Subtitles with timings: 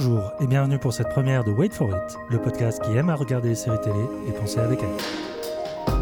[0.00, 3.16] Bonjour et bienvenue pour cette première de Wait for It, le podcast qui aime à
[3.16, 3.98] regarder les séries télé
[4.28, 5.96] et penser avec elle.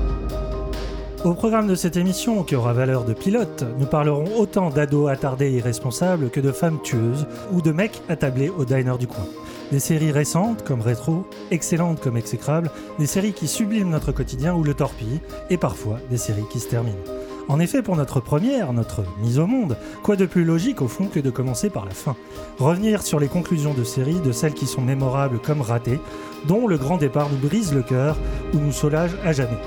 [1.24, 5.46] Au programme de cette émission, qui aura valeur de pilote, nous parlerons autant d'ados attardés
[5.46, 9.24] et irresponsables que de femmes tueuses ou de mecs attablés au diner du coin.
[9.72, 14.62] Des séries récentes comme Rétro, excellentes comme Exécrable, des séries qui subliment notre quotidien ou
[14.62, 17.15] le torpillent, et parfois des séries qui se terminent.
[17.48, 21.06] En effet, pour notre première, notre mise au monde, quoi de plus logique au fond
[21.06, 22.16] que de commencer par la fin?
[22.58, 26.00] Revenir sur les conclusions de séries, de celles qui sont mémorables comme ratées,
[26.48, 28.16] dont le grand départ nous brise le cœur
[28.52, 29.58] ou nous soulage à jamais.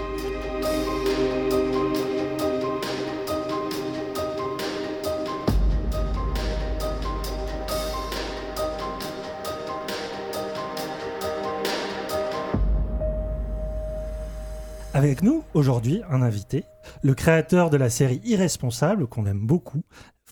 [14.94, 16.66] Avec nous, aujourd'hui, un invité,
[17.02, 19.84] le créateur de la série Irresponsable, qu'on aime beaucoup,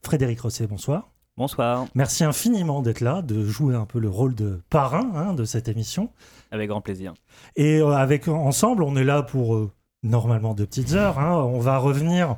[0.04, 1.12] Frédéric Rosset, bonsoir.
[1.38, 1.86] Bonsoir.
[1.94, 5.68] Merci infiniment d'être là, de jouer un peu le rôle de parrain hein, de cette
[5.68, 6.10] émission.
[6.50, 7.14] Avec grand plaisir.
[7.56, 11.20] Et euh, avec ensemble, on est là pour euh, normalement deux petites heures.
[11.20, 11.36] hein.
[11.44, 12.38] On va revenir,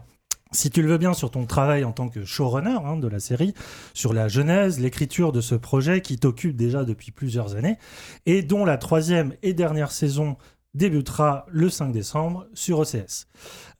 [0.52, 3.22] si tu le veux bien, sur ton travail en tant que showrunner hein, de la
[3.22, 3.54] série,
[3.94, 7.78] sur la genèse, l'écriture de ce projet qui t'occupe déjà depuis plusieurs années
[8.26, 10.36] et dont la troisième et dernière saison
[10.73, 13.28] débutera le 5 décembre sur OCS.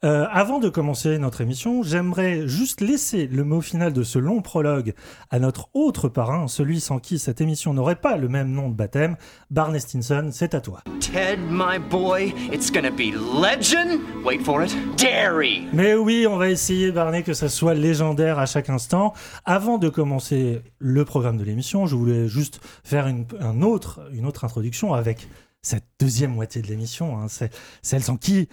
[0.06, 4.42] Euh, avant de commencer notre émission, j'aimerais juste laisser le mot final de ce long
[4.42, 4.94] prologue
[5.30, 8.76] à notre autre parrain, celui sans qui cette émission n'aurait pas le même nom de
[8.76, 9.18] baptême.
[9.52, 10.84] Barney Stinson, c'est à toi.
[11.02, 14.00] Ted, my boy, it's gonna be legend.
[14.24, 14.74] Wait for it.
[14.98, 15.68] Dairy.
[15.74, 19.14] Mais oui, on va essayer, Barney, que ça soit légendaire à chaque instant.
[19.44, 24.26] Avant de commencer le programme de l'émission, je voulais juste faire une, un autre, une
[24.26, 25.28] autre introduction avec
[25.62, 28.48] cette deuxième moitié de l'émission, hein, c'est celle sans qui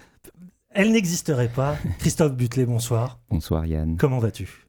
[0.76, 1.76] elle n'existerait pas.
[1.98, 3.18] Christophe Butlet, bonsoir.
[3.30, 3.96] Bonsoir Yann.
[3.96, 4.66] Comment vas-tu?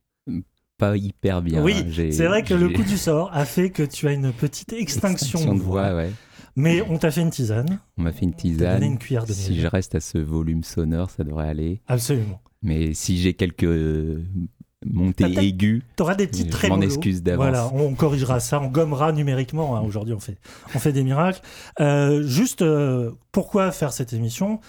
[0.77, 1.63] Pas hyper bien.
[1.63, 1.73] Oui,
[2.11, 5.11] c'est vrai que le coup du sort a fait que tu as une petite extinction,
[5.39, 5.95] extinction de voix.
[5.95, 6.11] ouais.
[6.55, 7.79] Mais on t'a fait une tisane.
[7.97, 8.75] On m'a fait une tisane.
[8.75, 11.81] donné une cuillère de Si je reste à ce volume sonore, ça devrait aller.
[11.87, 12.41] Absolument.
[12.63, 16.69] Mais si j'ai quelques peut-être- aiguës, T'auras des petits traits.
[16.71, 17.43] m'en excuse d'avance.
[17.43, 19.75] Voilà, on corrigera ça, on gommera numériquement.
[19.77, 19.81] hein.
[19.81, 20.37] Aujourd'hui, on fait,
[20.73, 21.41] on fait des miracles.
[21.79, 24.59] Euh, juste, euh, pourquoi faire cette émission?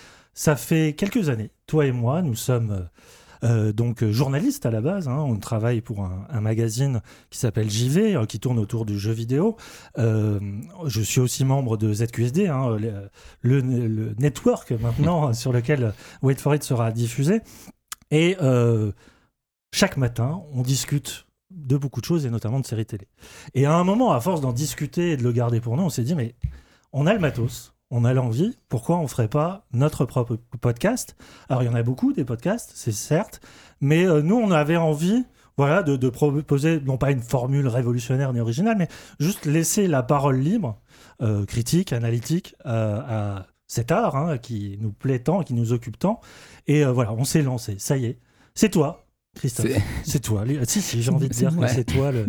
[0.41, 2.83] Ça fait quelques années, toi et moi, nous sommes euh,
[3.69, 5.09] euh, donc journalistes à la base.
[5.09, 5.19] hein.
[5.19, 7.01] on travaille pour un, un magazine
[7.31, 9.57] qui s'appelle JV, euh, qui tourne autour du jeu vidéo.
[9.99, 10.39] Euh,
[10.87, 13.11] je suis aussi membre de ZQSD, hein, le,
[13.43, 17.41] le- le network maintenant sur lequel Wait for It sera diffusé.
[18.13, 18.37] Et
[19.75, 23.09] chaque matin, on discute de beaucoup de choses et notamment de séries télé.
[23.55, 25.91] Et à un moment, à force d'en discuter et de le garder pour nous, on
[25.91, 26.37] s'est dit mais
[26.93, 31.17] on a le matos, on a l'envie, pourquoi on ferait pas notre propre podcast?
[31.49, 33.41] Alors il y en a beaucoup des podcasts, c'est certes,
[33.81, 35.25] mais euh, nous on avait envie
[35.57, 38.89] voilà, de, de proposer non pas une formule révolutionnaire ni originale, mais
[39.19, 40.81] juste laisser la parole libre,
[41.21, 45.99] euh, critique, analytique, euh, à cet art hein, qui nous plaît tant, qui nous occupe
[45.99, 46.21] tant.
[46.69, 48.19] Et voilà, on s'est lancé, ça y est.
[48.55, 49.05] C'est toi,
[49.35, 49.67] Christophe.
[50.05, 50.45] C'est- toi.
[50.45, 52.27] lui- Si, si, j'ai envie de dire que c'est toi le,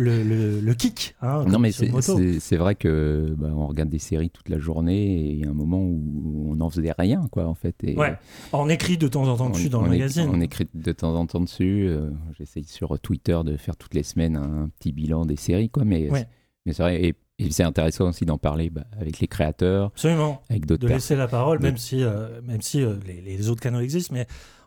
[0.00, 1.16] le, le, le kick.
[1.22, 5.32] hein, non mais c'est- vrai que bah, on regarde des séries toute la journée et
[5.32, 7.74] il y a un moment où on n'en faisait rien quoi en fait.
[7.82, 8.16] Et Ouais.
[8.52, 10.30] On écrit de temps en temps dessus dans le magazine.
[10.32, 11.86] On écrit de temps en temps dessus.
[11.88, 15.84] euh, J'essaye sur Twitter de faire toutes les semaines un petit bilan des séries quoi.
[15.84, 16.26] Mais, Ouais.
[16.64, 20.42] mais c'est vrai et, et c'est intéressant aussi d'en parler bah, avec les créateurs, Absolument.
[20.48, 23.60] avec d'autres De laisser la parole, même si, euh, même si euh, les, les autres
[23.60, 24.26] canaux existent, mais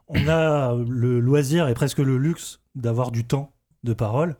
[0.09, 3.53] on a le loisir et presque le luxe d'avoir du temps
[3.85, 4.35] de parole.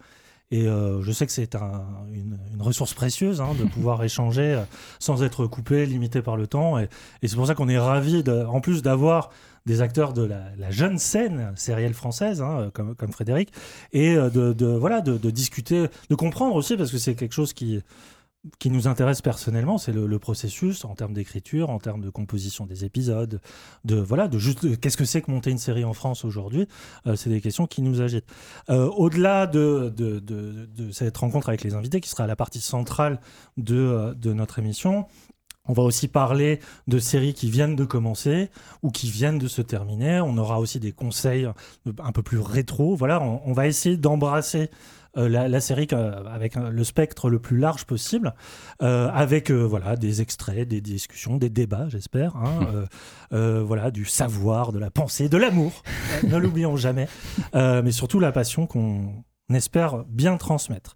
[0.51, 4.53] Et euh, je sais que c'est un- une, une ressource précieuse hein, de pouvoir échanger
[4.53, 4.63] euh,
[4.99, 6.77] sans être coupé, limité par le temps.
[6.77, 6.89] Et,
[7.21, 9.29] et c'est pour ça qu'on est ravis, de- en plus d'avoir
[9.65, 13.51] des acteurs de la, la jeune scène sérielle française, hein, comme, comme Frédéric,
[13.93, 17.33] et euh, de, de- voilà, de, de discuter, de comprendre aussi, parce que c'est quelque
[17.33, 17.81] chose qui,
[18.59, 22.85] qui nous intéresse personnellement, c'est le, processus en termes d'écriture, en termes de composition des
[22.85, 23.39] épisodes,
[23.85, 26.67] de voilà, de juste qu'est-ce que c'est que monter une série en France aujourd'hui.
[27.05, 28.25] Euh, c'est des questions qui nous agitent.
[28.69, 29.93] Euh, Au-delà de,
[30.91, 33.19] cette rencontre avec les invités, qui sera la partie centrale
[33.57, 35.05] de, euh, de notre émission.
[35.65, 38.49] On va aussi parler de séries qui viennent de commencer
[38.81, 40.19] ou qui viennent de se terminer.
[40.19, 41.47] On aura aussi des conseils
[41.99, 42.95] un peu plus rétro.
[42.95, 44.71] Voilà, on, va essayer d'embrasser
[45.15, 48.33] la, la série euh, avec le spectre le plus large possible,
[48.81, 52.35] euh, avec euh, voilà des extraits, des discussions, des débats, j'espère.
[52.37, 52.85] hein, euh,
[53.33, 55.83] euh, voilà, du savoir, de la pensée, de l'amour.
[56.23, 57.07] Euh, ne l'oublions jamais,
[57.55, 59.23] Euh, mais surtout la passion qu'on
[59.53, 60.95] espère bien transmettre.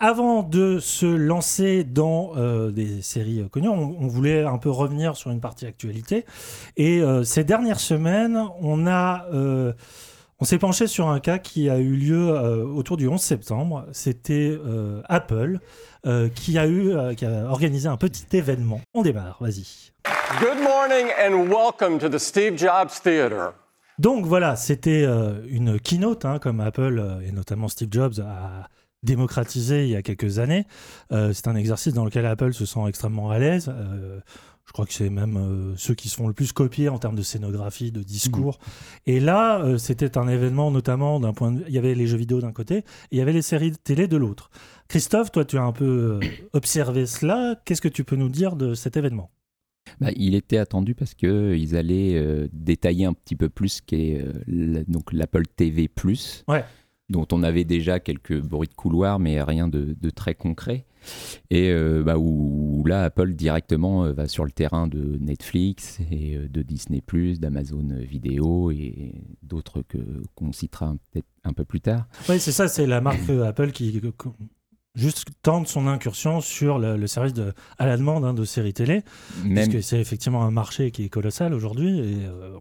[0.00, 4.70] Avant de se lancer dans euh, des séries euh, connues, on, on voulait un peu
[4.70, 6.24] revenir sur une partie actualité.
[6.76, 9.72] Et euh, ces dernières semaines, on a, euh,
[10.40, 13.86] On s'est penché sur un cas qui a eu lieu euh, autour du 11 septembre.
[13.90, 15.58] C'était euh, Apple
[16.06, 18.80] euh, qui, a eu, qui a organisé un petit événement.
[18.94, 19.90] On démarre, vas-y.
[20.38, 23.52] Good morning and welcome to the Steve Jobs Theater.
[23.98, 25.04] Donc voilà, c'était
[25.48, 28.68] une keynote, hein, comme Apple et notamment Steve Jobs a
[29.02, 30.66] démocratisé il y a quelques années.
[31.10, 33.72] C'est un exercice dans lequel Apple se sent extrêmement à l'aise.
[34.68, 37.16] Je crois que c'est même euh, ceux qui se font le plus copier en termes
[37.16, 38.58] de scénographie, de discours.
[39.06, 42.18] Et là, euh, c'était un événement notamment d'un point de Il y avait les jeux
[42.18, 44.50] vidéo d'un côté et il y avait les séries de télé de l'autre.
[44.88, 47.58] Christophe, toi, tu as un peu euh, observé cela.
[47.64, 49.30] Qu'est-ce que tu peux nous dire de cet événement?
[50.02, 54.22] Bah, il était attendu parce qu'ils allaient euh, détailler un petit peu plus ce qu'est
[54.46, 55.88] donc l'Apple TV+,
[56.46, 56.62] Ouais.
[57.08, 60.84] dont on avait déjà quelques bruits de couloir, mais rien de, de très concret.
[61.50, 65.98] Et euh, bah, où, où là, Apple directement euh, va sur le terrain de Netflix
[66.10, 67.02] et euh, de Disney+,
[67.38, 69.98] d'Amazon Vidéo et d'autres que
[70.34, 72.06] qu'on citera peut-être un peu plus tard.
[72.28, 74.00] Oui, c'est ça, c'est la marque Apple qui
[74.98, 78.74] juste tente son incursion sur le, le service de, à la demande hein, de séries
[78.74, 79.02] télé,
[79.44, 82.58] Même, parce que c'est effectivement un marché qui est colossal aujourd'hui et euh,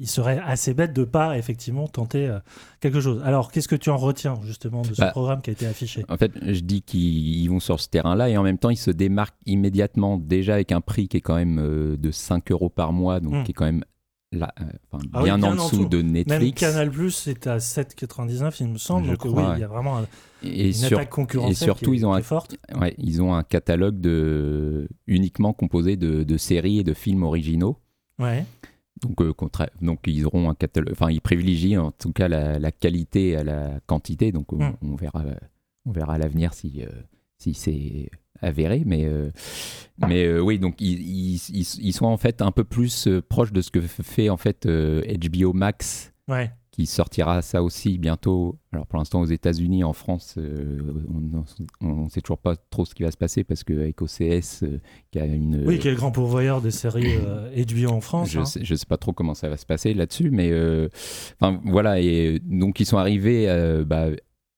[0.00, 2.38] il serait assez bête de pas effectivement tenter euh,
[2.80, 3.22] quelque chose.
[3.24, 6.04] Alors, qu'est-ce que tu en retiens justement de ce Bah, programme qui a été affiché?
[6.08, 8.76] En fait, je dis qu'ils ils vont sur ce terrain-là et en même temps, ils
[8.76, 12.68] se démarquent immédiatement déjà avec un prix qui est quand même euh, de 5 euros
[12.70, 13.42] par mois, donc Hmm.
[13.44, 13.84] qui est quand même
[14.32, 16.60] là, euh, enfin, Ah oui, bien, en en dessous de Même Netflix.
[16.60, 19.04] Canal Plus est à 7,99 il me semble.
[19.06, 19.56] Je donc crois, oui, ouais.
[19.58, 20.06] il y a vraiment un-
[20.42, 22.56] et, une sur- attaque concurrentielle et surtout, qui est, ils ont un- forte.
[22.80, 27.78] ouais, ils ont un catalogue de, uniquement composé de, de séries et de films originaux.
[28.18, 28.44] Ouais.
[29.02, 29.32] Donc, euh,
[29.82, 33.44] donc ils auront un catalogue, enfin ils privilégient en tout cas la, la qualité à
[33.44, 34.32] la quantité.
[34.32, 34.76] Donc on, Hmm.
[34.82, 35.24] on verra,
[35.84, 36.88] on verra à l'avenir si euh,
[37.38, 38.10] si c'est
[38.40, 38.82] avéré.
[38.86, 39.30] Mais euh,
[39.98, 41.40] mais euh, oui, donc ils, ils,
[41.80, 44.66] ils- sont en fait un peu plus euh, proches de ce que fait en fait
[44.66, 46.50] euh, HBO Max Ouais.
[46.74, 48.58] Qui sortira ça aussi bientôt.
[48.72, 50.80] Alors pour l'instant aux États-Unis, en France, euh,
[51.80, 54.80] on ne sait toujours pas trop ce qui va se passer parce qu'avec OCS, euh,
[55.12, 58.32] qui a une Oui, qui est le grand pourvoyeur des séries euh, HBO en France.
[58.32, 58.44] je hein.
[58.44, 60.88] sais, pas trop comment ça va se passer là-dessus, mais euh,
[61.40, 62.00] enfin voilà.
[62.00, 64.08] Et donc ils sont arrivés euh, bah,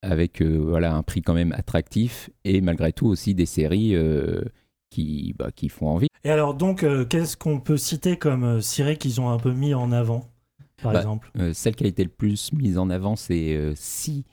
[0.01, 4.41] avec euh, voilà un prix quand même attractif et malgré tout aussi des séries euh,
[4.89, 6.09] qui bah, qui font envie.
[6.27, 9.53] Et alors, donc, euh, qu'est-ce qu'on peut citer comme euh, série qu'ils ont un peu
[9.53, 10.29] mis en avant,
[10.83, 13.73] par Bah, exemple Euh, celle qui a été le plus mise en avant, c'est euh,
[13.77, 14.25] Si,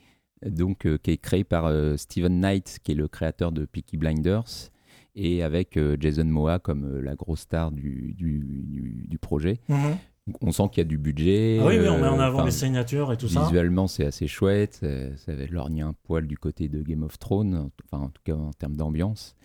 [0.44, 4.70] donc euh, qui est créée par Steven Knight, qui est le créateur de Peaky Blinders,
[5.16, 9.60] et avec euh, Jason Momoa comme euh, la grosse star du, du, du- du projet.
[9.68, 9.96] Mhm.
[10.40, 11.58] On sent qu'il y a du budget.
[11.60, 13.42] Ah oui, oui, on met en avant les signatures et tout ça.
[13.44, 14.80] Visuellement, c'est assez chouette.
[15.16, 18.34] Ça va lorgner un poil du côté de Game of Thrones, enfin en tout cas
[18.34, 19.36] en termes d'ambiance.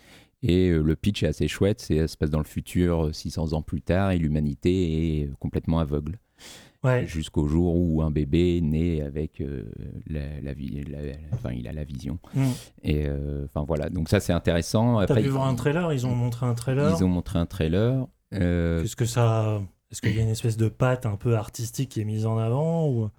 [0.42, 1.82] Et le pitch est assez chouette.
[1.82, 5.30] C'est ça se passe dans le futur, euh, 600 ans plus tard, et l'humanité est
[5.40, 6.18] complètement aveugle.
[6.84, 7.06] Ouais.
[7.06, 9.66] Jusqu'au jour où un bébé naît avec euh,
[10.08, 11.00] la, la vie, la-
[11.34, 12.20] enfin il a la vision.
[12.34, 12.44] Mm.
[12.84, 13.90] Et euh, enfin voilà.
[13.90, 15.06] Donc ça c'est intéressant.
[15.06, 15.92] T'as pu voir un ils- trailer?
[15.92, 16.96] Ils ont montré un trailer?
[16.98, 18.08] Ils ont montré un trailer.
[18.34, 19.62] Euh, Qu'est-ce que ça.
[19.92, 22.38] Est-ce qu'il y a une espèce de patte un peu artistique qui est mise en
[22.38, 23.10] avant ou...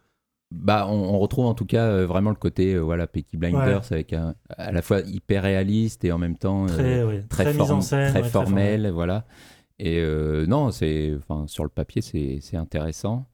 [0.52, 3.82] Bah, on, on retrouve en tout cas euh, vraiment le côté euh, voilà Peaky Blinders
[3.92, 7.44] avec un à la fois hyper réaliste et en même temps euh, Très, ouais, très,
[7.44, 8.10] très form- en scène.
[8.10, 9.26] très ouais, formel, voilà.
[9.78, 13.26] Et euh, non, c'est enfin sur le papier c'est intéressant.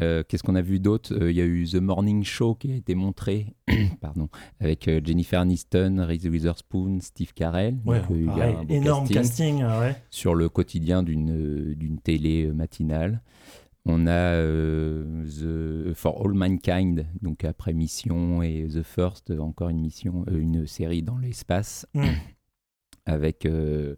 [0.00, 1.14] Euh, Qu'est-ce qu'on a vu d'autre?
[1.14, 3.54] Euh, Il y a eu The Morning Show qui a été montré,
[4.00, 4.28] pardon,
[4.60, 7.76] avec euh, Jennifer Aniston, Reese Witherspoon, Steve Carell.
[7.84, 9.62] Ouais, Donc, il y a pareil, un beau énorme casting casting.
[9.62, 9.96] ah ouais.
[10.10, 13.22] sur le quotidien d'une d'une télé matinale.
[13.86, 19.80] On a euh, The For All Mankind, donc après Mission et The First, encore une
[19.80, 22.04] mission, euh, une série dans l'espace Mm.
[23.06, 23.96] avec euh,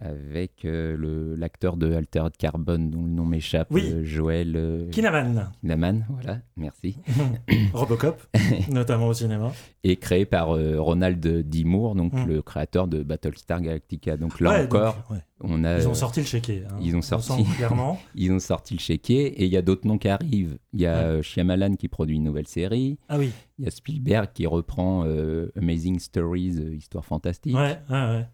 [0.00, 3.82] avec euh, le- l'acteur de Altered Carbone dont le nom m'échappe, Oui.
[3.92, 6.96] euh, Joël euh, Kinaman, Kinnaman, voilà, merci,
[7.72, 8.22] Robocop,
[8.70, 9.52] notamment au cinéma.
[9.84, 11.64] et créé par Ronald D.
[11.64, 12.26] Moore, donc Mm.
[12.26, 14.16] le créateur de Battlestar Galactica.
[14.16, 15.18] Donc là Ouais, encore, donc, ouais.
[15.40, 16.64] on a Ils ont sorti le chéquier.
[16.70, 16.76] hein.
[16.80, 17.44] ils ont On sorti.
[17.56, 17.98] clairement.
[18.14, 20.58] Ils ont sorti le chéquier et il y a d'autres noms qui arrivent.
[20.72, 21.22] Il y a Ouais.
[21.22, 22.98] Shyamalan qui produit une nouvelle série.
[23.08, 23.30] Ah oui.
[23.58, 27.54] Il y a Spielberg qui reprend euh, Amazing Stories, euh, Histoire fantastique.
[27.54, 28.26] Ouais, ouais, ouais.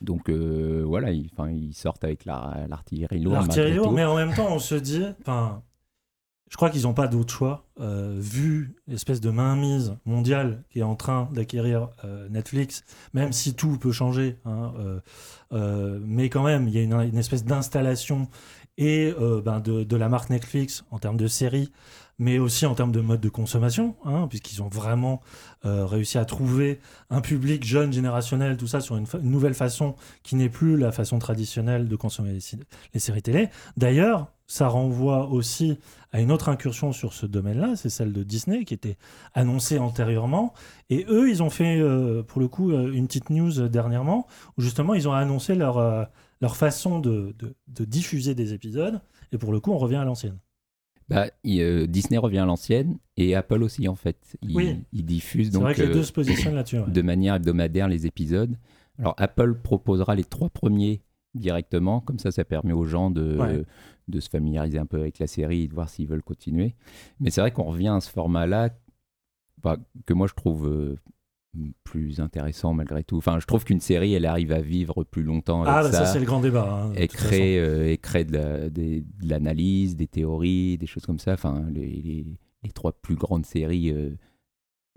[0.00, 1.30] Donc euh, voilà, ils,
[1.74, 3.36] sortent avec la- l'artillerie lourde.
[3.36, 7.32] L'artillerie lourde, mais en même temps, on se dit, je crois qu'ils n'ont pas d'autre
[7.32, 12.84] choix, euh, vu l'espèce de mainmise mondiale qui est en train d'acquérir euh, Netflix,
[13.14, 14.72] même si tout peut changer, hein,
[15.50, 18.28] mais quand même, il y a une, une espèce d'installation
[18.78, 21.72] et ben, de, de la marque Netflix en termes de séries,
[22.18, 25.20] mais aussi en termes de mode de consommation, hein, puisqu'ils ont vraiment
[25.64, 26.80] euh, réussi à trouver
[27.10, 31.18] un public jeune, générationnel, tout ça, sur une, nouvelle façon qui n'est plus la façon
[31.18, 32.32] traditionnelle de consommer
[32.94, 33.48] les, séries télé.
[33.76, 35.78] D'ailleurs, ça renvoie aussi
[36.12, 38.96] à une autre incursion sur ce domaine-là, c'est celle de Disney qui était
[39.34, 40.54] annoncée antérieurement.
[40.88, 44.62] Et eux, ils ont fait, euh, pour le coup, euh, une petite news dernièrement où
[44.62, 46.08] justement ils ont annoncé leur,
[46.40, 47.34] leur façon de-
[47.68, 49.00] de diffuser des épisodes.
[49.32, 50.38] Et pour le coup, on revient à l'ancienne.
[51.08, 54.36] Bah, il- euh, Disney revient à l'ancienne et Apple aussi en fait.
[54.42, 54.76] Ils, Oui.
[54.92, 56.78] ils diffusent donc vrai que les euh, deux se positionnent là-dessus.
[56.80, 56.90] ouais.
[56.90, 58.56] de manière hebdomadaire les épisodes.
[58.98, 61.02] Alors Apple proposera les trois premiers
[61.34, 63.62] directement, comme ça ça permet aux gens de, Ouais.
[64.08, 66.74] de se familiariser un peu avec la série et de voir s'ils veulent continuer.
[67.20, 68.70] Mais c'est vrai qu'on revient à ce format-là
[69.62, 70.96] bah, que moi je trouve euh,
[71.84, 73.16] plus intéressant malgré tout.
[73.16, 76.04] Enfin, je trouve qu'une série elle arrive à vivre plus longtemps avec Ah, bah, ça,
[76.04, 76.12] ça.
[76.12, 76.84] c'est le grand débat.
[76.86, 81.04] hein, et crée, euh, et crée de la- des- de l'analyse, des théories, des choses
[81.06, 81.32] comme ça.
[81.34, 82.26] Enfin, les, les-
[82.62, 84.10] les trois plus grandes séries euh,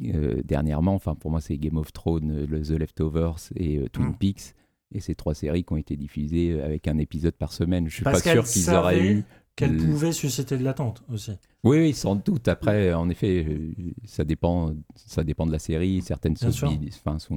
[0.06, 4.16] euh, dernièrement, enfin pour moi c'est Game of Thrones, le The Leftovers et Twin Mm.
[4.18, 4.54] Peaks.
[4.92, 7.88] Et ces trois séries qui ont été diffusées avec un épisode par semaine.
[7.88, 9.24] Je suis Parce pas sûr qu'ils auraient eu.
[9.60, 11.34] Qu'elle le- pouvait susciter de l'attente aussi.
[11.64, 12.48] Oui, oui, sans doute.
[12.48, 13.72] Après, en effet, euh,
[14.06, 16.02] ça dépend, ça dépend de la série.
[16.02, 16.50] Certaines sont,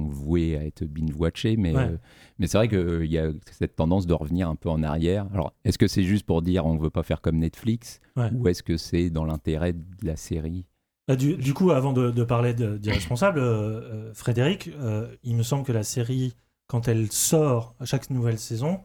[0.07, 1.83] vouées à être binge-watchées, mais, Ouais.
[1.89, 1.97] euh,
[2.39, 5.27] mais c'est vrai qu'il y a cette tendance de revenir un peu en arrière.
[5.33, 8.29] Alors, est-ce que c'est juste pour dire on ne veut pas faire comme Netflix Ouais.
[8.33, 10.65] ou est-ce que c'est dans l'intérêt de la série?
[11.07, 13.43] Bah, du, du coup, avant de, de parler d'Irresponsable, euh,
[13.81, 16.33] euh, Frédéric, euh, il me semble que la série,
[16.67, 18.79] quand elle sort à chaque nouvelle saison,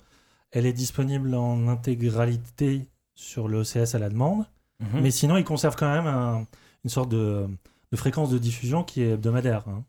[0.51, 4.45] elle est disponible en intégralité sur le OCS à la demande.
[4.81, 5.01] Mhm.
[5.03, 6.47] Mais sinon, il conserve quand même un-
[6.85, 7.47] une sorte de,
[7.91, 9.65] de fréquence de diffusion qui est hebdomadaire.
[9.67, 9.83] hein.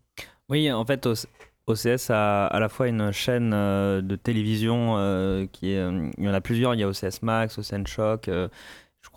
[0.49, 1.27] Oui, en fait, OC-
[1.67, 5.77] OCS a à la fois une chaîne euh, de télévision euh, qui est.
[5.77, 6.73] euh, il y en a plusieurs.
[6.73, 8.27] Il y a OCS Max, OCN Shock.
[8.29, 8.47] euh,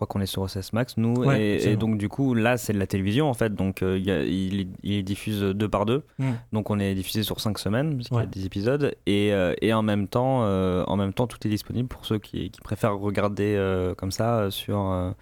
[0.03, 1.15] crois qu'on est sur OCS Max, nous.
[1.15, 3.55] Ouais, et, donc, du coup, là, c'est de la télévision, en fait.
[3.55, 6.03] Donc, euh, il, il, diffuse deux par deux.
[6.19, 6.31] Mm.
[6.53, 8.95] Donc, on est diffusé sur cinq semaines, parce qu'il y a des épisodes.
[9.07, 12.19] Et, euh, et en, même temps, euh, en même temps, tout est disponible pour ceux
[12.19, 15.15] qui, qui préfèrent regarder comme ça sur.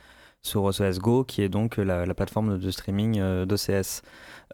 [0.42, 4.02] sur OCS Go, qui est donc la, la plateforme de streaming d'OCS.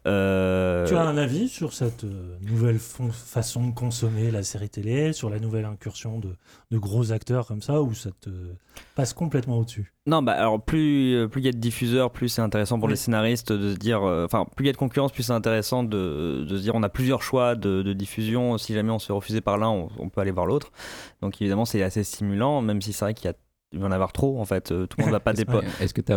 [0.06, 5.12] Euh, Tu as un avis sur cette euh, nouvelle façon de consommer la série télé,
[5.12, 6.36] sur la nouvelle incursion de,
[6.70, 8.30] de gros acteurs comme ça, ou ça te
[8.94, 9.92] passe complètement au-dessus?
[10.06, 12.86] Non, bah alors plus euh, plus il y a de diffuseurs, plus c'est intéressant pour
[12.86, 12.92] Oui.
[12.92, 15.32] les scénaristes de se dire, euh, enfin plus il y a de concurrence, plus c'est
[15.32, 18.56] intéressant de, de se dire on a plusieurs choix de, de diffusion.
[18.58, 20.70] Si jamais on se fait refuser par l'un, on, on peut aller voir l'autre.
[21.20, 23.34] Donc évidemment c'est assez stimulant, même si c'est vrai qu'il y a
[23.72, 24.68] il va y en avoir trop en fait.
[24.68, 26.12] Tout le monde va pas dépo- Est-ce que tu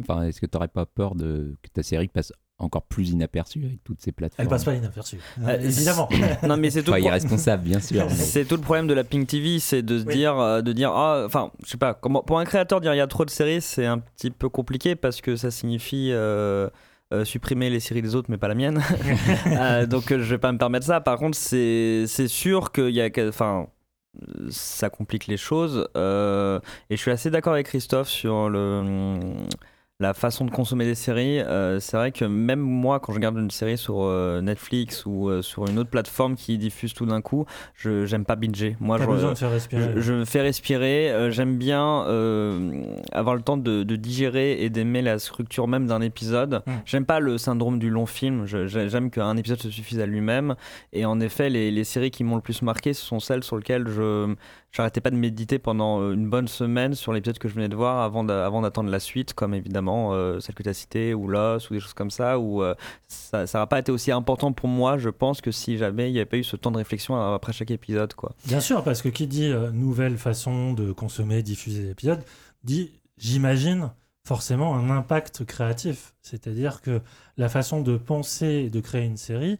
[0.00, 3.84] enfin, est-ce que t'aurais pas peur de que ta série passe encore plus inaperçue avec
[3.84, 6.08] toutes ces plateformes Elle passe pas inaperçue, Euh, évidemment.
[6.42, 6.92] non mais c'est tout.
[6.92, 8.04] Le pro- irresponsable, bien sûr.
[8.08, 10.14] mais- C'est tout le problème de la Pink TV, c'est de se Oui.
[10.14, 12.98] dire, euh, de dire, ah, enfin, je sais pas, comment, pour un créateur dire il
[12.98, 16.70] y a trop de séries, c'est un petit peu compliqué parce que ça signifie euh,
[17.12, 18.80] euh, supprimer les séries des autres, mais pas la mienne.
[19.46, 21.00] Euh, donc euh, je vais pas me permettre ça.
[21.00, 23.66] Par contre, c'est c'est sûr qu'il y a, que- enfin,
[24.50, 25.88] ça complique les choses.
[25.96, 26.58] euh,
[26.90, 28.82] et je suis assez d'accord avec Christophe sur le
[29.98, 33.38] la façon de consommer des séries, euh, c'est vrai que même moi, quand je regarde
[33.38, 37.22] une série sur euh, Netflix ou euh, sur une autre plateforme qui diffuse tout d'un
[37.22, 38.76] coup, je j'aime pas binger.
[38.78, 39.94] Moi, je, besoin de faire respirer.
[39.96, 41.30] je, fais respirer.
[41.30, 42.02] J'aime bien
[43.12, 46.62] avoir le temps de, de digérer et d'aimer la structure même d'un épisode.
[46.66, 46.72] Mm.
[46.84, 48.44] J'aime pas le syndrome du long film.
[48.44, 50.56] J'aime qu'un épisode se suffise à lui-même.
[50.92, 53.56] Et en effet, les, les séries qui m'ont le plus marqué, ce sont celles sur
[53.56, 54.34] lesquelles je
[54.72, 57.76] j'arrêtais pas de méditer pendant euh, une bonne semaine sur l'épisode que je venais de
[57.76, 61.14] voir avant d'a- avant d'attendre la suite, comme évidemment euh, celle que tu as citée,
[61.14, 62.74] ou Lost, ou des choses comme ça, où euh,
[63.08, 66.18] ça n'a pas été aussi important pour moi, je pense, que si jamais il n'y
[66.18, 68.14] avait pas eu ce temps de réflexion après chaque épisode.
[68.14, 68.34] quoi.
[68.46, 72.22] Bien sûr, parce que qui dit euh, nouvelle façon de consommer, diffuser des épisodes,
[72.64, 73.90] dit, j'imagine,
[74.26, 76.12] forcément un impact créatif.
[76.20, 77.00] C'est-à-dire que
[77.36, 79.58] la façon de penser et de créer une série,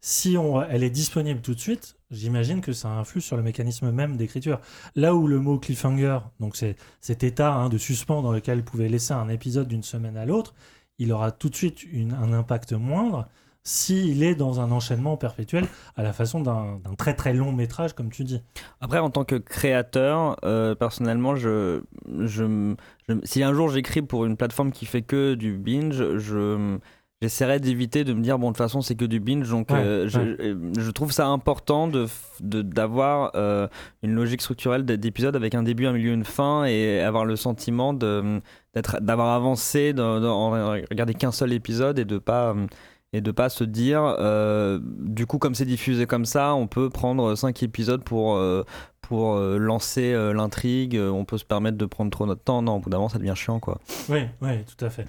[0.00, 3.90] si on, elle est disponible tout de suite, j'imagine que ça influe sur le mécanisme
[3.90, 4.60] même d'écriture.
[4.94, 6.56] Là où le mot cliffhanger, donc
[7.00, 10.54] cet état hein, de suspens dans lequel pouvez laisser un épisode d'une semaine à l'autre,
[10.98, 13.28] il aura tout de suite un impact moindre
[13.68, 18.10] s'il est dans un enchaînement perpétuel à la façon d'un très très long métrage, comme
[18.10, 18.40] tu dis.
[18.80, 24.86] Après, en tant que créateur, euh, personnellement, si un jour j'écris pour une plateforme qui
[24.86, 26.78] fait que du binge, je
[27.20, 29.78] j'essaierai d'éviter de me dire bon de toute façon c'est que du binge donc Ouais,
[29.78, 30.36] euh, je, ouais.
[30.40, 32.06] euh, je trouve ça important de
[32.40, 33.66] d'avoir euh,
[34.02, 37.34] une logique structurelle d- d'épisode avec un début un milieu une fin et avoir le
[37.36, 38.40] sentiment de
[38.74, 40.50] d'être d'avoir avancé dans, dans- en
[40.90, 42.66] regarder qu'un seul épisode et de pas euh,
[43.12, 46.90] et de pas se dire euh, du coup comme c'est diffusé comme ça on peut
[46.90, 48.64] prendre cinq épisodes pour euh,
[49.00, 50.98] pour euh, lancer l'intrigue.
[51.00, 52.60] On peut se permettre de prendre trop notre temps.
[52.60, 53.80] Non au bout d'un moment ça devient chiant quoi.
[54.10, 55.06] Oui, oui, tout à fait.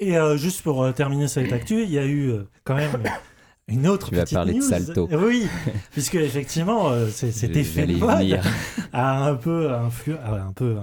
[0.00, 2.32] Et juste pour terminer cette actu, il y a eu
[2.64, 3.02] quand même
[3.68, 4.68] une autre Tu vas petite parler de news.
[4.68, 5.08] Salto.
[5.12, 5.46] Oui,
[5.92, 8.40] puisque effectivement, euh, cet effet y mode
[8.92, 9.88] a un peu, un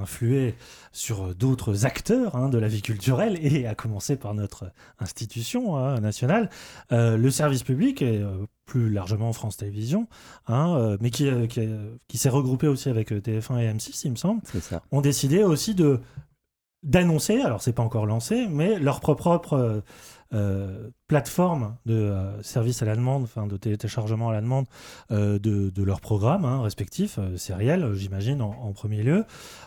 [0.01, 0.55] influé
[0.91, 6.00] sur d'autres acteurs hein, de la vie culturelle et à commencer par notre institution hein,
[6.00, 6.50] nationale,
[6.91, 10.07] euh, le service public et euh, plus largement France Télévisions,
[10.48, 11.62] hein, euh, mais qui, qui,
[12.07, 14.81] qui s'est regroupé aussi avec euh, TF1 et M6, il me semble, ça.
[14.91, 16.00] ont décidé aussi de
[16.81, 19.83] d'annoncer, alors c'est pas encore lancé, mais leur propre
[20.33, 24.65] euh, plateforme de euh, service à la demande, enfin de téléchargement à la demande
[25.12, 29.25] euh, de, de leurs programmes hein, respectifs, sériels, euh, j'imagine, en, en premier lieu.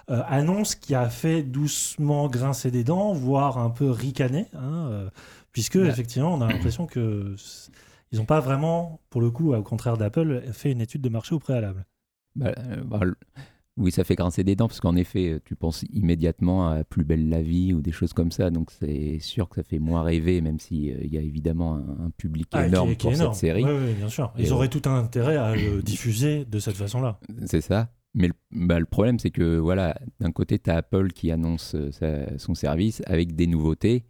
[0.08, 5.08] Annonce qui a fait doucement grincer des dents, voire un peu ricaner, hein,
[5.52, 5.88] puisque Ouais.
[5.88, 7.34] effectivement on a l'impression que
[8.12, 11.34] ils n'ont pas vraiment, pour le coup, au contraire d'Apple, fait une étude de marché
[11.34, 11.86] au préalable.
[12.36, 12.52] Bah,
[12.84, 13.00] bah,
[13.78, 17.28] oui, ça fait grincer des dents parce qu'en effet, tu penses immédiatement à Plus belle
[17.28, 18.50] la vie ou des choses comme ça.
[18.50, 22.10] Donc c'est sûr que ça fait moins rêver, même s'il y a évidemment un, un
[22.10, 23.34] public Ah, qui énorme est- qui est pour énorme.
[23.34, 23.64] cette série.
[23.64, 24.32] Oui, oui, bien sûr.
[24.38, 27.18] Et Ils euh, auraient tout un intérêt à le diffuser de cette façon-là.
[27.46, 27.90] C'est ça.
[28.14, 31.74] Mais le, bah, le problème, c'est que voilà, d'un côté, tu as Apple qui annonce
[31.74, 34.04] euh, sa- son service avec des nouveautés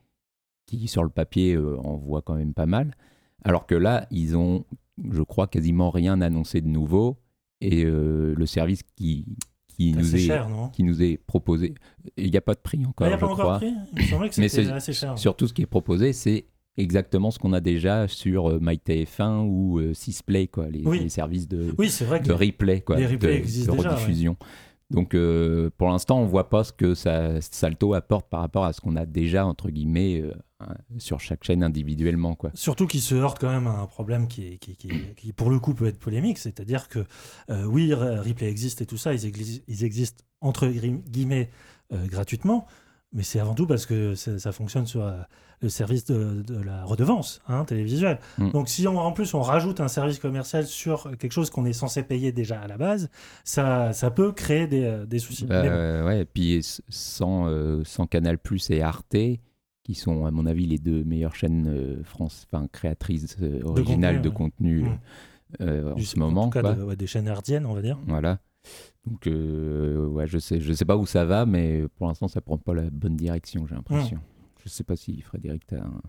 [0.67, 2.97] qui, sur le papier, euh, en voient quand même pas mal.
[3.45, 4.65] Alors que là, ils ont,
[5.09, 7.19] je crois, quasiment rien annoncé de nouveau.
[7.61, 9.37] Et euh, le service qui,
[9.73, 11.75] qui, nous est, cher, qui nous est proposé,
[12.17, 13.61] il n'y a pas de prix encore, Il n'y a je pas encore crois.
[13.95, 15.19] Mais c'était c'est- assez cher.
[15.19, 19.45] Sur tout ce qui est proposé, c'est exactement ce qu'on a déjà sur euh, MyTF1
[19.47, 21.01] ou euh, Sisplay, quoi, les, Oui.
[21.01, 24.37] les services de, Oui, vrai de replay, quoi, les replays de, existent de déjà, rediffusion.
[24.91, 28.73] Donc euh, pour l'instant, on voit pas ce que ça, Salto apporte par rapport à
[28.73, 30.33] ce qu'on a déjà entre guillemets euh,
[30.99, 32.51] sur chaque chaîne individuellement, quoi.
[32.55, 35.51] Surtout qu'il se heurte quand même à un problème qui, est- qui, qui, qui, pour
[35.51, 36.39] le coup, peut être polémique.
[36.39, 37.05] C'est-à-dire que,
[37.51, 41.51] euh, oui, Re- Replay existe et tout ça, ils, exi- ils existent entre gui- guillemets
[41.93, 42.67] euh, gratuitement,
[43.13, 45.19] mais c'est avant tout parce que ça, fonctionne sur euh,
[45.61, 48.19] le service de, de la redevance hein, télévisuelle.
[48.39, 48.51] Mm.
[48.53, 51.75] Donc, si on, en plus on rajoute un service commercial sur quelque chose qu'on est
[51.75, 53.11] censé payer déjà à la base,
[53.45, 55.45] ça, ça peut créer des, des soucis.
[55.45, 56.07] Bah, bon.
[56.07, 57.47] ouais, et puis sans,
[57.85, 59.15] sans Canal Plus et Arte,
[59.85, 64.23] qui sont à mon avis les deux meilleures chaînes euh, France, enfin créatrices euh, originales
[64.23, 64.99] de contenu, Mm.
[65.63, 66.75] euh, en ce moment, En tout cas, quoi.
[66.75, 67.99] de- ouais, des chaînes herdiennes, on va dire.
[68.07, 68.39] Voilà.
[69.07, 72.41] Donc, euh, ouais, je sais, je sais pas où ça va, mais pour l'instant, ça
[72.41, 74.19] prend pas la bonne direction, j'ai l'impression.
[74.65, 76.01] Je sais pas si Frédéric, tu as un,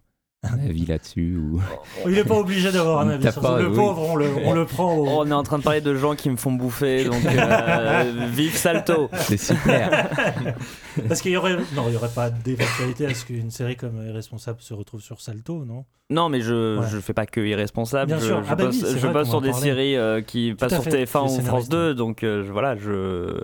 [0.44, 1.62] un avis là-dessus ou.
[2.06, 3.60] Il n'est pas obligé d'avoir un avis sur pas, ça.
[3.62, 3.76] Le oui.
[3.76, 5.08] pauvre, on le, on le prend au...
[5.08, 8.56] On est en train de parler de gens qui me font bouffer, donc euh, vive
[8.56, 9.10] Salto.
[9.14, 10.10] C'est super.
[11.08, 14.06] Parce qu'il y aurait, non, il y aurait pas d'éventualité à ce qu'une série comme
[14.08, 15.86] Irresponsable se retrouve sur Salto, non?
[16.10, 16.86] Non, mais je Ouais.
[16.92, 18.08] je fais pas que irresponsable.
[18.08, 18.44] Bien je, sûr.
[18.44, 19.64] je Ah bah oui, c'est je qu'on sur des parlait.
[19.66, 21.72] séries euh, qui Tout passent sur fait, TF1 les ou France scénaristes.
[21.72, 23.42] 2, donc euh, je- voilà, je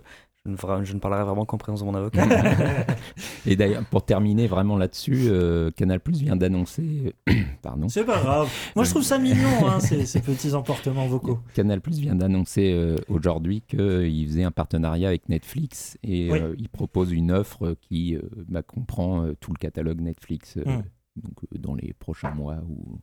[0.50, 2.26] je ne, ferai- je ne parlerai vraiment qu'en présence de mon avocat.
[3.46, 7.14] Et d'ailleurs, pour terminer vraiment là-dessus, euh, Canal Plus vient d'annoncer.
[7.62, 7.88] pardon.
[7.90, 8.50] C'est pas grave.
[8.76, 11.40] Moi, je trouve ça mignon, hein, ces, ces petits emportements vocaux.
[11.54, 16.40] Canal Plus vient d'annoncer euh, aujourd'hui qu'il faisait un partenariat avec Netflix et Oui.
[16.40, 20.64] euh, il propose une offre qui euh, bah, comprend euh, tout le catalogue Netflix euh,
[20.66, 20.84] Mm.
[21.24, 23.00] donc, euh, dans les prochains mois ou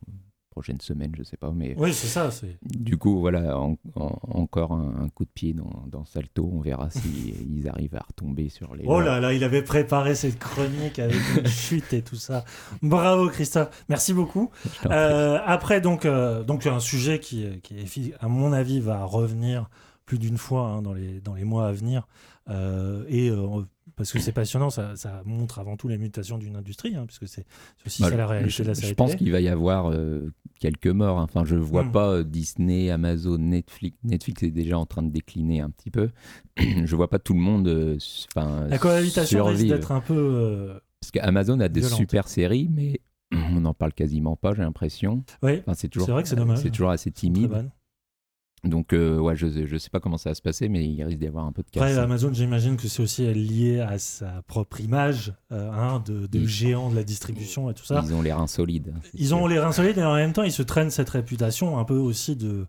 [0.57, 1.51] prochaines semaines, je sais pas.
[1.55, 2.31] Mais Oui, c'est ça.
[2.31, 2.57] C'est...
[2.63, 6.49] du coup, voilà, en- en- encore un, un coup de pied dans, dans Salto.
[6.51, 8.83] On verra s'ils arrivent à retomber sur les.
[8.87, 12.43] Oh là là, il avait préparé cette chronique avec une chute et tout ça.
[12.81, 13.69] Bravo, Christophe.
[13.87, 14.49] Merci beaucoup.
[14.87, 19.69] Euh, après, donc, euh, donc un sujet qui, qui, à mon avis, va revenir
[20.07, 22.07] plus d'une fois hein, dans, les, dans les mois à venir.
[22.49, 23.61] Euh, et euh,
[23.97, 27.27] parce que c'est passionnant, ça, ça montre avant tout les mutations d'une industrie, hein, puisque
[27.27, 27.45] c'est
[27.85, 29.91] aussi Bah, ça la je, réalité de la série je pense qu'il va y avoir
[29.91, 31.19] euh, quelques morts.
[31.19, 31.23] hein.
[31.23, 31.91] Enfin, je vois Mm.
[31.91, 33.97] pas Disney, Amazon, Netflix.
[34.03, 36.09] Netflix est déjà en train de décliner un petit peu.
[36.57, 37.97] je vois pas tout le monde.
[38.33, 40.79] enfin, La cohabitation risque d'être un peu.
[41.01, 41.97] Parce qu'Amazon a des violente.
[41.99, 43.01] super séries, mais
[43.33, 44.53] on n'en parle quasiment pas.
[44.53, 45.23] J'ai l'impression.
[45.43, 46.05] Oui, Enfin, c'est toujours.
[46.05, 46.59] C'est vrai que c'est dommage.
[46.59, 47.69] C'est toujours assez timide.
[48.63, 51.19] Donc, euh, ouais, je, je sais pas comment ça va se passer, mais il risque
[51.19, 51.83] d'y avoir un peu de casse.
[51.83, 56.39] Après, Amazon, j'imagine que c'est aussi lié à sa propre image euh, hein, de, de
[56.39, 58.01] Ils- géant de la distribution et tout ça.
[58.03, 58.93] Ils ont les reins solides.
[59.13, 59.37] Ils sûr.
[59.37, 61.95] ont les reins solides et en même temps, ils se traînent cette réputation un peu
[61.97, 62.65] aussi de,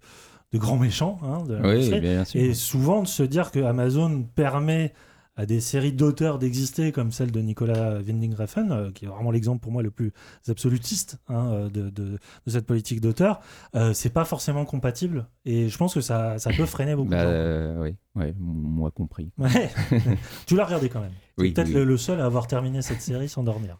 [0.52, 1.18] de grands méchants.
[1.22, 2.38] Hein, de Oui, bien sûr.
[2.40, 4.92] et souvent de se dire que Amazon permet
[5.38, 9.30] à des séries d'auteurs d'exister, comme celle de Nicolas Winding Refn, euh, qui est vraiment
[9.30, 10.12] l'exemple pour moi le plus
[10.48, 13.40] absolutiste hein, euh, de, de- de cette politique d'auteur,
[13.74, 15.26] euh, c'est pas forcément compatible.
[15.46, 17.28] Et je pense que ça, ça peut freiner beaucoup Bah, de gens.
[17.30, 19.30] euh, oui, ouais, moi compris.
[19.38, 19.70] Ouais.
[20.46, 21.12] tu l'as regardé quand même.
[21.38, 21.74] Oui, peut-être oui.
[21.74, 23.78] le, le seul à avoir terminé cette série sans dormir.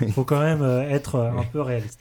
[0.00, 2.00] Il faut quand même être un peu réaliste.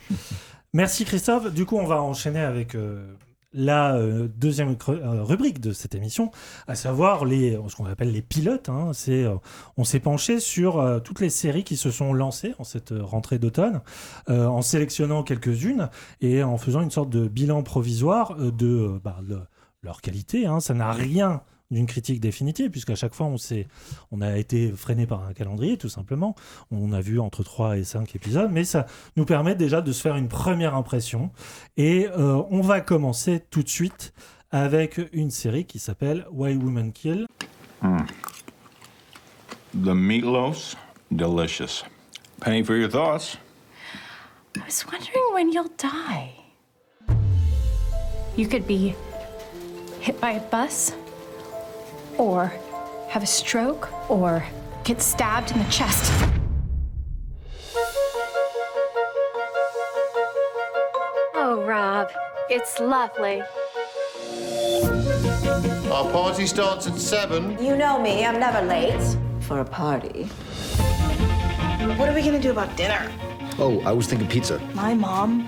[0.73, 1.53] Merci Christophe.
[1.53, 3.13] Du coup, on va enchaîner avec euh,
[3.55, 6.29] la euh, deuxième euh, rubrique de cette émission,
[6.67, 8.69] à savoir les, ce qu'on appelle les pilotes.
[8.69, 8.91] hein.
[9.07, 9.35] Euh,
[9.77, 13.01] on s'est penché sur euh, toutes les séries qui se sont lancées en cette euh,
[13.03, 13.81] rentrée d'automne,
[14.29, 15.89] euh, en sélectionnant quelques-unes
[16.21, 19.17] et en faisant une sorte de bilan provisoire euh, de, euh, bah,
[19.81, 20.45] leur qualité.
[20.45, 20.59] hein.
[20.59, 21.41] Ça n'a rien
[21.71, 23.67] d'une critique définitive, puisqu'à chaque fois, on, s'est,
[24.11, 26.35] on a été freiné par un calendrier, tout simplement.
[26.71, 30.01] On a vu entre 3 et 5 épisodes, mais ça nous permet déjà de se
[30.01, 31.31] faire une première impression.
[31.77, 34.13] Et euh, on va commencer tout de suite
[34.51, 37.25] avec une série qui s'appelle Why Women Kill.
[39.73, 40.77] The meatloaf's
[41.11, 41.83] delicious.
[42.39, 43.37] Penny for your thoughts.
[44.55, 46.31] I was wondering when you'll die.
[48.37, 48.95] You could be
[49.99, 50.93] hit by a bus,
[52.17, 52.53] or
[53.09, 54.43] have a stroke, or
[54.83, 56.11] get stabbed in the chest.
[61.33, 62.11] Oh, Rob,
[62.49, 63.41] it's lovely.
[65.91, 67.61] Our party starts at seven.
[67.63, 70.23] You know me, I'm never late for a party.
[71.97, 73.11] What are we gonna do about dinner?
[73.57, 74.59] Oh, I was thinking pizza.
[74.73, 75.47] My mom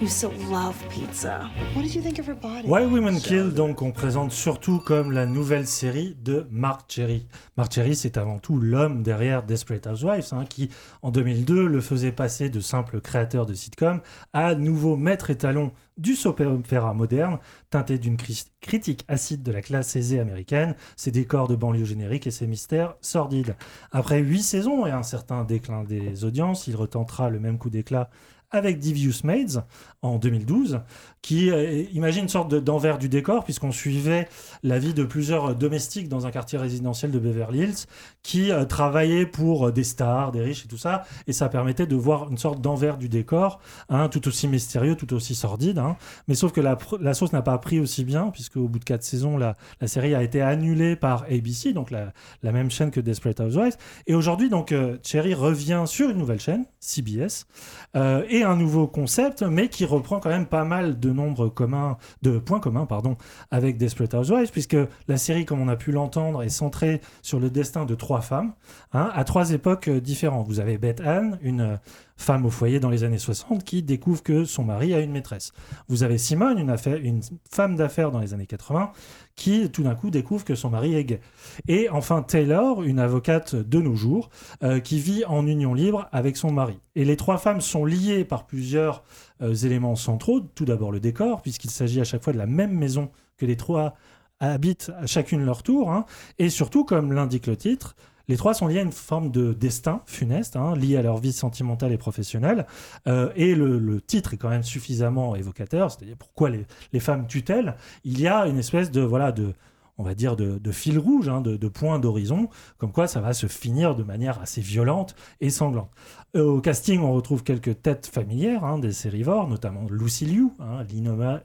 [0.00, 1.48] used to love pizza.
[1.74, 2.66] What did you think of her body?
[2.68, 7.26] Why Women Kill, donc, on présente surtout comme la nouvelle série de Mark Cherry.
[7.56, 10.70] Mark Cherry, c'est avant tout l'homme derrière Desperate Housewives, hein, qui,
[11.02, 14.00] en 2002, le faisait passer de simple créateur de sitcom
[14.32, 17.38] à nouveau maître étalon du soap opéra moderne,
[17.70, 22.26] teinté d'une cri- critique acide de la classe aisée américaine, ses décors de banlieue générique
[22.26, 23.56] et ses mystères sordides.
[23.92, 28.10] Après huit saisons et un certain déclin des audiences, il retentera le même coup d'éclat
[28.50, 29.60] avec Devious Maids
[30.06, 30.80] en 2012,
[31.26, 34.28] qui euh, imagine une sorte de- d'envers du décor, puisqu'on suivait
[34.62, 37.86] la vie de plusieurs domestiques dans un quartier résidentiel de Beverly Hills,
[38.22, 41.88] qui euh, travaillaient pour euh, des stars, des riches et tout ça, et ça permettait
[41.88, 45.96] de voir une sorte d'envers du décor, hein, tout aussi mystérieux, tout aussi sordide, hein.
[46.28, 48.84] mais sauf que la, la sauce n'a pas pris aussi bien, puisque au bout de
[48.84, 52.12] quatre saisons, la, série a été annulée par ABC, donc la,
[52.44, 57.46] même chaîne que Desperate Housewives, et aujourd'hui, donc, Cherry revient sur une nouvelle chaîne, CBS,
[57.94, 63.16] et un nouveau concept, mais qui reprend quand même pas mal de points communs, pardon,
[63.50, 64.76] avec Desperate Housewives, puisque
[65.08, 68.52] la série, comme on a pu l'entendre, est centrée sur le destin de trois femmes,
[68.92, 70.46] hein, à trois époques euh, différentes.
[70.46, 71.76] Vous avez Beth Ann, une euh,
[72.16, 75.52] femme au foyer dans les années 60, qui découvre que son mari a une maîtresse.
[75.88, 78.92] Vous avez Simone, une, une femme d'affaires dans les années 80,
[79.36, 81.20] qui tout d'un coup découvre que son mari est gay.
[81.68, 84.30] Et enfin Taylor, une avocate de nos jours,
[84.62, 86.78] euh, qui vit en union libre avec son mari.
[86.94, 89.04] Et les trois femmes sont liées par plusieurs
[89.42, 90.40] euh, éléments centraux.
[90.40, 93.56] Tout d'abord le décor, puisqu'il s'agit à chaque fois de la même maison que les
[93.56, 93.94] trois
[94.40, 95.92] habitent à chacune leur tour.
[95.92, 96.06] hein.
[96.38, 97.94] Et surtout, comme l'indique le titre,
[98.28, 101.32] les trois sont liés à une forme de destin funeste, hein, lié à leur vie
[101.32, 102.66] sentimentale et professionnelle.
[103.06, 107.76] Euh, et le, titre est quand même suffisamment évocateur, c'est-à-dire pourquoi les, les femmes tutellent.
[108.04, 109.52] Il y a une espèce de, voilà, de,
[109.98, 113.32] on va dire, de, fil rouge, hein, de, de point d'horizon, comme quoi ça va
[113.32, 115.90] se finir de manière assez violente et sanglante.
[116.36, 120.84] Euh, au casting, on retrouve quelques têtes familières hein, des sérivores, notamment Lucy Liu, hein,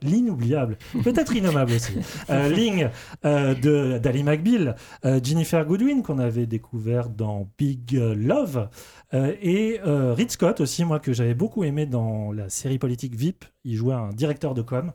[0.02, 1.94] l'inoubliable, peut-être innommable aussi,
[2.30, 2.88] euh, Ling
[3.24, 8.68] euh, d'Ali McBeal, euh, Jennifer Goodwin qu'on avait découvert dans Big Love,
[9.14, 13.44] et Reed Scott aussi, moi que j'avais beaucoup aimé dans la série politique VIP.
[13.62, 14.92] Il jouait un directeur de com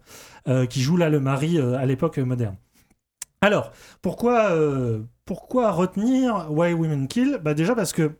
[0.70, 2.56] qui joue là le mari à l'époque moderne.
[3.42, 3.72] Alors,
[4.02, 7.40] pourquoi, euh, pourquoi retenir Why Women Kill?
[7.44, 8.18] Bah Déjà parce que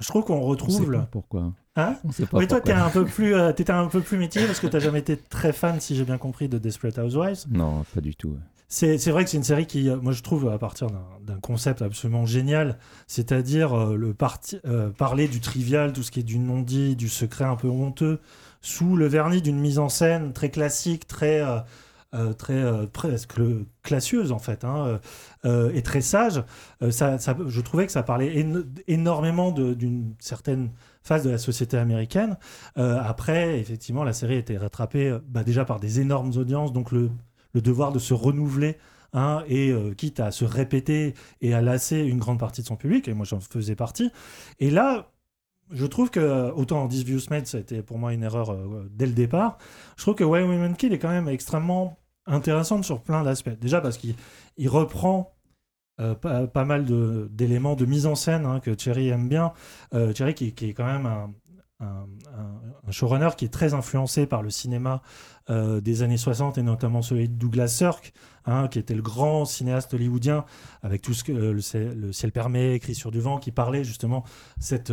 [0.00, 0.90] je trouve qu'on On sait retrouve...
[0.90, 1.52] le- pas pourquoi.
[1.76, 1.96] Hein?
[2.04, 4.46] On sait pas oui, toi, t'es un peu plus, euh, t'étais un peu plus mitigé
[4.46, 7.44] parce que t'as jamais été très fan, si j'ai bien compris, de Desperate Housewives.
[7.50, 8.36] Non, pas du tout.
[8.68, 11.04] C'est c'est vrai que c'est une série qui, euh, moi, je trouve, à partir d'un-
[11.20, 16.20] d'un concept absolument génial, c'est-à-dire euh, le parti, euh, parler du trivial, tout ce qui
[16.20, 18.20] est du non-dit, du secret un peu honteux,
[18.62, 21.60] sous le vernis d'une mise en scène très classique, très, euh, euh,
[22.32, 23.40] très euh, presque
[23.82, 24.98] classieuse en fait, hein, euh,
[25.44, 26.42] euh, et très sage.
[26.82, 30.70] Euh, ça, je trouvais que ça parlait éno- énormément d'une certaine
[31.02, 32.36] phase de la société américaine.
[32.78, 36.72] Euh, après, effectivement, la série a été rattrapée euh, bah, déjà par des énormes audiences,
[36.72, 37.10] donc le,
[37.54, 38.76] devoir de se renouveler.
[39.14, 42.76] hein, et euh, quitte à se répéter et à lasser une grande partie de son
[42.76, 44.10] public, et moi j'en faisais partie.
[44.60, 45.12] Et là,
[45.70, 48.90] je trouve que, autant en View Made, ça a été pour moi une erreur euh,
[48.92, 49.58] dès le départ,
[49.96, 51.96] je trouve que Why Women Kill est quand même extrêmement
[52.26, 53.58] intéressante sur plein d'aspects.
[53.60, 54.14] Déjà parce qu'il
[54.56, 55.34] il reprend
[56.00, 56.84] euh, pas, mal
[57.30, 59.52] d'éléments de, mise en scène hein, que Thierry aime bien.
[59.94, 61.30] Euh, Thierry qui, est quand même un,
[61.80, 62.06] un-
[62.36, 65.02] un- un showrunner qui est très influencé par le cinéma
[65.50, 68.12] euh, des années 60 et notamment celui de Douglas Sirk,
[68.44, 70.44] hein, qui était le grand cinéaste hollywoodien
[70.82, 71.60] avec tout ce que euh, le,
[72.12, 74.24] ciel, permet, écrit sur du vent, qui parlait justement
[74.58, 74.92] cette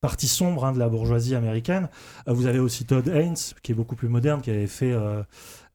[0.00, 1.88] partie sombre hein, de la bourgeoisie américaine.
[2.26, 4.92] Vous avez aussi Todd Haynes, qui est beaucoup plus moderne, qui avait fait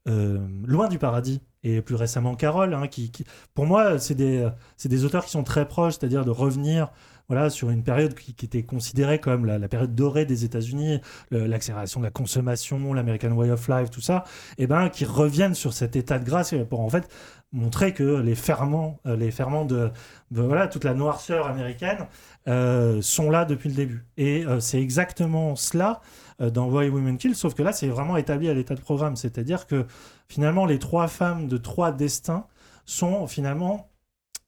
[0.08, 3.12] Loin du paradis et plus récemment Carole, hein, qui,
[3.54, 6.92] pour moi, c'est des, auteurs qui sont très proches, c'est-à-dire de revenir
[7.30, 12.06] voilà, sur une période qui, était considérée comme la, période dorée des États-Unis, l'accélération de
[12.06, 14.24] la consommation, l'American Way of Life, tout ça,
[14.58, 17.10] et ben qui reviennent sur cet état de grâce pour en fait
[17.52, 19.92] montrer que les ferments, euh, les ferments de,
[20.32, 22.08] voilà toute la noirceur américaine
[22.48, 24.06] euh, sont là depuis le début.
[24.18, 28.18] Et euh, c'est exactement cela euh, dans Why Women Kill, sauf que là c'est vraiment
[28.18, 29.86] établi à l'état de programme, c'est-à-dire que
[30.30, 32.46] finalement les trois femmes de trois destins
[32.86, 33.90] sont finalement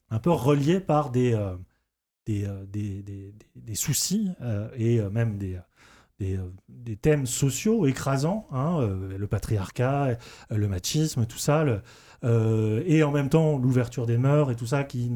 [0.09, 1.55] un peu reliées par des euh,
[2.29, 5.59] euh, des, des, des- des soucis euh, et euh, même des,
[6.19, 10.17] des, euh, thèmes sociaux écrasants, hein, euh, le patriarcat,
[10.51, 11.65] euh, le machisme, tout ça,
[12.23, 15.11] euh, et en même temps l'ouverture des mœurs et tout ça qui,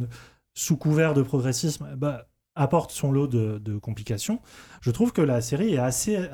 [0.53, 4.39] sous couvert de progressisme, bah, apporte son lot de complications.
[4.83, 6.27] Je trouve que la série est assez euh,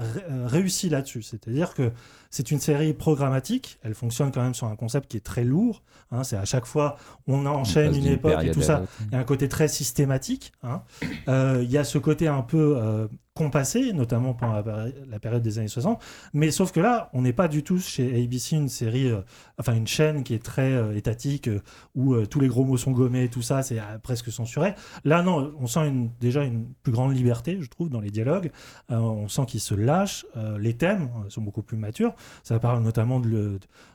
[0.47, 1.21] réussie là-dessus.
[1.21, 1.91] C'est-à-dire que
[2.31, 3.77] c'est une série programmatique.
[3.83, 5.83] Elle fonctionne quand même sur un concept qui est très lourd.
[6.11, 6.23] hein.
[6.23, 8.83] c'est à chaque fois on enchaîne une époque et tout ça.
[9.07, 10.51] Il y a un côté très systématique.
[10.63, 10.81] hein.
[11.27, 15.19] Euh, Il y a ce côté un peu euh, compassé, notamment pendant la, péri- la
[15.19, 16.01] période des années 60.
[16.33, 19.21] Mais sauf que là, on n'est pas du tout chez ABC une série, euh,
[19.59, 21.49] enfin une chaîne qui est très étatique,
[21.95, 24.73] où tous les gros mots sont gommés et tout ça, c'est presque censuré.
[25.05, 28.38] Là, non, on sent une, déjà une plus grande liberté, je trouve, dans les dialogues.
[28.91, 30.25] Euh, on sent qu'ils se lâchent.
[30.37, 32.13] Euh, les thèmes euh, sont beaucoup plus matures.
[32.43, 33.21] Ça parle notamment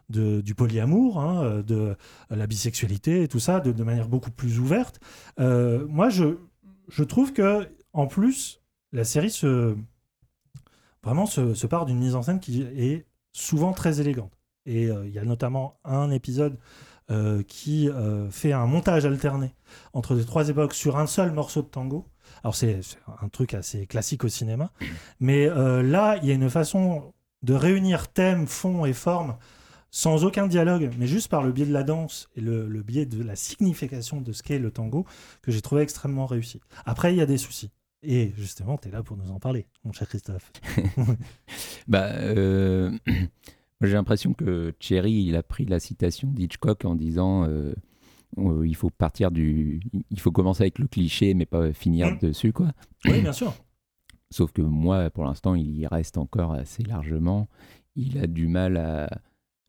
[0.09, 1.97] du polyamour, hein, euh, de
[2.31, 5.01] la bisexualité et tout ça, de, manière beaucoup plus ouverte.
[5.39, 8.61] Moi, je, trouve que en plus,
[8.93, 9.77] la série se
[11.03, 14.33] vraiment se, part d'une mise en scène qui est souvent très élégante.
[14.67, 16.59] Et il y a notamment un épisode
[17.47, 17.91] qui
[18.31, 19.55] fait un montage alterné
[19.93, 22.07] entre les trois époques sur un seul morceau de tango.
[22.45, 22.79] Alors c'est
[23.23, 24.71] un truc assez classique au cinéma,
[25.19, 29.37] mais euh, là il y a une façon de réunir thème, fond et forme
[29.91, 33.23] sans aucun dialogue, mais juste par le biais de la danse et le, biais de
[33.23, 35.07] la signification de ce qu'est le tango,
[35.41, 36.61] que j'ai trouvé extrêmement réussi.
[36.85, 37.71] Après, il y a des soucis.
[38.03, 40.51] Et justement, tu es là pour nous en parler, mon cher Christophe.
[41.87, 42.91] Bah, euh,
[43.83, 47.73] j'ai l'impression que Thierry, il a pris la citation d'Hitchcock en disant euh,
[48.37, 52.19] il faut partir du, il faut commencer avec le cliché, mais pas finir Mm.
[52.19, 52.73] dessus, quoi.
[53.07, 53.55] oui, bien sûr.
[54.31, 57.47] Sauf que moi, pour l'instant, il y reste encore assez largement.
[57.95, 59.09] Il a du mal à,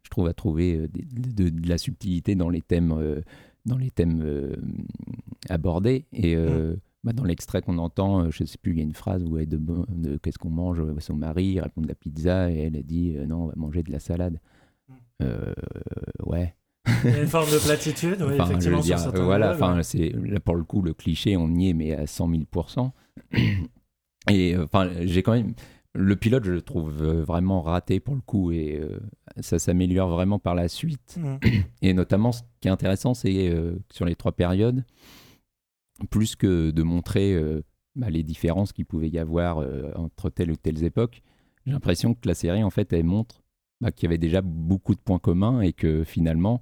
[0.03, 3.21] je trouve, à trouver euh, de, de la subtilité dans les thèmes, euh,
[3.65, 4.55] dans les thèmes euh,
[5.49, 6.05] abordés.
[6.13, 8.95] Et euh, bah, dans l'extrait qu'on entend, euh, je sais plus, il y a une
[8.95, 11.93] phrase où elle est de, qu'est-ce qu'on mange euh, Son mari il répond de la
[11.95, 14.39] pizza et elle a dit euh, non, on va manger de la salade.
[15.21, 15.53] Euh,
[16.25, 16.55] ouais.
[17.03, 19.83] Il y a une forme de platitude, oui, Enfin, effectivement, sur voilà, enfin, ouais.
[19.83, 22.43] c'est là pour le coup le cliché, on y est, mais à 100 000
[24.29, 25.53] Et euh, enfin, j'ai quand même
[25.95, 28.99] le pilote, je le trouve euh, vraiment raté pour le coup, et euh,
[29.39, 31.17] ça s'améliore vraiment par la suite.
[31.81, 34.83] Et notamment, ce qui est intéressant, c'est euh, sur les trois périodes,
[36.09, 37.61] plus que de montrer euh,
[37.95, 41.21] bah, les différences qu'il pouvait y avoir entre telle ou telle époque,
[41.65, 43.41] j'ai l'impression que la série, en fait, elle montre
[43.81, 46.61] bah, qu'il y avait déjà beaucoup de points communs et que finalement,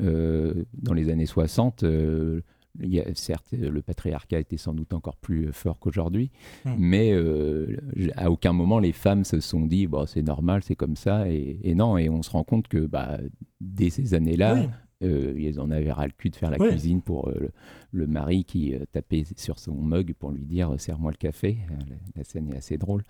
[0.00, 2.40] euh, dans les années 60, euh,
[2.80, 6.32] il y a, certes, le patriarcat était sans doute encore plus fort qu'aujourd'hui,
[6.64, 6.74] Mm.
[6.78, 7.76] mais euh,
[8.16, 11.60] à aucun moment les femmes se sont dit bon, c'est normal, c'est comme ça, et,
[11.62, 13.18] et non, et on se rend compte que bah,
[13.60, 14.68] dès ces années-là, Oui.
[15.08, 17.50] euh, ils en avaient ras le cul de faire la cuisine pour euh, le,
[17.92, 21.58] le mari qui euh, tapait sur son mug pour lui dire serre-moi le café.
[21.70, 21.76] La,
[22.16, 23.04] la scène est assez drôle.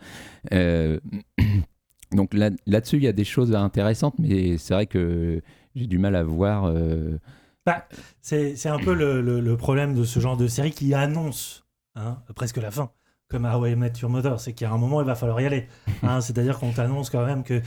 [2.15, 5.43] Donc là- là-dessus, il y a des choses intéressantes, mais c'est vrai que
[5.75, 6.65] j'ai du mal à voir.
[6.67, 7.19] euh,
[7.67, 7.87] Bah,
[8.21, 11.65] c'est c'est un peu le, le- le problème de ce genre de série qui annonce
[11.97, 12.91] hein, presque la fin,
[13.29, 15.67] comme How I Met Your Mother, c'est a un moment il va falloir y aller.
[16.03, 16.21] hein.
[16.25, 17.61] C'est-à-dire qu'on t'annonce quand même que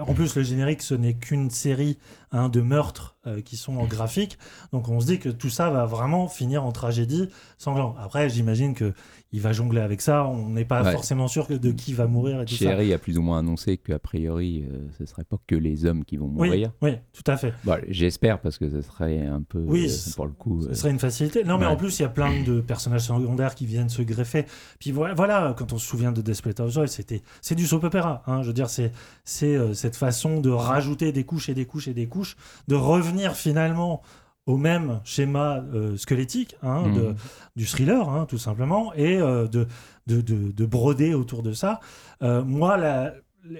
[0.00, 1.98] en plus le générique ce n'est qu'une série
[2.30, 4.38] hein, de meurtres euh, qui sont en graphique,
[4.72, 7.28] donc on se dit que tout ça va vraiment finir en tragédie
[7.58, 7.94] sanglant.
[7.98, 8.92] Après j'imagine que
[9.34, 10.92] il va jongler avec ça, on n'est pas Ouais.
[10.92, 12.58] forcément sûr de qui va mourir et tout ça.
[12.58, 16.04] Thierry a plus ou moins annoncé qu'a priori, euh, ce serait pas que les hommes
[16.04, 16.70] qui vont mourir.
[16.82, 17.54] oui, tout à fait.
[17.64, 20.62] Bon, J'espère parce que ce serait un peu, Oui, euh, pour le coup.
[20.68, 21.44] Ce serait une facilité.
[21.44, 24.44] Non, mais en plus, il y a plein de personnages secondaires qui viennent se greffer.
[24.78, 28.22] Puis voilà, voilà quand on se souvient de Desperate Housewives, c'était, c'est du soap opera.
[28.26, 28.92] Hein, je veux dire, c'est,
[29.32, 32.36] c'est euh, cette façon de rajouter des couches et des couches et des couches,
[32.68, 34.02] de revenir finalement
[34.46, 36.94] au même schéma euh, squelettique hein, Mhm.
[36.94, 37.14] de,
[37.56, 39.66] du thriller, hein, tout simplement, et euh, de,
[40.06, 41.80] de, de, de broder autour de ça.
[42.20, 43.12] Moi, la-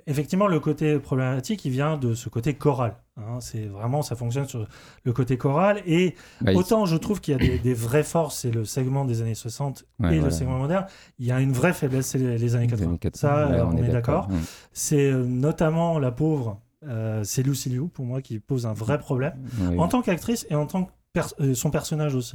[0.06, 2.96] effectivement, le côté problématique, il vient de ce côté choral.
[3.16, 3.38] hein.
[3.40, 4.66] c'est vraiment, ça fonctionne sur
[5.04, 5.82] le côté choral.
[5.86, 9.04] Et Bah, autant je trouve qu'il y a des, des vraies forces, c'est le segment
[9.04, 10.86] des années 60 Ouais, et le segment moderne.
[11.18, 12.88] Il y a une vraie faiblesse, c'est les, les années les 80.
[12.88, 14.28] années 80, Ça, ouais, on, est d'accord.
[14.72, 18.98] C'est euh, notamment la pauvre euh, c'est Lucy Liu pour moi qui pose un vrai
[18.98, 19.34] problème
[19.78, 22.34] en tant qu'actrice et en tant que pers- euh, son personnage aussi.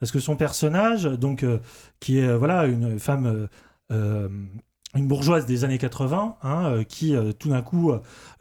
[0.00, 1.60] Parce que son personnage, donc, euh,
[2.00, 3.48] qui est euh, voilà une femme,
[4.94, 7.92] une bourgeoise des années 80, hein, euh, qui euh, tout d'un coup,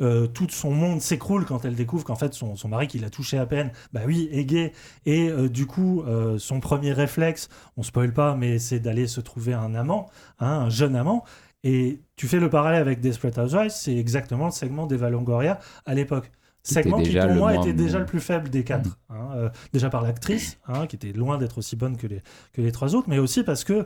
[0.02, 3.10] euh, tout son monde s'écroule quand elle découvre qu'en fait son, son mari qui l'a
[3.10, 4.74] touché à peine, bah oui, est gay.
[5.06, 6.04] Et du coup,
[6.38, 10.70] son premier réflexe, on spoil pas, mais c'est d'aller se trouver un amant, hein, un
[10.70, 11.24] jeune amant.
[11.64, 15.94] Et tu fais le parallèle avec Desperate Housewives, c'est exactement le segment d'Eva Longoria à
[15.94, 16.32] l'époque.
[16.64, 18.98] Segment qui, pour moi, était déjà le plus faible des quatre.
[19.10, 22.22] hein, euh, déjà par l'actrice, hein, qui était loin d'être aussi bonne que les,
[22.54, 23.86] que les trois autres, mais aussi parce que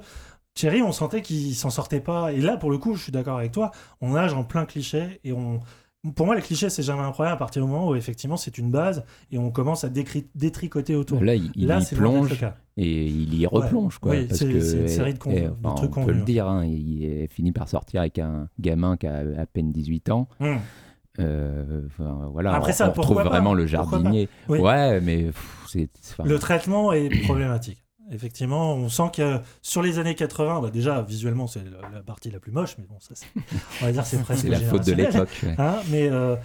[0.57, 2.33] Thierry, on sentait qu'il s'en sortait pas.
[2.33, 3.69] Et là, pour le coup, je suis d'accord avec toi,
[4.01, 5.19] on nage en plein cliché.
[5.23, 5.59] Et on...
[6.15, 8.57] Pour moi, les clichés, c'est jamais un problème à partir du moment où, effectivement, c'est
[8.57, 11.21] une base et on commence à détricoter autour.
[11.23, 12.55] Là, il, il y le plonge cas.
[12.77, 13.99] et il y replonge.
[13.99, 16.05] quoi, Oui, parce c'est- que, c'est une série de con- et, de enfin, trucs On
[16.05, 19.45] peut le dire, hein, il est fini par sortir avec un gamin qui a à
[19.45, 20.27] peine 18 ans.
[20.39, 20.57] Hum.
[21.19, 24.29] Euh, enfin, voilà, Après on, ça, on retrouve pourquoi pas vraiment le jardinier.
[24.49, 24.59] Oui.
[24.59, 25.89] Ouais, mais pff, c'est.
[26.11, 27.83] enfin, Le traitement est problématique.
[28.11, 32.39] Effectivement, on sent que sur les années 80, bah déjà visuellement c'est la, partie la
[32.39, 33.25] plus moche, mais bon, ça c'est,
[33.81, 35.55] on va dire c'est presque C'est la faute de l'époque, ouais.
[35.57, 36.35] Hein, mais euh,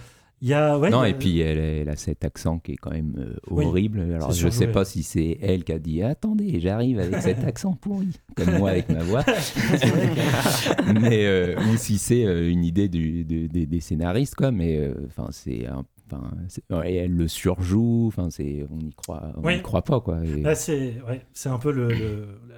[0.41, 2.59] il y a, ouais, non, il y a- et puis elle, elle a cet accent
[2.59, 4.01] qui est quand même euh, Oui, horrible.
[4.13, 4.73] Alors je sais surjoué.
[4.73, 8.71] pas si c'est elle qui a dit Attendez, j'arrive avec cet accent pourri, comme moi
[8.71, 9.23] avec ma voix.
[10.99, 14.51] mais euh, ou si c'est euh, une idée du, des, des scénaristes, quoi.
[14.51, 16.31] Mais enfin, c'est un- Enfin,
[16.79, 18.05] ouais, elle le surjoue.
[18.07, 19.55] Enfin, c'est on n'y croit, on Oui.
[19.57, 20.23] n'y croit pas, quoi.
[20.25, 22.55] Et- Là, c'est ouais, c'est un peu le, le, la-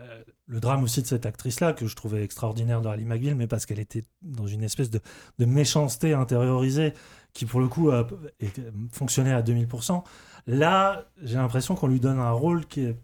[0.47, 3.65] le drame aussi de cette actrice-là que je trouvais extraordinaire de Ali McGill, mais parce
[3.65, 4.99] qu'elle était dans une espèce de,
[5.39, 6.93] de méchanceté intériorisée
[7.33, 8.07] qui, pour le coup, a-
[8.91, 10.03] fonctionnait à 2000%.
[10.47, 12.95] Là, j'ai l'impression qu'on lui donne un rôle qui est-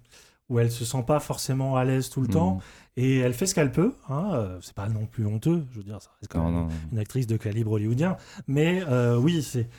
[0.50, 2.34] où elle se sent pas forcément à l'aise tout le Mhm.
[2.34, 2.60] temps
[2.98, 3.94] et elle fait ce qu'elle peut.
[4.10, 6.68] Hein, euh, c'est pas non plus honteux, je veux dire, ça reste quand Non, même
[6.68, 6.76] non.
[6.92, 8.18] une actrice de calibre hollywoodien.
[8.48, 9.70] Mais euh, oui, c'est.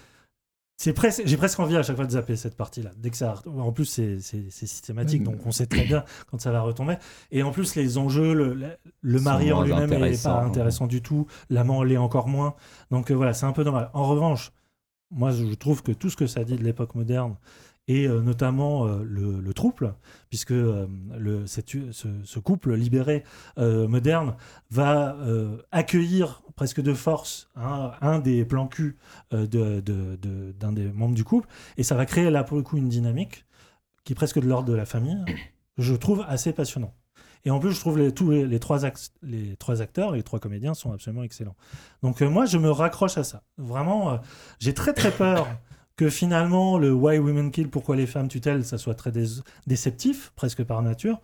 [0.82, 2.90] C'est presque, j'ai presque envie à chaque fois de zapper cette partie-là.
[2.96, 4.18] Dès que ça, en plus c'est,
[4.50, 6.96] systématique, donc on sait très bien quand ça va retomber.
[7.30, 11.84] Et en plus les enjeux, le, mari en lui-même n'est pas intéressant du tout, l'amant
[11.84, 12.56] l'est encore moins.
[12.90, 13.90] Donc euh, voilà, c'est un peu normal.
[13.92, 14.50] En revanche,
[15.12, 17.36] moi je trouve que tout ce que ça dit de l'époque moderne
[17.86, 19.94] et euh, notamment euh, le, le trouble,
[20.30, 23.22] puisque le, cette- ce, ce couple libéré
[23.56, 24.34] moderne
[24.70, 25.16] va
[25.70, 28.96] accueillir presque de force hein, un des plans cul
[29.32, 29.46] euh,
[30.52, 33.44] d'un des membres du couple, et ça va créer là pour le coup une dynamique
[34.04, 35.24] qui est presque de l'ordre de la famille,
[35.78, 36.92] je trouve assez passionnant.
[37.44, 38.78] Et en plus, je trouve les, tous les, trois
[39.22, 41.56] les trois acteurs, les trois comédiens sont absolument excellents.
[42.02, 43.42] Donc euh, moi, je me raccroche à ça.
[43.58, 44.16] Vraiment, euh,
[44.60, 45.48] j'ai très très peur
[45.96, 50.32] que finalement le Why Women Kill, pourquoi les femmes tutellent, ça soit très dé- déceptif,
[50.36, 51.20] presque par nature.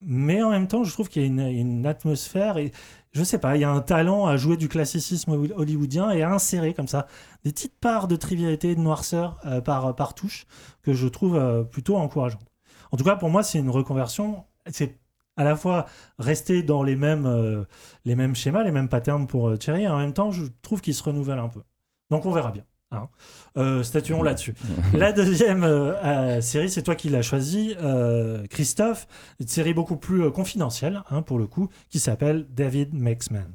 [0.00, 2.72] Mais en même temps, je trouve qu'il y a une, une atmosphère et
[3.16, 6.22] je sais pas, il y a un talent à jouer du classicisme hol- hollywoodien et
[6.22, 7.06] à insérer comme ça
[7.44, 10.46] des petites parts de trivialité, de noirceur euh, par, touche
[10.82, 12.46] que je trouve euh, plutôt encourageante.
[12.92, 14.44] En tout cas, pour moi, c'est une reconversion.
[14.70, 14.98] C'est
[15.36, 15.86] à la fois
[16.18, 17.64] rester dans les mêmes, euh,
[18.04, 20.94] les mêmes schémas, les mêmes patterns pour Thierry, et en même temps, je trouve qu'il
[20.94, 21.62] se renouvelle un peu.
[22.10, 22.64] Donc on verra bien.
[22.92, 23.08] Hein.
[23.56, 24.54] Euh, statuons là-dessus.
[24.94, 29.06] La deuxième euh, euh, série, c'est toi qui l'as choisie, euh, Christophe.
[29.40, 33.52] Une série beaucoup plus euh, confidentielle, hein, pour le coup, qui s'appelle David Makes Man.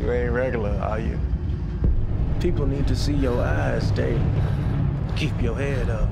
[0.00, 1.16] You ain't regular, are you?
[2.40, 4.20] People need to see your eyes, Dave.
[5.16, 6.08] Keep your head up.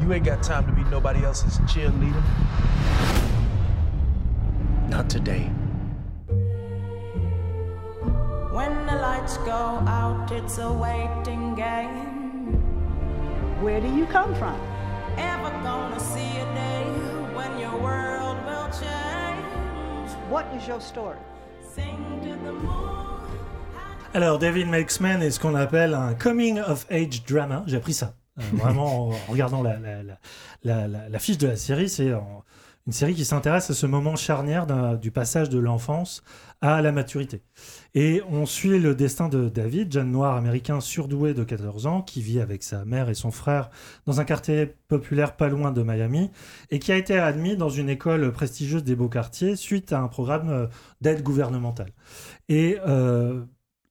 [0.00, 2.22] You ain't got time to be nobody else's cheerleader.
[4.88, 5.50] Not today.
[8.52, 12.56] When the lights go out, it's a waiting game.
[13.62, 14.56] Where do you come from?
[15.16, 16.84] Ever gonna see a day
[17.34, 20.10] when your world will change?
[20.30, 21.16] What is your story?
[21.74, 23.08] Sing to the moon.
[24.14, 27.62] Alors, David Makes Man est ce qu'on appelle un coming of age drama.
[27.66, 28.12] J'ai appris ça.
[28.38, 32.42] Euh, vraiment, en regardant la, la, la, la- fiche de la série, c'est en-
[32.86, 34.66] une série qui s'intéresse à ce moment charnière
[34.98, 36.22] du passage de l'enfance
[36.60, 37.42] à la maturité.
[37.94, 42.22] Et on suit le destin de David, jeune noir américain surdoué de 14 ans, qui
[42.22, 43.70] vit avec sa mère et son frère
[44.06, 46.30] dans un quartier populaire pas loin de Miami,
[46.70, 50.08] et qui a été admis dans une école prestigieuse des beaux quartiers suite à un
[50.08, 50.66] programme euh,
[51.00, 51.90] d'aide gouvernementale.
[52.48, 53.44] Et euh,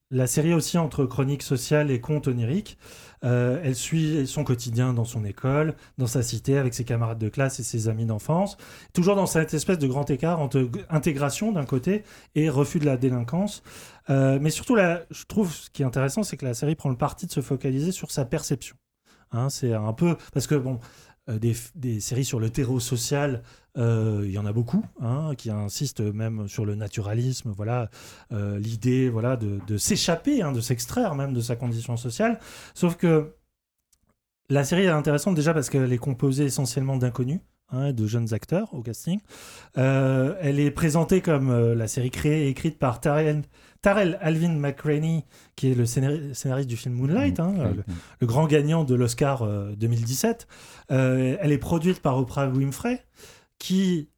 [0.09, 2.77] la série aussi entre chronique sociale et conte onirique.
[3.23, 7.29] Euh, elle suit son quotidien dans son école, dans sa cité, avec ses camarades de
[7.29, 8.57] classe et ses amis d'enfance.
[8.93, 12.03] Toujours dans cette espèce de grand écart entre intégration d'un côté
[12.35, 13.63] et refus de la délinquance.
[14.09, 16.97] Euh, mais surtout, je trouve ce qui est intéressant, c'est que la série prend le
[16.97, 18.75] parti de se focaliser sur sa perception.
[19.33, 20.79] Hein, c'est un peu parce que bon,
[21.27, 23.43] des, des séries sur le terreau social,
[23.77, 27.89] euh, il y en a beaucoup, hein, qui insistent même sur le naturalisme, voilà,
[28.31, 32.39] euh, l'idée voilà, de, s'échapper, hein, de s'extraire même de sa condition sociale.
[32.73, 33.35] Sauf que
[34.49, 37.39] la série est intéressante déjà parce qu'elle est composée essentiellement d'inconnus.
[37.71, 39.19] hein, de jeunes acteurs au casting.
[39.77, 43.43] Euh, elle est présentée comme euh, la série créée et écrite par Tarell,
[43.81, 45.25] Tarell Alvin McCraney,
[45.55, 47.83] qui est le scénari- scénariste du film Moonlight, hein, euh, le,
[48.19, 50.47] le grand gagnant de l'Oscar euh, 2017.
[50.91, 53.03] Euh, elle est produite par Oprah Winfrey,
[53.57, 54.09] qui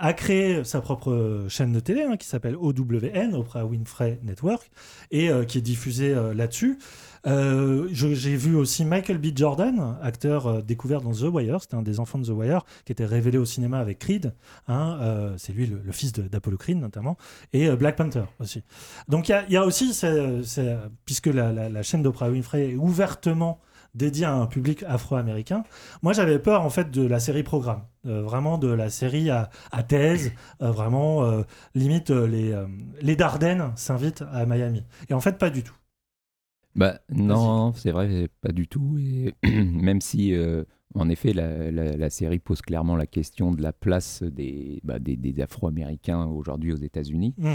[0.00, 4.70] a créé sa propre chaîne de télé hein, qui s'appelle OWN, Oprah Winfrey Network,
[5.10, 6.78] et euh, qui est diffusée euh, là-dessus.
[7.28, 9.26] Euh, J'ai vu aussi Michael B.
[9.36, 12.92] Jordan, acteur euh, découvert dans The Wire, c'était un des enfants de The Wire, qui
[12.92, 14.32] était révélé au cinéma avec Creed.
[14.66, 17.16] hein, euh, c'est lui le, fils d'Apollo Creed notamment,
[17.52, 18.62] et Black Panther aussi.
[19.08, 19.98] Donc il y a, aussi,
[21.04, 23.60] puisque la, chaîne d'Oprah Winfrey est ouvertement
[23.94, 25.64] dédiée à un public afro-américain,
[26.02, 29.50] moi j'avais peur en fait de la série programme, vraiment de la série à,
[29.86, 31.42] thèse, vraiment
[31.74, 32.54] limite les,
[33.00, 34.84] les Dardennes s'invitent à Miami.
[35.08, 35.74] Et en fait pas du tout.
[36.78, 38.96] Bah non, c'est vrai, pas du tout.
[38.98, 40.64] Et même si, euh,
[40.94, 44.98] en effet, la, la- la série pose clairement la question de la place des, bah,
[44.98, 47.34] des, des Afro-Américains aujourd'hui aux États-Unis.
[47.36, 47.48] Mm.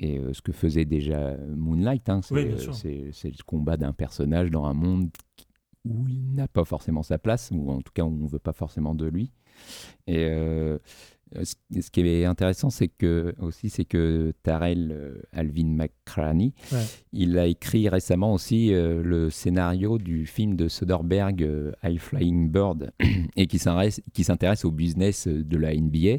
[0.00, 3.78] Et euh, ce que faisait déjà Moonlight, hein, c'est Oui, bien euh, c'est- le combat
[3.78, 5.08] d'un personnage dans un monde
[5.86, 8.38] où il n'a pas forcément sa place, ou en tout cas où on ne veut
[8.38, 9.32] pas forcément de lui.
[10.06, 10.78] Et euh,
[11.42, 16.84] ce, ce qui est intéressant, c'est que aussi, c'est que Tarell euh, Alvin McCraney, Ouais.
[17.12, 22.50] il a écrit récemment aussi euh, le scénario du film de Soderbergh, euh, High Flying
[22.50, 22.92] Bird,
[23.36, 26.18] et qui s'intéresse au business euh, de la NBA.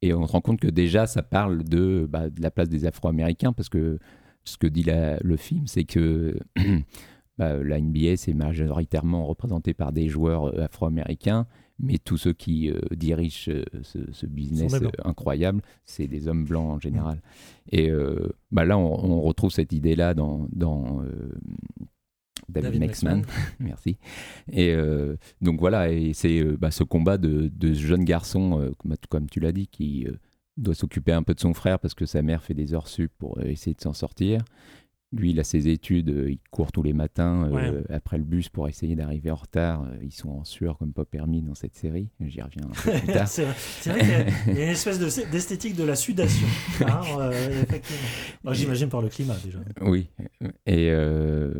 [0.00, 2.86] Et on se rend compte que déjà, ça parle de, bah, de la place des
[2.86, 3.98] Afro-Américains, parce que
[4.44, 6.38] ce que dit la- le film, c'est que
[7.38, 11.46] bah, la NBA, c'est majoritairement représenté par des joueurs euh, afro-américains,
[11.78, 16.44] mais tous ceux qui euh, dirigent euh, ce, ce business euh, incroyable, c'est des hommes
[16.44, 17.22] blancs en général.
[17.70, 21.32] Et euh, bah, là, on, on retrouve cette idée-là dans, dans euh,
[22.48, 22.80] David, David.
[22.80, 23.22] Mexman.
[23.60, 23.96] Merci.
[24.50, 24.74] Et
[25.42, 28.72] donc voilà, et c'est bah, ce combat de, de ce jeune garçon,
[29.10, 30.06] comme, tu l'as dit, qui
[30.56, 33.12] doit s'occuper un peu de son frère parce que sa mère fait des heures sup
[33.18, 34.40] pour essayer de s'en sortir.
[35.10, 38.50] Lui, il a ses études, euh, il court tous les matins euh, après le bus
[38.50, 39.84] pour essayer d'arriver en retard.
[39.84, 42.08] Euh, Ils sont en sueur comme pas permis dans cette série.
[42.20, 43.26] J'y reviens un peu plus tard.
[43.26, 43.54] c'est vrai
[44.00, 46.46] qu'il y a- il y a une espèce de- d'esthétique de la sudation.
[46.86, 47.64] hein, euh,
[48.52, 49.60] J'imagine par le climat déjà.
[49.80, 50.08] Oui.
[50.66, 51.54] Et, euh,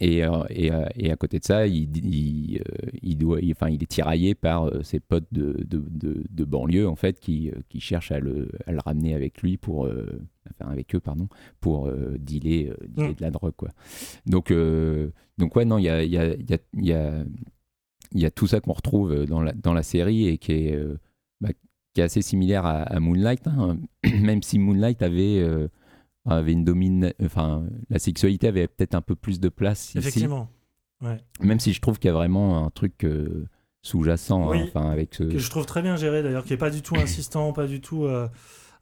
[0.00, 3.52] et, euh, et, euh, et à côté de ça, il, il, euh, il doit, il-
[3.52, 7.50] enfin, il est tiraillé par ses potes de, de, de- de banlieue, en fait, qui,
[7.68, 9.86] qui cherchent à le, à le ramener avec lui pour.
[9.86, 10.20] euh,
[10.60, 11.28] enfin, avec eux, pardon,
[11.60, 13.14] pour euh, dealer, euh, dealer Mm.
[13.14, 13.70] de la drogue, quoi.
[14.26, 14.52] Donc,
[15.38, 17.24] donc ouais, non, il y a, y, a, y, a,
[18.14, 20.78] y, a, tout ça qu'on retrouve dans la, dans la série et qui est,
[21.40, 21.50] bah,
[21.94, 23.78] qui est assez similaire à, à Moonlight, hein.
[24.20, 25.42] même si Moonlight avait.
[26.34, 29.98] Avait une domine, enfin la sexualité avait peut-être un peu plus de place ici.
[29.98, 30.48] Effectivement.
[31.02, 31.18] Ouais.
[31.40, 33.44] Même si je trouve qu'il y a vraiment un truc euh,
[33.82, 34.58] sous-jacent, Oui.
[34.60, 35.24] hein, enfin avec ce.
[35.24, 37.80] Que je trouve très bien géré d'ailleurs, qui est pas du tout insistant, pas du
[37.80, 38.28] tout euh,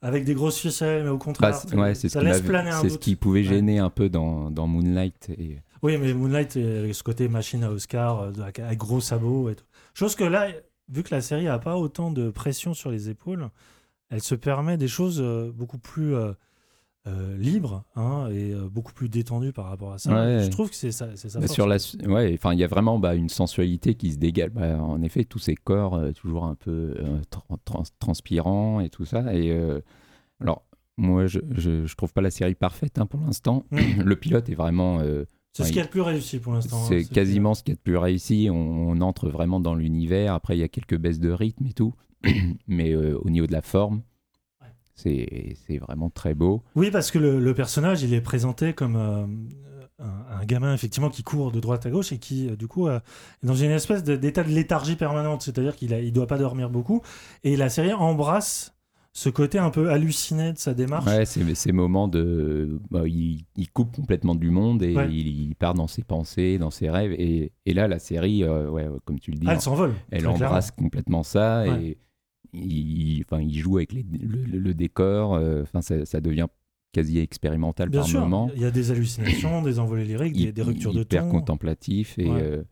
[0.01, 2.89] avec des grosses ficelles, mais au contraire, Bah, ouais, ce ça laisse planer un c'est
[2.89, 3.45] ce qui pouvait Ouais.
[3.55, 5.29] gêner un peu dans, dans Moonlight.
[5.37, 5.57] Et...
[5.83, 9.65] Oui, mais Moonlight, euh, ce côté machine à Oscar, avec, avec gros sabots et tout.
[9.93, 10.47] Chose que là,
[10.89, 13.49] vu que la série a pas autant de pression sur les épaules,
[14.09, 15.21] elle se permet des choses
[15.53, 16.13] beaucoup plus
[17.07, 20.11] euh, libres hein, et euh, beaucoup plus détendues par rapport à ça.
[20.11, 20.43] Ouais.
[20.43, 21.07] Je trouve que c'est ça.
[21.35, 21.77] Bah, sur la,
[22.07, 24.49] ouais, enfin, il y a vraiment bah, une sensualité qui se dégage.
[24.49, 28.89] Bah, en effet, tous ces corps euh, toujours un peu euh, tran- trans- transpirants et
[28.89, 29.33] tout ça.
[29.35, 29.55] Et
[30.41, 30.65] alors,
[30.97, 33.65] moi, je, je, je trouve pas la série parfaite hein, pour l'instant.
[33.71, 34.01] Mm.
[34.03, 34.99] Le pilote est vraiment.
[35.53, 36.77] C'est ce qui est le plus réussi pour l'instant.
[36.81, 38.49] hein, C'est quasiment ce qu'il y a de plus réussi.
[38.51, 38.55] On,
[38.89, 40.33] on entre vraiment dans l'univers.
[40.33, 41.93] Après, il y a quelques baisses de rythme et tout.
[42.67, 44.01] Mais au niveau de la forme,
[44.95, 46.63] c'est vraiment très beau.
[46.75, 49.25] Oui, parce que le, le personnage, il est présenté comme euh,
[49.99, 52.87] un, un gamin effectivement qui court de droite à gauche et qui, euh, du coup,
[52.87, 52.99] euh,
[53.43, 55.41] est dans une espèce de- d'état de léthargie permanente.
[55.41, 57.01] C'est-à-dire qu'il ne il doit pas dormir beaucoup.
[57.43, 58.71] Et la série embrasse
[59.17, 61.05] ce côté un peu halluciné de sa démarche.
[61.05, 62.79] Ouais, c'est ces moments de.
[62.91, 65.07] bah, il, il coupe complètement du monde et Ouais.
[65.09, 67.13] il, il part dans ses pensées, dans ses rêves.
[67.13, 70.27] Et, et là, la série, euh, ouais, comme tu le dis, Ah, elle s'envole, Elle
[70.27, 70.83] embrasse clairement.
[70.89, 71.83] complètement ça Ouais.
[71.83, 71.97] et
[72.55, 75.35] il, enfin, il joue avec les- le, le- le décor.
[75.35, 76.47] euh, Enfin, ça, ça devient
[76.93, 78.49] quasi expérimental Bien par sûr, moment.
[78.55, 81.31] il y a des hallucinations, des envolées lyriques, des, des ruptures de hyper ton.
[81.31, 82.41] contemplatif et, Ouais.
[82.41, 82.63] euh,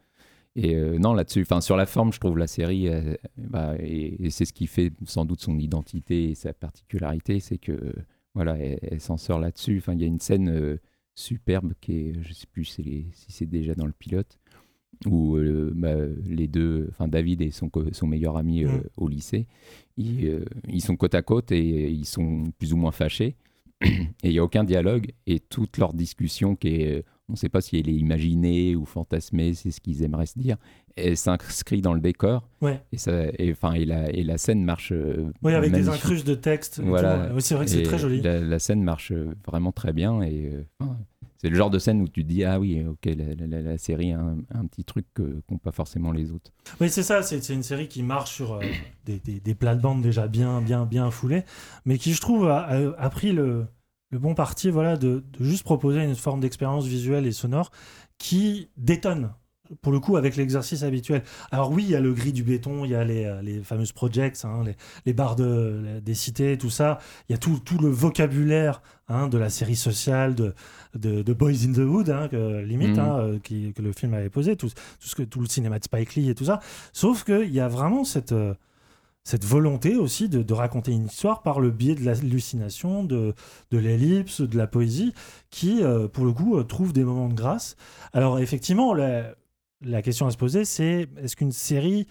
[0.56, 4.24] et euh, non là-dessus enfin sur la forme je trouve la série euh, bah, et,
[4.24, 7.92] et c'est ce qui fait sans doute son identité et sa particularité c'est que
[8.36, 10.78] voilà elle, elle s'en sort là-dessus enfin il y a une scène euh,
[11.16, 14.38] superbe qui est je sais plus si c'est déjà dans le pilote
[15.06, 15.96] où euh, bah,
[16.28, 17.70] les deux, enfin David et son,
[18.08, 18.82] meilleur ami euh, Mm.
[18.98, 19.48] au lycée,
[19.98, 23.36] ils, euh, ils sont côte à côte et ils sont plus ou moins fâchés.
[23.82, 23.90] et
[24.24, 27.60] il n'y a aucun dialogue et toute leur discussion qui est, on ne sait pas
[27.60, 30.56] si elle est imaginée ou fantasmée, c'est ce qu'ils aimeraient se dire,
[30.96, 32.48] elle s'inscrit dans le décor.
[32.62, 32.80] Ouais.
[32.94, 34.92] Et, ça, et, enfin, et, la, et la scène marche.
[34.94, 36.80] euh, Oui, avec des incrustes de texte.
[36.82, 37.32] Voilà.
[37.34, 38.22] Oui, c'est vrai que c'est très joli.
[38.22, 39.12] La, la scène marche
[39.46, 40.50] vraiment très bien et
[40.82, 40.86] euh,
[41.44, 44.20] c'est le genre de scène où tu te dis ah oui ok la, série a
[44.20, 46.52] un, un petit truc qu'ont pas forcément les autres.
[46.80, 47.22] Oui, c'est ça.
[47.22, 48.62] C'est une série qui marche sur euh,
[49.06, 51.44] des, des, des plates-bandes déjà bien, bien, bien foulées,
[51.84, 53.66] mais qui, je trouve, a, pris le,
[54.12, 57.72] le bon parti voilà, de juste proposer une forme d'expérience visuelle et sonore
[58.18, 59.34] qui détonne.
[59.82, 61.24] Pour le coup, avec l'exercice habituel.
[61.50, 63.64] Alors oui, il y a le gris du béton, il y a les, euh, les
[63.64, 67.00] fameuses projects, hein, les, les barres de, des cités, tout ça.
[67.30, 70.54] Il y a tout, tout le vocabulaire hein, de la série sociale, de,
[70.96, 73.00] de, de Boys in the Hood, hein, que, limite, Mhm.
[73.00, 74.76] hein, qui, que le film avait posé, tout, tout,
[75.08, 76.60] ce que, tout le cinéma de Spike Lee et tout ça.
[76.92, 78.54] Sauf qu'il y a vraiment cette, euh,
[79.24, 83.34] cette volonté aussi de, de raconter une histoire par le biais de l'hallucination, de,
[83.72, 85.14] de l'ellipse, de la poésie,
[85.50, 87.78] qui, euh, pour le coup, trouve des moments de grâce.
[88.12, 89.34] Alors, effectivement, la,
[89.84, 92.08] la question à se poser, c'est est-ce qu'une série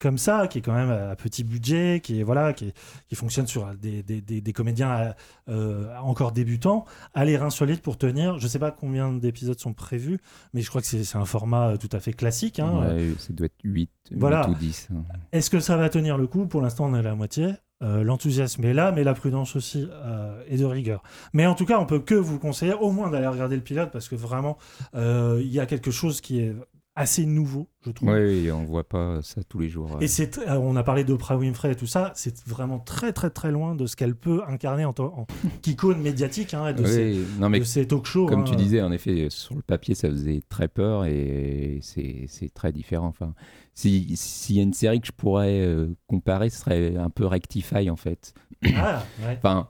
[0.00, 2.74] comme ça, qui est quand même à petit budget, qui est voilà, qui, est-
[3.08, 5.12] qui fonctionne sur des, des- des- des comédiens
[5.48, 8.38] euh, encore débutants, a les reins solides pour tenir?
[8.38, 10.18] Je sais pas combien d'épisodes sont prévus,
[10.54, 12.60] mais je crois que c'est un format euh, tout à fait classique.
[12.60, 12.78] hein.
[12.94, 14.48] Ouais, ça doit être 8, Voilà.
[14.48, 14.86] ou 10.
[14.94, 15.02] hein.
[15.32, 16.46] Est-ce que ça va tenir le coup?
[16.46, 17.54] Pour l'instant, on est à la moitié.
[17.82, 21.02] Euh, L'enthousiasme est là, mais la prudence aussi euh, est de rigueur.
[21.32, 23.90] Mais en tout cas, on peut que vous conseiller au moins d'aller regarder le pilote
[23.92, 24.58] parce que vraiment,
[24.94, 26.54] euh, il y a quelque chose qui est
[26.98, 28.10] assez nouveau, je trouve.
[28.10, 29.96] Oui, on voit pas ça tous les jours.
[30.00, 33.30] Et c'est, euh, on a parlé d'Oprah Winfrey et tout ça, c'est vraiment très très
[33.30, 35.26] très loin de ce qu'elle peut incarner en, en
[35.62, 38.26] qu'icône médiatique hein, de, Oui, ces, non, mais de talk shows.
[38.26, 38.44] Comme hein.
[38.44, 42.72] tu disais, en effet, sur le papier, ça faisait très peur et c'est c'est très
[42.72, 43.06] différent.
[43.06, 43.34] Enfin,
[43.74, 47.24] si- s'il y a une série que je pourrais euh, comparer, ce serait un peu
[47.26, 48.34] Rectify en fait.
[48.76, 49.36] Ah, ouais.
[49.38, 49.68] Enfin,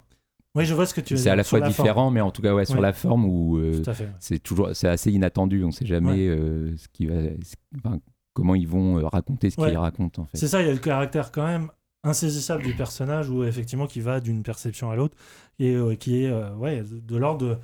[0.54, 1.86] Oui, je vois ce que tu veux c'est à la fois la forme.
[1.86, 2.80] différent, mais en tout cas, ouais, sur Ouais.
[2.80, 3.82] la forme où euh,
[4.18, 5.62] c'est toujours, c'est assez inattendu.
[5.64, 6.36] On sait jamais Ouais.
[6.36, 7.98] euh, ce qui va, ce- enfin,
[8.32, 9.68] comment ils vont euh, raconter ce Ouais.
[9.68, 10.36] qu'ils racontent en fait.
[10.38, 11.70] C'est ça, il y a le caractère quand même
[12.04, 15.16] insaisissable du personnage où effectivement qui va d'une perception à l'autre
[15.58, 17.56] et euh, qui est ouais, de, l'ordre de...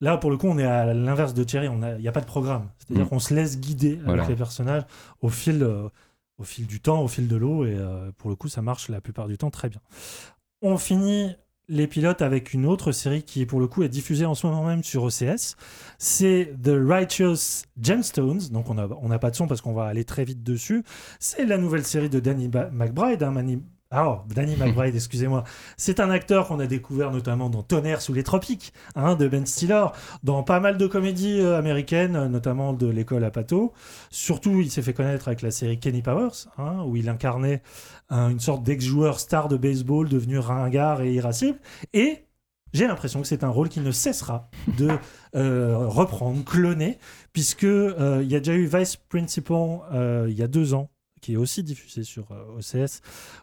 [0.00, 2.26] Là, pour le coup, on est à l'inverse de Thierry, il n'y a pas de
[2.26, 2.68] programme.
[2.78, 3.08] C'est-à-dire Mm.
[3.08, 4.24] qu'on se laisse guider Voilà.
[4.24, 4.82] avec les personnages
[5.20, 5.88] au fil, euh,
[6.38, 8.88] au fil du temps, au fil de l'eau, et euh, pour le coup, ça marche
[8.88, 9.80] la plupart du temps très bien.
[10.60, 11.36] On finit
[11.72, 14.64] les pilotes avec une autre série qui, pour le coup, est diffusée en ce moment
[14.64, 15.56] même sur OCS.
[15.98, 18.48] C'est The Righteous Gemstones.
[18.52, 20.84] Donc, on n'a on n'a pas de son parce qu'on va aller très vite dessus.
[21.18, 23.22] C'est la nouvelle série de Danny McBride.
[23.22, 23.62] hein, Mani-
[23.94, 25.44] Ah, oh, Danny McBride, excusez-moi.
[25.76, 29.44] C'est un acteur qu'on a découvert notamment dans Tonnerre sous les tropiques, hein, de Ben
[29.44, 29.84] Stiller,
[30.22, 33.74] dans pas mal de comédies euh, américaines, euh, notamment de l'école à Pato.
[34.10, 37.62] Surtout, il s'est fait connaître avec la série Kenny Powers, hein, où il incarnait
[38.08, 41.58] un- une sorte d'ex-joueur star de baseball devenu ringard et irascible.
[41.92, 42.24] Et
[42.72, 44.88] j'ai l'impression que c'est un rôle qui ne cessera de
[45.36, 46.98] euh, reprendre, cloner,
[47.34, 50.88] puisque euh, il y a déjà eu Vice Principal euh, il y a deux ans,
[51.22, 53.00] qui est aussi diffusé sur euh, OCS,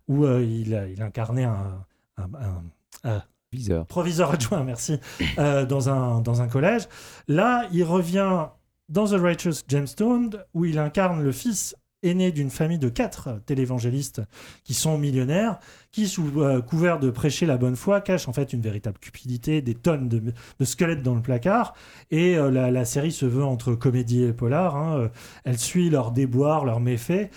[0.08, 1.84] où euh, il, incarnait un,
[2.18, 3.88] un- un- un Viseur.
[3.88, 5.00] proviseur adjoint, merci,
[5.40, 6.84] euh, dans, un, dans un collège.
[7.28, 8.46] Là, il revient
[8.90, 14.22] dans The Righteous Gemstone, où il incarne le fils aîné d'une famille de quatre télévangélistes
[14.64, 15.60] qui sont millionnaires,
[15.92, 19.62] qui, sous euh, couvert de prêcher la bonne foi, cachent en fait une véritable cupidité,
[19.62, 20.34] des tonnes de,
[20.64, 21.74] squelettes dans le placard.
[22.12, 24.76] Et euh, la, série se veut entre comédie et polar.
[24.76, 24.98] hein.
[24.98, 25.08] Euh,
[25.44, 27.32] Elle suit leurs déboires, leurs méfaits,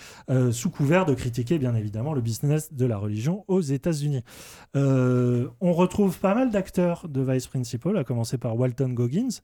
[0.51, 4.23] sous couvert de critiquer bien évidemment le business de la religion aux États-Unis.
[4.75, 9.41] On retrouve pas mal d'acteurs de Vice Principal, à commencer par Walton Goggins,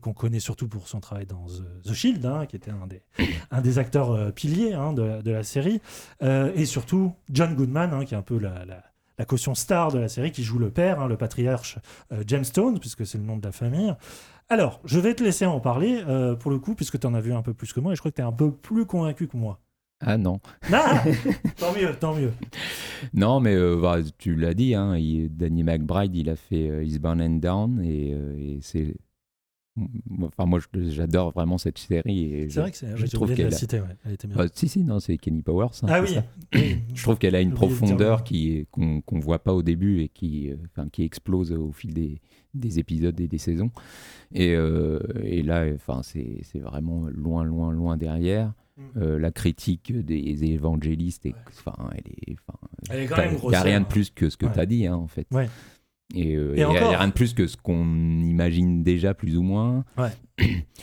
[0.00, 1.46] qu'on connaît surtout pour son travail dans
[1.84, 3.02] The, Shield, hein, qui était un des,
[3.50, 5.80] un des acteurs euh, piliers hein, de, la- de la série,
[6.22, 8.82] Euh, et surtout John Goodman, hein, qui est un peu la, la-
[9.18, 11.78] la caution star de la série, qui joue le père, le patriarche
[12.12, 13.94] euh, James Stone, puisque c'est le nom de la famille.
[14.48, 17.20] Alors, je vais te laisser en parler, euh, pour le coup, puisque tu en as
[17.20, 18.86] vu un peu plus que moi, et je crois que tu es un peu plus
[18.86, 19.58] convaincu que moi.
[20.00, 20.40] Ah non.
[20.72, 21.02] Ah
[21.58, 22.32] tant mieux, tant mieux.
[23.14, 26.84] Non, mais euh, bah, tu l'as dit, hein, il- Danny McBride, il a fait euh,
[26.84, 28.94] Eastbound and Down et, euh, et c'est.
[30.22, 32.32] Enfin, moi, j'adore vraiment cette série.
[32.32, 34.36] et C'est vrai que c'est- je j'ai trouve qu'elle a- citer, ouais, elle était bien.
[34.36, 35.66] Bah, si, si, non, c'est Kenny Powers.
[35.82, 36.08] hein, Ah oui.
[36.14, 36.24] ça.
[36.94, 40.50] Je trouve qu'elle a une profondeur qui qu'on qu'on voit pas au début et qui,
[40.50, 42.20] euh, qui explose au fil des,
[42.54, 43.70] des épisodes et des saisons.
[44.32, 48.54] Et, euh, et là, enfin, c'est vraiment loin, loin, loin derrière.
[48.78, 48.82] Mm.
[48.98, 52.36] Euh, la critique des évangélistes, est, enfin, elle est,
[52.90, 53.88] Elle est quand même Il n'y a rien de hein.
[53.88, 54.52] plus que ce que Ouais.
[54.52, 55.26] tu as dit, hein, en fait.
[55.32, 55.48] Ouais.
[56.14, 59.36] Et, euh, il n'y encore- a rien de plus que ce qu'on imagine déjà, plus
[59.36, 59.84] ou moins.
[59.98, 60.10] Ouais.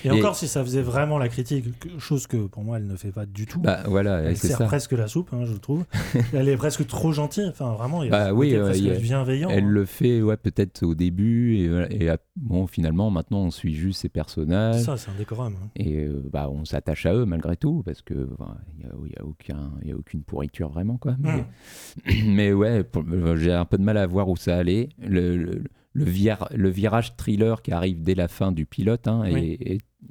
[0.04, 2.96] Et, encore, si ça faisait vraiment la critique, que- chose que pour moi elle ne
[2.96, 3.60] fait pas du tout.
[3.62, 4.66] Bah, voilà, elle sert ça.
[4.66, 5.86] presque la soupe, hein, je trouve.
[6.34, 7.48] elle est presque trop gentille.
[7.50, 9.50] Enfin, vraiment, il y a Bah oui, euh, presque a- bienveillant.
[9.50, 9.70] elle hein.
[9.70, 14.82] le fait ouais, peut-être au début et, bon finalement maintenant on suit juste ses personnages
[14.82, 15.54] Ça, c'est un décorum.
[15.64, 15.70] hein.
[15.76, 18.28] et euh, bah, on s'attache à eux malgré tout parce que
[18.80, 21.46] il y a, il y a aucun il a aucune pourriture vraiment quoi mais,
[22.26, 25.38] mais ouais pour- euh, j'ai un peu de mal à voir où ça allait le,
[25.38, 25.64] le,
[25.94, 29.24] le vir- le virage thriller qui arrive dès la fin du pilote hein,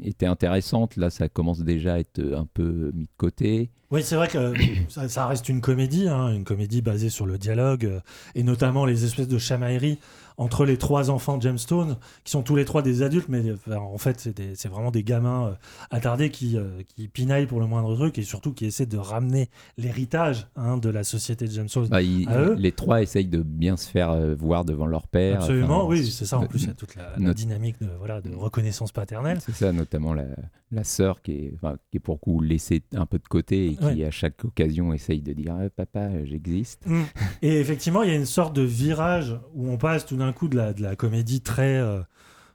[0.02, 0.96] était intéressante.
[0.96, 3.70] Là ça commence déjà à être un peu mis de côté.
[3.90, 4.54] Oui, c'est vrai que
[4.88, 8.00] ça, ça reste une comédie, hein, une comédie basée sur le dialogue euh,
[8.34, 9.98] et notamment les espèces de chamailleries
[10.38, 13.76] entre les trois enfants de Gemstone, qui sont tous les trois des adultes, mais enfin,
[13.76, 15.52] en fait, c'est vraiment des gamins euh,
[15.90, 19.48] attardés qui, euh, qui pinaillent pour le moindre truc et surtout qui essaient de ramener
[19.78, 22.54] l'héritage hein, de la société de Gemstone Bah, ils- à eux.
[22.58, 26.06] les trois essayent de bien se faire euh, voir devant leur père Absolument, Enfin, oui,
[26.10, 26.38] c'est ça.
[26.38, 29.38] En plus, il y a toute la, la dynamique de, voilà, de reconnaissance paternelle.
[29.40, 30.24] C'est ça, notamment la,
[30.72, 33.76] la sœur qui est, enfin, qui est pour coup laissée un peu de côté et
[33.76, 34.04] qui, Ouais.
[34.04, 36.86] à chaque occasion, essaye de dire Ah, Papa, j'existe.
[36.86, 37.02] Mm.
[37.42, 40.48] Et effectivement, il y a une sorte de virage où on passe tout d'un coup
[40.48, 42.00] de la, de la comédie très, euh,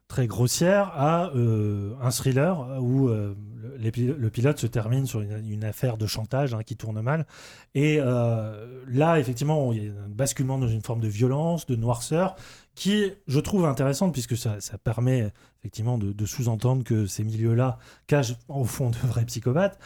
[0.08, 3.36] très grossière à euh, un thriller où euh,
[3.80, 7.28] le, pilote se termine sur une, une affaire de chantage hein, qui tourne mal.
[7.76, 12.36] Et là, effectivement, il y a un basculement dans une forme de violence, de noirceur,
[12.74, 17.78] qui, je trouve, intéressante puisque ça, ça permet effectivement de, sous-entendre que ces milieux-là
[18.08, 19.80] cachent au fond de vrais psychopathes.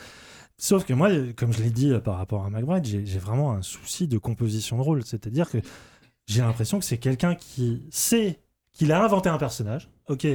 [0.57, 3.63] Sauf que moi, comme je l'ai dit euh, par rapport à McBride, j'ai vraiment un
[3.63, 5.03] souci de composition de rôle.
[5.03, 5.57] C'est-à-dire que
[6.27, 8.39] j'ai l'impression que c'est quelqu'un qui sait
[8.71, 9.89] qu'il a inventé un personnage.
[10.07, 10.27] Ok,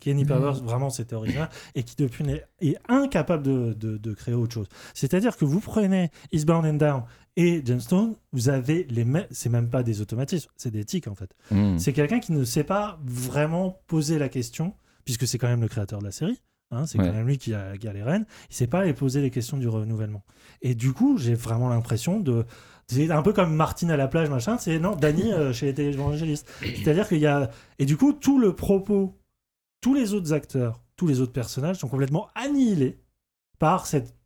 [0.00, 1.48] Kenny Powers, vraiment, c'était original.
[1.74, 4.68] Et qui, depuis, n'est- est incapable de, de- de créer autre chose.
[4.94, 7.02] C'est-à-dire que vous prenez Eastbound and Down
[7.36, 9.26] et Gemstone, vous avez les mêmes.
[9.30, 11.30] C'est même pas des automatismes, c'est des tics, en fait.
[11.50, 11.78] Mm.
[11.78, 14.74] C'est quelqu'un qui ne sait pas vraiment poser la question,
[15.04, 16.40] puisque c'est quand même le créateur de la série.
[16.72, 17.06] hein, c'est Ouais.
[17.06, 18.26] quand même lui qui a, qui a les rênes.
[18.50, 20.24] Il sait pas aller poser les questions du renouvellement.
[20.62, 22.44] Et du coup, j'ai vraiment l'impression de.
[22.88, 24.58] C'est un peu comme Martine à la plage, machin.
[24.58, 26.48] C'est non, Danny euh, chez les télévangélistes.
[26.60, 27.50] C'est-à-dire qu'il y a.
[27.78, 29.16] Et du coup, tout le propos,
[29.86, 32.98] tous les autres acteurs, tous les autres personnages sont complètement annihilés
[33.60, 34.16] par cette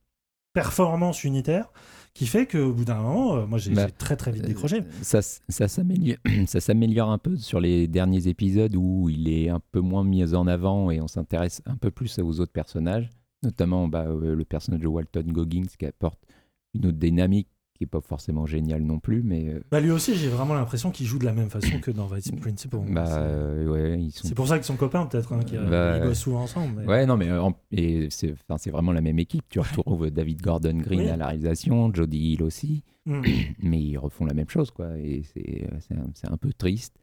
[0.54, 1.70] performance unitaire
[2.14, 4.80] qui fait qu'au bout d'un moment, euh, moi j'ai Bah, j'ai très très vite décroché.
[5.02, 9.50] Ça, s- ça s'améliore ça s'améliore un peu sur les derniers épisodes où il est
[9.50, 13.10] un peu moins mis en avant et on s'intéresse un peu plus aux autres personnages,
[13.42, 16.20] notamment bah, euh, le personnage de Walton Goggins qui apporte
[16.74, 17.48] une autre dynamique
[17.80, 20.90] qui est pas forcément géniale non plus, mais euh, Bah, lui aussi, j'ai vraiment l'impression
[20.90, 22.80] qu'il joue de la même façon que dans Vice Principal.
[22.92, 25.58] bah, C'est- euh, ouais, ils sont C'est pour ça qu'ils sont copains, peut-être, hein, qu'ils
[25.60, 26.82] Bah, ils bossent souvent ensemble.
[26.82, 29.44] mais- Ouais, non, mais euh, en- et c'est, enfin, c'est vraiment la même équipe.
[29.48, 31.08] Tu retrouves David Gordon Green Oui.
[31.08, 33.22] à la réalisation, Jodie Hill aussi, Mm.
[33.62, 34.98] mais ils refont la même chose, quoi.
[34.98, 36.99] Et c'est, c'est, un, c'est un peu triste.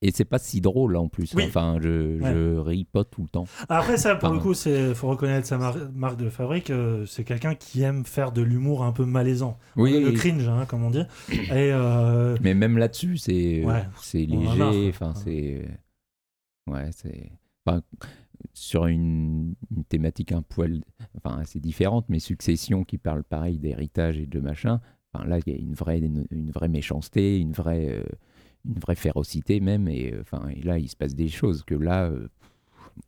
[0.00, 1.34] Et c'est pas si drôle en plus.
[1.34, 1.44] Oui.
[1.48, 3.46] Enfin, je, je ris pas tout le temps.
[3.68, 6.70] Après, ça, pour le coup, il faut reconnaître sa mar- marque de fabrique.
[6.70, 9.58] euh, c'est quelqu'un qui aime faire de l'humour un peu malaisant.
[9.74, 10.00] Oui.
[10.00, 11.02] Le cringe, hein, comme on dit.
[11.32, 13.82] Et euh, Mais même là-dessus, c'est, Ouais.
[14.14, 14.88] léger.
[14.90, 15.66] Enfin, c'est,
[16.68, 17.32] ouais, c'est,
[17.66, 17.82] enfin,
[18.52, 20.80] sur une, une thématique un poil,
[21.16, 24.80] enfin, assez différente, mais Succession qui parle pareil d'héritage et de machin.
[25.12, 28.04] Enfin, là, il y a une vraie, une, une vraie méchanceté, une vraie, euh,
[28.68, 29.88] une vraie férocité même.
[29.88, 32.28] Et, euh, enfin, et là, il se passe des choses que là, euh,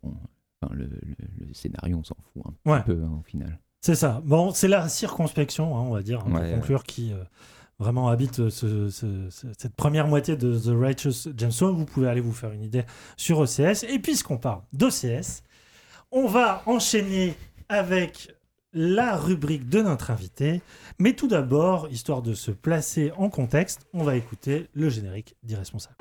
[0.03, 0.15] bon,
[0.63, 2.83] enfin, le, le- le scénario, on s'en fout un petit Ouais.
[2.85, 3.59] peu hein, au final.
[3.83, 4.21] c'est ça.
[4.25, 7.23] Bon, c'est la circonspection, hein, on va dire, hein, Ouais, pour conclure, qui euh,
[7.79, 11.77] vraiment habite ce- ce- ce- cette première moitié de The Righteous Gemstone.
[11.77, 12.85] Vous pouvez aller vous faire une idée
[13.17, 13.85] sur OCS.
[13.85, 15.43] Et puisqu'on parle d'OCS,
[16.13, 17.35] on va enchaîner
[17.71, 18.35] avec
[18.73, 20.63] la rubrique de notre invité.
[20.99, 25.97] Mais tout d'abord, histoire de se placer en contexte, on va écouter le générique d'Irresponsable.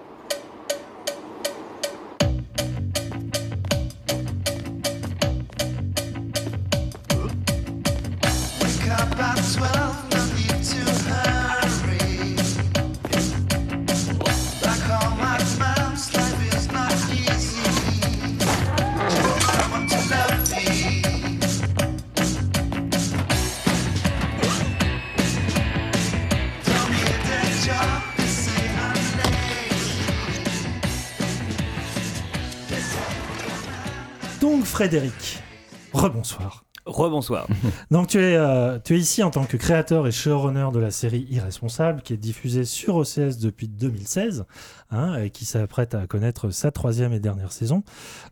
[34.80, 35.44] Frédéric,
[35.92, 36.64] rebonsoir.
[36.86, 37.48] Rebonsoir.
[37.92, 40.90] Donc tu es, euh, tu es ici en tant que créateur et showrunner de la
[40.90, 44.46] série Irresponsable qui est diffusée sur OCS depuis 2016
[44.92, 47.84] hein, et qui s'apprête à connaître sa troisième et dernière saison.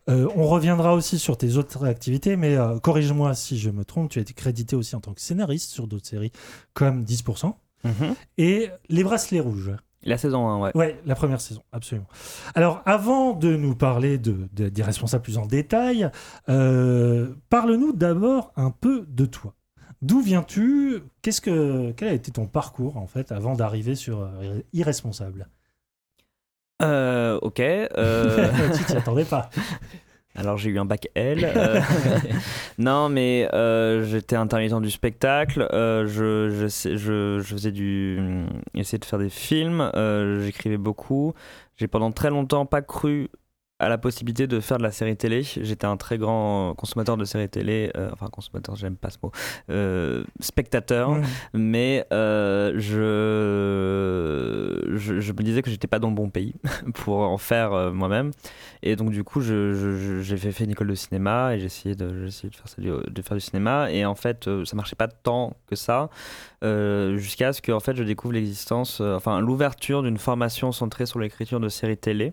[0.08, 4.08] Euh, on reviendra aussi sur tes autres activités, mais euh, corrige-moi si je me trompe,
[4.08, 6.32] tu as été crédité aussi en tant que scénariste sur d'autres séries
[6.72, 7.52] comme 10%
[7.84, 8.14] Mhm.
[8.38, 9.72] et Les Bracelets Rouges.
[10.04, 10.70] La saison 1, ouais.
[10.76, 12.06] Ouais, la première saison, absolument.
[12.54, 16.08] Alors, avant de nous parler de, de- des responsables plus en détail,
[16.48, 19.54] euh, parle-nous d'abord un peu de toi.
[20.00, 21.00] D'où viens-tu?
[21.22, 25.48] Qu'est-ce que quel a été ton parcours en fait avant d'arriver sur euh, Irresponsable?
[26.80, 27.58] Euh, ok.
[27.60, 29.50] euh, Tu t'y attendais pas.
[30.34, 31.44] Alors j'ai eu un bac L.
[31.44, 31.80] euh,
[32.78, 35.66] non, mais euh, j'étais intermittent du spectacle.
[35.72, 38.20] euh, je, je, sais- je, je faisais du,
[38.74, 39.90] essayais de faire des films.
[40.44, 41.34] J'écrivais beaucoup.
[41.76, 43.28] J'ai pendant très longtemps pas cru
[43.80, 45.42] à la possibilité de faire de la série télé.
[45.44, 47.90] J'étais un très grand consommateur de séries télé.
[47.96, 49.30] euh, enfin consommateur, j'aime pas ce mot.
[49.70, 51.16] euh, spectateur.
[51.54, 52.98] Mais euh, je,
[54.96, 56.54] je, je me disais que j'étais pas dans le bon pays
[56.94, 58.30] pour en faire moi-même.
[58.82, 61.66] Et donc, du coup, je- je- je- j'ai fait, une école de cinéma et j'ai
[61.66, 63.90] essayé de, j'ai essayé de, faire ça, du- de faire du cinéma.
[63.92, 66.10] Et en fait, ça marchait pas tant que ça
[66.62, 71.60] jusqu'à ce que en fait, je découvre l'existence, enfin, l'ouverture d'une formation centrée sur l'écriture
[71.60, 72.32] de séries télé.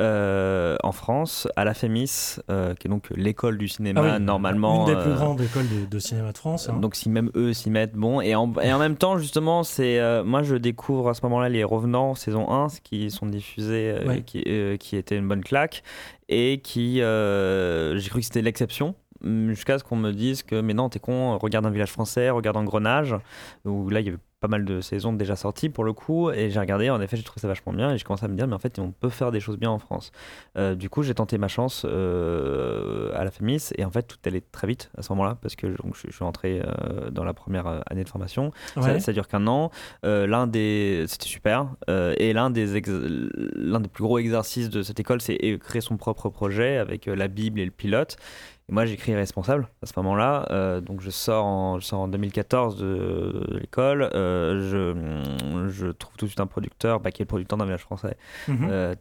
[0.00, 4.24] Euh, en France, à la FEMIS, euh, qui est donc l'école du cinéma Ah oui,
[4.24, 4.86] normalement.
[4.86, 6.68] Une des plus euh, grandes écoles de, de cinéma de France.
[6.68, 6.78] hein.
[6.80, 8.20] donc si même eux s'y mettent, bon.
[8.20, 11.48] Et en, et en même temps, justement, c'est euh, moi je découvre à ce moment-là
[11.48, 14.22] les Revenants saison 1 qui sont diffusés, Ouais.
[14.22, 14.42] qui,
[14.78, 15.82] qui étaient une bonne claque
[16.28, 20.72] et qui j'ai cru que c'était l'exception hum, jusqu'à ce qu'on me dise que mais
[20.74, 23.14] non t'es con regarde un village français regarde Engrenage
[23.64, 26.50] où là il y avait pas mal de saisons déjà sorties pour le coup et
[26.50, 28.46] j'ai regardé en effet j'ai trouvé ça vachement bien et j'ai commencé à me dire
[28.46, 30.10] mais en fait on peut faire des choses bien en France
[30.58, 31.86] euh, du coup, j'ai tenté ma chance
[32.32, 35.56] euh, à la FEMIS et en fait, tout allait très vite à ce moment-là parce
[35.56, 38.52] que donc, je, je suis entré euh, dans la première année de formation.
[38.74, 39.00] Ça, Ouais.
[39.00, 39.70] ça dure qu'un an.
[40.02, 41.68] L'un des, c'était super.
[41.88, 45.96] Et l'un des, ex- l'un des plus gros exercices de cette école, c'est créer son
[45.96, 48.16] propre projet avec la Bible et le pilote.
[48.68, 50.46] Et moi, j'écris responsable à ce moment-là.
[50.50, 54.08] Euh, donc, je sors en, je sors en 2014 de, de l'école.
[54.14, 57.64] Euh, je, je trouve tout de suite un producteur, bah, qui est le producteur d'un
[57.64, 58.16] village français,
[58.48, 58.94] euh,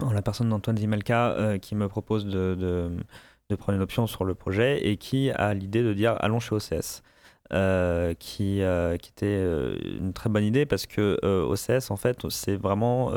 [0.00, 2.90] en la personne d'Antoine Zimelka, qui me propose de, de,
[3.50, 6.54] de prendre une option sur le projet et qui a l'idée de dire allons chez
[6.54, 7.02] OCS.
[7.52, 12.28] euh, qui, euh, qui était euh, une très bonne idée parce que OCS en fait
[12.30, 13.10] c'est vraiment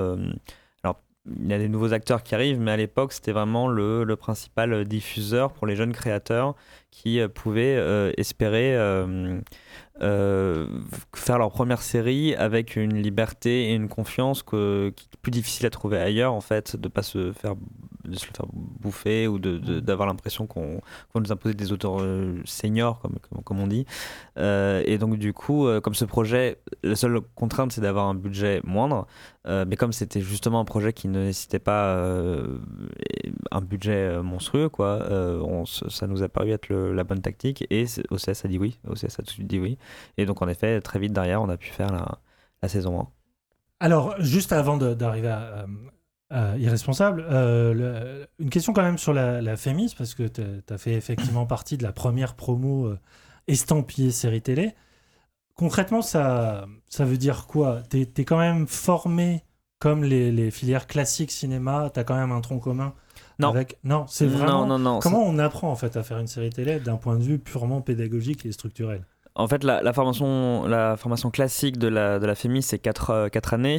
[1.26, 4.16] il y a des nouveaux acteurs qui arrivent mais à l'époque c'était vraiment le, le
[4.16, 6.56] principal diffuseur pour les jeunes créateurs
[6.92, 9.40] qui euh, pouvaient euh, espérer euh,
[11.16, 15.66] faire leur première série avec une liberté et une confiance que, qui est plus difficile
[15.66, 17.56] à trouver ailleurs en fait de pas se faire
[18.06, 20.82] de se le faire bouffer ou de- d'avoir l'impression qu'on
[21.12, 23.86] qu'on nous imposait des auteurs euh, seniors comme, comme, comme on dit.
[24.38, 28.16] Euh, et donc du coup euh, comme ce projet la seule contrainte c'est d'avoir un
[28.16, 29.08] budget moindre.
[29.46, 32.58] Euh, mais comme c'était justement un projet qui ne nécessitait pas euh,
[33.52, 37.66] un budget monstrueux quoi on ça nous a paru être le- la bonne tactique.
[37.70, 38.80] Et OCS a dit oui.
[38.88, 39.78] OCS a tout de suite dit oui.
[40.18, 42.20] Et donc en effet très vite derrière on a pu faire la,
[42.62, 43.08] la saison 1
[43.80, 45.66] Alors, juste avant d'arriver à,
[46.34, 50.42] à Irresponsable, euh, le- une question quand même sur la, la Fémis, parce que tu
[50.70, 53.00] as fait effectivement partie de la première promo euh,
[53.48, 54.74] estampillée série télé.
[55.56, 57.82] Concrètement, ça, ça veut dire quoi?
[57.90, 59.44] Tu es, quand même formé
[59.80, 62.94] comme les, les filières classiques cinéma, tu as quand même un tronc commun
[63.38, 63.50] Non.
[63.50, 63.78] avec...
[63.84, 64.66] Non, c'est Non, vraiment...
[64.66, 67.24] non, non, Comment on apprend en fait à faire une série télé d'un point de
[67.24, 69.06] vue purement pédagogique et structurel?
[69.36, 73.30] En fait, la, la formation, la formation classique de la, de la FEMI, c'est 4
[73.30, 73.78] quatre, années,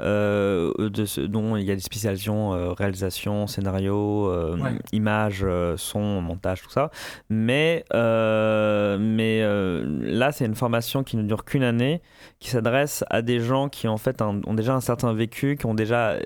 [0.00, 4.72] euh, de ce- dont il y a des spécialisations euh, réalisation, scénario, euh, Ouais.
[4.92, 6.90] image, euh, son, montage, tout ça.
[7.28, 12.02] Mais, euh, mais euh, là, c'est une formation qui ne dure qu'une année,
[12.40, 15.66] qui s'adresse à des gens qui en fait un- ont déjà un certain vécu, qui
[15.66, 16.20] ont déjà euh,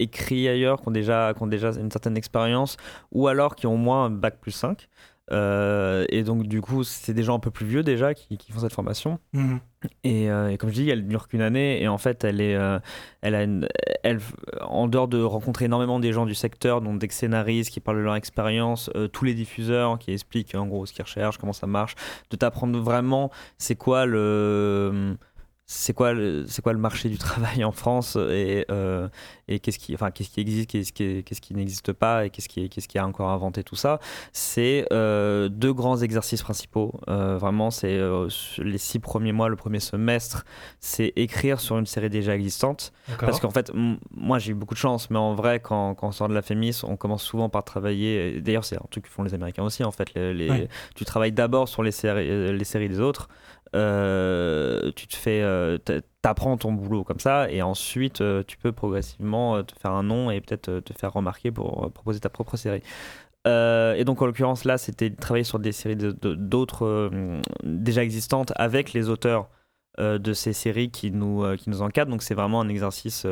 [0.00, 2.76] écrit ailleurs, qui ont déjà, qui ont déjà une certaine expérience,
[3.12, 4.88] ou alors qui ont au moins un bac plus 5.
[5.30, 8.50] Euh, et donc du coup c'est des gens un peu plus vieux déjà qui, qui
[8.52, 9.60] font cette formation Mhm.
[10.02, 12.54] et, euh, et comme je dis elle dure qu'une année et en fait elle est
[12.56, 12.78] euh,
[13.20, 13.68] elle a une,
[14.02, 14.20] elle
[14.62, 18.02] en dehors de rencontrer énormément des gens du secteur donc des scénaristes qui parlent de
[18.02, 21.94] leur expérience tous les diffuseurs qui expliquent en gros ce qu'ils recherchent comment ça marche
[22.30, 25.16] de t'apprendre vraiment c'est quoi le
[25.70, 29.06] c'est quoi le c'est quoi le marché du travail en France et euh,
[29.48, 32.48] et qu'est-ce qui enfin qu'est-ce qui existe qu'est-ce qui qu'est-ce qui n'existe pas et qu'est-ce
[32.48, 34.00] qui qu'est-ce qui a encore inventé tout ça.
[34.32, 36.98] C'est euh, deux grands exercices principaux.
[37.08, 37.98] Euh, vraiment c'est
[38.58, 40.44] les six premiers mois le premier semestre
[40.80, 42.92] c'est écrire sur une série déjà existante.
[43.20, 43.70] Parce qu'en fait
[44.10, 46.40] moi j'ai eu beaucoup de chance mais en vrai quand, quand on sort de la
[46.42, 49.84] FEMIS on commence souvent par travailler d'ailleurs c'est un truc que font les américains aussi
[49.84, 50.68] en fait les, les- Ouais.
[50.94, 53.28] tu travailles d'abord sur les séries les séries des autres
[53.74, 55.78] euh, tu te fais euh,
[56.22, 60.30] t'apprends ton boulot comme ça et ensuite euh, tu peux progressivement te faire un nom
[60.30, 62.82] et peut-être te faire remarquer pour proposer ta propre série
[63.46, 67.40] et donc en l'occurrence là c'était de travailler sur des séries de- de- d'autres euh,
[67.62, 69.48] déjà existantes avec les auteurs
[69.98, 72.10] de ces séries qui nous, qui nous encadrent.
[72.12, 73.26] Donc c'est vraiment un exercice,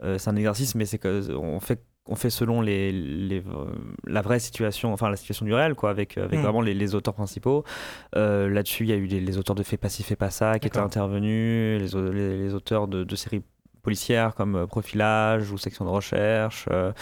[0.00, 3.66] c'est un exercice, mais c'est on fait on fait selon les, les, euh,
[4.06, 6.42] la vraie situation, enfin la situation du réel, quoi, avec, avec Mm.
[6.42, 7.64] vraiment les, les auteurs principaux.
[8.14, 10.58] Euh, Là-dessus, il y a eu les auteurs de Fais pas ci, fais pas ça
[10.58, 13.42] qui étaient intervenus, les, au- les, les auteurs de, de séries
[13.82, 16.66] policières comme euh, Profilage ou Section de recherche.
[16.72, 16.92] Euh,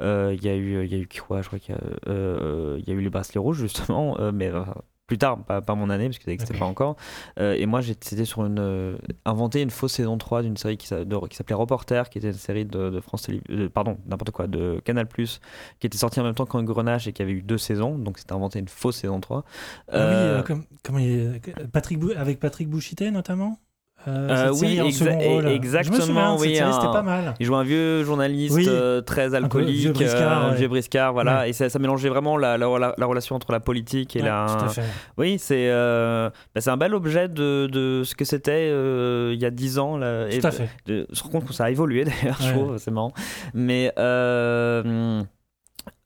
[0.00, 2.76] euh, Il y a eu, y a eu quoi Je crois qu'il y a, euh,
[2.80, 4.62] il y a eu les bracelets rouges justement, euh, mais euh,
[5.06, 6.96] plus tard, pas, pas mon année parce que ça n'existait pas encore.
[7.38, 8.96] Euh, et moi, j'étais c'était sur une euh,
[9.26, 12.88] inventer une fausse saison 3 d'une série qui s'appelait Reporter, qui était une série de,
[12.88, 16.46] de France Télé, euh, pardon, n'importe quoi, de Canal+, qui était sortie en même temps
[16.46, 19.44] qu'Engrenage et qui avait eu deux saisons, donc c'était inventé une fausse saison 3.
[19.90, 21.40] Ah oui, euh, comme, il-
[21.72, 23.58] Patrick Bou- avec Patrick Bouchité notamment?
[24.08, 25.42] Euh, Euh, cette oui, série en exa- rôle.
[25.44, 26.00] Je me exactement.
[26.00, 27.34] souviens oui, un- c'était pas mal.
[27.38, 28.66] Il jouait un vieux journaliste Oui.
[28.68, 30.56] euh, très Un alcoolique, vieux briscard, euh, ouais.
[30.56, 31.40] vieux briscard, voilà.
[31.42, 31.50] Ouais.
[31.50, 34.26] Et ça, ça mélangeait vraiment la, la, la- la relation entre la politique et Ouais,
[34.28, 34.46] la.
[34.58, 34.82] tout à fait.
[35.18, 39.40] Oui, c'est euh, bah, c'est un bel objet de, de ce que c'était euh, il
[39.40, 39.96] y a 10 ans.
[39.96, 40.68] Là, Tout à fait.
[40.86, 43.12] De, se rendre compte que ça a évolué d'ailleurs, je trouve, c'est marrant.
[43.54, 43.92] Mais.
[43.98, 45.22] Euh,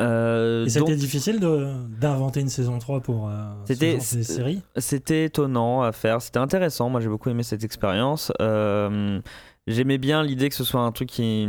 [0.01, 3.33] euh, Et c'était difficile de- d'inventer une saison 3 pour euh,
[3.67, 6.91] ce c'était genre de série c'était étonnant à faire, c'était intéressant.
[6.91, 8.33] Moi, j'ai beaucoup aimé cette expérience.
[8.41, 9.21] Euh,
[9.69, 11.49] J'aimais bien l'idée que ce soit un truc qui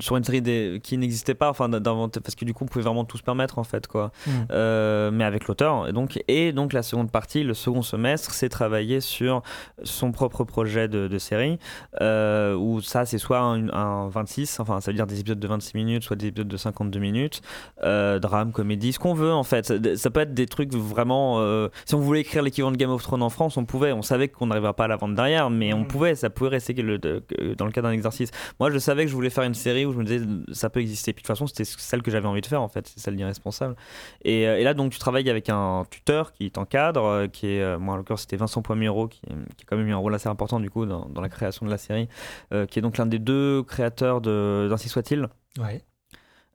[0.00, 0.80] sur une série des...
[0.82, 3.58] qui n'existait pas, enfin d'inventer, parce que du coup, on pouvait vraiment tout se permettre
[3.58, 4.10] en fait, quoi.
[4.26, 4.30] Mm.
[4.50, 5.88] Euh, mais avec l'auteur.
[5.88, 9.42] Et donc, et donc la seconde partie, le second semestre, c'est travailler sur
[9.82, 11.58] son propre projet de, de série,
[12.00, 15.48] euh, où ça, c'est soit un, un 26, enfin, ça veut dire des épisodes de
[15.48, 17.40] 26 minutes, soit des épisodes de 52 minutes,
[17.84, 19.66] euh, drame, comédie, ce qu'on veut en fait.
[19.66, 21.36] Ça, ça peut être des trucs vraiment.
[21.40, 23.92] euh, si on voulait écrire l'équivalent de Game of Thrones en France, on pouvait.
[23.92, 26.14] On savait qu'on n'arriverait pas à la vendre derrière, mais on pouvait.
[26.14, 27.22] Ça pouvait rester le- de-
[27.56, 28.30] dans le cadre d'un exercice.
[28.60, 30.80] Moi, je savais que je voulais faire une série où je me disais ça peut
[30.80, 31.12] exister.
[31.12, 33.16] Puis de toute façon, c'était celle que j'avais envie de faire en fait, c'est celle
[33.16, 33.76] d'irresponsable.
[34.22, 37.62] Et, euh, et là, donc, tu travailles avec un tuteur qui t'encadre, euh, qui est,
[37.62, 40.14] euh, moi en l'occurrence, c'était Vincent Poimiro, qui, qui a quand même eu un rôle
[40.14, 42.08] assez important du coup dans, dans la création de la série,
[42.52, 45.28] euh, qui est donc l'un des deux créateurs de d'Ainsi soit-il.
[45.58, 45.82] Ouais.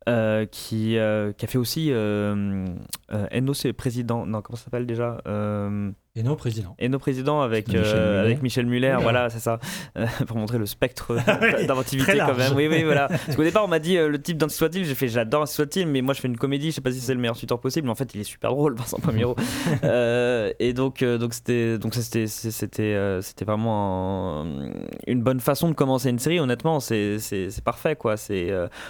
[0.10, 2.66] Euh, qui, euh, qui a fait aussi euh,
[3.54, 4.26] c'est président.
[4.26, 5.22] Non, comment ça s'appelle déjà
[6.16, 6.76] euh, Eno président.
[6.80, 8.26] Eno président avec Michel euh, Muller.
[8.26, 9.60] avec Michel Muller, voilà, c'est ça,
[9.98, 12.54] Euh, pour montrer le spectre Oui, d'inventivité quand même.
[12.56, 13.08] Oui, oui, voilà.
[13.08, 15.88] Parce qu'au départ, on m'a dit euh, le type d'Anti soit-il, j'ai fait j'adore soit-il,
[15.88, 17.86] mais moi je fais une comédie, je sais pas si c'est le meilleur tuteur possible,
[17.88, 19.36] mais en fait il est super drôle, Vincent Pomero.
[19.84, 22.26] euh, et donc donc c'était donc c'était
[23.46, 24.72] vraiment un-
[25.08, 26.40] une bonne façon de commencer une série.
[26.40, 27.18] Honnêtement, c'est
[27.66, 28.18] parfait quoi.
[28.18, 28.50] C'est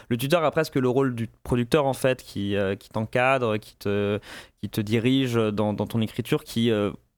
[0.09, 4.19] le tuteur a presque le rôle du producteur en fait, qui qui t'encadre, qui te
[4.61, 6.71] qui te dirige dans, dans ton écriture, qui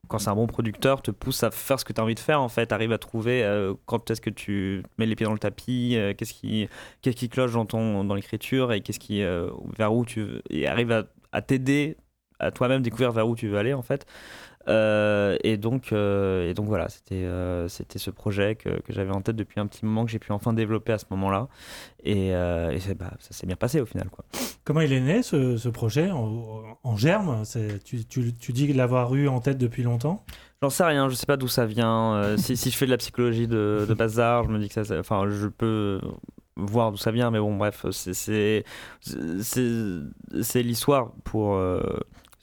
[0.08, 2.20] quand c'est un bon producteur, te pousse à faire ce que tu as envie de
[2.20, 5.34] faire en fait, arrive à trouver euh, quand est-ce que tu mets les pieds dans
[5.34, 6.68] le tapis, euh, qu'est-ce qui
[7.02, 9.50] qui cloche dans l'écriture et qu'est-ce qui euh,
[10.08, 11.98] tu et arrive à, à t'aider
[12.40, 14.06] à toi-même découvrir vers où tu veux aller en fait.
[14.68, 19.12] Euh, et donc euh, et donc voilà, c'était euh, c'était ce projet que, que j'avais
[19.12, 21.48] en tête depuis un petit moment que j'ai pu enfin développer à ce moment-là
[22.04, 22.32] et,
[22.98, 24.26] bah, ça s'est bien passé au final quoi.
[24.64, 27.44] Comment il est né ce, ce projet en, en germe?
[27.84, 30.26] Tu, tu, tu dis l'avoir eu en tête depuis longtemps?
[30.62, 32.36] J'en sais rien, je sais pas d'où ça vient.
[32.38, 34.84] Si, si je fais de la psychologie de, de bazar, je me dis que ça,
[34.84, 36.02] ça- enfin, je peux
[36.58, 38.64] voir d'où ça vient, mais bon, bref, c'est
[40.64, 41.60] l'histoire pour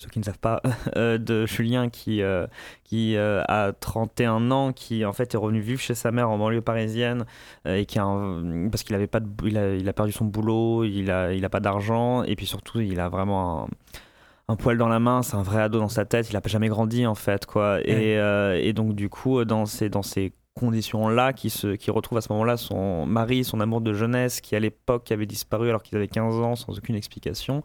[0.03, 0.61] ceux qui ne savent pas
[0.97, 2.47] euh, de Julien qui euh,
[2.85, 6.39] qui euh, a 31 ans, qui en fait est revenu vivre chez sa mère en
[6.39, 7.25] banlieue parisienne
[7.65, 10.25] et qui a un- parce qu'il avait pas de, il a, il a perdu son
[10.25, 14.57] boulot, il a il a pas d'argent et puis surtout il a vraiment un, un
[14.57, 16.69] poil dans la main, c'est un vrai ado dans sa tête, il a pas jamais
[16.69, 17.79] grandi en fait quoi.
[17.85, 22.19] Et, et donc du coup dans ces dans ces conditions là qui se qui retrouve
[22.19, 25.83] à ce moment-là son mari, son amour de jeunesse qui à l'époque avait disparu alors
[25.83, 27.63] qu'il avait 15 ans sans aucune explication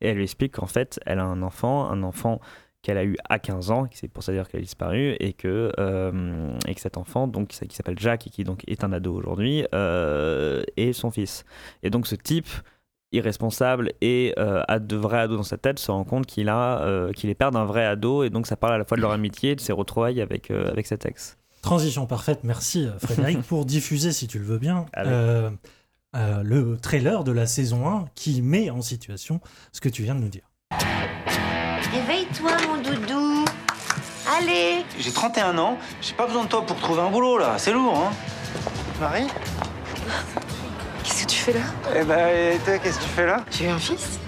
[0.00, 2.40] et elle lui explique qu'en fait elle a un enfant, un enfant
[2.86, 5.72] qu'elle a eu à 15 ans, c'est pour ça dire qu'elle a disparu, et que,
[5.80, 9.12] euh, et que cet enfant, donc, qui s'appelle Jack, et qui donc est un ado
[9.12, 11.44] aujourd'hui, euh, est son fils.
[11.82, 12.48] Et donc ce type,
[13.10, 17.08] irresponsable et euh, a de vrais ados dans sa tête se rend compte qu'il a
[17.08, 19.52] est père d'un vrai ado et donc ça parle à la fois de leur amitié
[19.52, 21.38] et de ses retrouvailles avec avec cet ex.
[21.66, 25.50] Transition parfaite, merci euh, Frédéric, pour diffuser, si tu le veux bien, euh,
[26.14, 29.40] euh, le trailer de la saison 1 qui met en situation
[29.72, 30.48] ce que tu viens de nous dire.
[31.92, 33.44] Réveille-toi, mon doudou.
[34.38, 34.84] Allez.
[35.00, 37.98] J'ai 31 ans, j'ai pas besoin de toi pour trouver un boulot là, c'est lourd
[37.98, 38.12] hein.
[39.00, 39.26] Marie?
[41.02, 41.64] Qu'est-ce que tu fais là?
[41.96, 43.44] Eh ben, et toi, qu'est-ce que tu fais là?
[43.50, 44.20] J'ai eu un fils?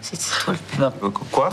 [0.00, 0.92] C'est toi le père.
[1.00, 1.50] Non, quoi?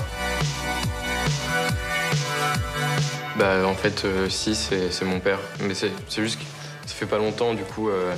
[3.39, 6.45] Bah en fait euh, si c'est mon père mais c'est juste que
[6.85, 8.13] ça fait pas longtemps du coup euh,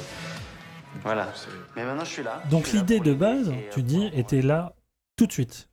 [1.04, 1.32] Voilà.
[1.76, 2.42] Mais maintenant je suis là.
[2.50, 4.74] Donc l'idée de base, tu dis, était là
[5.18, 5.70] tout de suite.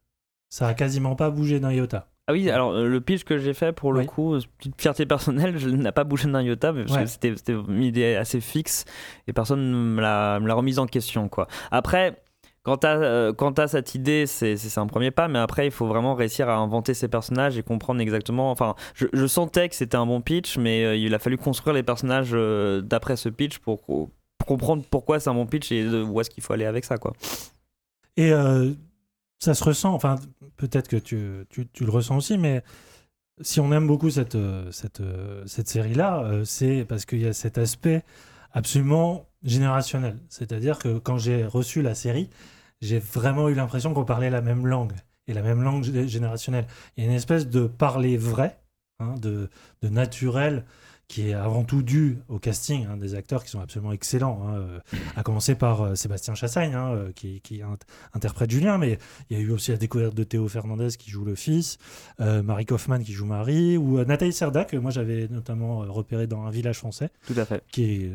[0.51, 2.09] Ça a quasiment pas bougé d'un iota.
[2.26, 5.07] Ah oui, alors euh, le pitch que j'ai fait, pour le coup, euh, petite fierté
[5.07, 7.07] personnelle, je n'a pas bougé d'un iota, mais Ouais.
[7.07, 8.84] c'était une idée assez fixe
[9.26, 11.28] et personne ne me l'a me l'a remise en question.
[11.30, 11.49] Quoi.
[11.70, 12.22] Après,
[12.69, 16.49] quand tu as, cette idée, c'est un premier pas, mais après, il faut vraiment réussir
[16.49, 18.51] à inventer ces personnages et comprendre exactement.
[18.51, 21.83] Enfin, je, sentais que c'était un bon pitch, mais euh, il a fallu construire les
[21.83, 23.81] personnages euh, d'après ce pitch pour,
[24.47, 26.97] comprendre pourquoi c'est un bon pitch et où est-ce qu'il faut aller avec ça.
[26.97, 27.12] Quoi.
[28.16, 28.73] Et euh,
[29.39, 30.16] ça se ressent, enfin,
[30.57, 31.47] peut-être que tu,
[31.81, 32.62] le ressens aussi, mais
[33.41, 37.59] si on aime beaucoup cette, euh, euh, série-là, euh, c'est parce qu'il y a cet
[37.59, 38.03] aspect
[38.53, 40.19] absolument générationnel.
[40.29, 42.31] C'est-à-dire que quand j'ai reçu la série,
[42.81, 44.93] j'ai vraiment eu l'impression qu'on parlait la même langue,
[45.26, 46.66] et la même langue gé- générationnelle.
[46.97, 48.59] Il y a une espèce de parler vrai,
[49.01, 49.49] hein, de,
[49.83, 50.64] de naturel,
[51.09, 54.57] qui est avant tout dû au casting hein, des acteurs qui sont absolument excellents, hein,
[54.57, 54.79] euh,
[55.16, 57.79] à commencer par euh, Sébastien Chassagne, hein, euh, qui, qui int-
[58.12, 58.99] interprète Julien, mais
[59.31, 61.79] il y a eu aussi la découverte de Théo Fernandez qui joue le fils,
[62.20, 66.26] euh, Marie Kaufmann qui joue Marie, ou euh, Nathalie Serda, que moi j'avais notamment repéré
[66.26, 67.62] dans Un village français, Tout à fait.
[67.72, 68.12] qui est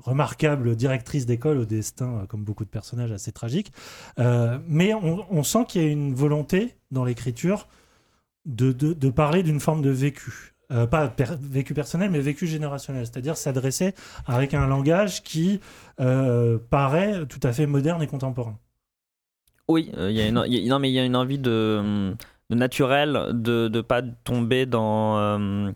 [0.00, 3.72] remarquable directrice d'école au destin, euh, comme beaucoup de personnages assez tragiques.
[4.18, 7.68] Euh, mais on, sent qu'il y a une volonté dans l'écriture
[8.46, 10.54] de, de, parler d'une forme de vécu.
[10.70, 13.94] Euh, pas vécu personnel, mais vécu générationnel, c'est-à-dire s'adresser
[14.26, 15.60] avec un langage qui
[16.00, 18.58] euh, paraît tout à fait moderne et contemporain.
[19.68, 22.14] Oui, il y a une, il y a- une envie de,
[22.50, 25.72] de naturel, de ne pas tomber dans,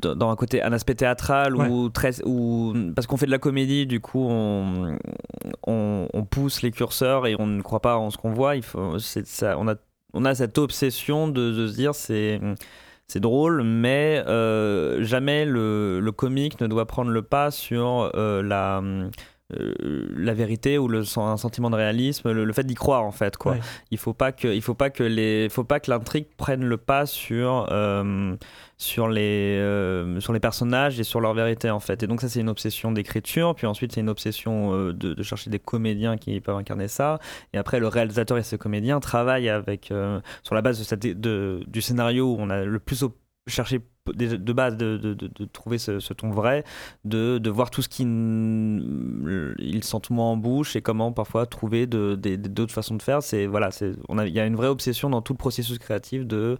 [0.00, 3.86] dans un côté, un aspect théâtral ou très, ou parce qu'on fait de la comédie,
[3.86, 4.96] du coup, on,
[5.66, 8.56] on, on pousse les curseurs et on ne croit pas en ce qu'on voit.
[8.56, 9.74] Il faut, ça, on a,
[10.14, 12.40] on a cette obsession de, de se dire c'est
[13.10, 18.42] c'est drôle, mais euh, jamais le, le comique ne doit prendre le pas sur euh,
[18.42, 18.82] la,
[19.50, 23.36] la vérité ou le, un sentiment de réalisme, le, le fait d'y croire en fait.
[23.38, 23.52] Quoi.
[23.52, 23.60] Ouais.
[23.90, 26.76] Il faut pas que, il faut pas que les, faut pas que l'intrigue prenne le
[26.76, 28.36] pas sur euh,
[28.76, 32.02] sur les euh, sur les personnages et sur leur vérité en fait.
[32.02, 35.22] Et donc ça c'est une obsession d'écriture, puis ensuite c'est une obsession euh, de, de
[35.22, 37.18] chercher des comédiens qui peuvent incarner ça.
[37.54, 41.00] Et après le réalisateur et ses comédiens travaillent avec euh, sur la base de, cette,
[41.00, 43.02] de du scénario où on a le plus
[43.46, 43.80] cherché
[44.14, 46.64] de base de, de- de- trouver ce, ton vrai,
[47.04, 51.86] de, voir tout ce qui n- ils sentent moins en bouche et comment parfois trouver
[51.86, 53.22] d'autres façons de faire.
[53.22, 53.92] C'est voilà, c'est
[54.26, 56.58] il y a une vraie obsession dans tout le processus créatif de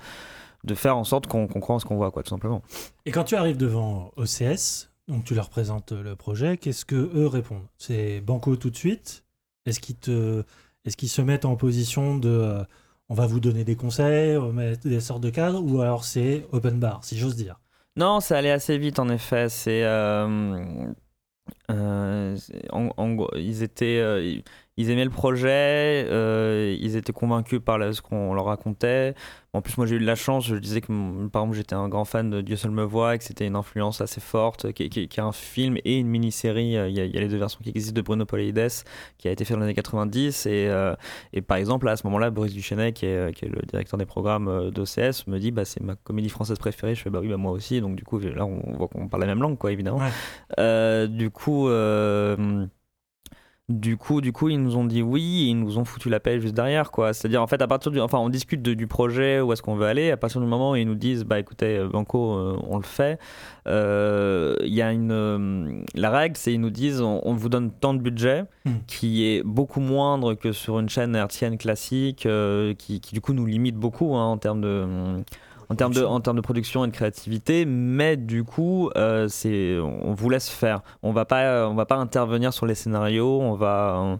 [0.64, 2.62] de faire en sorte qu'on qu'on croit en ce qu'on voit quoi tout simplement.
[3.06, 7.26] Et quand tu arrives devant OCS, donc tu leur présentes le projet, qu'est-ce que eux
[7.26, 7.66] répondent?
[7.78, 9.24] C'est banco tout de suite?
[9.66, 10.42] Est-ce qu'ils te,
[10.84, 12.62] est-ce qu'ils se mettent en position de, euh,
[13.08, 14.38] on va vous donner des conseils,
[14.84, 17.58] des sortes de cadres, ou alors c'est open bar, si j'ose dire
[17.96, 19.48] Non, ça allait assez vite en effet.
[19.48, 20.92] C'est euh,
[21.70, 22.68] euh, c'est-
[23.36, 24.40] ils étaient, euh,
[24.78, 29.14] ils- aimaient le projet, euh, ils étaient convaincus par la- ce qu'on leur racontait.
[29.54, 30.46] En plus, moi j'ai eu de la chance.
[30.46, 33.14] Je disais que mon- par exemple j'étais un grand fan de Dieu seul me voit
[33.14, 36.06] et que c'était une influence assez forte, qui, qui- qui est un film et une
[36.06, 36.76] mini-série.
[36.76, 38.68] euh, Il y, a, il y a les deux versions qui existent de Bruno Polides,
[39.18, 40.94] qui a été fait dans les années 90 et, euh,
[41.32, 44.06] et par exemple à ce moment-là, Boris Duchesnet, qui est, qui est le directeur des
[44.06, 46.94] programmes d'OCS, me dit bah c'est ma comédie française préférée.
[46.94, 47.80] Je fais bah oui bah moi aussi.
[47.80, 49.98] Donc du coup là on voit qu'on parle la même langue quoi évidemment.
[50.58, 51.68] Euh, du coup.
[51.68, 52.66] euh,
[53.70, 56.20] du coup, du coup, ils nous ont dit oui, et ils nous ont foutu la
[56.20, 57.12] paix juste derrière, quoi.
[57.12, 59.74] C'est-à-dire, en fait, à partir du, enfin, on discute de- du projet, où est-ce qu'on
[59.74, 60.10] veut aller.
[60.10, 62.82] À partir du moment où ils nous disent, bah, écoutez, euh, Banco, euh, on le
[62.82, 63.18] fait.
[63.66, 67.48] euh, Il y a une, euh, la règle, c'est ils nous disent, on, on vous
[67.50, 68.70] donne tant de budget, Mm.
[68.86, 72.26] qui est beaucoup moindre que sur une chaîne hertzienne classique,
[72.78, 74.86] qui, qui, du coup nous limite beaucoup hein, en termes de
[75.70, 79.78] en termes, de, en termes de production et de créativité, mais du coup, euh, c'est,
[79.78, 80.80] on vous laisse faire.
[81.02, 83.40] On va pas, on va pas intervenir sur les scénarios.
[83.40, 84.18] On va,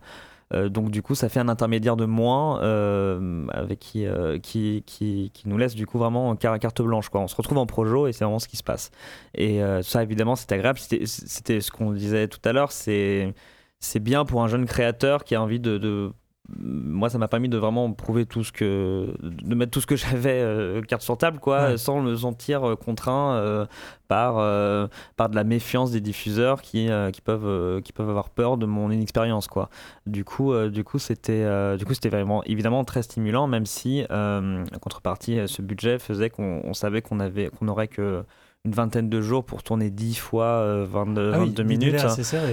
[0.53, 4.83] euh, donc du coup, ça fait un intermédiaire de moins euh, avec qui, euh, qui,
[4.87, 7.09] qui, qui nous laisse du coup vraiment en car- carte blanche.
[7.09, 7.21] Quoi.
[7.23, 8.91] On se retrouve en projo et c'est vraiment ce qui se passe.
[9.35, 10.79] Et ça, évidemment, c'est agréable.
[10.79, 12.73] C'était, c'était ce qu'on disait tout à l'heure.
[12.73, 13.35] C'est,
[13.81, 16.13] c'est bien pour un jeune créateur qui a envie de, de
[16.57, 19.97] moi ça m'a permis de vraiment prouver tout ce que de mettre tout ce que
[19.97, 21.77] j'avais euh, carte sur table quoi Ouais.
[21.77, 23.67] sans me sentir euh, contraint euh,
[24.09, 24.87] par euh,
[25.17, 28.91] par de la méfiance des diffuseurs qui qui peuvent qui peuvent avoir peur de mon
[28.91, 29.69] inexpérience quoi
[30.07, 34.65] du coup du coup c'était du coup c'était vraiment évidemment très stimulant même si en
[34.81, 38.25] contrepartie ce budget faisait qu'on on savait qu'on avait qu'on aurait que
[38.69, 41.93] une vingtaine de jours pour tourner 10 fois euh, 22, Ah oui, 22 des délais
[41.93, 42.05] minutes.
[42.05, 42.09] hein.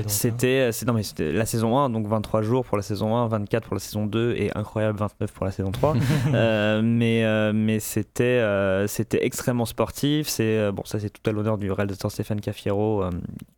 [0.07, 3.27] C'était c'est- non, mais c'était la saison 1, donc 23 jours pour la saison 1,
[3.27, 5.93] 24 pour la saison 2 et incroyable 29 pour la saison 3.
[6.33, 10.27] Euh, mais euh, mais c'était euh, c'était extrêmement sportif.
[10.27, 13.09] C'est euh, bon, ça c'est tout à l'honneur du réalisateur Stéphane Caffiero euh,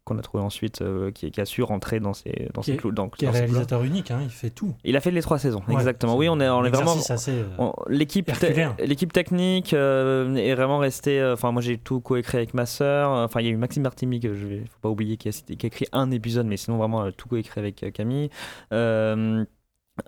[0.03, 0.81] qu'on a trouvé ensuite,
[1.13, 2.91] qui, qui a su rentrer dans ses dans Qui ses clous.
[2.91, 4.73] Dans, qui est dans réalisateur unique, hein, il fait tout.
[4.85, 6.15] Il a fait les trois saisons, Ouais, exactement.
[6.15, 6.95] Oui, on est, on est vraiment.
[7.89, 8.31] L'équipe,
[8.79, 11.23] l'équipe technique est vraiment restée.
[11.33, 13.11] Enfin, moi, j'ai tout coécrit ma sœur.
[13.11, 15.31] Enfin, il y a eu Maxime Martimi, que je vais, faut pas oublier, qui a,
[15.49, 18.29] écrit un épisode, mais sinon vraiment euh, tout coécrit avec euh, Camille.
[18.73, 19.45] Euh,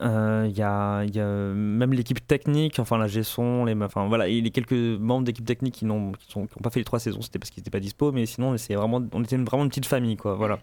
[0.02, 4.28] euh, Il y, a, y a même l'équipe technique, enfin la gestion, les, enfin voilà,
[4.28, 7.22] et les quelques membres d'équipe technique qui n'ont qui qui pas fait les trois saisons,
[7.22, 9.88] c'était parce qu'ils n'étaient pas dispo, mais sinon c'est vraiment, on était vraiment une petite
[9.88, 10.36] famille, quoi.
[10.36, 10.60] Voilà.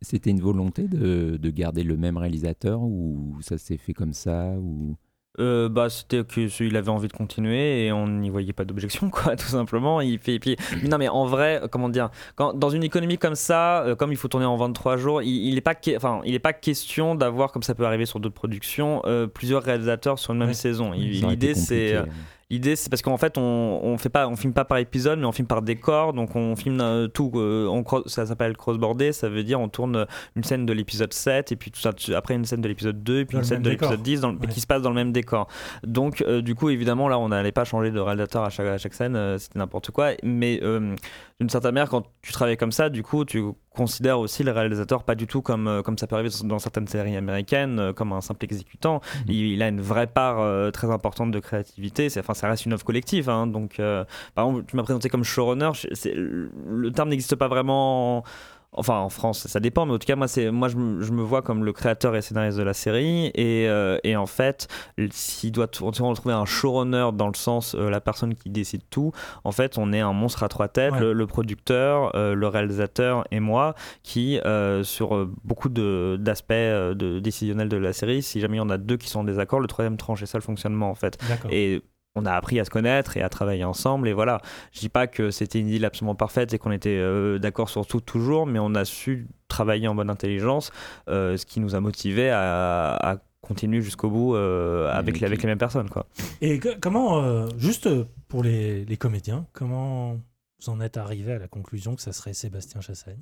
[0.00, 4.50] C'était une volonté de, de garder le même réalisateur ou ça s'est fait comme ça
[4.58, 4.96] ou...
[5.38, 8.64] Euh, bah, c'était que ce- il avait envie de continuer et on n'y voyait pas
[8.64, 10.00] d'objection, quoi, tout simplement.
[10.00, 13.16] Il fait, et puis, mais non, mais en vrai, comment dire, quand, dans une économie
[13.16, 15.96] comme ça, euh, comme il faut tourner en 23 jours, il, il est pas, que-
[15.96, 19.62] enfin, il est pas question d'avoir, comme ça peut arriver sur d'autres productions, euh, plusieurs
[19.62, 20.54] réalisateurs sur une même Ouais.
[20.54, 20.90] saison.
[20.92, 22.02] L'idée, c'est.
[22.50, 25.24] L'idée, c'est parce qu'en fait, on, on fait pas, on filme pas par épisode, mais
[25.26, 26.12] on filme par décor.
[26.12, 27.30] Donc, on filme euh, tout.
[27.36, 29.12] euh, on ça s'appelle crossborder.
[29.12, 31.92] Ça veut dire on tourne euh, une scène de l'épisode 7 et puis tout ça.
[32.16, 34.30] Après, une scène de l'épisode 2 et puis Dans une scène de l'épisode 10 dans
[34.34, 34.46] Ouais.
[34.48, 35.46] qui se passe dans le même décor.
[35.84, 38.78] Donc, euh, du coup, évidemment, là, on n'allait pas changer de réalisateur à chaque, à
[38.78, 39.38] chaque scène.
[39.38, 40.10] C'était n'importe quoi.
[40.24, 43.42] Mais d'une certaine manière, quand tu travailles comme ça, du coup, tu
[43.74, 46.88] considères aussi le réalisateur pas du tout comme, euh, comme ça peut arriver dans certaines
[46.88, 49.00] séries américaines, euh, comme un simple exécutant.
[49.28, 52.08] Il, il a une vraie part euh, très importante de créativité.
[52.10, 53.28] C'est- Enfin, ça reste une œuvre collective.
[53.30, 53.46] hein.
[53.46, 54.04] donc, euh,
[54.34, 55.70] par exemple, tu m'as présenté comme showrunner.
[56.04, 58.24] Le terme n'existe pas vraiment.
[58.72, 61.02] En- Enfin, en France, ça dépend, mais en tout cas, moi, c'est, moi je, me,
[61.02, 63.26] je me vois comme le créateur et scénariste de la série.
[63.34, 64.68] Et, euh, et en fait,
[65.10, 69.12] s'il doit retrouver un showrunner dans le sens euh, la personne qui décide tout,
[69.44, 71.00] en fait, on est un monstre à trois têtes, Ouais.
[71.00, 74.38] le, le producteur, euh, le réalisateur et moi, qui,
[74.82, 78.78] sur beaucoup de, d'aspects de, décisionnels de la série, si jamais il y en a
[78.78, 80.22] deux qui sont en désaccord, le troisième tranche.
[80.22, 81.18] Et ça, le fonctionnement, en fait.
[81.28, 81.50] D'accord.
[81.52, 81.82] Et
[82.16, 84.08] on a appris à se connaître et à travailler ensemble.
[84.08, 84.40] Et voilà,
[84.72, 87.86] je dis pas que c'était une deal absolument parfaite et qu'on était euh, d'accord sur
[87.86, 90.72] tout toujours, mais on a su travailler en bonne intelligence,
[91.08, 95.42] euh, ce qui nous a motivés à, à continuer jusqu'au bout euh, avec, les, avec
[95.42, 95.88] les mêmes personnes.
[95.88, 96.06] Quoi.
[96.40, 97.88] Et que- comment, euh, juste
[98.28, 100.18] pour les, les comédiens, comment
[100.60, 103.20] vous en êtes arrivé à la conclusion que ça serait Sébastien Chassagne?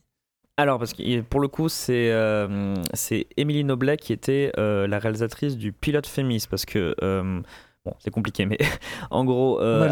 [0.57, 4.99] Alors, parce que pour le coup, c'est euh, c'est Émilie Noblet qui était euh, la
[4.99, 6.97] réalisatrice du pilote Fémis, parce que.
[7.89, 8.59] Euh, Bon, c'est compliqué, mais
[9.11, 9.89] en gros, euh,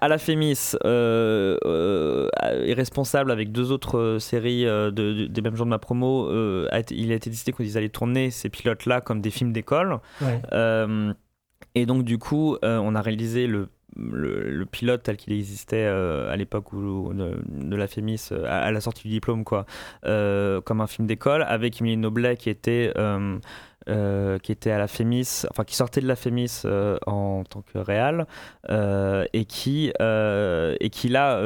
[0.00, 2.28] à, la Fémis euh, euh,
[2.66, 5.78] est responsable avec deux autres euh, séries euh, de- de- des mêmes gens de ma
[5.78, 6.28] promo.
[6.30, 9.52] euh, a été- il a été décidé qu'ils allaient tourner ces pilotes-là comme des films
[9.52, 9.98] d'école.
[10.20, 10.40] Ouais.
[10.52, 11.12] Euh,
[11.74, 15.84] et donc, du coup, euh, on a réalisé le, le, le pilote tel qu'il existait
[15.86, 19.44] euh, à l'époque où, de, de la Fémis, euh, à, à la sortie du diplôme,
[19.44, 19.66] quoi,
[20.06, 22.92] euh, comme un film d'école, avec Émilie Noblet qui était.
[23.88, 27.62] Euh, qui était à la Fémis, enfin qui sortait de la Fémis euh, en tant
[27.62, 28.26] que réal
[28.68, 31.40] euh, et qui et qui là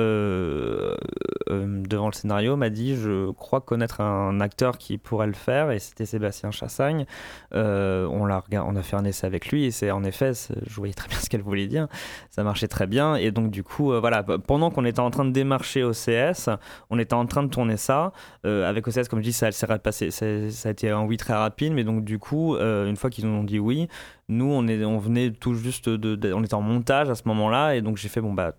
[1.48, 5.78] devant le scénario m'a dit je crois connaître un acteur qui pourrait le faire et
[5.78, 7.06] c'était Sébastien Chassagne.
[7.52, 10.94] On l'a on a fait un essai avec lui et c'est en effet je voyais
[10.94, 11.86] très bien ce qu'elle voulait dire.
[12.30, 15.30] Ça marchait très bien et donc du coup voilà pendant qu'on était en train de
[15.32, 16.48] démarcher OCS
[16.90, 18.12] on était en train de tourner ça
[18.44, 21.84] avec OCS comme je dis ça c'est- ça a été un oui très rapide mais
[21.84, 23.88] donc du coup euh, une fois qu'ils nous ont dit oui
[24.28, 27.22] nous on est on venait tout juste de, de- on était en montage à ce
[27.26, 28.52] moment là et donc j'ai fait bon bah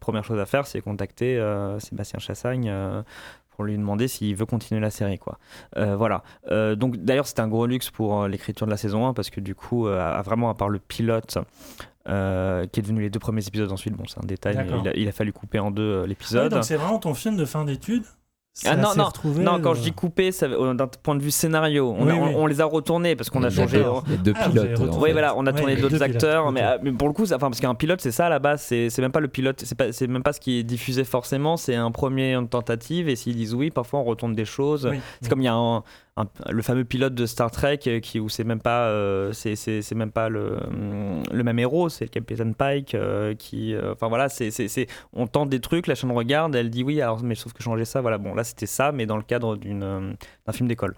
[0.00, 3.02] première chose à faire c'est contacter euh, Sébastien Chassagne euh,
[3.50, 5.38] pour lui demander s'il veut continuer la série quoi.
[5.78, 6.22] Euh, voilà.
[6.50, 9.40] Euh, donc d'ailleurs c'était un gros luxe pour l'écriture de la saison 1 parce que
[9.40, 11.38] du coup euh, vraiment à part le pilote
[12.08, 14.88] euh, qui est devenu les deux premiers épisodes ensuite bon c'est un détail mais il
[14.88, 16.50] a, il a fallu couper en deux euh, Ouais, l'épisode.
[16.52, 18.04] Donc c'est vraiment ton film de fin d'études
[18.64, 21.14] Ah non, non, retrouvé, non, quand euh, je dis couper, ça, veut- euh, d'un point
[21.14, 22.32] de vue scénario, on, Oui, a- on- oui.
[22.36, 23.84] on les a retournés parce qu'on a changé.
[23.84, 24.78] A deux Ah, pilotes.
[24.98, 27.38] Oui, voilà, on a Ouais, tourné d'autres acteurs, mais, euh, mais pour le coup, enfin,
[27.38, 29.74] parce qu'un pilote, c'est ça à la base, c'est c'est même pas le pilote, c'est
[29.76, 33.16] pas- c'est même pas ce qui est diffusé forcément, c'est un premier une tentative et
[33.16, 34.86] s'ils disent oui, parfois on retourne des choses.
[34.90, 35.82] Oui, C'est comme il y a un,
[36.16, 39.54] un- le fameux pilote de Star Trek euh, qui où c'est même pas, euh, c'est
[39.54, 40.56] c'est- c'est même pas le,
[41.30, 44.86] le même héros, c'est le capitaine Pike euh, qui, euh, enfin voilà, c'est c'est- c'est-
[45.12, 47.84] on tente des trucs, la chaîne regarde, elle dit oui, alors mais sauf que changer
[47.84, 50.12] ça, voilà, bon là c'était ça, mais dans le cadre d'une euh,
[50.46, 50.94] d'un film d'école.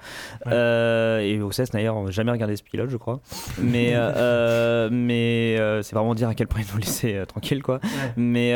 [0.47, 3.21] Euh, et OCS d'ailleurs, on n'a jamais regardé ce pilote, je crois,
[3.61, 7.81] mais euh, mais euh, c'est vraiment dire à quel point ils nous laissaient tranquille quoi.
[8.17, 8.53] Mais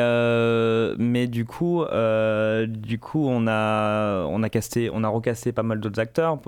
[0.98, 1.84] mais du coup,
[2.66, 6.38] du coup, on a on a casté, on a recasté pas mal d'autres acteurs.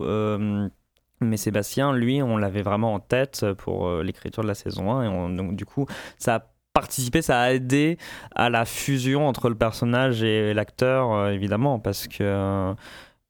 [1.20, 5.04] mais Sébastien, lui, on l'avait vraiment en tête pour l'écriture de la saison 1.
[5.04, 5.86] Et on- donc, du coup,
[6.18, 6.42] ça a
[6.74, 7.96] participé, ça a aidé
[8.34, 12.74] à la fusion entre le personnage et l'acteur, euh, évidemment, parce que.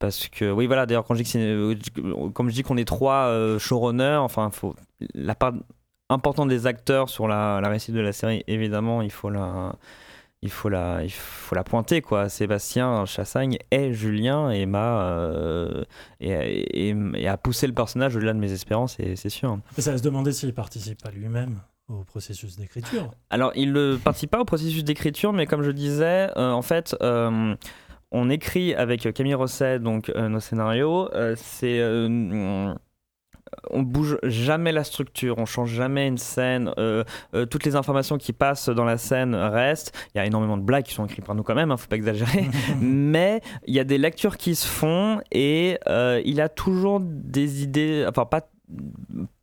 [0.00, 2.84] parce que oui voilà d'ailleurs quand je dis que euh, comme je dis qu'on est
[2.84, 4.74] trois euh, showrunners enfin faut
[5.14, 5.52] la part
[6.10, 9.76] importante des acteurs sur la, la réussite de la série évidemment il faut la
[10.42, 14.66] il faut la il faut la pointer quoi Sébastien Chassagne est Julien et
[16.20, 16.30] et,
[16.90, 19.92] et- et a poussé le personnage au-delà de mes espérances et c'est sûr Mais ça
[19.92, 23.11] va se demander s'il participe pas lui-même au processus d'écriture.
[23.31, 26.97] alors, il ne participe pas au processus d'écriture, mais comme je disais, euh, en fait,
[27.02, 27.55] euh,
[28.11, 31.09] on écrit avec Camille Rosset donc euh, nos scénarios.
[31.36, 31.81] c'est
[33.70, 36.73] on bouge jamais la structure, on change jamais une scène.
[36.78, 37.05] euh,
[37.35, 39.94] euh, toutes les informations qui passent dans la scène restent.
[40.15, 41.89] Il y a énormément de blagues qui sont écrites par nous quand même, hein, faut
[41.89, 42.48] pas exagérer.
[42.81, 47.62] Mais il y a des lectures qui se font et euh, il a toujours des
[47.62, 48.48] idées, enfin pas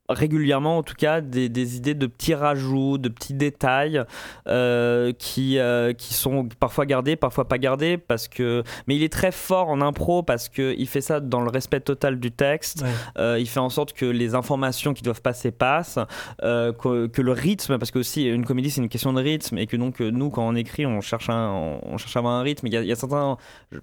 [0.09, 4.03] régulièrement en tout cas des, des idées de petits rajouts, de petits détails
[4.47, 9.11] euh, qui, euh, qui sont parfois gardés, parfois pas gardés parce que mais il est
[9.11, 12.81] très fort en impro parce que il fait ça dans le respect total du texte.
[12.81, 12.89] Ouais.
[13.17, 15.99] Euh, il fait en sorte que les informations qui doivent passer passent,
[16.41, 19.67] que, que le rythme parce que aussi une comédie c'est une question de rythme et
[19.67, 22.67] que donc nous quand on écrit on cherche un, on cherche à avoir un rythme.
[22.67, 23.35] Il y a, il y a certaines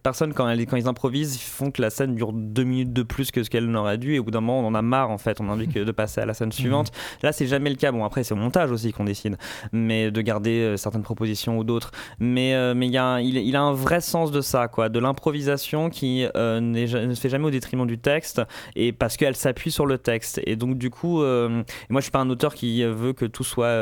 [0.02, 3.02] personnes quand, elles, quand ils improvisent ils font que la scène dure deux minutes de
[3.02, 5.10] plus que ce qu'elle n'aurait dû et au bout d'un moment on en a marre
[5.10, 5.40] en fait.
[5.40, 6.90] On a envie que de passer à la scène suivante.
[7.22, 7.92] Là c'est jamais le cas.
[7.92, 9.36] Bon après c'est au montage aussi qu'on décide,
[9.72, 11.90] mais de garder euh, certaines propositions ou d'autres.
[12.18, 14.68] Mais euh, mais il y a un- il, il a un vrai sens de ça
[14.68, 18.42] quoi, de l'improvisation qui euh, ne se fait jamais au détriment du texte
[18.76, 20.40] et parce qu'elle s'appuie sur le texte.
[20.46, 23.44] Et donc du coup, euh, moi je suis pas un auteur qui veut que tout
[23.44, 23.74] soit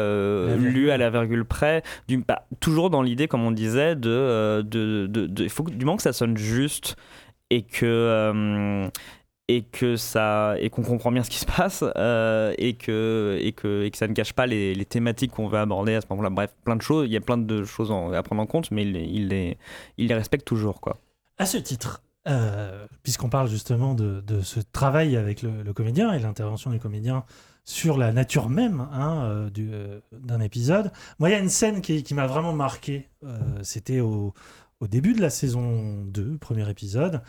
[0.56, 5.06] lu à la virgule près, du, bah, toujours dans l'idée comme on disait de, de,
[5.06, 6.96] de, de- il faut que, du moment que ça sonne juste
[7.50, 8.88] et que euh,
[9.48, 13.52] et que ça et qu'on comprend bien ce qui se passe euh, et que et
[13.52, 16.06] que et que ça ne cache pas les, les thématiques qu'on veut aborder à ce
[16.10, 18.70] moment-là bref plein de choses il y a plein de choses à prendre en compte
[18.72, 19.56] mais il, les-
[19.98, 20.98] il les respecte toujours quoi
[21.38, 26.18] À ce titre, euh, puisqu'on parle justement de, de ce travail avec le, comédien et
[26.18, 27.24] l'intervention du comédien
[27.64, 29.70] sur la nature même hein, euh, du,
[30.12, 30.90] d'un épisode,
[31.20, 33.08] moi il y a une scène qui, qui m'a vraiment marqué.
[33.62, 34.34] C'était au,
[34.80, 37.22] au début de la saison 2, premier épisode.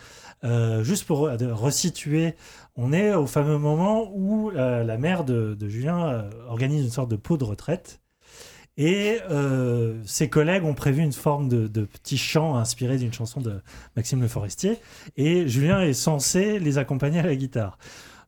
[0.44, 2.34] Euh, juste pour re- resituer,
[2.76, 7.10] on est au fameux moment où euh, la mère de, Julien euh, organise une sorte
[7.10, 8.00] de pot de retraite.
[8.80, 9.18] Et
[10.04, 13.60] ses collègues ont prévu une forme de, de petit chant inspiré d'une chanson de
[13.96, 14.78] Maxime Le Forestier.
[15.16, 17.76] Et Julien est censé les accompagner à la guitare.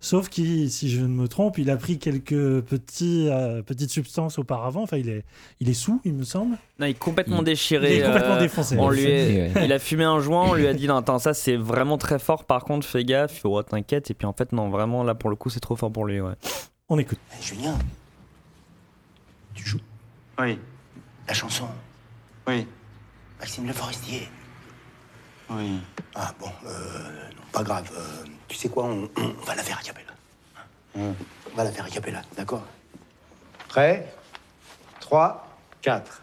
[0.03, 4.39] Sauf qu'il, si je ne me trompe, il a pris quelques petits, euh, petites substances
[4.39, 4.83] auparavant.
[4.83, 5.25] Enfin, il est,
[5.61, 6.57] il est sous, il me semble.
[6.79, 7.97] Non, il est complètement Il- déchiré.
[7.97, 8.77] il est complètement euh, défoncé.
[8.79, 11.19] On Il lui est- il a fumé un joint, on lui a dit non, attends,
[11.19, 12.45] ça c'est vraiment très fort.
[12.47, 13.43] Par contre, fais gaffe.
[13.45, 14.11] Oh, t'inquiète.
[14.11, 16.19] Et puis en fait, non, vraiment là pour le coup, c'est trop fort pour lui.
[16.21, 16.33] Ouais.
[16.89, 17.19] On écoute.
[17.43, 17.77] Julien,
[19.55, 19.81] tu joues?
[20.41, 20.59] Oui,
[21.29, 21.67] la chanson?
[22.49, 22.67] Oui,
[23.39, 24.29] Maxime Le Forestier.
[25.51, 25.81] Oui.
[26.15, 26.71] Ah bon, euh,
[27.37, 27.91] non, pas grave.
[27.97, 30.13] euh, tu sais quoi, on, on va la faire a cappella.
[30.97, 31.15] On
[31.57, 32.63] va la faire a cappella, d'accord?
[33.69, 34.13] Prêt?
[35.01, 35.49] 3,
[35.83, 36.23] 4.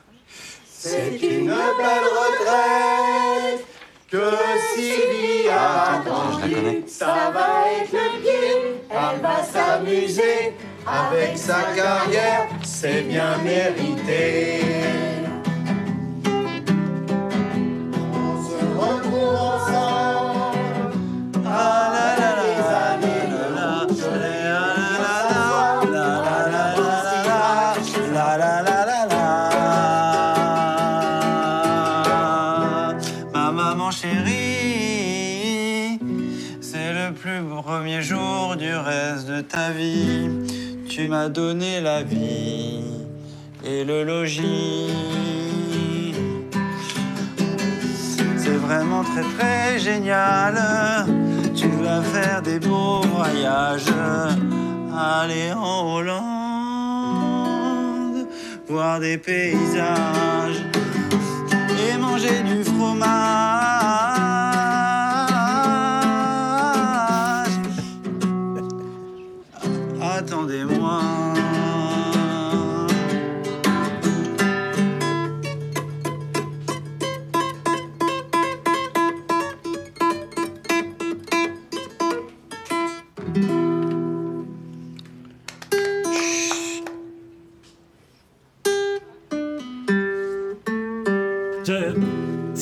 [0.69, 3.65] C'est une belle retraite
[4.09, 4.31] que
[4.75, 6.83] Sylvie a attendue.
[6.87, 10.53] Ça va être le pied, elle va s'amuser
[10.85, 14.61] avec sa carrière, c'est bien mérité.
[39.71, 40.29] Vie.
[40.89, 42.81] Tu m'as donné la vie
[43.65, 45.36] et le logis.
[48.47, 50.55] C'est vraiment très très génial.
[51.53, 53.91] Tu vas faire des beaux voyages.
[54.97, 56.15] Aller en Hollande,
[58.69, 60.63] voir des paysages
[61.77, 63.11] et manger du fromage.
[70.01, 70.76] Attendez-moi.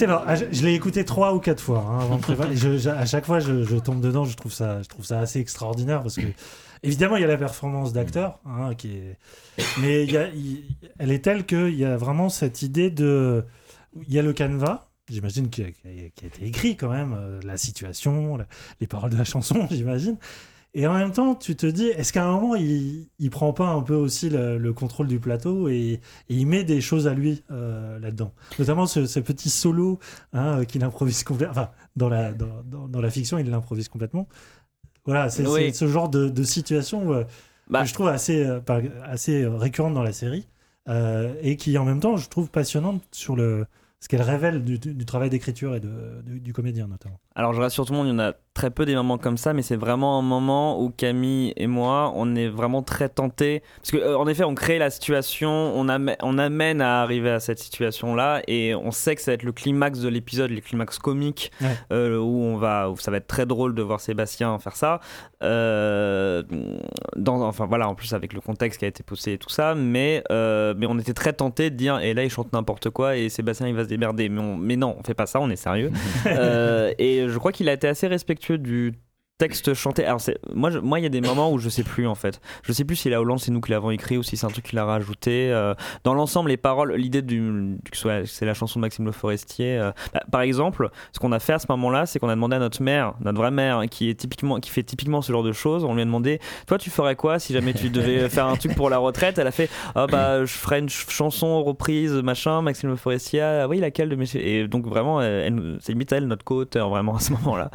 [0.04, 2.56] Ah, je, l'ai écouté trois ou quatre fois hein, avant de préparer.
[2.90, 4.26] À chaque fois, je, tombe dedans.
[4.26, 6.28] Je trouve ça, assez extraordinaire parce que,
[6.84, 8.72] évidemment, il y a la performance d'acteur, hein,
[9.82, 10.08] mais
[11.00, 13.46] elle est telle qu'il y a vraiment cette idée de,
[14.08, 14.88] il y a le canevas.
[15.10, 18.40] J'imagine qui a, été écrit quand même, euh, la situation,
[18.82, 20.18] les paroles de la chanson, j'imagine.
[20.78, 23.70] Et en même temps, tu te dis, est-ce qu'à un moment, il, il prend pas
[23.70, 25.74] un peu aussi le, le contrôle du plateau et,
[26.30, 28.34] et il met des choses à lui euh, là-dedans?
[28.60, 30.00] Notamment ce, ce petit solo
[30.34, 31.52] hein, euh, qu'il improvise complètement.
[31.54, 34.28] Enfin, dans la, dans, dans- dans la fiction, il l'improvise complètement.
[35.06, 35.74] Voilà, c'est Oui.
[35.74, 37.24] ce genre de, de situation euh,
[37.70, 37.84] Bah.
[37.84, 38.60] que je trouve assez, euh,
[39.04, 40.48] assez récurrente dans la série
[41.42, 43.66] et qui, en même temps, je trouve passionnante sur le,
[44.00, 47.20] ce qu'elle révèle du, du- du travail d'écriture et de, du, du comédien, notamment.
[47.38, 49.36] Alors je rassure tout le monde, il y en a très peu des moments comme
[49.36, 53.62] ça, mais c'est vraiment un moment où Camille et moi, on est vraiment très tentés.
[53.82, 57.30] Parce que euh, en effet, on crée la situation, on, amè- on amène à arriver
[57.32, 60.62] à cette situation-là, et on sait que ça va être le climax de l'épisode, le
[60.62, 61.68] climax comique, Ouais.
[61.92, 65.02] euh, où on va, où ça va être très drôle de voir Sébastien faire ça.
[65.44, 66.44] Euh,
[67.18, 69.76] dans, enfin voilà, en plus avec le contexte qui a été posé et tout ça,
[69.76, 73.18] mais, euh, mais on était très tentés de dire, et là il chante n'importe quoi,
[73.18, 74.30] et Sébastien il va se démerder.
[74.30, 75.92] Mais, on- mais non, on fait pas ça, on est sérieux.
[76.98, 78.94] Et je crois qu'il a été assez respectueux du
[79.38, 80.06] texte chanté.
[80.06, 82.16] Alors c'est moi je- moi il y a des moments où je sais plus en
[82.16, 82.40] fait.
[82.64, 84.50] Je sais plus si la Hollande c'est nous qui l'avons écrit ou si c'est un
[84.50, 85.52] truc qu'il a rajouté.
[85.52, 85.74] Euh,
[86.06, 87.78] dans l'ensemble les paroles, l'idée du,
[88.26, 89.78] c'est la chanson de Maxime Le Forestier.
[89.78, 92.56] euh, bah, par exemple, ce qu'on a fait à ce moment-là, c'est qu'on a demandé
[92.56, 95.44] à notre mère, notre vraie mère, hein, qui est typiquement qui fait typiquement ce genre
[95.44, 98.46] de choses, on lui a demandé toi tu ferais quoi si jamais tu devais faire
[98.46, 99.38] un truc pour la retraite?
[99.38, 103.42] Elle a fait ah bah je ferais une ch- chanson reprise machin Maxime Le Forestier.
[103.42, 107.20] Ah, oui laquelle de mes et donc vraiment c'est limite elle notre co-auteur vraiment à
[107.20, 107.70] ce moment-là.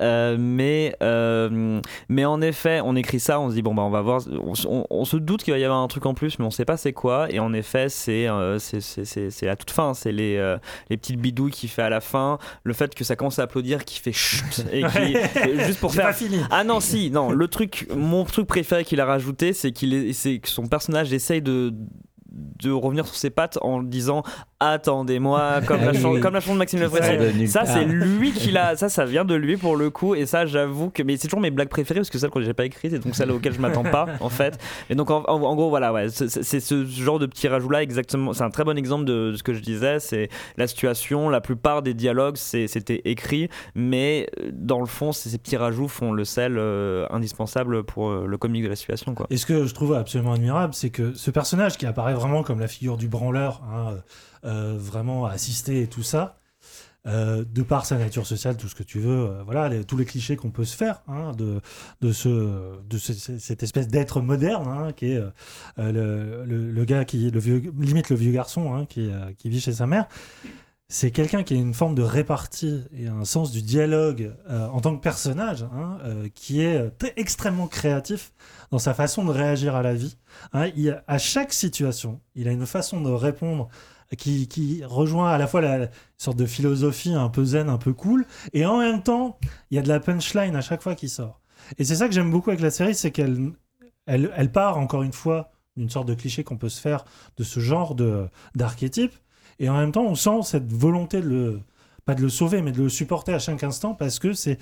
[0.00, 3.90] Euh, mais, euh, mais en effet, on écrit ça, on se dit, bon, bah, on
[3.90, 4.22] va voir.
[4.42, 6.44] On, s- on- on se doute qu'il va y avoir un truc en plus, mais
[6.44, 7.30] on sait pas c'est quoi.
[7.30, 9.94] Et en effet, c'est euh, c'est- la toute fin.
[9.94, 10.56] C'est les, euh,
[10.90, 12.38] les petites bidouilles qu'il fait à la fin.
[12.64, 14.64] Le fait que ça commence à applaudir, qui fait chut.
[14.72, 15.14] Et qui,
[15.48, 16.06] et juste pour faire.
[16.06, 16.38] pas fini.
[16.50, 17.30] Ah non, si, non.
[17.30, 21.12] Le truc, mon truc préféré qu'il a rajouté, c'est qu'il est- c'est que son personnage
[21.12, 21.72] essaye de
[22.36, 24.24] de revenir sur ses pattes en disant
[24.60, 28.50] attendez-moi comme, la Ah comme la chanson de Maxime Le Ça Forestier c'est lui qui
[28.50, 31.28] l'a ça ça vient de lui pour le coup et ça j'avoue que mais c'est
[31.28, 33.52] toujours mes blagues préférées parce que celles que j'ai pas écrites et donc celles auxquelles
[33.54, 34.58] je m'attends pas en fait.
[34.90, 37.82] Et donc en, en- en gros voilà ouais, c'est- ce genre de petit rajout là
[37.82, 41.28] exactement c'est un très bon exemple de, de ce que je disais c'est la situation
[41.28, 46.12] la plupart des dialogues c'était écrit mais euh, dans le fond ces petits rajouts font
[46.12, 49.26] le sel euh, indispensable pour euh, le comique de la situation quoi.
[49.30, 52.60] Et ce que je trouve absolument admirable, c'est que ce personnage qui apparaît vraiment comme
[52.60, 53.96] la figure du branleur, hein, euh,
[54.44, 56.38] vraiment assisté et tout ça,
[57.06, 60.06] euh, de par sa nature sociale, tout ce que tu veux, euh, voilà, tous les
[60.06, 61.60] clichés qu'on peut se faire hein, de,
[62.00, 65.28] de, ce, de ce- ce- cette espèce d'être moderne, hein, qui est euh,
[65.78, 69.50] euh, le, le- gars qui, le vieux, limite le vieux garçon hein, qui, euh, qui
[69.50, 70.06] vit chez sa mère.
[70.88, 74.80] C'est quelqu'un qui a une forme de répartie et un sens du dialogue euh, en
[74.80, 75.66] tant que personnage,
[76.04, 78.32] euh, qui est euh, extrêmement créatif
[78.70, 80.16] dans sa façon de réagir à la vie.
[80.76, 83.68] Il- à chaque situation, il a une façon de répondre
[84.16, 88.26] qui, rejoint à la fois la, sorte de philosophie un peu zen, un peu cool,
[88.52, 89.38] et en même temps,
[89.70, 91.40] il y a de la punchline à chaque fois qui sort.
[91.78, 93.52] Et c'est ça que j'aime beaucoup avec la série, c'est qu'elle
[94.06, 97.04] elle, part encore une fois d'une sorte de cliché qu'on peut se faire
[97.36, 99.14] de ce genre de d'archétype,
[99.58, 101.60] et en même temps, on sent cette volonté de le
[102.04, 104.58] pas de le sauver, mais de le supporter à chaque instant parce que c'est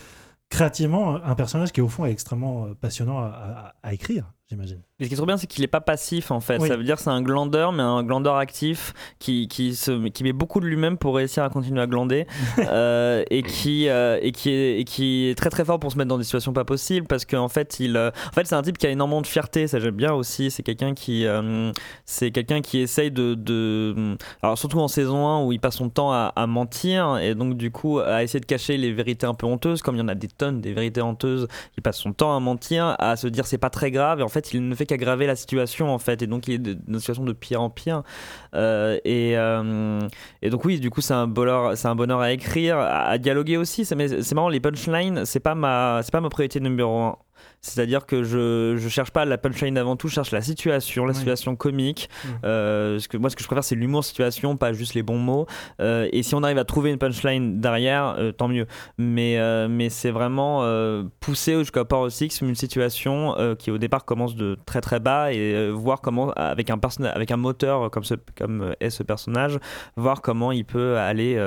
[0.48, 4.82] créativement un personnage qui au fond est extrêmement euh, passionnant à écrire, j'imagine.
[5.00, 6.58] Ce qui est trop bien, c'est qu'il n'est pas passif en fait.
[6.58, 6.68] Oui.
[6.68, 10.22] Ça veut dire que c'est un glandeur, mais un glandeur actif qui, qui, se, qui
[10.22, 12.26] met beaucoup de lui-même pour réussir à continuer à glander
[12.58, 15.98] euh, et, qui, euh, et, qui est, et qui est très très fort pour se
[15.98, 18.62] mettre dans des situations pas possibles parce qu'en fait, il, euh, en fait, c'est un
[18.62, 19.66] type qui a énormément de fierté.
[19.66, 20.50] Ça j'aime bien aussi.
[20.50, 21.26] C'est quelqu'un qui,
[22.04, 25.88] c'est quelqu'un qui essaye de, de, alors surtout en saison 1 où il passe son
[25.88, 29.34] temps à, à mentir et donc du coup à essayer de cacher les vérités un
[29.34, 31.48] peu honteuses, comme il y en a des tonnes des vérités honteuses.
[31.76, 34.28] Il passe son temps à mentir, à se dire c'est pas très grave et en
[34.28, 36.98] fait il ne fait qu'aggraver la situation en fait et donc il est dans une
[36.98, 38.02] situation de pire en pire.
[38.54, 40.00] Euh, et, euh,
[40.42, 43.18] et donc oui du coup c'est un bonheur c'est un bonheur à écrire à, à
[43.18, 43.84] dialoguer aussi.
[43.84, 47.16] C'est mais c'est marrant les punchlines c'est pas ma c'est pas ma priorité numéro un
[47.62, 51.12] c'est-à-dire que je, je cherche pas la punchline avant tout, je cherche la situation, la
[51.12, 51.16] Oui.
[51.18, 52.10] situation comique.
[52.24, 52.28] Mm.
[52.44, 55.18] Euh, ce que, moi, ce que je préfère, c'est l'humour situation, pas juste les bons
[55.18, 55.46] mots.
[55.80, 58.66] Euh, et si on arrive à trouver une punchline derrière, euh, tant mieux.
[58.98, 63.78] Mais, euh, mais c'est vraiment euh, pousser jusqu'à Power Six une situation euh, qui au
[63.78, 67.36] départ commence de très très bas et euh, voir comment, avec un, personnage avec un
[67.36, 69.58] moteur comme, ce, comme est ce personnage,
[69.96, 71.38] voir comment il peut aller.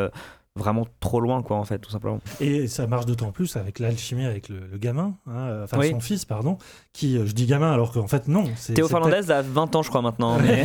[0.57, 2.19] Vraiment trop loin, quoi, en fait, tout simplement.
[2.39, 5.91] Et ça marche d'autant plus avec l'alchimie avec le, le gamin, hein, enfin Oui.
[5.91, 6.57] son fils, pardon,
[6.93, 8.45] qui, euh, je dis gamin alors qu'en fait non.
[8.55, 10.37] c'est- Théo Fernandez a 20 ans, je crois, maintenant.
[10.41, 10.63] mais-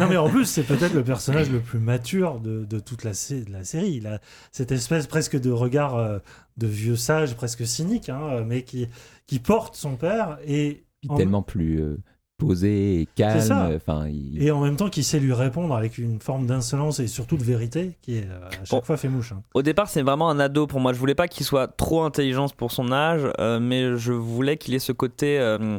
[0.00, 3.12] non mais en plus c'est peut-être le personnage le plus mature de, de toute la,
[3.12, 3.92] de la série.
[3.92, 4.20] Il a
[4.50, 6.18] cette espèce presque de regard euh,
[6.56, 8.88] de vieux sage, presque cynique, hein, mais qui,
[9.28, 11.96] qui porte son père et en- tellement plus euh,
[12.38, 13.38] posé et ça.
[13.48, 13.72] calme.
[13.76, 17.08] Enfin, il- et en même temps qui sait lui répondre avec une forme d'insolence et
[17.08, 18.80] surtout de vérité qui est euh, à chaque Bon.
[18.82, 19.32] fois fait mouche.
[19.32, 19.42] hein.
[19.54, 20.92] Au départ, c'est vraiment un ado pour moi.
[20.92, 24.74] Je voulais pas qu'il soit trop intelligent pour son âge, euh, mais je voulais qu'il
[24.74, 25.38] ait ce côté.
[25.38, 25.78] euh,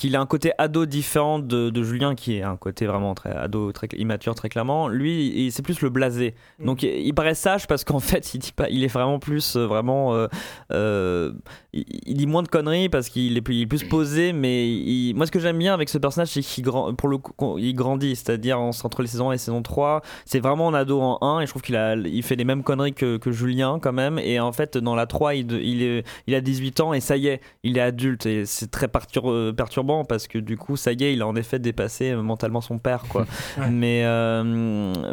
[0.00, 3.30] qu'il ait un côté ado différent de, de Julien, qui est un côté vraiment très
[3.36, 4.88] ado, très immature, très clairement.
[4.88, 6.34] Lui, c'est plus le blasé.
[6.58, 9.56] Donc, il, il paraît sage parce qu'en fait, il, dit pas, il est vraiment plus.
[9.56, 10.14] euh, vraiment.
[10.14, 10.26] euh,
[10.72, 11.32] euh,
[11.72, 14.68] il, il dit moins de conneries parce qu'il est plus, il est plus posé, mais
[14.68, 17.58] il- moi, ce que j'aime bien avec ce personnage, c'est qu'il grand, pour le coup,
[17.58, 18.16] il grandit.
[18.16, 21.46] C'est-à-dire, entre les saisons 1 et saison 3, c'est vraiment un ado en 1 et
[21.46, 24.18] je trouve qu'il a, il fait les mêmes conneries que, que Julien quand même.
[24.18, 27.16] Et en fait, dans la 3, il, il, est, il a 18 ans et ça
[27.16, 28.26] y est, il est adulte.
[28.26, 29.52] Et c'est très pertur- euh,
[29.90, 32.60] perturbant parce que du coup, ça y est, il a en effet dépassé euh, mentalement
[32.60, 33.04] son père.
[33.08, 33.26] Quoi.
[33.70, 34.42] Mais, euh,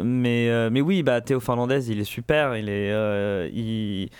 [0.02, 2.56] mais, euh, mais oui, bah, Théo Fernandez, il est super.
[2.56, 2.92] Il est.
[2.92, 4.10] euh, il-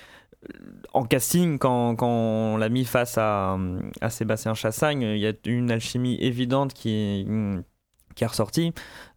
[0.94, 3.58] en casting, quand, quand on l'a mis face à,
[4.00, 7.26] à Sébastien Chassagne, il y a une alchimie évidente qui,
[8.18, 8.72] qui est ressortie.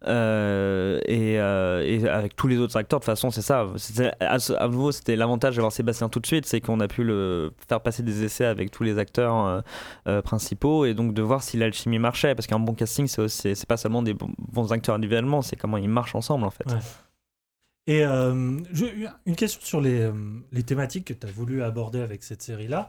[0.06, 3.66] Euh, et, euh, et avec tous les autres acteurs, de toute façon, c'est ça.
[4.20, 7.52] À, à nouveau, c'était l'avantage d'avoir Sébastien tout de suite, c'est qu'on a pu le
[7.68, 9.62] faire passer des essais avec tous les acteurs
[10.06, 12.34] euh, principaux et donc de voir si l'alchimie marchait.
[12.34, 16.14] Parce qu'un bon casting, c'est pas seulement des bons, acteurs individuellement, c'est comment ils marchent
[16.14, 16.64] ensemble en fait.
[17.88, 20.08] Et une question sur les,
[20.52, 22.88] les thématiques que tu as voulu aborder avec cette série-là.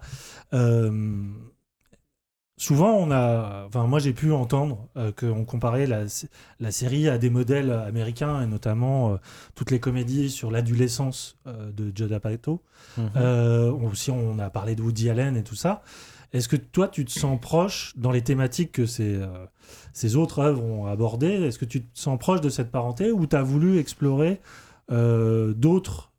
[2.64, 6.04] Souvent, on a, enfin, moi j'ai pu entendre euh, qu'on comparait la,
[6.60, 9.18] la série à des modèles américains, et notamment euh,
[9.54, 12.62] toutes les comédies sur l'adolescence euh, de Judd Apatow.
[13.18, 15.82] Euh, aussi, on a parlé de Woody Allen et tout ça.
[16.32, 19.20] Est-ce que toi, tu te sens proche dans les thématiques que ces,
[19.92, 21.44] ces autres œuvres ont abordées?
[21.44, 24.42] Est-ce que tu te sens proche de cette parenté ou tu as voulu explorer
[24.90, 26.12] d'autres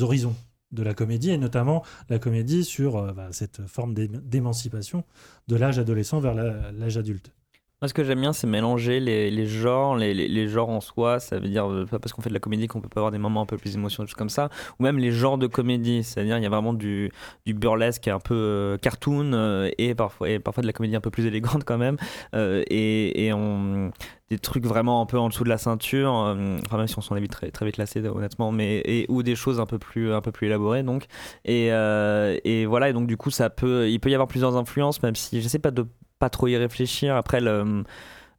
[0.00, 0.34] horizons?
[0.72, 5.04] De la comédie et notamment la comédie sur euh, bah, cette forme d'é- d'émancipation
[5.48, 7.32] de l'âge adolescent vers l'âge adulte
[7.80, 11.20] Moi, ce que j'aime bien, c'est mélanger les, les genres, les, les, genres en soi.
[11.20, 13.12] Ça veut dire, euh, pas parce qu'on fait de la comédie qu'on peut pas avoir
[13.12, 14.48] des moments un peu plus émotionnels, comme ça.
[14.80, 16.02] Ou même les genres de comédie.
[16.02, 17.12] C'est-à-dire, il y a vraiment du,
[17.46, 21.00] du burlesque un peu euh, cartoon euh, et, parfois, et parfois de la comédie un
[21.00, 21.98] peu plus élégante quand même.
[22.34, 23.32] Et, et
[24.28, 26.10] des trucs vraiment un peu en dessous de la ceinture.
[26.10, 28.50] enfin, même si on s'en évite très, très vite lassé, honnêtement.
[28.50, 31.06] Mais, et, ou des choses un peu plus, un peu plus élaborées, donc.
[31.44, 32.88] Et, et voilà.
[32.88, 35.60] Et donc, du coup, ça peut, il peut y avoir plusieurs influences, même si j'essaie
[35.60, 35.86] pas de
[36.18, 37.16] pas trop y réfléchir.
[37.16, 37.84] Après, le,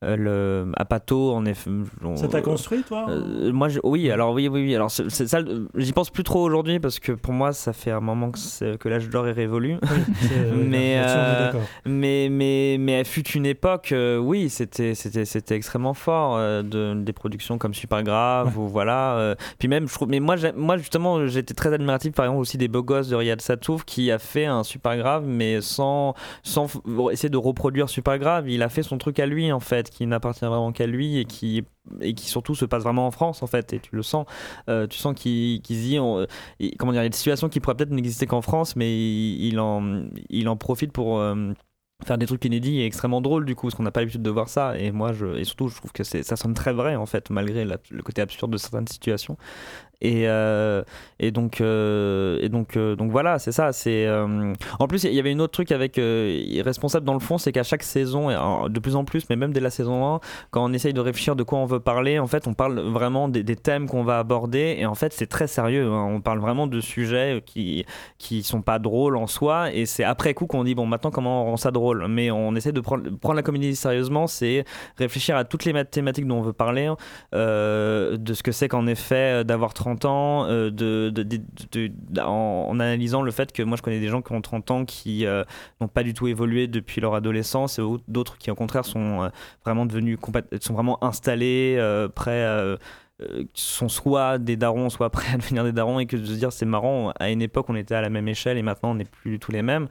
[0.03, 1.69] euh, le Apato, en effet.
[2.03, 4.75] on- Ça t'a construit, toi euh, moi, je- oui, alors oui, oui, oui.
[4.75, 5.39] Alors, c'est ça.
[5.75, 8.87] J'y pense plus trop aujourd'hui parce que pour moi, ça fait un moment que, que
[8.89, 9.77] l'âge d'or est révolu.
[9.81, 9.97] oui,
[10.55, 11.51] mais, est euh,
[11.85, 16.37] mais, mais, mais elle fut une époque, oui, c'était, c'était, c'était extrêmement fort.
[16.37, 19.35] de, des productions comme Super Grave ou voilà.
[19.57, 22.67] puis même, je trouve, mais moi, moi, justement, j'étais très admiratif, par exemple, aussi des
[22.69, 26.13] beaux gosses de Riyad Satouf qui a fait un Super Grave, mais sans,
[26.43, 26.67] sans
[27.11, 28.49] essayer de reproduire Super Grave.
[28.49, 31.25] Il a fait son truc à lui, en fait, qui n'appartient vraiment qu'à lui et
[31.25, 31.63] qui
[32.01, 34.25] et qui surtout se passe vraiment en France en fait et tu le sens.
[34.69, 36.25] Euh, tu sens qu'il se dit on-
[36.59, 38.89] il- comment dire il y a des situations qui pourraient peut-être n'exister qu'en France mais
[39.37, 41.51] il, en il en profite pour euh,
[42.05, 44.29] faire des trucs inédits et extrêmement drôles du coup parce qu'on n'a pas l'habitude de
[44.29, 44.77] voir ça.
[44.77, 47.65] Et moi je et surtout je trouve que ça sonne très vrai en fait malgré
[47.65, 49.37] le côté absurde de certaines situations
[50.01, 50.81] et, euh,
[51.19, 54.07] et donc euh, et donc euh, donc voilà c'est ça c'est
[54.79, 55.99] en plus il y avait une autre truc avec
[56.63, 58.29] responsable dans le fond c'est qu'à chaque saison
[58.67, 60.19] de plus en plus mais même dès la saison 1
[60.51, 63.27] quand on essaye de réfléchir de quoi on veut parler en fait on parle vraiment
[63.27, 66.07] des, thèmes qu'on va aborder et en fait c'est très sérieux hein.
[66.09, 67.85] on parle vraiment de sujets qui
[68.17, 71.43] qui sont pas drôles en soi et c'est après coup qu'on dit bon maintenant comment
[71.43, 72.07] on rend ça drôle?
[72.07, 74.63] Mais on essaie de prendre prendre la comédie sérieusement c'est
[74.97, 76.91] réfléchir à toutes les mat- thématiques dont on veut parler
[77.33, 80.69] de ce que c'est qu'en effet d'avoir 30 ans euh,
[82.17, 85.25] en, analysant le fait que moi je connais des gens qui ont 30 ans qui
[85.25, 85.43] euh,
[85.81, 89.23] n'ont pas du tout évolué depuis leur adolescence et au- d'autres qui au contraire sont
[89.23, 89.29] euh,
[89.63, 90.17] vraiment devenus
[90.61, 91.77] sont vraiment installés
[92.15, 92.77] prêts
[93.53, 96.51] sont soit des darons, soit prêts à devenir des darons, et que de se dire
[96.53, 99.03] c'est marrant, à une époque on était à la même échelle et maintenant on n'est
[99.05, 99.87] plus du tout les mêmes.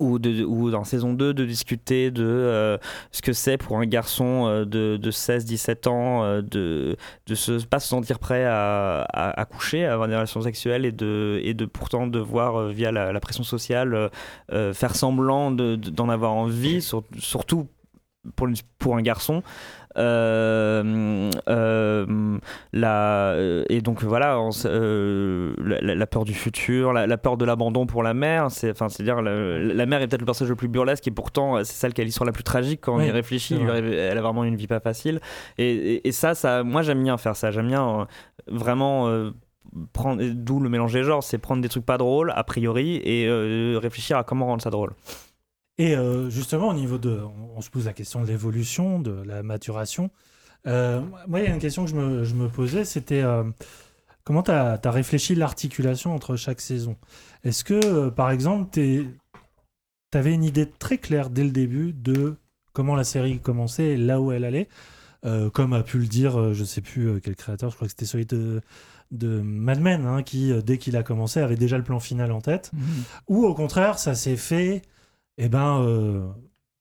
[0.00, 2.76] Ou, dans saison 2 de discuter de euh,
[3.12, 6.96] ce que c'est pour un garçon euh, de, de 16-17 ans euh, de,
[7.28, 9.06] de se, pas se sentir prêt à,
[9.48, 13.44] coucher, à avoir des relations sexuelles et de, et de pourtant devoir via la, pression
[13.44, 14.10] sociale
[14.74, 17.68] faire semblant de- de- d'en avoir envie, sur- surtout
[18.34, 18.48] pour,
[18.80, 19.44] pour un garçon.
[19.96, 22.38] Euh, euh,
[22.72, 24.50] la, euh, et donc voilà, on
[25.58, 28.50] la, peur du futur, la, la peur de l'abandon pour la mère.
[28.50, 31.58] C'est, enfin, c'est-à-dire la, la mère est peut-être le personnage le plus burlesque et pourtant
[31.64, 33.58] c'est celle qui a l'histoire la plus tragique quand on y réfléchit.
[33.66, 35.20] c'est Elle a vraiment une vie pas facile.
[35.58, 37.50] Et, et- et ça, ça, moi j'aime bien faire ça.
[37.50, 38.06] J'aime bien
[38.46, 39.08] vraiment.
[39.08, 39.30] euh,
[39.92, 43.26] prendre d'où le mélange des genres c'est prendre des trucs pas drôles a priori et
[43.28, 44.92] euh, réfléchir à comment rendre ça drôle
[45.78, 47.20] Et euh, justement, au niveau de.
[47.20, 50.10] On, on se pose la question de l'évolution, de la maturation.
[50.66, 53.44] Euh, moi, il y a une question que je me, je me posais c'était euh,
[54.24, 56.96] comment tu as, réfléchi l'articulation entre chaque saison?
[57.44, 59.06] Est-ce que, par exemple, tu
[60.12, 62.36] avais une idée très claire dès le début de
[62.72, 64.68] comment la série commençait et là où elle allait?
[65.54, 68.26] Comme a pu le dire, je sais plus quel créateur, je crois que c'était celui
[68.26, 68.60] de,
[69.10, 72.40] de Mad Men, hein, qui, dès qu'il a commencé, avait déjà le plan final en
[72.40, 72.70] tête.
[73.26, 74.82] Ou au contraire, ça s'est fait
[75.38, 76.26] eh ben, euh,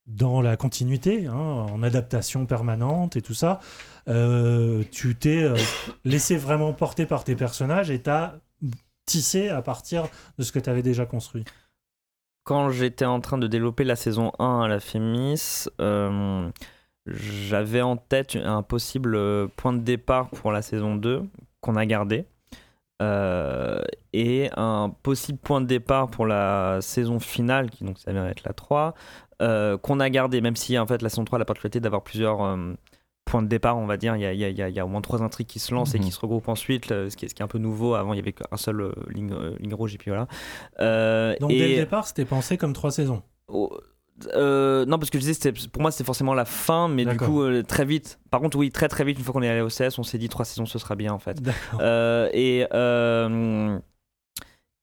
[0.07, 3.60] dans la continuité, hein, en adaptation permanente et tout ça.
[4.07, 5.57] Euh, tu t'es euh,
[6.03, 8.36] laissé vraiment porter par tes personnages et t'as
[9.06, 10.07] tissé à partir
[10.38, 11.44] de ce que tu avais déjà construit.
[12.44, 15.68] quand j'étais en train de développer la saison 1 à la Fémis,
[17.07, 21.23] j'avais en tête un possible point de départ pour la saison 2
[21.61, 22.26] qu'on a gardé.
[23.02, 23.82] Euh,
[24.14, 28.54] et un possible point de départ pour la saison finale, qui donc s'avère être la
[28.54, 28.94] 3,
[29.42, 32.04] euh, qu'on a gardé, même si en fait la saison 3 a la particularité d'avoir
[32.04, 32.74] plusieurs euh,
[33.26, 34.16] points de départ, on va dire.
[34.16, 35.22] Il y a, il y a- il y a- il y a au moins trois
[35.24, 36.06] intrigues qui se lancent et Mhm.
[36.06, 37.96] qui se regroupent ensuite, ce qui est, ce qui est un peu nouveau.
[37.96, 40.28] Avant, il y avait qu'un seul ligne, ligne rouge et puis voilà.
[41.40, 43.24] Donc et- dès le départ, c'était pensé comme trois saisons.
[43.48, 43.78] Oh,
[44.34, 47.42] euh, non, parce que je disais, pour moi, c'était forcément la fin, mais du coup,
[47.42, 48.20] euh, très vite.
[48.32, 50.18] Par contre, oui, très très vite, une fois qu'on est allé au CS, on s'est
[50.18, 51.38] dit trois saisons, ce sera bien en fait.
[51.80, 53.78] Euh, et euh,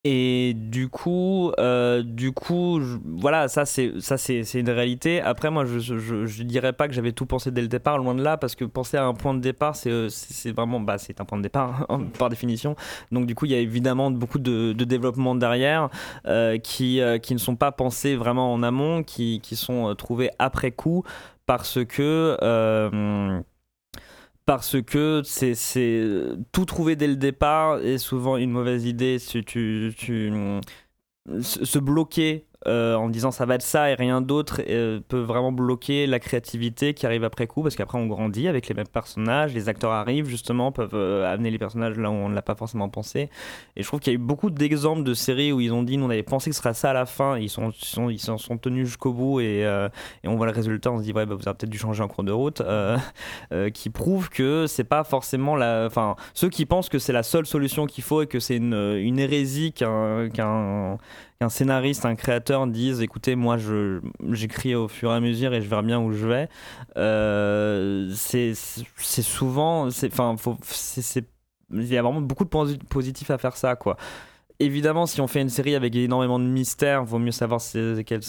[0.05, 5.21] et du coup, euh, du coup, voilà, ça c'est ça c'est une réalité.
[5.21, 8.17] Après, moi, je, je je dirais pas que j'avais tout pensé dès le départ, loin
[8.17, 10.09] de là, parce que penser à un point de départ, c'est euh,
[10.47, 11.87] vraiment, bah, c'est un point de départ
[12.19, 12.75] par définition.
[13.13, 15.89] Donc du coup, il y a évidemment beaucoup de, de développement derrière
[16.27, 19.95] euh, qui euh, qui ne sont pas pensés vraiment en amont, qui qui sont euh,
[19.95, 21.05] trouvés après coup,
[21.47, 23.41] parce que euh,
[24.45, 25.55] parce que c'est
[26.53, 29.19] tout trouver dès le départ est souvent une mauvaise idée.
[29.19, 30.33] Si tu, tu
[31.41, 35.51] se bloquer euh, en disant ça va être ça et rien d'autre euh, peut vraiment
[35.53, 39.53] bloquer la créativité qui arrive après coup parce qu'après on grandit avec les mêmes personnages
[39.53, 42.55] les acteurs arrivent justement peuvent euh, amener les personnages là où on ne l'a pas
[42.55, 43.31] forcément pensé.
[43.77, 45.97] Et je trouve qu'il y a eu beaucoup d'exemples de séries où ils ont dit
[45.97, 48.11] nous on avait pensé que ce serait ça à la fin ils sont, ils sont-
[48.11, 51.13] ils s'en sont tenus jusqu'au bout et, et on voit le résultat on se dit
[51.13, 52.63] ouais bah, vous avez peut-être dû changer en cours de route
[53.75, 57.47] qui prouve que c'est pas forcément la enfin ceux qui pensent que c'est la seule
[57.47, 60.99] solution qu'il faut et que c'est une, une hérésie qu'un
[61.43, 63.57] qu'un scénariste, un créateur dise écoutez, moi
[64.31, 66.49] j'écris au fur et à mesure et je verrai bien où je vais.
[66.97, 70.37] Euh, c'est souvent, enfin,
[71.73, 73.97] il y a vraiment beaucoup de positifs à faire ça quoi.
[74.61, 77.61] Évidemment, si on fait une série avec énormément de mystères, vaut mieux savoir
[78.07, 78.21] quelle,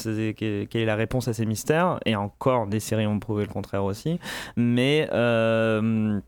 [0.41, 1.99] est la réponse à ces mystères.
[2.07, 4.19] Et encore, des séries ont prouvé le contraire aussi.
[4.56, 6.19] Mais euh,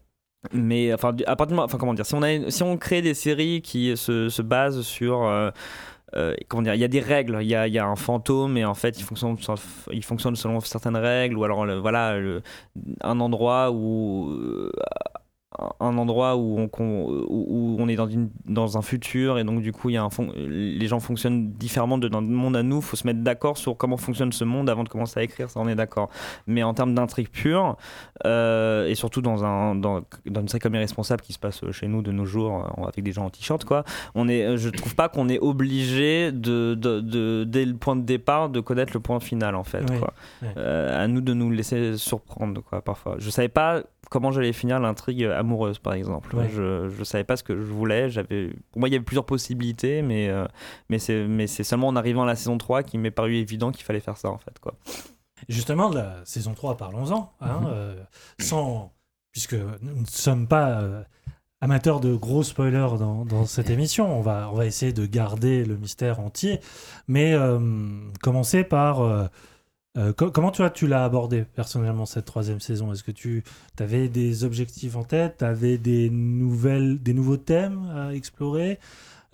[0.53, 3.15] mais enfin, à partir moment- enfin comment dire, si on a, si on crée des
[3.15, 5.49] séries qui se, se basent sur euh,
[6.47, 8.97] comment dire, il y a des règles, il y a, un fantôme et en fait
[8.99, 9.35] il fonctionne,
[9.91, 12.17] il fonctionne selon certaines règles ou alors voilà
[13.01, 14.71] un endroit où euh,
[15.79, 16.69] un endroit où on,
[17.29, 20.09] où, est dans, une, dans un futur et donc du coup il y a un
[20.09, 23.57] fon- les gens fonctionnent différemment de dans le monde à nous faut se mettre d'accord
[23.57, 26.09] sur comment fonctionne ce monde avant de commencer à écrire ça on est d'accord
[26.47, 27.77] mais en termes d'intrigue pure
[28.25, 31.87] euh, et surtout dans, un, dans, dans une série comme Irresponsable qui se passe chez
[31.87, 33.83] nous de nos jours euh, avec des gens en t-shirt quoi
[34.15, 38.01] on est, je trouve pas qu'on est obligé de, de, de- dès le point de
[38.03, 40.13] départ de connaître le point final en fait Ouais, quoi.
[40.41, 40.49] ouais.
[40.57, 44.79] Euh, à nous de nous laisser surprendre quoi parfois je savais pas comment j'allais finir
[44.79, 46.49] l'intrigue amoureuse par exemple Ouais.
[46.53, 49.25] je, je savais pas ce que je voulais j'avais pour moi il y avait plusieurs
[49.25, 50.45] possibilités mais euh,
[50.89, 53.71] mais c'est mais c'est seulement en arrivant à la saison 3 qu'il m'est paru évident
[53.71, 54.73] qu'il fallait faire ça en fait quoi
[55.49, 57.31] Justement, de la saison 3, parlons-en.
[57.41, 57.67] hein, Mhm.
[57.69, 58.03] euh,
[58.39, 58.93] sans,
[59.31, 61.03] puisque nous ne sommes pas euh,
[61.59, 65.65] amateurs de gros spoilers dans, dans cette émission, on va, on va essayer de garder
[65.65, 66.61] le mystère entier.
[67.07, 67.35] Mais
[68.21, 69.01] commencer par.
[69.97, 72.91] Euh, co- comment tu, tu l'as abordé personnellement cette troisième saison?
[72.91, 73.43] Est-ce que tu
[73.79, 75.37] avais des objectifs en tête?
[75.39, 78.79] Tu avais des, nouvelles, des nouveaux thèmes à explorer?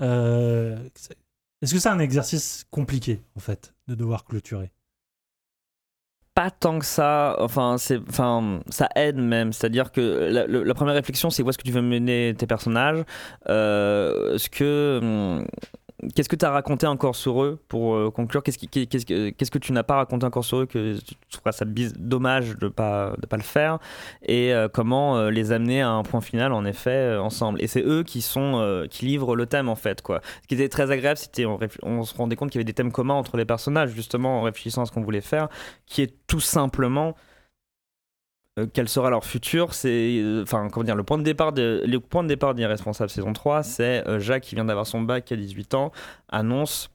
[0.01, 0.77] Euh,
[1.61, 4.71] Est-ce que c'est un exercice compliqué, en fait, de devoir clôturer?
[6.33, 7.35] Pas tant que ça.
[7.39, 9.51] Enfin, c'est, enfin, ça aide même.
[9.51, 10.01] C'est-à-dire que
[10.31, 13.03] la, première réflexion, c'est où est-ce que tu veux mener tes personnages?
[13.49, 15.45] Euh, ce que hum,
[16.15, 18.43] qu'est-ce que tu as raconté encore sur eux pour euh, conclure?
[18.43, 22.67] Qu'est-ce que tu n'as pas raconté encore sur eux que tu trouveras ça dommage de
[22.67, 23.79] pas de pas le faire?
[24.23, 27.61] Et euh, comment euh, les amener à un point final en effet ensemble?
[27.61, 30.21] Et c'est eux qui sont qui livrent le thème en fait quoi.
[30.43, 32.73] Ce qui était très agréable, c'était on, on se rendait compte qu'il y avait des
[32.73, 35.49] thèmes communs entre les personnages justement en réfléchissant à ce qu'on voulait faire,
[35.85, 37.15] qui est tout simplement
[38.61, 41.83] euh, quel sera leur futur c'est euh, enfin comment dire le point de départ de
[41.85, 45.25] le point de départ d'irresponsable saison 3 c'est euh, Jacques qui vient d'avoir son bac
[45.25, 45.91] qui a 18 ans
[46.29, 46.89] annonce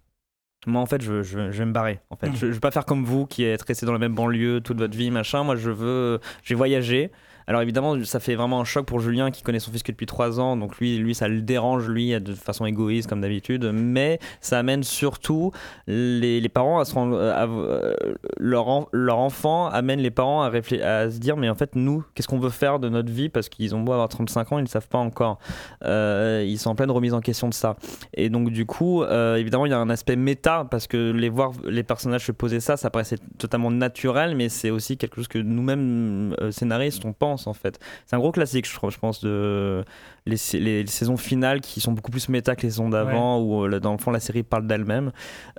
[0.67, 2.29] moi en fait je, je, je vais me barrer en fait.
[2.29, 2.37] Mhm.
[2.37, 4.79] je, je vais pas faire comme vous qui êtes resté dans la même banlieue toute
[4.79, 5.45] votre vie machin.
[5.45, 7.11] Moi je veux je vais voyager
[7.47, 10.07] alors évidemment ça fait vraiment un choc pour Julien qui connaît son fils que depuis
[10.07, 10.57] 3 ans.
[10.57, 13.71] Donc lui lui ça le dérange lui de façon égoïste comme d'habitude.
[13.73, 15.53] Mais ça amène surtout
[15.87, 17.95] les, parents à se rendre à- euh,
[18.39, 22.39] leur, leur enfant amène les parents à, se dire mais en fait nous qu'est-ce qu'on
[22.39, 23.29] veut faire de notre vie?
[23.29, 25.39] Parce qu'ils ont beau avoir 35 ans ils ne savent pas encore.
[25.85, 27.77] Euh, ils sont en pleine remise en question de ça.
[28.15, 31.29] Et donc du coup euh, évidemment il y a un aspect méta parce que les
[31.29, 35.29] voir les personnages se poser ça ça paraissait totalement naturel mais c'est aussi quelque chose
[35.29, 39.85] que nous-mêmes euh, scénaristes on pense en fait c'est un gros classique je, pense de
[40.27, 43.81] les, les saisons finales qui sont beaucoup plus méta que les saisons d'avant où euh,
[43.81, 45.13] dans le fond la série parle d'elle-même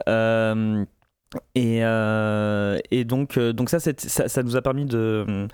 [0.09, 0.83] euh,
[1.55, 3.93] et, euh, et donc, donc ça, ça,
[4.29, 5.47] ça nous a permis de,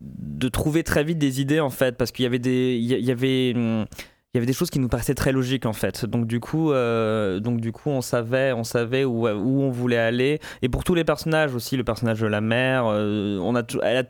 [0.00, 3.10] de trouver très vite des idées en fait, parce qu'il y avait des, il y,
[3.10, 3.86] avait, il
[4.34, 6.04] y avait des choses qui nous paraissaient très logiques en fait.
[6.06, 9.98] Donc du coup, euh, donc du coup, on savait, on savait où, où on voulait
[9.98, 10.38] aller.
[10.62, 13.96] Et pour tous les personnages aussi, le personnage de la mère, euh, on a, elle
[13.96, 14.04] a-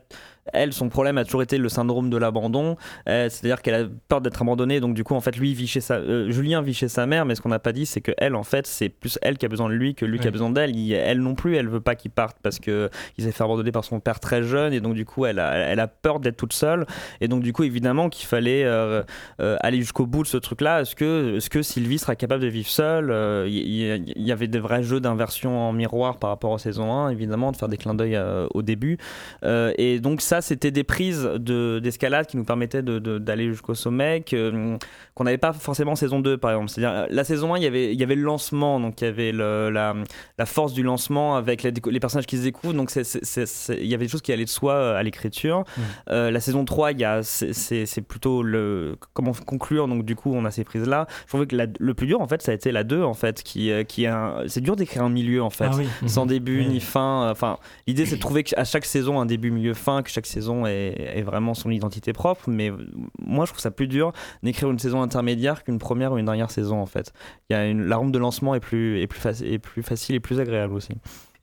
[0.53, 4.21] elle, son problème a toujours été le syndrome de l'abandon, Euh, c'est-à-dire qu'elle a peur
[4.21, 6.87] d'être abandonnée, donc du coup, en fait, lui vit chez sa, euh, Julien vit chez
[6.87, 9.17] sa mère, mais ce qu'on n'a pas dit, c'est que elle, en fait, c'est plus
[9.21, 10.73] elle qui a besoin de lui que lui qui a besoin d'elle.
[10.91, 13.83] Elle non plus, elle veut pas qu'il parte parce que il s'est fait abandonner par
[13.83, 16.53] son père très jeune, et donc du coup, elle a, elle a peur d'être toute
[16.53, 16.85] seule,
[17.21, 19.03] et donc du coup, évidemment, qu'il fallait euh,
[19.39, 20.81] aller jusqu'au bout de ce truc-là.
[20.81, 23.13] Est-ce que, est-ce que Sylvie sera capable de vivre seule
[23.47, 27.09] Il y, y avait des vrais jeux d'inversion en miroir par rapport aux saison 1,
[27.09, 28.19] évidemment, de faire des clins d'œil
[28.53, 28.97] au début.
[29.43, 34.77] Et donc ça, c'était des prises de, d'escalade qui nous permettaient d'aller jusqu'au sommet que,
[35.15, 36.69] qu'on n'avait pas forcément en saison 2, par exemple.
[36.69, 39.05] C'est-à-dire, euh, la saison 1, il y avait, il y avait le lancement, donc il
[39.05, 39.95] y avait le- la,
[40.37, 44.11] la force du lancement avec les personnages qui se découvrent, donc il y avait des
[44.11, 45.63] choses qui allaient de soi euh, à l'écriture.
[46.09, 50.33] Euh, la saison 3, il y a, c'est, plutôt le, comment conclure, donc du coup,
[50.33, 51.07] on a ces prises-là.
[51.23, 53.13] Je trouvais que la- le plus dur, en fait, ça a été la 2, en
[53.13, 54.05] fait, qui, euh, qui
[54.47, 55.87] c'est dur d'écrire un milieu, en fait, Ah oui.
[56.07, 56.29] sans Mhm.
[56.29, 57.29] début ni fin.
[57.31, 57.57] Enfin,
[57.87, 60.93] l'idée, c'est de trouver à chaque saison un début, milieu, fin, que chaque saison ait,
[61.15, 62.49] ait vraiment son identité propre.
[62.49, 62.71] Mais
[63.19, 64.13] moi, je trouve ça plus dur
[64.43, 67.13] d'écrire une saison intermédiaire qu'une première ou une dernière saison, en fait.
[67.49, 70.39] Y a la rampe de lancement est plus, est plus, est plus facile et plus
[70.39, 70.93] agréable aussi.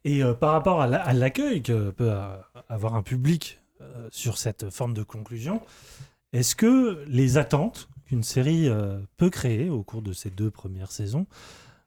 [0.05, 2.12] Et euh, par rapport à la- l'accueil que peut
[2.69, 5.61] avoir un public euh, sur cette forme de conclusion,
[6.32, 10.93] est-ce que les attentes qu'une série euh, peut créer au cours de ces deux premières
[10.93, 11.27] saisons,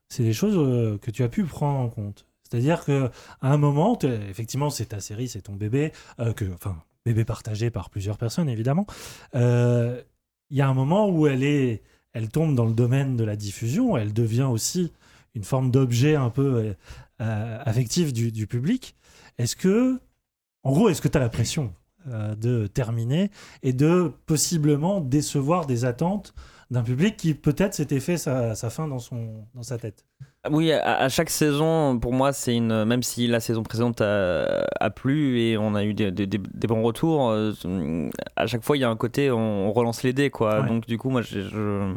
[0.10, 2.26] c'est des choses que tu as pu prendre en compte?
[2.50, 3.10] C'est-à-dire que
[3.42, 5.92] à un moment, effectivement, c'est ta série, c'est ton bébé,
[6.38, 6.78] que, enfin,
[7.08, 8.86] bébé partagé par plusieurs personnes, évidemment.
[9.36, 10.02] Euh,
[10.50, 13.36] Il y a un moment où elle est, elle tombe dans le domaine de la
[13.36, 14.92] diffusion, elle devient aussi
[15.36, 16.74] une forme d'objet un peu euh,
[17.22, 18.96] euh, affectif du, public.
[19.38, 20.00] Est-ce que,
[20.64, 21.74] en gros, est-ce que tu as la pression
[22.38, 23.32] de terminer
[23.64, 26.34] et de possiblement décevoir des attentes
[26.72, 30.06] d'un public qui peut-être s'était fait sa, sa fin dans, son, dans sa tête?
[30.52, 32.86] Oui, à, à chaque saison, pour moi, c'est une.
[32.86, 36.38] Même si la saison précédente a, a plu et on a eu des, des- des-
[36.38, 37.52] des bons retours, euh,
[38.36, 40.62] à chaque fois, il y a un côté, on, on relance les dés, quoi.
[40.62, 40.68] Ouais.
[40.68, 41.94] Donc, du coup, moi, je, je,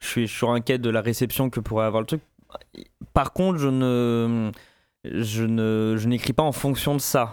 [0.00, 2.20] je suis, je suis inquiet de la réception que pourrait avoir le truc.
[3.14, 4.50] Par contre, je ne.
[5.12, 7.32] Je ne, je n'écris pas en fonction de ça.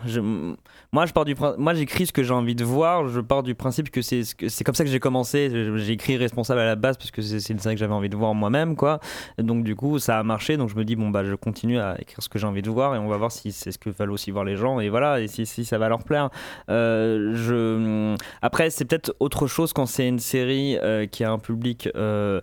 [0.91, 3.07] Moi, je pars du, moi, j'écris ce que j'ai envie de voir.
[3.07, 5.49] Je pars du principe que c'est, c'est comme ça que j'ai commencé.
[5.77, 8.15] J'ai écrit responsable à la base parce que c'est, une série que j'avais envie de
[8.15, 8.99] voir moi-même, quoi.
[9.37, 10.57] Donc du coup, ça a marché.
[10.57, 12.69] Donc je me dis bon bah, je continue à écrire ce que j'ai envie de
[12.69, 14.89] voir et on va voir si c'est ce que veulent aussi voir les gens et
[14.89, 16.29] voilà et si, ça va leur plaire.
[16.69, 21.89] Euh, après c'est peut-être autre chose quand c'est une série euh, qui a un public
[21.95, 22.41] euh,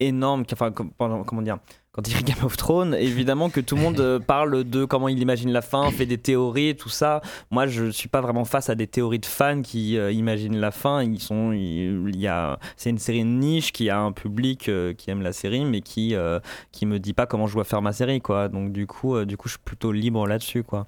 [0.00, 1.58] énorme, enfin comment dire.
[1.94, 5.08] Quand il a Game of Thrones, évidemment que tout le monde euh, parle de comment
[5.08, 7.20] il imagine la fin, fait des théories tout ça.
[7.50, 10.70] Moi, je suis pas vraiment face à des théories de fans qui euh, imaginent la
[10.70, 11.02] fin.
[11.02, 15.10] Ils sont, il y a, c'est une série niche qui a un public euh, qui
[15.10, 16.40] aime la série, mais qui euh,
[16.82, 18.48] me dit pas comment je dois faire ma série, quoi.
[18.48, 20.86] Donc du coup, du coup, je suis plutôt libre là-dessus, quoi.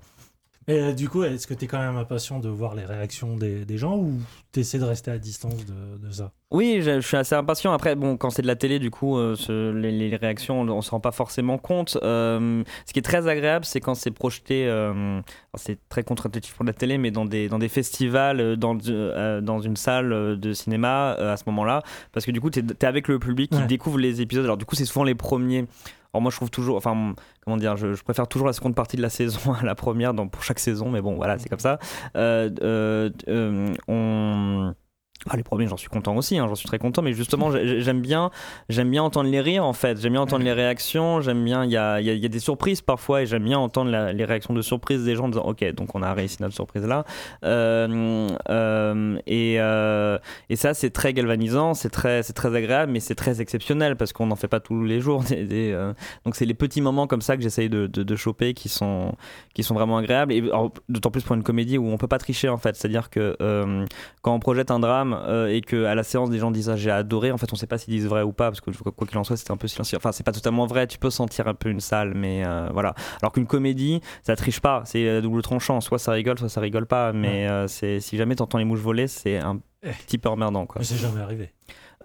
[0.66, 3.36] Et euh, du coup, est-ce que tu es quand même impatient de voir les réactions
[3.36, 4.14] des, des gens ou
[4.52, 6.32] tu essaies de rester à distance de, de ça?
[6.50, 7.72] Oui, je, je suis assez impatient.
[7.72, 10.68] Après, bon, quand c'est de la télé, du coup, euh, ce- les, les réactions, on,
[10.68, 11.98] on se rend pas forcément compte.
[12.02, 14.66] Euh, ce qui est très agréable, c'est quand c'est projeté.
[15.56, 19.76] c'est très contre-intuitif pour la télé, mais dans des dans des festivals, dans dans une
[19.76, 21.82] salle de cinéma à ce moment-là,
[22.12, 23.66] parce que du coup, tu es, avec le public qui Ouais.
[23.66, 24.44] découvre les épisodes.
[24.44, 25.66] Alors du coup, c'est souvent les premiers
[26.14, 27.14] alors moi je trouve toujours enfin
[27.44, 30.14] comment dire je, je préfère toujours la seconde partie de la saison à la première
[30.14, 31.80] dans, pour chaque saison mais bon voilà c'est comme ça.
[32.16, 34.74] Euh, euh, euh, on
[35.30, 37.80] ah, les premiers, j'en suis content aussi, hein, j'en suis très content, mais justement, j'ai-
[37.80, 38.30] j'aime bien,
[38.68, 41.70] j'aime bien entendre les rires en fait, j'aime bien entendre les réactions, j'aime bien, il
[41.70, 44.24] y a, y a- y a des surprises parfois, et j'aime bien entendre la- les
[44.26, 47.04] réactions de surprise des gens en disant, ok, donc on a réussi notre surprise là,
[47.42, 50.18] Euh, euh, et, euh,
[50.50, 54.12] et ça c'est très galvanisant, c'est très, c'est très agréable, mais c'est très exceptionnel parce
[54.12, 55.22] qu'on n'en fait pas tous les jours.
[55.28, 55.92] des- des,
[56.26, 59.14] donc c'est les petits moments comme ça que j'essaye de, de, de choper qui sont,
[59.54, 60.42] qui sont vraiment agréables, et
[60.90, 63.36] d'autant plus pour une comédie où on peut pas tricher en fait, c'est-à-dire que
[64.22, 66.76] quand on projette un drame euh, et que à la séance des gens disent ah,
[66.76, 69.06] j'ai adoré, en fait on sait pas s'ils disent vrai ou pas parce que quoi
[69.06, 69.98] qu'il en soit c'était un peu silencieux.
[69.98, 72.94] Enfin c'est pas totalement vrai, tu peux sentir un peu une salle, mais euh, voilà.
[73.20, 76.60] Alors qu'une comédie ça triche pas, c'est euh, double tranchant, soit ça rigole, soit ça
[76.60, 77.12] rigole pas.
[77.12, 79.60] Mais euh, c'est si jamais t'entends les mouches voler, c'est un
[80.06, 80.80] petit peu emmerdant quoi.
[80.80, 81.52] Mais c'est jamais arrivé.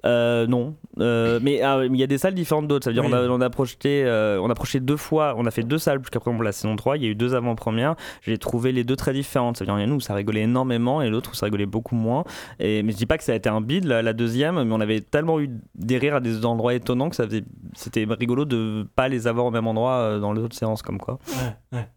[0.05, 2.83] Euh, non, Euh, mais ah, il y a des salles différentes d'autres.
[2.85, 3.11] Ça veut dire Oui.
[3.11, 5.77] on a, on a projeté, euh, on a projeté deux fois, on a fait deux
[5.77, 6.97] salles jusqu'à présent pour la saison 3.
[6.97, 7.95] Il y a eu deux avant-premières.
[8.21, 9.57] J'ai trouvé les deux très différentes.
[9.57, 11.35] Ça veut dire il y en a une où ça rigolait énormément et l'autre où
[11.35, 12.23] ça rigolait beaucoup moins.
[12.59, 14.73] Et, mais je dis pas que ça a été un bide la, la deuxième, mais
[14.73, 17.43] on avait tellement eu des rires à des endroits étonnants que ça faisait,
[17.75, 20.97] c'était rigolo de pas les avoir au même endroit euh, dans les autres séances comme
[20.97, 21.19] quoi.
[21.29, 21.87] Ouais, ouais.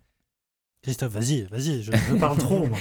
[0.82, 2.66] Christophe, vas-y, vas-y, je, je parle trop.
[2.66, 2.78] moi.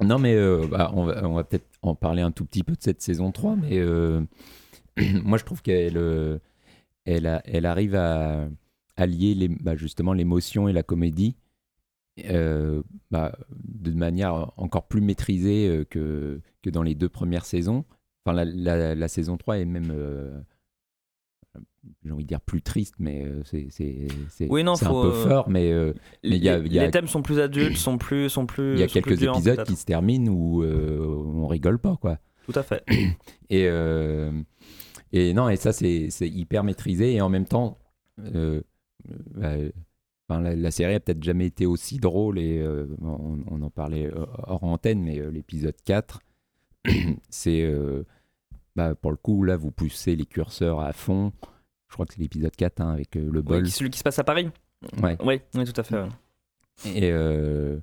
[0.00, 3.00] Non, mais euh, bah, on va, peut-être en parler un tout petit peu de cette
[3.00, 4.22] saison 3, mais euh,
[5.24, 6.38] moi je trouve qu'elle euh,
[7.04, 8.48] elle, arrive à,
[8.96, 11.36] à lier les, bah, justement l'émotion et la comédie
[13.10, 17.84] bah, de manière encore plus maîtrisée que, que dans les deux premières saisons.
[18.24, 19.92] Enfin, la, la- saison 3 est même,
[22.04, 24.78] j'ai envie de dire, plus triste, mais euh, c'est c'est- Oui, un peu
[25.08, 25.92] euh, fort, mais euh,
[26.22, 28.28] mais Les, il y a- il y a- les thèmes sont plus adultes, sont plus,
[28.30, 28.74] sont plus.
[28.74, 32.18] il y a quelques épisodes qui se terminent où euh, on rigole pas, quoi.
[32.46, 32.84] Tout à fait.
[33.50, 33.64] Et,
[35.12, 37.14] et non, et ça, c'est hyper maîtrisé.
[37.14, 37.78] Et en même temps,
[38.18, 38.60] enfin,
[40.40, 42.38] la, la série a peut-être jamais été aussi drôle.
[42.38, 42.62] Et
[43.02, 44.10] on, on en parlait
[44.46, 46.20] hors antenne, mais l'épisode 4,
[47.30, 47.70] c'est.
[48.76, 51.32] bah, pour le coup, là, vous poussez les curseurs à fond.
[51.94, 53.68] Je crois que c'est l'épisode 4 hein, avec euh, le Oui, bol.
[53.68, 54.50] celui qui se passe à Paris.
[55.00, 55.16] Ouais.
[55.24, 55.94] Oui, oui, tout à fait.
[55.94, 56.08] ouais.
[56.86, 57.78] Et, euh,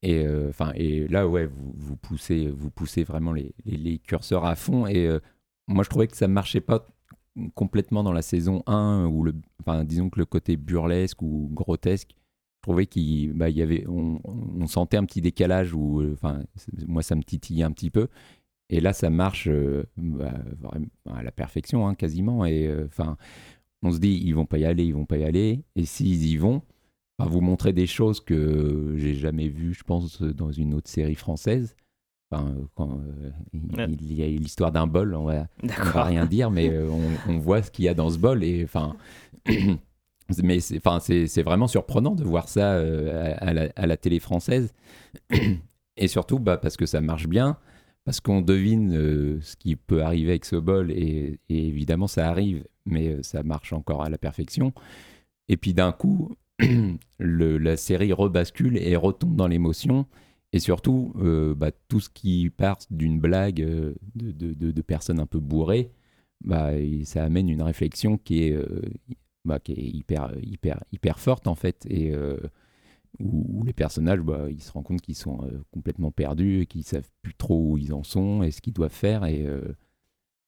[0.00, 4.46] et, euh, et là, ouais, vous, vous, poussez, vous poussez vraiment les, les, les curseurs
[4.46, 4.86] à fond.
[4.86, 5.20] Et euh,
[5.68, 6.88] moi, je trouvais que ça ne marchait pas
[7.54, 9.34] complètement dans la saison 1, où le,
[9.84, 14.66] disons que le côté burlesque ou grotesque, je trouvais qu'il bah, y avait, on, on
[14.66, 16.42] sentait un petit décalage, où, euh, enfin,
[16.88, 18.08] moi, ça me titillait un petit peu.
[18.72, 20.32] Et là, ça marche euh, bah,
[21.12, 22.44] à la perfection, hein, quasiment.
[22.44, 23.16] Et euh, enfin,
[23.82, 25.62] on se dit, ils vont pas y aller, ils vont pas y aller.
[25.76, 26.62] Et s'ils y vont,
[27.18, 31.14] Enfin, vous montrer des choses que j'ai jamais vues, je pense, dans une autre série
[31.14, 31.76] française.
[32.30, 36.50] Enfin, quand, euh, il, y a l'éhistoire d'un bol, on va, on va rien dire,
[36.50, 38.42] mais euh, on, on voit ce qu'il y a dans ce bol.
[38.42, 38.96] Et enfin,
[40.42, 43.86] mais c'est, enfin, c'est, c'est vraiment surprenant de voir ça euh, à, à la, à
[43.86, 44.72] la télé française.
[45.98, 47.58] Et surtout, bah, parce que ça marche bien,
[48.04, 52.64] parce qu'on devine euh, ce qui peut arriver avec ce bol, et, évidemment, ça arrive,
[52.84, 54.72] mais euh, ça marche encore à la perfection.
[55.48, 56.36] Et puis d'un coup,
[57.18, 60.06] la série rebascule et retombe dans l'émotion.
[60.52, 63.64] Et surtout, euh, bah, tout ce qui part d'une blague
[64.14, 65.90] de, personnes un peu bourrées,
[66.44, 66.72] bah,
[67.04, 68.58] ça amène une réflexion qui est,
[69.44, 71.86] bah, hyper, forte en fait.
[73.20, 76.84] Où, les personnages, bah, ils se rendent compte qu'ils sont euh, complètement perdus, et qu'ils
[76.84, 79.24] savent plus trop où ils en sont et ce qu'ils doivent faire.
[79.24, 79.74] Et, euh,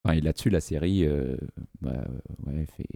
[0.05, 1.36] là-dessus, la série euh,
[1.81, 2.05] bah,
[2.77, 2.86] fait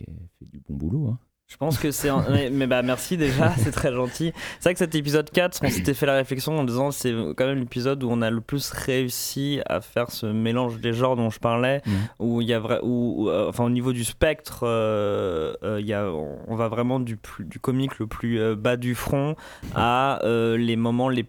[0.40, 1.09] du bon boulot.
[1.09, 1.19] hein.
[1.51, 2.11] Je pense que c'est.
[2.11, 4.33] un- Mais, bah merci déjà, c'est très gentil.
[4.61, 7.47] C'est vrai que cet épisode 4, on s'était fait la réflexion en disant c'est quand
[7.47, 11.31] même l'épisode où on a le plus réussi à faire ce mélange des genres dont
[11.31, 11.81] je parlais,
[12.19, 15.81] où il y a vrai, où, où, euh, enfin au niveau du spectre, euh, euh,
[15.81, 19.35] y a, on, va vraiment du, plus, du comique le plus euh, bas du front
[19.75, 21.25] à les moments les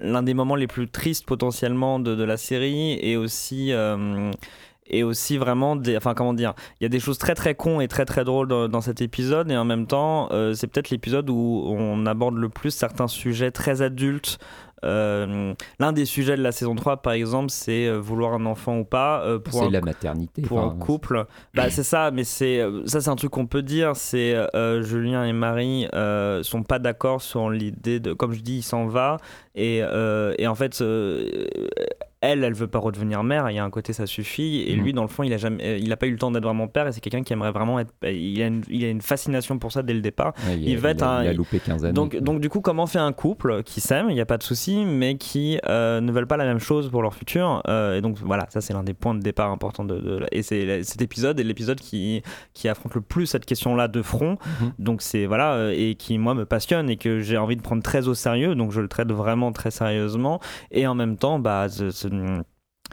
[0.00, 3.72] l'un des moments les plus tristes potentiellement de, de la série et aussi
[4.88, 7.80] et aussi vraiment des enfin comment dire il y a des choses très très cons
[7.80, 9.50] et très très drôles dans, dans cet épisode.
[9.50, 13.50] Et en même temps euh, c'est peut-être l'épisode où on aborde le plus certains sujets
[13.50, 14.38] très adultes.
[14.84, 18.78] Euh, l'un des sujets de la saison 3 par exemple c'est euh, vouloir un enfant
[18.78, 20.42] ou pas euh, pour C'est un la maternité.
[20.42, 21.26] pour enfin, un couple.
[21.52, 23.96] bah c'est ça mais c'est ça c'est un truc qu'on peut dire.
[23.96, 24.36] C'est
[24.82, 25.86] Julien et Marie
[26.42, 29.16] sont pas d'accord sur l'idée de comme je dis il s'en va
[29.58, 31.46] et, euh, et en fait euh,
[32.20, 33.48] elle, elle veut pas redevenir mère.
[33.48, 34.64] Il y a un côté ça suffit.
[34.66, 34.82] Et Mhm.
[34.82, 36.42] lui, dans le fond, il a jamais, euh, il a pas eu le temps d'être
[36.42, 36.88] vraiment père.
[36.88, 37.92] Et c'est quelqu'un qui aimerait vraiment être.
[38.02, 40.32] Il a, une, il a une fascination pour ça dès le départ.
[40.48, 41.22] Ouais, il, il a, va il être a- un.
[41.22, 41.92] il a loupé 15 années.
[41.94, 44.42] Donc, donc du coup, comment fait un couple qui s'aime, il n'y a pas de
[44.42, 48.00] souci, mais qui euh, ne veulent pas la même chose pour leur futur euh, Et
[48.00, 51.00] donc voilà, ça c'est l'un des points de départ importants de, de- et c'est cet
[51.00, 52.22] épisode est l'épisode qui
[52.52, 54.38] qui affronte le plus cette question-là de front.
[54.60, 54.72] Mhm.
[54.80, 58.08] Donc c'est voilà et qui moi me passionne et que j'ai envie de prendre très
[58.08, 58.56] au sérieux.
[58.56, 60.40] Donc je le traite vraiment très sérieusement.
[60.70, 62.42] Et en même temps bah ce-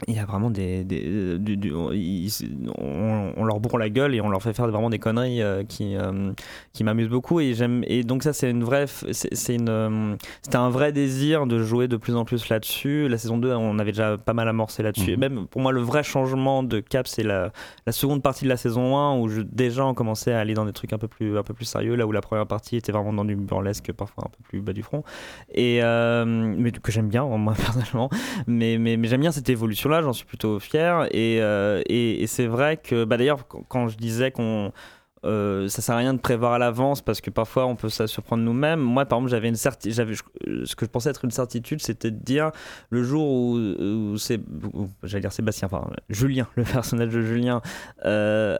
[0.08, 2.30] il y a vraiment des, des- euh, du- du- ils-
[2.78, 5.64] on, on leur bourre la gueule et on leur fait faire vraiment des conneries euh,
[5.64, 6.32] qui euh,
[6.74, 10.68] qui m'amusent beaucoup et j'aime et donc ça c'est une vraie c'est une c'était un
[10.68, 13.08] vrai désir de jouer de plus en plus là-dessus.
[13.08, 15.12] La saison 2 on avait déjà pas mal amorcé là-dessus.
[15.12, 15.20] Et Mhm.
[15.20, 17.52] même pour moi le vrai changement de cap c'est la,
[17.86, 20.66] la seconde partie de la saison 1 où je, déjà on commençait à aller dans
[20.66, 22.92] des trucs un peu plus un peu plus sérieux là où la première partie était
[22.92, 25.04] vraiment dans du burlesque parfois un peu plus bas du front.
[25.54, 28.10] Et euh, mais que j'aime bien moi personnellement.
[28.46, 31.82] Mais, mais, mais j'aime bien cette évolution là j'en suis plutôt fier et, euh,
[32.26, 34.72] c'est vrai que bah, d'ailleurs quand, je disais qu'on
[35.24, 38.06] euh, ça sert à rien de prévoir à l'avance parce que parfois on peut se
[38.06, 38.78] surprendre nous-mêmes.
[38.78, 42.22] Moi, par exemple, j'avais une j'avais ce que je pensais être une certitude, c'était de
[42.22, 42.52] dire
[42.90, 44.40] le jour où, où c'est,
[45.02, 47.60] j'allais dire Sébastien, enfin Julien, le personnage de Julien.
[48.04, 48.56] euh,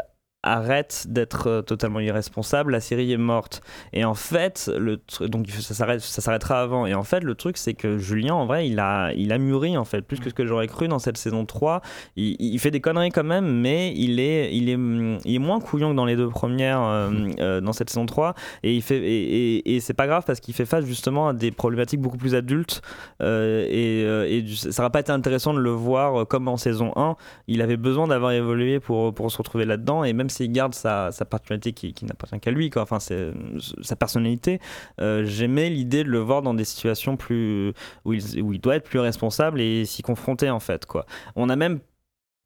[0.47, 3.63] arrête d'être euh, totalement irresponsable, la série est morte.
[3.93, 6.87] Et en fait, le donc ça s'arrête, ça s'arrêtera avant.
[6.87, 9.77] Et en fait, le truc c'est que Julien, en vrai, il a, il a mûri
[9.77, 11.83] en fait plus que ce que j'aurais cru dans cette saison 3.
[12.17, 14.79] Il, fait des conneries quand même, mais il est, il est,
[15.25, 17.11] il est moins couillon que dans les deux premières euh,
[17.41, 18.35] euh, dans cette saison 3.
[18.63, 21.51] Et il fait, et, et- c'est pas grave parce qu'il fait face justement à des
[21.51, 22.83] problématiques beaucoup plus adultes.
[23.21, 27.17] Et, ça n'aurait pas été intéressant de le voir comme en saison 1.
[27.49, 30.05] Il avait besoin d'avoir évolué pour, pour se retrouver là-dedans.
[30.05, 32.83] Et même s'il garde sa, sa particularité qui, qui n'appartient qu'à lui, quoi.
[32.83, 34.61] Enfin, sa personnalité,
[35.01, 37.73] euh, j'aimais l'idée de le voir dans des situations plus
[38.05, 40.87] où il, où il doit être plus responsable et s'y confronter en fait.
[40.87, 41.07] Quoi.
[41.35, 41.81] On a même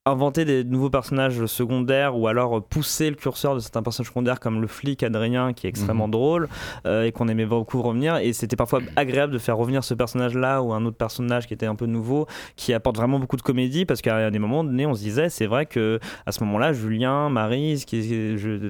[0.07, 4.59] inventer des nouveaux personnages secondaires ou alors pousser le curseur de certains personnages secondaires comme
[4.59, 6.11] le flic Adrien qui est extrêmement Mhm.
[6.11, 6.49] drôle
[6.87, 10.33] euh, et qu'on aimait beaucoup revenir et c'était parfois agréable de faire revenir ce personnage
[10.35, 12.25] là ou un autre personnage qui était un peu nouveau
[12.55, 15.45] qui apporte vraiment beaucoup de comédie parce qu'à des moments donnés on se disait c'est
[15.45, 17.77] vrai que à ce moment là Julien Marie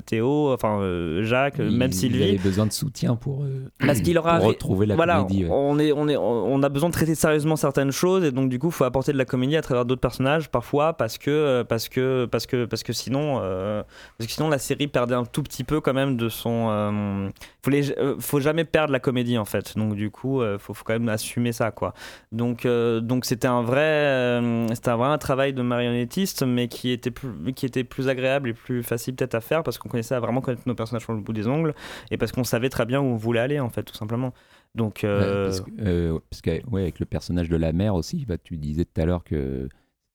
[0.05, 4.01] Théo enfin euh, Jacques Il- même Il Sylvie avait besoin de soutien pour, euh, parce
[4.01, 5.45] qu'il aura retrouver la voilà, comédie.
[5.45, 5.49] ouais.
[5.49, 8.59] on est on est on a besoin de traiter sérieusement certaines choses et donc du
[8.59, 11.87] coup faut apporter de la comédie à travers d'autres personnages parfois parce que euh, parce
[11.87, 13.83] que parce que parce que sinon euh,
[14.17, 17.29] parce que sinon la série perdait un tout petit peu quand même de son euh,
[17.63, 19.77] faut les- euh, faut jamais perdre la comédie en fait.
[19.77, 21.93] Donc du coup faut, faut quand même assumer ça quoi.
[22.31, 24.41] Donc donc c'était un vrai
[24.75, 28.53] c'était un vrai travail de marionnettiste mais qui était plus qui était plus agréable et
[28.53, 31.19] plus facile peut-être à faire parce qu'on connaissait à vraiment connaître nos personnages sur le
[31.21, 31.73] bout des ongles
[32.09, 34.33] et parce qu'on savait très bien où on voulait aller en fait tout simplement.
[34.73, 37.93] Donc euh, Ouais, parce que, euh, parce que, ouais, avec le personnage de la mère
[37.93, 39.67] aussi, bah, tu disais tout à l'heure que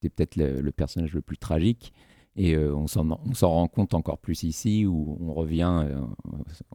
[0.07, 1.93] c'était peut-être le, personnage le plus tragique.
[2.39, 6.03] Et euh, on s'en rend compte encore plus ici, où on revient, euh,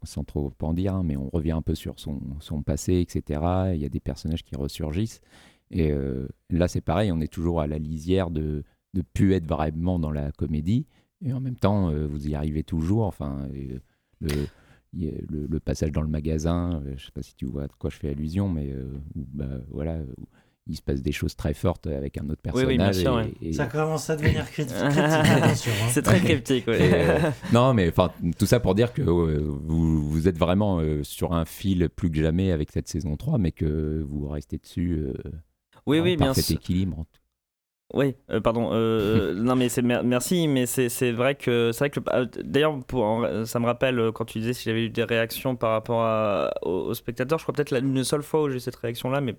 [0.04, 3.42] sans trop en dire, hein, mais on revient un peu sur son, passé, etc.
[3.74, 5.22] Il y a des personnages qui ressurgissent.
[5.70, 8.64] Et euh, là, c'est pareil, on est toujours à la lisière de
[8.96, 10.88] ne plus être vraiment dans la comédie.
[11.24, 13.06] Et en même temps, vous y arrivez toujours.
[13.06, 13.48] Enfin,
[14.20, 18.10] le, passage dans le magasin, je sais pas si tu vois de quoi je fais
[18.10, 18.76] allusion, mais
[19.14, 20.00] bah, voilà,
[20.72, 22.68] il se passe des choses très fortes avec un autre Oui, personnage.
[22.70, 23.34] oui, bien sûr, et- ouais.
[23.42, 24.76] et- Ça commence à devenir cryptique.
[24.78, 25.88] attention, hein.
[25.90, 26.78] C'est très cryptique, ouais.
[26.82, 27.20] euh,
[27.54, 31.34] non, mais enfin, tout ça pour dire que euh, vous, vous êtes vraiment euh, sur
[31.34, 34.94] un fil plus que jamais avec cette saison 3, mais que vous restez dessus.
[35.00, 35.14] euh,
[35.86, 36.56] Oui, en oui, bien parfait sûr.
[36.58, 37.06] équilibre.
[37.94, 38.70] Oui, euh, pardon.
[38.72, 42.26] euh, non, mais c'est mer- merci, mais c'est c'est vrai que c'est vrai que euh,
[42.42, 46.02] d'ailleurs en- ça me rappelle quand tu disais si j'avais eu des réactions par rapport
[46.04, 47.38] à, aux, aux spectateurs.
[47.38, 49.36] Je crois peut-être la- une seule fois où j'ai eu cette réaction là, mais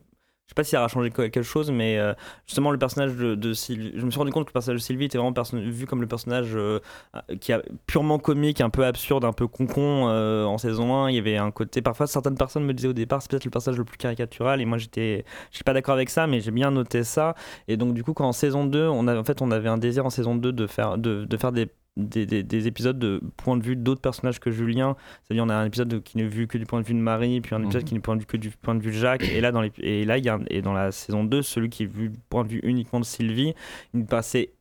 [0.47, 2.12] je sais pas si ça a changé quelque chose, mais euh,
[2.47, 5.06] justement le personnage de, Sylvie, je me suis rendu compte que le personnage de Sylvie
[5.06, 6.81] était vraiment vu comme le personnage euh,
[7.40, 11.10] qui a purement comique, un peu absurde, un peu concon euh, en saison 1.
[11.10, 13.51] Il y avait un côté, parfois certaines personnes me disaient au départ c'est peut-être le
[13.51, 16.51] personnage le plus caricatural, et moi j'étais, je suis pas d'accord avec ça, mais j'ai
[16.51, 17.35] bien noté ça.
[17.69, 20.05] Et donc du coup quand en saison 2, on en fait on avait un désir
[20.05, 23.62] en saison 2 de faire, de faire des des, des- des épisodes de point de
[23.62, 24.97] vue d'autres personnages que Julien.
[25.23, 26.98] C'est-à-dire, on a un épisode de- qui n'est vu que du point de vue de
[27.01, 27.89] Marie, puis un épisode Mhm.
[27.89, 29.28] qui n'est point de vue que du point de vue de Jacques.
[29.28, 31.43] Et là, dans, les, et là il y a, un- et dans la saison 2,
[31.43, 33.52] celui qui est vu du point de vue uniquement de Sylvie,
[33.94, 34.52] il passait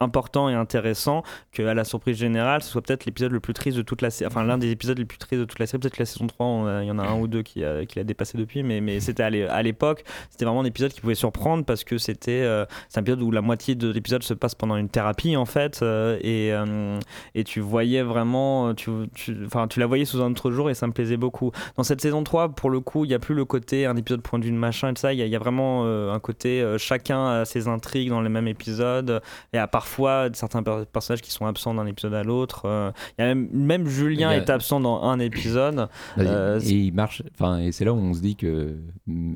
[0.00, 1.22] important et intéressant
[1.52, 4.10] que à la surprise générale ce soit peut-être l'épisode le plus triste de toute la
[4.10, 5.80] série enfin l'un des épisodes les plus tristes de toute la série.
[5.80, 7.64] Peut-être que la saison 3 on a- il y en a un ou deux qui
[7.64, 10.04] a, qui l'a dépassé depuis mais, mais c'était à l'é- à l'époque.
[10.30, 13.30] C'était vraiment un épisode qui pouvait surprendre parce que c'était euh, c'est un épisode où
[13.30, 16.98] la moitié de l'épisode se passe pendant une thérapie en fait euh, et, euh,
[17.34, 19.36] et tu voyais vraiment tu, tu,
[19.68, 21.50] tu la voyais sous un autre jour et ça me plaisait beaucoup.
[21.76, 24.22] Dans cette saison 3 pour le coup il n'y a plus le côté un épisode
[24.22, 25.12] point de machin et ça.
[25.12, 28.48] Il y, a- vraiment euh, un côté euh, chacun a ses intrigues dans les mêmes
[28.48, 29.20] épisodes
[29.52, 32.90] il y a parfois certains per- personnages qui sont absents d'un épisode à l'autre euh,
[33.18, 35.88] il y a même, même Julien a- est absent dans un épisode
[36.18, 37.22] Euh, et il marche.
[37.34, 38.76] Enfin, et c'est là où on se dit que,
[39.06, 39.34] mm,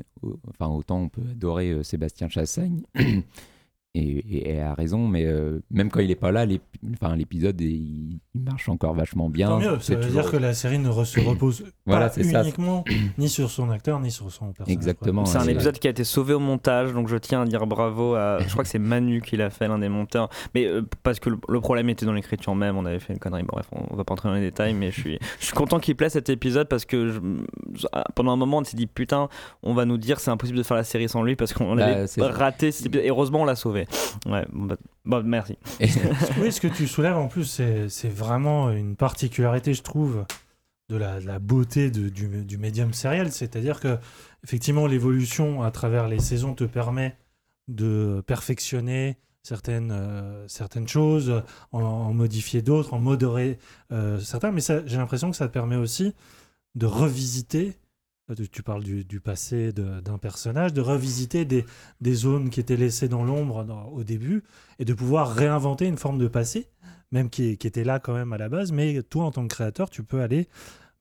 [0.49, 2.81] enfin, autant on peut adorer euh, Sébastien Chassagne.
[3.97, 8.19] Et, et- et a raison, mais euh, même quand il est pas là, l'épisode il,
[8.33, 9.47] il marche encore vachement bien.
[9.47, 12.21] Tant mieux, ça veut toujours- dire que la série ne re- se repose Voilà, pas
[12.23, 12.41] ça.
[12.43, 12.83] uniquement
[13.17, 14.71] ni sur son acteur ni sur son personnage.
[14.73, 15.25] Exactement.
[15.25, 18.15] C'est un épisode qui a été sauvé au montage, donc je tiens à dire bravo
[18.15, 18.39] à.
[18.39, 20.29] Je crois que c'est Manu qui l'a fait, l'un des monteurs.
[20.53, 23.19] Mais euh, parce que le, le problème était dans l'écriture même, on avait fait une
[23.19, 23.43] connerie.
[23.43, 25.79] Bon, bref, on, va pas entrer dans les détails, mais je suis, je suis content
[25.79, 27.19] qu'il plaise cet épisode parce que je-
[28.15, 29.29] pendant un moment, on s'est dit putain,
[29.63, 31.85] on va nous dire c'est impossible de faire la série sans lui parce qu'on Bah,
[31.85, 33.05] avait raté cet épisode.
[33.05, 33.84] Et heureusement, on l'a sauvé.
[34.25, 35.57] Ouais, bon, bah, bon, merci.
[36.39, 40.25] oui, ce que tu soulèves en plus, c'est c'est vraiment une particularité, je trouve,
[40.89, 43.31] de la, de la beauté de- du, du médium sériel?
[43.31, 43.97] C'est-à-dire que,
[44.43, 47.17] effectivement, l'évolution à travers les saisons te permet
[47.67, 53.57] de perfectionner certaines, euh, certaines choses, en, en modifier d'autres, en modérer
[53.91, 54.51] euh, certains.
[54.51, 56.13] Mais ça- j'ai l'impression que ça te permet aussi
[56.75, 57.75] de revisiter.
[58.51, 61.65] Tu parles du, passé d'un personnage, de revisiter des,
[62.13, 64.43] zones qui étaient laissées dans l'ombre au début
[64.79, 66.67] et de pouvoir réinventer une forme de passé,
[67.11, 68.71] même qui, était là quand même à la base.
[68.71, 70.47] Mais toi, en tant que créateur, tu peux aller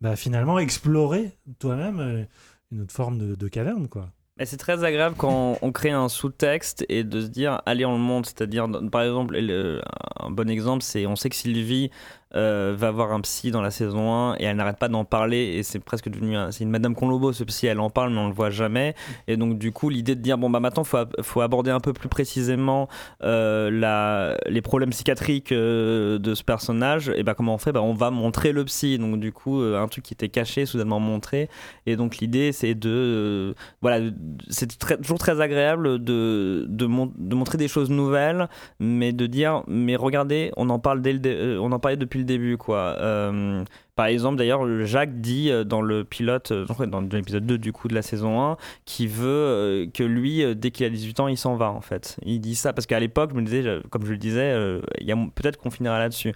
[0.02, 2.24] bah, finalement explorer toi-même euh,
[2.70, 4.10] une autre forme de, caverne, quoi.
[4.44, 8.02] C'est très agréable quand on crée un sous-texte et de se dire allez on le
[8.02, 9.80] monte c'est-à-dire par exemple le-
[10.18, 11.92] un bon exemple c'est on sait que Sylvie
[12.34, 15.54] euh, va voir un psy dans la saison 1 et elle n'arrête pas d'en parler
[15.56, 18.18] et c'est presque devenu un- c'est une Madame Conlobo ce psy elle en parle mais
[18.18, 18.94] on le voit jamais.
[19.28, 21.92] Et donc du coup l'idée de dire bon bah maintenant faut faut aborder un peu
[21.92, 22.88] plus précisément
[23.22, 27.72] euh, la, les problèmes psychiatriques euh, de ce personnage et bah comment on fait?
[27.72, 28.98] Bah on va montrer le psy.
[28.98, 31.48] Donc du coup un truc qui était caché soudainement montré.
[31.86, 34.10] Et donc l'idée c'est de voilà
[34.48, 34.66] c'est
[35.02, 38.48] toujours très agréable de, de, mon- de montrer des choses nouvelles
[38.80, 42.23] mais de dire mais regardez on en parle dès le on en parlait depuis le
[42.24, 43.64] début quoi Euh,
[43.96, 47.88] par exemple d'ailleurs Jacques dit euh, dans le pilote euh, dans l'épisode 2 du coup
[47.88, 51.54] de la saison 1 qui veut que lui dès qu'il a 18 ans il s'en
[51.56, 54.18] va en fait il dit ça parce qu'à l'époque je me disais comme je le
[54.18, 54.54] disais
[55.00, 56.34] il y a peut-être qu'on finira là-dessus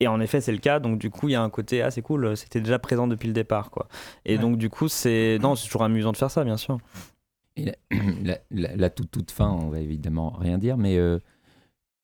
[0.00, 0.80] et en effet, c'est le cas.
[0.80, 2.36] Donc, du coup, il y a un côté assez cool.
[2.36, 3.86] C'était déjà présent depuis le départ, quoi.
[4.26, 4.42] Et Ouais.
[4.42, 6.78] donc, du coup, c'est non, c'est toujours amusant de faire ça, bien sûr.
[7.56, 7.72] Et la,
[8.24, 11.20] la- la- la toute, toute fin, on va évidemment rien dire, mais euh,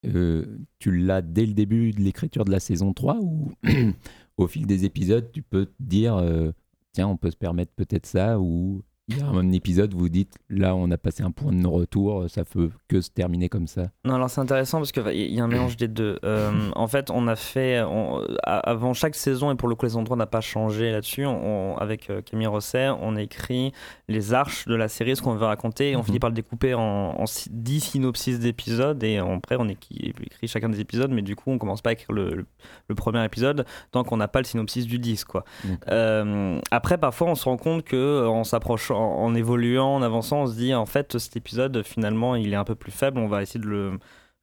[0.06, 3.52] euh, tu l'as dès le début de l'écriture de la saison 3 ou
[4.36, 6.52] au fil des épisodes, tu peux te dire euh,
[6.92, 10.08] tiens, on peut se permettre peut-être ça ou il y a un épisode où vous
[10.08, 13.66] dites là, on a passé un point de non-retour, ça peut que se terminer comme
[13.66, 13.90] ça.
[14.04, 16.18] Non, alors c'est intéressant parce qu'il y a un mélange des deux.
[16.24, 19.96] Euh, en fait, on a fait, on- avant chaque saison, et pour le coup, les
[19.96, 23.72] endroits n'a pas changé là-dessus, on- avec euh, Camille Rosset, on écrit
[24.08, 26.04] les arches de la série, ce qu'on veut raconter, et on Mhm.
[26.04, 26.80] finit par le découper en,
[27.18, 31.36] en si- 10 synopsis d'épisodes, et après, on écrit, écrit chacun des épisodes, mais du
[31.36, 32.46] coup, on commence pas à écrire le, le-
[32.88, 35.44] le premier épisode tant qu'on n'a pas le synopsis du 10, quoi.
[35.88, 40.42] Euh, après, parfois, on se rend compte que euh, en s'approchant, en évoluant, en avançant,
[40.42, 43.18] on se dit en fait, cet épisode, finalement, il est un peu plus faible.
[43.18, 43.98] On va essayer de le,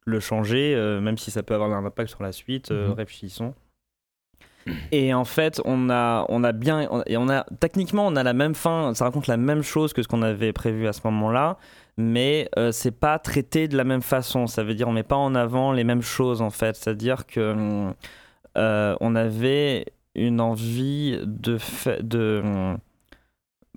[0.06, 2.70] le changer, euh, même si ça peut avoir un impact sur la suite.
[2.70, 2.94] euh, Mhm.
[2.94, 3.54] Réfléchissons.
[4.92, 8.22] Et en fait, on a, on a bien, on- et on a techniquement, on a
[8.22, 8.92] la même fin.
[8.94, 11.56] Ça raconte la même chose que ce qu'on avait prévu à ce moment-là,
[11.96, 14.46] mais euh, c'est pas traité de la même façon.
[14.46, 16.76] Ça veut dire, on met pas en avant les mêmes choses en fait.
[16.76, 17.90] C'est-à-dire que
[18.58, 21.58] euh, on avait une envie de,
[22.02, 22.74] de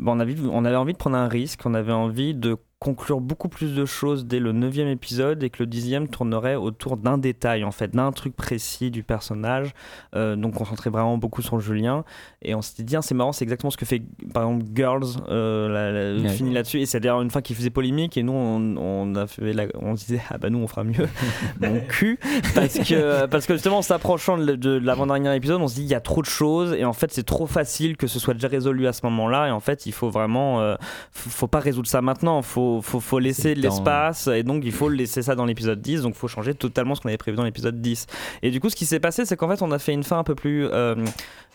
[0.06, 1.62] on, avait, on avait envie de prendre un risque.
[1.66, 5.62] On avait envie de conclure beaucoup plus de choses dès le neuvième épisode et que
[5.62, 9.74] le dixième tournerait autour d'un détail en fait, d'un truc précis du personnage.
[10.16, 12.04] Euh, donc concentrer vraiment beaucoup sur Julien.
[12.42, 14.02] Et on s'était dit, ah, c'est marrant, c'est exactement ce que fait
[14.34, 16.30] par exemple Girls, euh, la- la- Ouais.
[16.36, 16.80] finit là-dessus.
[16.82, 19.68] Et c'est d'ailleurs une fin qui faisait polémique et nous on, on a fait la-
[19.80, 21.08] on se disait, ah bah nous on fera mieux.
[21.62, 22.18] Mon cul.
[22.56, 25.88] Parce que, parce que justement en s'approchant de, de l'avant-dernier épisode, on se dit, il
[25.88, 28.48] y a trop de choses et en fait c'est trop facile que ce soit déjà
[28.48, 29.50] résolu à ce moment-là.
[29.50, 30.76] Et en fait, il faut vraiment, euh,
[31.12, 32.42] faut, faut pas résoudre ça maintenant.
[32.42, 36.04] Faut, faut, faut laisser de l'espace et donc il faut laisser ça dans l'épisode 10.
[36.04, 38.06] Donc il faut changer totalement ce qu'on avait prévu dans l'épisode 10.
[38.44, 40.20] Et du coup, ce qui s'est passé, c'est qu'en fait, on a fait une fin
[40.20, 40.96] un peu plus euh,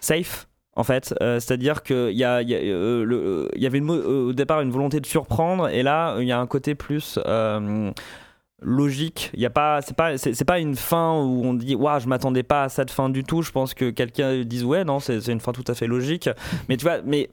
[0.00, 0.46] safe.
[0.78, 4.28] En fait, Euh, c'est-à-dire qu'il y, a, y, a, euh, le- y avait une euh,
[4.28, 7.18] au départ une volonté de surprendre, et là il y a un côté plus
[8.62, 9.30] logique.
[9.34, 12.08] Il y a pas, c'est pas, c'est pas une fin où on dit, waouh, je
[12.08, 13.42] m'attendais pas à cette fin du tout.
[13.42, 16.28] Je pense que quelqu'un dise, ouais, non, c'est une fin tout à fait logique.
[16.68, 17.28] Mais tu vois, mais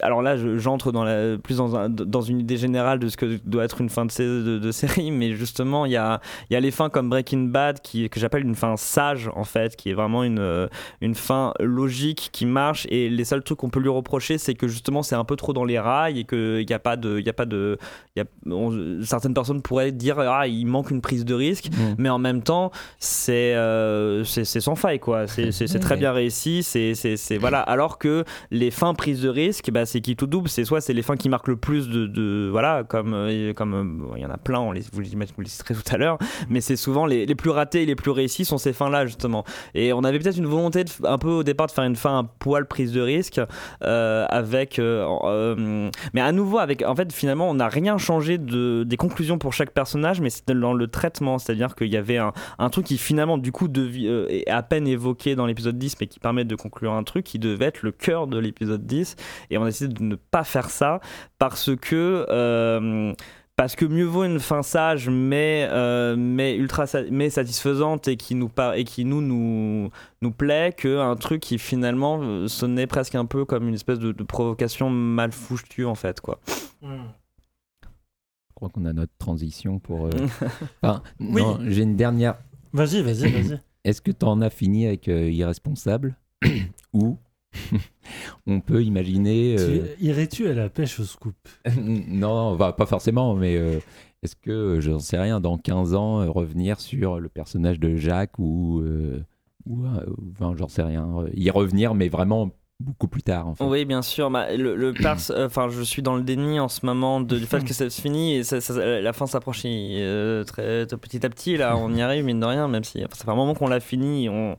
[0.00, 3.16] alors là, je- j'entre dans la, plus dans, un- dans une idée générale de ce
[3.16, 6.20] que doit être une fin de, sé- de, de série, mais justement, il y a,
[6.50, 9.44] il y a les fins comme Breaking Bad qui, que j'appelle une fin sage, en
[9.44, 10.66] fait, qui est vraiment une, euh,
[11.02, 12.86] une fin logique qui marche.
[12.90, 15.52] Et les seuls trucs qu'on peut lui reprocher, c'est que justement, c'est un peu trop
[15.52, 17.20] dans les rails et qu'il n'y a pas de.
[17.20, 17.78] Y a pas de
[18.16, 21.68] il y a- on- certaines personnes pourraient dire ah, il manque une prise de risque,
[21.70, 21.94] Mm.
[21.98, 25.26] mais en même temps, c'est euh, c'est sans faille, quoi.
[25.26, 26.62] C'est c'est très bien réussi.
[26.62, 26.94] C'est-
[27.38, 27.60] voilà.
[27.60, 30.48] Alors que les fins prises de risque, bah, c'est qui tout double.
[30.48, 33.74] C'est soit c'est les fins qui marquent le plus de, de- voilà, comme euh, comme
[33.74, 34.60] euh, il y en a plein.
[34.60, 37.34] On les, vous les vous les citerez tout à l'heure, mais c'est souvent les, les
[37.34, 39.44] plus ratés et les plus réussis sont ces fins-là justement.
[39.74, 42.18] Et on avait peut-être une volonté de, un peu au départ de faire une fin
[42.18, 43.40] un poil prise de risque
[43.82, 48.96] euh, avec, mais à nouveau avec, en fait finalement on n'a rien changé de des
[48.96, 52.70] conclusions pour chaque personnage, mais c'est dans le traitement, c'est-à-dire qu'il y avait un, un
[52.70, 56.20] truc qui finalement du coup euh, est à peine évoqué dans l'épisode 10, mais qui
[56.20, 59.16] permet de conclure un truc qui devait être le cœur de l'épisode 10,
[59.50, 61.00] et on a décidé de ne pas faire ça
[61.38, 63.12] parce que euh,
[63.56, 68.16] parce que mieux vaut une fin sage mais euh, mais ultra sa- mais satisfaisante et
[68.16, 69.90] qui nous par- et qui nous nous
[70.22, 73.98] nous plaît que un truc qui finalement euh, sonnait presque un peu comme une espèce
[74.00, 76.40] de, de provocation mal foutue en fait quoi.
[76.82, 80.06] Je crois qu'on a notre transition pour.
[80.06, 80.10] euh,
[80.82, 81.42] Enfin, Oui.
[81.42, 82.36] non, j'ai une dernière.
[82.72, 83.60] Vas-y, vas-y, vas-y.
[83.84, 86.16] Est-ce que tu en as fini avec euh, Irresponsable
[86.92, 87.18] Ou
[88.46, 89.56] on peut imaginer.
[89.58, 91.34] euh, Tu- Irais-tu à la pêche au scoop?
[91.76, 93.78] Non, bah, pas forcément, mais euh,
[94.22, 97.96] est-ce que, euh, j'en sais rien, dans 15 ans, euh, revenir sur le personnage de
[97.96, 98.80] Jacques ou.
[98.80, 99.22] euh,
[99.66, 101.08] ou euh, enfin, j'en sais rien.
[101.34, 102.50] Y revenir, mais vraiment
[102.80, 103.64] beaucoup plus tard, en fait.
[103.64, 104.30] Oui, bien sûr.
[104.30, 107.38] bah, le, le pers- euh, enfin, je suis dans le déni en ce moment de-
[107.38, 111.24] du fait que ça se finit et ça- ça- la fin s'approche euh, très petit
[111.24, 111.56] à petit.
[111.56, 113.80] Là, on y arrive mine de rien, même si ça fait un moment qu'on l'a
[113.80, 114.28] fini.
[114.28, 114.56] On,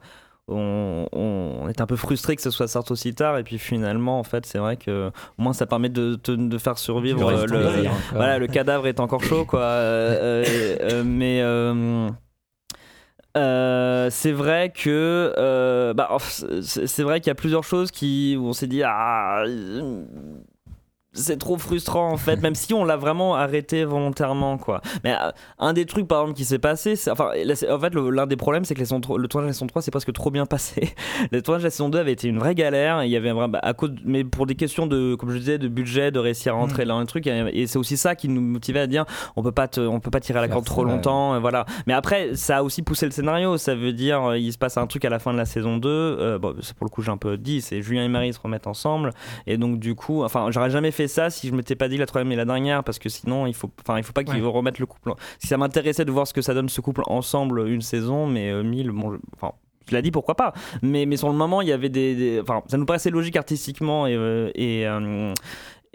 [0.47, 4.19] on, on est un peu frustré que ce soit sorti aussi tard et puis finalement
[4.19, 5.07] en fait c'est vrai que
[5.37, 7.99] au moins ça permet de, de faire survivre euh, le, vie encore.
[8.13, 10.43] voilà le cadavre est encore chaud quoi Euh,
[10.81, 11.41] euh, mais
[13.37, 16.15] euh, c'est vrai que euh, bah,
[16.61, 19.43] c'est vrai qu'il y a plusieurs choses qui où on s'est dit ah
[21.15, 24.81] c'est trop frustrant en fait même si on l'a vraiment arrêté volontairement quoi.
[25.03, 27.95] Mais euh, un des trucs par exemple qui s'est passé c'est- enfin là, en fait
[27.95, 30.13] l'un des problèmes c'est que les tro- le tournage de la saison 3 c'est presque
[30.13, 30.93] trop bien passé.
[31.31, 33.03] Le tournage de la saison 2 avait été une vraie galère.
[33.03, 35.57] Il y avait un bah, à cause mais pour des questions de comme je disais
[35.57, 38.41] de budget de réussir à rentrer dans le truc et, c'est aussi ça qui nous
[38.41, 39.05] motivait à dire
[39.35, 41.65] on peut pas te- on peut pas tirer à la corde trop longtemps euh, voilà.
[41.87, 43.57] Mais après ça a aussi poussé le scénario.
[43.57, 45.77] Ça veut dire euh, il se passe un truc à la fin de la saison
[45.77, 48.33] 2 euh, bon c'est pour le coup j'ai un peu dit c'est Julien et Marie
[48.33, 49.11] se remettent ensemble.
[49.47, 52.05] Et donc du coup enfin j'aurais jamais fait ça si je m'étais pas dit la
[52.05, 54.49] troisième et la dernière parce que sinon il faut enfin il faut pas qu'ils Ouais.
[54.49, 57.67] remettent le couple si ça m'intéressait de voir ce que ça donne ce couple ensemble
[57.67, 59.53] une saison mais euh, mille bon je- enfin
[59.89, 62.39] je l'ai dit pourquoi pas mais mais sur le moment il y avait des, des-
[62.41, 65.33] enfin ça nous paraissait logique artistiquement et euh, et euh,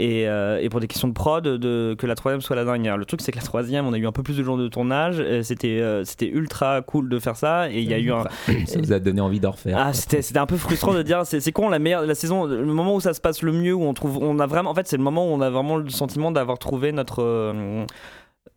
[0.02, 2.96] et, euh, et pour des questions de prod, de, que la troisième soit la dernière.
[2.96, 4.66] Le truc, c'est que la troisième, on a eu un peu plus de jours de
[4.68, 5.16] tournage.
[5.20, 7.70] euh, C'était euh, c'était ultra cool de faire ça.
[7.70, 8.24] Et il y a eu un.
[8.66, 9.76] Ça vous a donné envie d'en refaire.
[9.78, 12.64] Ah, c'était c'était un peu frustrant de dire c'est con la meilleure la saison le
[12.64, 14.86] moment où ça se passe le mieux où on trouve on a vraiment en fait
[14.88, 17.84] c'est le moment où on a vraiment le sentiment d'avoir trouvé notre euh,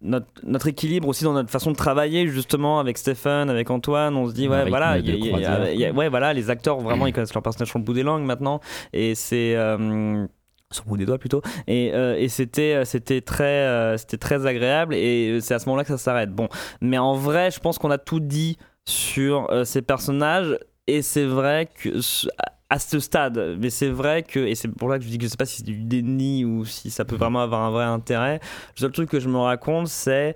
[0.02, 4.28] notre, notre équilibre aussi dans notre façon de travailler justement avec Stephen avec Antoine on
[4.28, 5.92] se dit ouais voilà de il y a- il y a- croisière, il y a-
[5.92, 8.60] ouais voilà les acteurs vraiment ils connaissent leur personnage sur le bout des langues maintenant
[8.92, 10.26] et c'est euh,
[10.74, 11.42] sur le bout des doigts plutôt.
[11.68, 15.66] Et, euh, et c'était euh, c'était très euh, c'était très agréable et c'est à ce
[15.68, 16.32] moment-là que ça s'arrête.
[16.32, 16.50] Bon.
[16.82, 21.26] Mais en vrai je pense qu'on a tout dit sur euh, ces personnages et c'est
[21.26, 22.28] vrai que ce-
[22.70, 25.26] à ce stade, mais c'est vrai que, et c'est pour ça que je dis que
[25.26, 27.84] je sais pas si c'est du déni ou si ça peut vraiment avoir un vrai
[27.84, 28.40] intérêt.
[28.76, 30.34] Le seul truc que je me raconte, c'est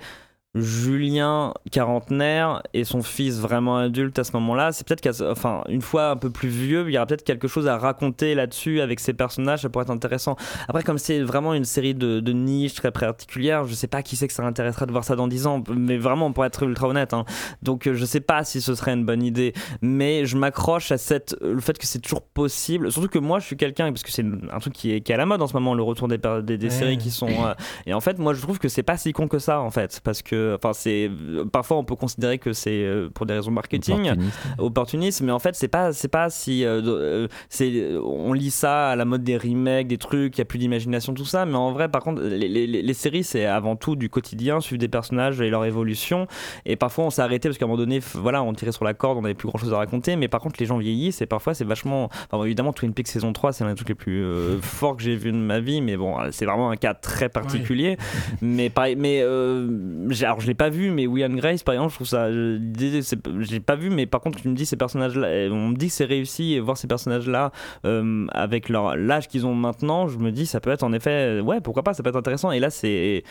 [0.61, 6.09] Julien quarantenaire et son fils vraiment adulte à ce moment-là, c'est peut-être enfin une fois
[6.11, 9.13] un peu plus vieux, il y aura peut-être quelque chose à raconter là-dessus avec ces
[9.13, 10.35] personnages, ça pourrait être intéressant.
[10.67, 14.15] Après comme c'est vraiment une série de, de niche très particulière, je sais pas qui
[14.15, 16.87] c'est que ça intéressera de voir ça dans 10 ans, mais vraiment pour être ultra
[16.87, 17.13] honnête.
[17.13, 17.25] hein.
[17.61, 20.97] Donc euh, je sais pas si ce serait une bonne idée, mais je m'accroche à
[20.97, 22.91] cette le fait que c'est toujours possible.
[22.91, 25.15] Surtout que moi je suis quelqu'un parce que c'est un truc qui est, qui est
[25.15, 26.71] à la mode en ce moment, le retour des, des, des Ouais.
[26.71, 27.53] séries qui sont euh,
[27.85, 30.01] et en fait moi je trouve que c'est pas si con que ça en fait
[30.03, 31.09] parce que enfin c'est
[31.51, 34.37] parfois on peut considérer que c'est euh, pour des raisons marketing Opportuniste.
[34.57, 38.89] opportuniste mais en fait c'est pas c'est pas si euh, euh, c'est on lit ça
[38.89, 41.55] à la mode des remakes des trucs il y a plus d'imagination tout ça mais
[41.55, 44.87] en vrai par contre les, les- les séries c'est avant tout du quotidien suivre des
[44.87, 46.27] personnages et leur évolution
[46.65, 48.93] et parfois on s'est arrêté parce qu'à un moment donné voilà on tirait sur la
[48.93, 51.25] corde on avait plus grand chose à raconter mais par contre les gens vieillissent et
[51.25, 54.23] parfois c'est vachement enfin, évidemment Twin Peaks saison 3 c'est l'un des trucs les plus
[54.23, 57.29] euh, forts que j'ai vu de ma vie mais bon c'est vraiment un cas très
[57.29, 57.97] particulier
[58.41, 59.67] mais pareil mais euh,
[60.09, 62.31] j'ai- alors je l'ai pas vu, mais Will and Grace, par exemple, je trouve ça.
[62.31, 65.87] Je l'ai pas vu, mais par contre, tu me dis ces personnages-là, on me dit
[65.87, 67.51] que c'est réussi et voir ces personnages-là
[67.85, 71.39] euh, avec leur l'âge qu'ils ont maintenant, je me dis ça peut être en effet,
[71.39, 72.51] euh, ouais, pourquoi pas, ça peut être intéressant.
[72.51, 73.23] Et là, c'est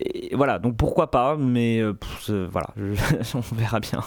[0.00, 4.00] et voilà, donc pourquoi pas, mais euh, pff, euh, voilà, je- on verra bien.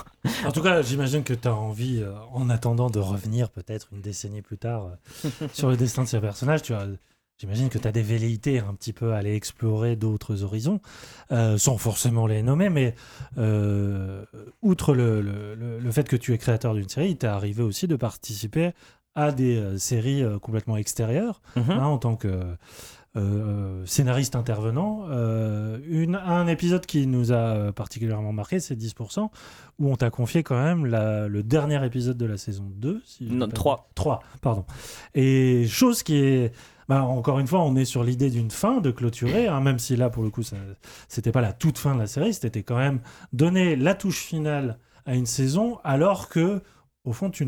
[0.46, 4.02] En tout cas, j'imagine que tu as envie, euh, en attendant de revenir peut-être une
[4.02, 4.90] décennie plus tard
[5.54, 6.86] sur le destin de ces personnages, tu as,
[7.40, 10.80] j'imagine que tu as des velléités un petit peu à aller explorer d'autres horizons,
[11.32, 12.94] euh, sans forcément les nommer, mais
[13.38, 14.24] euh,
[14.62, 17.88] outre le, le- le- fait que tu es créateur d'une série, il t'est arrivé aussi
[17.88, 18.72] de participer
[19.16, 21.72] à des euh, séries complètement extérieures, Mhm.
[21.72, 22.44] hein, en tant que
[23.16, 25.08] euh, scénariste intervenant.
[25.10, 29.30] Une, un épisode qui nous a particulièrement marqué, c'est 10%,
[29.80, 33.02] où on t'a confié quand même la- le dernier épisode de la saison 2.
[33.06, 33.90] Si je dis Non, pas- 3.
[33.96, 34.66] 3, pardon.
[35.16, 36.54] Et chose qui est...
[36.90, 39.96] bah, encore une fois, on est sur l'idée d'une fin, de clôturer, hein, même si
[39.96, 40.58] là, pour le coup, ça-
[41.08, 43.00] c'était pas la toute fin de la série, c'était quand même
[43.32, 46.62] donner la touche finale à une saison, alors que,
[47.06, 47.46] au fond, tu,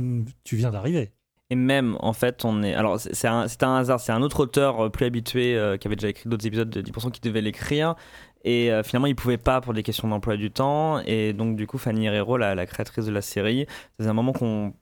[0.51, 1.11] viens d'arriver.
[1.49, 2.76] Et même, en fait, on est.
[2.76, 5.76] Alors, c'est c'est un, c'est un hasard, c'est un autre auteur euh, plus habitué euh,
[5.77, 7.95] qui avait déjà écrit d'autres épisodes de 10% qui devait l'écrire.
[8.43, 10.99] Et euh, finalement, il pouvait pas pour des questions d'emploi du temps.
[11.05, 13.65] Et donc, du coup, Fanny Herrero, la, la créatrice de la série,
[13.99, 14.73] c'est un moment qu'on.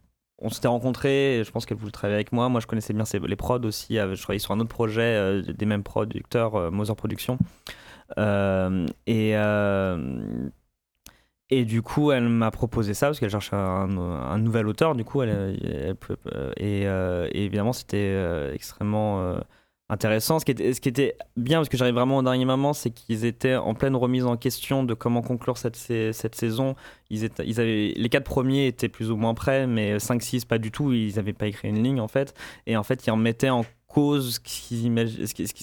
[0.42, 2.48] On s'était rencontrés, je pense qu'elle voulait travailler avec moi.
[2.48, 3.98] Moi, je connaissais bien les prods aussi.
[4.00, 7.38] euh, Je travaillais sur un autre projet euh, des mêmes producteurs, euh, Mother Productions.
[8.18, 9.34] Euh, et,
[11.52, 14.96] et du coup, elle m'a proposé ça parce qu'elle cherche un, un nouvel auteur.
[14.96, 16.86] Du coup, et,
[17.34, 19.36] évidemment, c'était extrêmement
[19.90, 20.40] intéressant.
[20.40, 22.92] Ce qui, était, ce qui était bien, parce que j'arrive vraiment au dernier moment, c'est
[22.92, 26.76] qu'ils étaient en pleine remise en question de comment conclure cette, cette saison.
[27.10, 30.60] Ils étaient, ils avaient, les quatre premiers étaient plus ou moins prêts, mais 5-6 pas
[30.60, 30.94] du tout.
[30.94, 32.34] Ils n'avaient pas écrit une ligne en fait.
[32.68, 34.40] Et en fait, ils remettaient en cause ce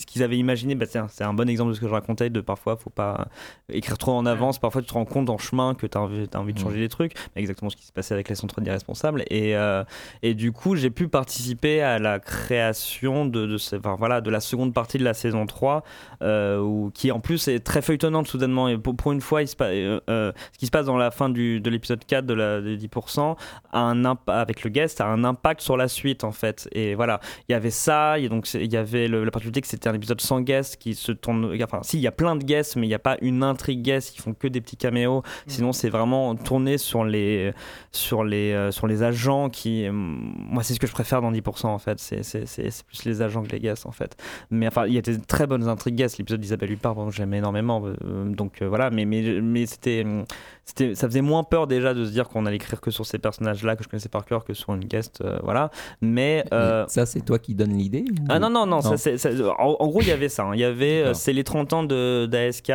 [0.05, 0.75] qu'ils avaient imaginé.
[0.75, 2.29] Bah, c'est un bon exemple de ce que je racontais.
[2.29, 3.29] De parfois, faut pas
[3.73, 4.59] écrire trop en avance.
[4.59, 7.13] Parfois, tu te rends compte en chemin que tu as envie, de changer les trucs.
[7.37, 9.23] Exactement ce qui s'est passé avec les centres d'irresponsables.
[9.31, 9.85] Et, euh,
[10.23, 14.31] et du coup, j'ai pu participer à la création de, de, ce- enfin, voilà, de
[14.31, 15.85] la seconde partie de la saison 3,
[16.23, 18.69] euh, où, qui en plus est très feuilletonnante soudainement.
[18.69, 20.97] Et pour, pour une fois, il se pa- euh, euh, ce qui se passe dans
[20.97, 23.37] la fin du, de l'épisode 4 de la, des 10%,
[23.73, 26.69] a un avec le guest, a un impact sur la suite en fait.
[26.73, 29.31] Et voilà, il y avait ça, il y a donc il y avait le- la
[29.31, 31.57] particularité que c'était un épisode sans guest qui se tourne.
[31.63, 33.83] Enfin, si, il y a plein de guests, mais il n'y a pas une intrigue
[33.83, 35.23] guest, ils font que des petits caméos.
[35.47, 37.53] Sinon, c'est vraiment tourné sur les,
[37.93, 39.87] sur les, euh, sur les agents qui.
[39.87, 41.99] euh, moi, c'est ce que je préfère dans 10% en fait.
[41.99, 44.17] C'est plus les agents que les guests en fait.
[44.51, 46.19] Mais enfin, il y a des très bonnes intrigues guests.
[46.19, 47.83] L'épisode d'Isabelle Huppert, bon, j'aimais énormément.
[47.87, 50.25] euh, donc euh, voilà, mais, mais, mais c'était, hum,
[50.65, 53.19] c'était, ça faisait moins peur déjà de se dire qu'on allait écrire que sur ces
[53.19, 55.21] personnages-là que je connaissais par cœur que sur une guest.
[55.21, 55.71] euh, voilà.
[56.01, 56.45] Mais.
[56.53, 59.31] euh, Ça, c'est toi qui donnes l'idée ou- ah non, non, non, ça, c'est- ça-
[59.59, 60.45] en, en gros, il y avait ça.
[60.45, 60.51] hein.
[60.55, 62.71] Il y avait, euh, c'est les 30 ans d'ASK,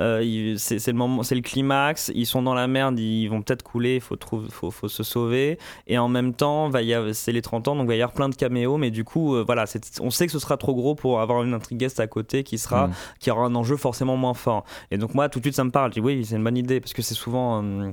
[0.00, 3.62] euh, c'est le, moment- c'est le climax, ils sont dans la merde, ils vont peut-être
[3.62, 4.16] couler, il faut,
[4.50, 5.58] faut, faut se sauver.
[5.86, 6.70] Et en même temps,
[7.12, 9.34] c'est les 30 ans, donc il va y avoir plein de caméos, mais du coup,
[9.36, 9.64] euh, voilà,
[10.00, 12.58] on sait que ce sera trop gros pour avoir une intrigue guest à côté qui,
[12.58, 12.92] sera, Mm.
[13.20, 14.64] qui aura un enjeu forcément moins fort.
[14.90, 15.90] Et donc, moi, tout de suite, ça me parle.
[15.90, 17.62] Je dis, oui, c'est une bonne idée, parce que c'est souvent.
[17.62, 17.90] euh,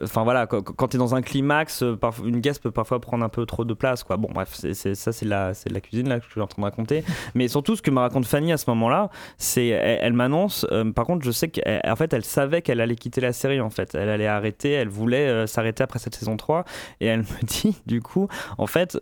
[0.00, 3.28] Enfin voilà, quand, tu es dans un climax, euh, une guest peut parfois prendre un
[3.28, 4.04] peu trop de place.
[4.04, 4.16] Quoi.
[4.16, 6.66] Bon, bref, c'est- ça c'est la, la cuisine là, que je suis en train de
[6.66, 7.02] raconter.
[7.34, 10.64] Mais surtout, ce que me raconte Fanny à ce moment-là, c'est elle, elle m'annonce.
[10.70, 13.60] euh, par contre, je sais qu'en fait, elle savait qu'elle allait quitter la série.
[13.60, 14.70] En fait, elle allait arrêter.
[14.70, 16.64] Elle voulait euh, s'arrêter après cette saison 3.
[17.00, 18.96] Et elle me dit, du coup, en fait,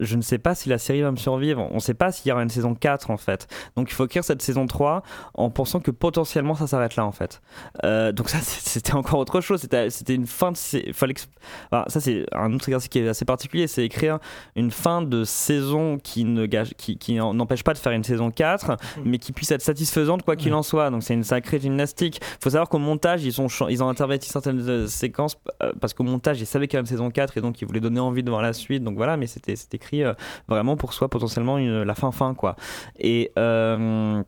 [0.00, 1.68] je ne sais pas si la série va me survivre.
[1.70, 3.46] On ne sait pas s'il y aura une saison 4 en fait.
[3.76, 5.02] Donc il faut écrire cette saison 3
[5.34, 7.40] en pensant que potentiellement ça s'arrête là en fait.
[7.84, 9.60] Euh, donc ça c'était encore autre chose.
[9.60, 10.56] C'était une fin de.
[10.92, 11.14] Fallait
[11.70, 13.66] enfin, ça c'est un autre exercice qui est assez particulier.
[13.68, 14.18] C'est écrire
[14.56, 18.02] une fin de saison qui ne gage, qui, qui en- n'empêche pas de faire une
[18.04, 20.90] saison 4, mais qui puisse être satisfaisante quoi qu'il en soit.
[20.90, 22.16] Donc c'est une sacrée gymnastique.
[22.22, 25.72] Il faut savoir qu'au montage ils ont, cha- ils ont interverti certaines euh, séquences euh,
[25.80, 27.78] parce qu'au montage ils savaient qu'il y avait une saison 4 et donc ils voulaient
[27.80, 28.82] donner envie de voir la suite.
[28.82, 30.14] Donc voilà, mais c'était c'est écrit euh,
[30.48, 32.56] vraiment pour soi potentiellement une- la fin fin quoi.
[32.98, 34.22] Et euh,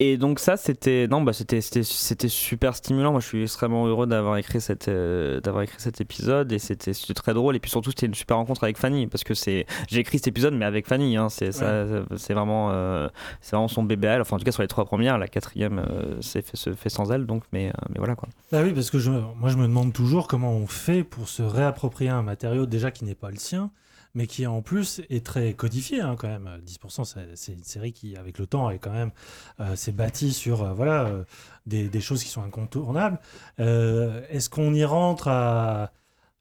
[0.00, 3.12] et donc ça c'était non bah c'était c'était super stimulant.
[3.12, 6.92] Moi je suis extrêmement heureux d'avoir écrit cette euh, d'avoir écrit cet épisode et c'était
[6.92, 10.00] très drôle et puis surtout c'était une super rencontre avec Fanny parce que c'est j'ai
[10.00, 11.84] écrit cet épisode mais avec Fanny hein, c'est ça
[12.16, 13.06] c'est vraiment euh,
[13.40, 14.22] c'est vraiment son bébé à elle.
[14.22, 16.88] enfin en tout cas sur les trois premières la quatrième euh, c'est fait se fait
[16.90, 18.28] sans elle donc mais mais voilà quoi.
[18.50, 21.42] Bah oui, parce que je, moi je me demande toujours comment on fait pour se
[21.42, 23.70] réapproprier un matériau déjà qui n'est pas le sien,
[24.14, 26.48] mais qui en plus est très codifié hein, quand même.
[26.62, 29.10] 10%, c'est- une série qui, avec le temps, est quand même
[29.60, 31.24] euh, bâtie sur euh, voilà euh,
[31.66, 33.18] des, des choses qui sont incontournables.
[33.60, 35.92] Euh, Est-ce qu'on y rentre à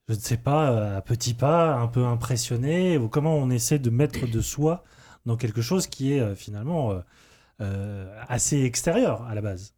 [0.10, 3.90] je ne sais pas, à petits pas, un peu impressionné, ou comment on essaie de
[3.90, 4.84] mettre de soi
[5.26, 6.94] dans quelque chose qui est finalement
[8.30, 9.74] assez extérieur à la base?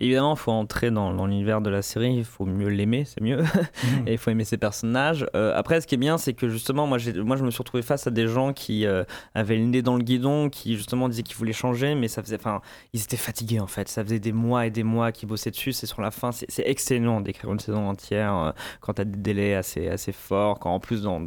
[0.00, 3.20] Évidemment, il faut entrer dans, dans l'univers de la série, il faut mieux l'aimer, c'est
[3.20, 3.40] mieux,
[4.06, 5.26] et il faut aimer ses personnages.
[5.36, 7.82] Euh, après, ce qui est bien, c'est que justement, moi, moi, je me suis retrouvé
[7.82, 9.04] face à des gens qui euh,
[9.34, 12.36] avaient le nez dans le guidon, qui justement disaient qu'ils voulaient changer, mais ça faisait,
[12.36, 12.60] enfin,
[12.92, 13.88] ils étaient fatigués en fait.
[13.88, 15.72] Ça faisait des mois et des mois qu'ils bossaient dessus.
[15.72, 19.54] C'est sur la fin, c'est excellent d'écrire une saison entière euh, quand t'as des délais
[19.54, 21.22] assez, assez forts, quand en plus dans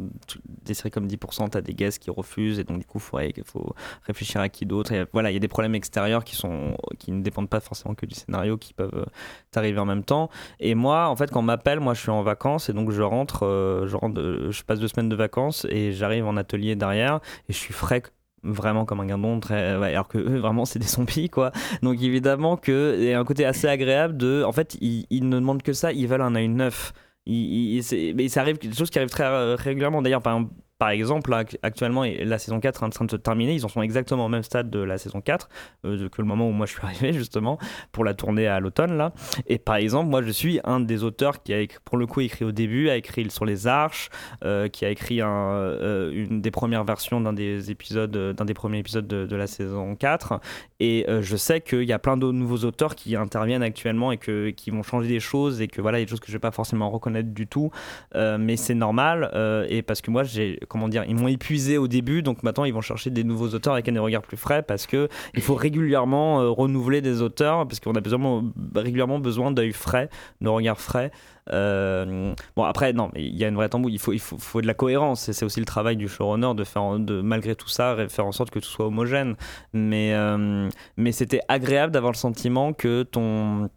[0.64, 3.58] des séries comme 10%, t'as des guests qui refusent, et donc du coup, il faut,
[3.60, 3.74] faut
[4.06, 4.92] réfléchir à qui d'autre.
[5.12, 8.06] Voilà, il y a des problèmes extérieurs qui, sont, qui ne dépendent pas forcément que
[8.06, 9.04] du scénario, qui peuvent euh,
[9.50, 10.28] t'arriver en même temps.
[10.60, 13.02] Et moi, en fait, quand on m'appelle, moi, je suis en vacances, et donc je
[13.02, 16.76] rentre, euh, je, rentre de- je passe deux semaines de vacances, et j'arrive en atelier
[16.76, 18.02] derrière, et je suis frais
[18.42, 21.50] vraiment comme un guindon très alors que eux vraiment c'est des zombies quoi.
[21.82, 25.36] Donc évidemment que il y a un côté assez agréable de en fait ils, ne
[25.38, 26.92] demandent que ça ils veulent un œil neuf.
[27.24, 30.02] Il, il- mais ça arrive des choses qui arrivent très euh, régulièrement.
[30.02, 30.38] D'ailleurs par,
[30.78, 31.32] par exemple
[31.62, 34.28] actuellement la saison 4 est en train de se terminer ils en sont exactement au
[34.28, 35.48] même stade de la saison 4
[35.84, 37.58] euh, que le moment où moi je suis arrivé justement
[37.92, 39.12] pour la tournée à l'automne là
[39.46, 42.44] et par exemple moi je suis un des auteurs qui a pour le coup écrit
[42.44, 44.10] au début a écrit sur les arches
[44.44, 48.78] euh, qui a écrit euh, une des premières versions d'un des épisodes d'un des premiers
[48.78, 50.40] épisodes de, la saison 4
[50.80, 54.50] et je sais qu'il y a plein de nouveaux auteurs qui interviennent actuellement et que,
[54.50, 56.32] qui vont changer des choses et que voilà, il y a des choses que je
[56.32, 57.70] vais pas forcément reconnaître du tout.
[58.14, 59.30] Mais c'est normal
[59.68, 62.74] et parce que moi, j'ai, comment dire, ils m'ont épuisé au début, donc maintenant ils
[62.74, 66.40] vont chercher des nouveaux auteurs avec un regard plus frais parce que il faut régulièrement
[66.40, 70.08] euh, renouveler des auteurs parce qu'on a besoin, régulièrement besoin d'œil frais,
[70.40, 71.10] de regard frais.
[71.52, 74.66] Euh, bon après non il y a une vraie tambouille il faut il faut, de
[74.66, 77.96] la cohérence et c'est aussi le travail du showrunner de faire de malgré tout ça
[78.08, 79.36] faire en sorte que tout soit homogène
[79.74, 83.68] mais euh, mais c'était agréable d'avoir le sentiment que ton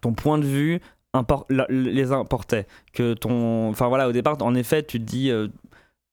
[0.00, 0.80] ton point de vue
[1.68, 5.30] les importait que ton enfin voilà au départ en effet tu te dis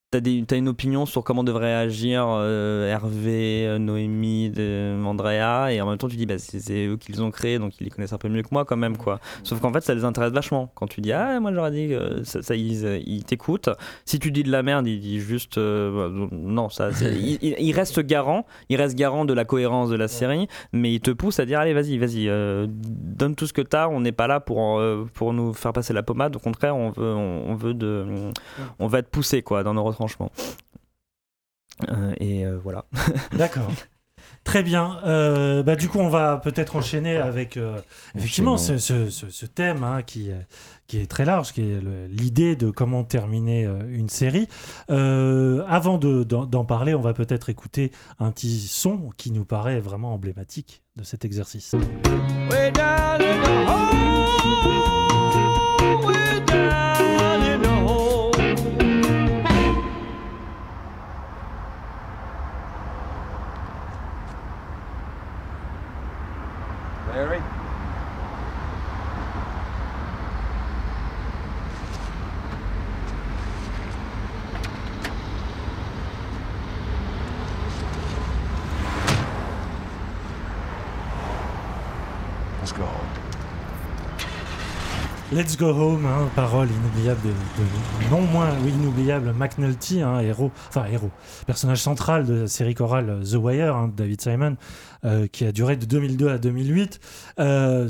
[0.10, 5.74] T'as, des, t'as une opinion sur comment devrait agir euh, Hervé, euh, Noémie, de- Andrea,
[5.74, 7.74] et en même temps tu dis bah, c'est, c'est eux qui les ont créés, donc
[7.82, 8.96] ils les connaissent un peu mieux que moi quand même.
[8.96, 9.20] quoi.
[9.44, 10.72] Sauf qu'en fait ça les intéresse vachement.
[10.76, 13.68] Quand tu dis ah moi j'aurais dit que ça, ça, ils, ils t'écoutent.
[14.06, 17.38] Si tu dis de la merde, ils disent juste euh, bah, non, ça, c'est- il,
[17.42, 21.02] il- il reste garant, il reste garant de la cohérence de la série, mais il
[21.02, 24.14] te pousse à dire allez vas-y, vas-y, euh, donne tout ce que t'as, on n'est
[24.14, 27.50] pas là pour, euh, pour nous faire passer la pommade, au contraire on veut, on,
[27.50, 28.06] on veut de,
[28.80, 30.32] on va être poussé quoi dans nos retranchements.
[31.90, 32.86] Euh, et euh, voilà.
[33.38, 33.72] D'accord.
[34.44, 35.00] Très bien.
[35.06, 37.80] Euh, bah, du coup, on va peut-être enchaîner avec euh,
[38.16, 40.32] effectivement ce, ce- ce- ce thème hein, qui,
[40.88, 44.48] qui est très large, qui est l'idée de comment terminer euh, une série.
[44.90, 49.46] Euh, avant de- d'en d'en parler, on va peut-être écouter un petit son qui nous
[49.46, 51.76] paraît vraiment emblématique de cet exercice.
[85.48, 91.10] Let's Go Home, hein, parole inoubliable de, non moins inoubliable McNulty, hein, héros, enfin héros,
[91.46, 94.58] personnage central de la série chorale The Wire, hein, David Simon,
[95.06, 97.00] euh, qui a duré de 2002 à 2008.
[97.40, 97.88] Euh,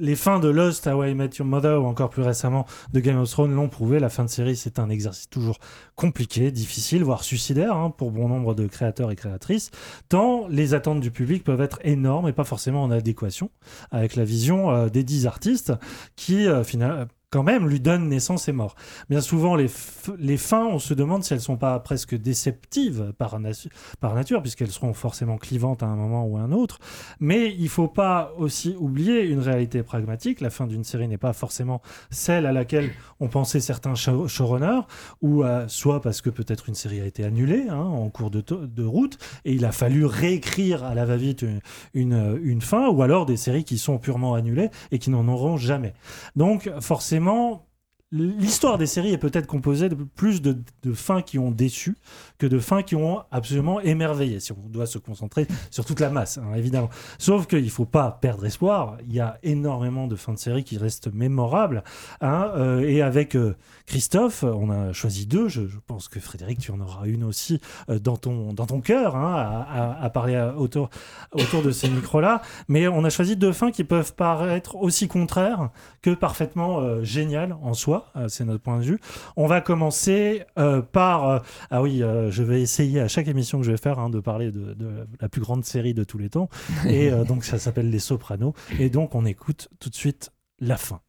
[0.00, 2.64] les fins de Lost, How I Met Your Mother ou encore plus récemment
[2.94, 3.98] de Game of Thrones l'ont prouvé.
[3.98, 5.58] La fin de série, c'est un exercice toujours
[5.96, 9.70] compliqué, difficile, voire suicidaire hein, pour bon nombre de créateurs et créatrices,
[10.08, 13.50] tant les attentes du public peuvent être énormes et pas forcément en adéquation
[13.90, 15.72] avec la vision euh, des dix artistes
[16.16, 16.93] qui, euh, final-
[17.34, 18.76] quand même, lui donnent naissance et mort.
[19.10, 19.66] Bien souvent, les,
[20.20, 24.40] les fins, on se demande si elles sont pas presque déceptives par, natu- par nature,
[24.40, 26.78] puisqu'elles seront forcément clivantes à un moment ou à un autre.
[27.18, 30.40] Mais il faut pas aussi oublier une réalité pragmatique.
[30.40, 34.82] La fin d'une série n'est pas forcément celle à laquelle ont pensé certains show- showrunners,
[35.20, 38.84] ou euh, soit parce que peut-être une série a été annulée hein, en cours de,
[38.84, 41.44] route, et il a fallu réécrire à la va-vite
[41.94, 45.56] une, une fin, ou alors des séries qui sont purement annulées et qui n'en auront
[45.56, 45.94] jamais.
[46.36, 47.66] Donc forcément, vraiment
[48.14, 50.56] l'histoire des séries est peut-être composée de plus de,
[50.92, 51.96] fins qui ont déçu
[52.38, 56.10] que de fins qui ont absolument émerveillé, si on doit se concentrer sur toute la
[56.10, 56.90] masse, hein, évidemment.
[57.18, 60.64] Sauf qu'il ne faut pas perdre espoir, il y a énormément de fins de séries
[60.64, 61.82] qui restent mémorables,
[62.20, 63.56] hein, euh, et avec euh,
[63.86, 67.98] Christophe, on a choisi deux, je, pense que Frédéric, tu en auras une aussi euh,
[67.98, 69.66] dans ton, dans ton cœur, hein,
[70.00, 70.90] à, parler autour,
[71.32, 75.70] autour de ces micros-là, mais on a choisi deux fins qui peuvent paraître aussi contraires
[76.02, 78.98] que parfaitement géniales en soi, euh, c'est notre point de vue.
[79.36, 81.28] On va commencer euh, par...
[81.28, 81.38] euh,
[81.70, 84.50] ah oui, je vais essayer à chaque émission que je vais faire hein, de parler
[84.50, 84.76] de,
[85.20, 86.48] la plus grande série de tous les temps.
[86.86, 88.54] Et donc ça s'appelle Les Sopranos.
[88.78, 91.00] Et donc on écoute tout de suite la fin.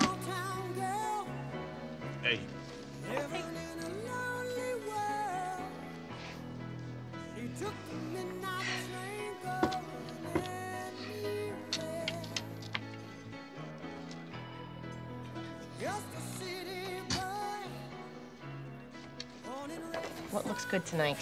[20.31, 21.17] What looks good tonight?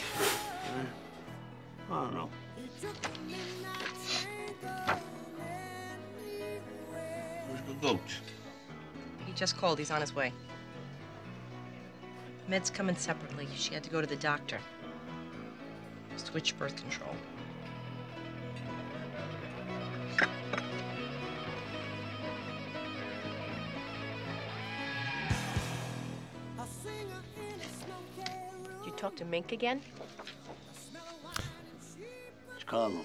[9.39, 9.79] Just called.
[9.79, 10.33] He's on his way.
[12.51, 13.47] Meds coming separately.
[13.55, 14.59] She had to go to the doctor.
[16.17, 17.15] Switch birth control.
[26.59, 28.65] A singer in a smoky room.
[28.83, 29.81] Did you talk to Mink again?
[32.57, 33.05] It's Carlo.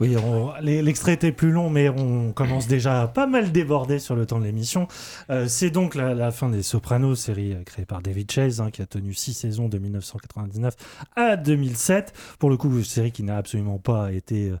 [0.00, 0.16] Oui,
[0.60, 4.38] l'extrait était plus long, mais on commence déjà à pas mal déborder sur le temps
[4.38, 4.88] de l'émission.
[5.30, 8.82] Euh, c'est donc la, fin des Sopranos, série euh, créée par David Chase, hein, qui
[8.82, 10.74] a tenu six saisons de 1999
[11.16, 12.12] à 2007.
[12.38, 14.52] Pour le coup, une série qui n'a absolument pas été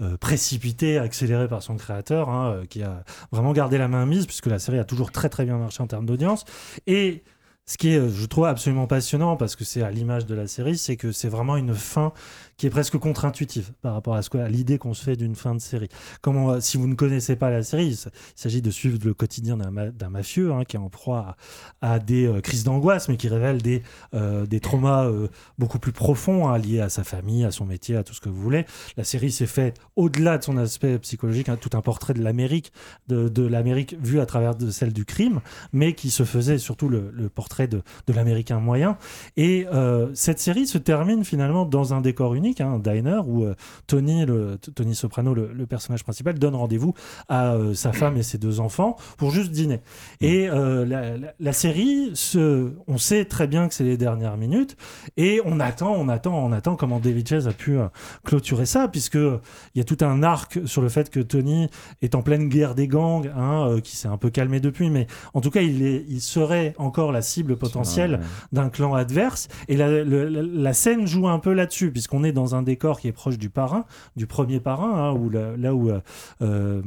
[0.00, 4.46] euh, précipitée, accélérée par son créateur, hein, qui a vraiment gardé la main mise, puisque
[4.46, 6.44] la série a toujours très très bien marché en termes d'audience.
[6.86, 7.24] Et
[7.66, 10.76] ce qui est, je trouve, absolument passionnant, parce que c'est à l'image de la série,
[10.76, 12.12] c'est que c'est vraiment une fin
[12.56, 15.54] qui est presque contre-intuitive par rapport à, ce que- l'idée qu'on se fait d'une fin
[15.54, 15.88] de série.
[16.20, 17.96] Comment, euh, si vous ne connaissez pas la série, il
[18.36, 21.36] s'agit de suivre le quotidien d'un, ma- d'un mafieux hein, qui est en proie
[21.80, 23.82] à, des euh, crises d'angoisse, mais qui révèle des,
[24.14, 25.10] euh, des traumas
[25.58, 28.28] beaucoup plus profonds hein, liés à sa famille, à son métier, à tout ce que
[28.28, 28.66] vous voulez.
[28.96, 32.72] La série s'est faite au-delà de son aspect psychologique, hein, tout un portrait de l'Amérique,
[33.08, 35.40] de, de l'Amérique vue à travers de celle du crime,
[35.72, 38.96] mais qui se faisait surtout le, le portrait de, de l'Américain moyen.
[39.36, 39.66] Et
[40.14, 43.54] cette série se termine finalement dans un décor unique, hein, un diner, où euh,
[43.86, 46.94] Tony, le, Tony Soprano, le, le personnage principal, donne rendez-vous
[47.28, 49.80] à euh, sa femme et ses deux enfants pour juste dîner.
[50.20, 54.36] Et euh, la, la- la série, se, on sait très bien que c'est les dernières
[54.36, 54.76] minutes,
[55.16, 57.76] et on attend, on attend, on attend comment David Chase a pu
[58.24, 61.68] clôturer ça, puisque il y a tout un arc sur le fait que Tony
[62.02, 65.40] est en pleine guerre des gangs, hein, qui s'est un peu calmé depuis, mais en
[65.40, 68.20] tout cas, il, est, il serait encore la cible potentielle
[68.52, 69.48] d'un clan adverse.
[69.68, 73.00] Et la, le- la- la scène joue un peu là-dessus, puisqu'on est dans un décor
[73.00, 73.84] qui est proche du parrain,
[74.16, 76.00] du premier parrain, hein, où là où euh,
[76.42, 76.82] euh,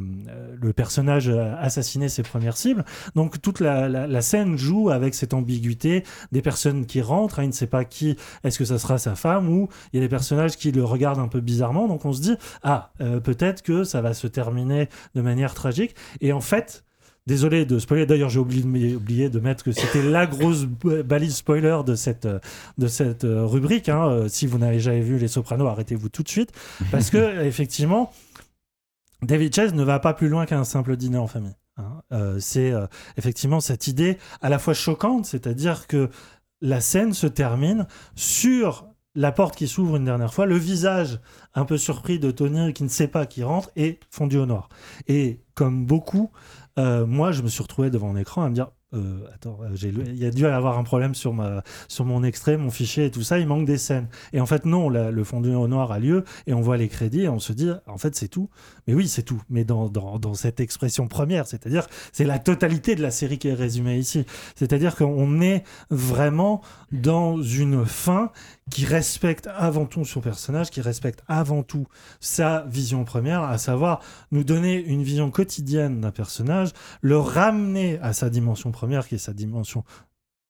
[0.61, 2.85] le personnage a assassiné ses premières cibles.
[3.15, 7.39] Donc toute la, scène joue avec cette ambiguïté des personnes qui rentrent.
[7.39, 10.05] il ne sait pas qui, est-ce que ça sera sa femme, ou il y a
[10.05, 11.87] des personnages qui le regardent un peu bizarrement.
[11.87, 15.95] Donc on se dit, ah, euh, peut-être que ça va se terminer de manière tragique.
[16.21, 16.83] Et en fait,
[17.27, 21.35] Désolé de spoiler, d'ailleurs j'ai oublié, de- oublié de mettre que c'était la grosse balise
[21.35, 22.39] spoiler de cette, euh,
[22.77, 23.89] de cette euh, rubrique.
[23.89, 24.07] hein.
[24.07, 26.51] Euh, Si vous n'avez jamais vu Les Sopranos, arrêtez-vous tout de suite.
[26.89, 28.11] Parce que, effectivement,
[29.21, 31.55] David Chase ne va pas plus loin qu'un simple dîner en famille.
[31.77, 32.01] hein.
[32.13, 32.87] Euh, c'est euh,
[33.17, 36.09] effectivement cette idée à la fois choquante, c'est-à-dire que
[36.61, 41.19] la scène se termine sur la porte qui s'ouvre une dernière fois, le visage
[41.55, 44.69] un peu surpris de Tony qui ne sait pas qui rentre et fondu au noir.
[45.07, 46.29] Et comme beaucoup,
[46.77, 49.75] euh, moi je me suis retrouvé devant un écran à me dire euh, attends, euh,
[49.83, 53.11] il y a dû avoir un problème sur, ma, sur mon extrait, mon fichier et
[53.11, 54.07] tout ça, il manque des scènes.
[54.31, 56.87] Et en fait, non, la- le fondu au noir a lieu et on voit les
[56.87, 58.49] crédits et on se dit, en fait, c'est tout.
[58.87, 59.41] Mais oui, c'est tout.
[59.49, 63.49] Mais dans, dans, dans cette expression première, c'est-à-dire, c'est la totalité de la série qui
[63.49, 64.25] est résumée ici.
[64.55, 66.61] C'est-à-dire qu'on est vraiment
[66.93, 68.31] dans une fin
[68.71, 71.87] qui respecte avant tout son personnage, qui respecte avant tout
[72.19, 74.01] sa vision première, à savoir
[74.31, 78.77] nous donner une vision quotidienne d'un personnage, le ramener à sa dimension première,
[79.07, 79.83] qui est sa dimension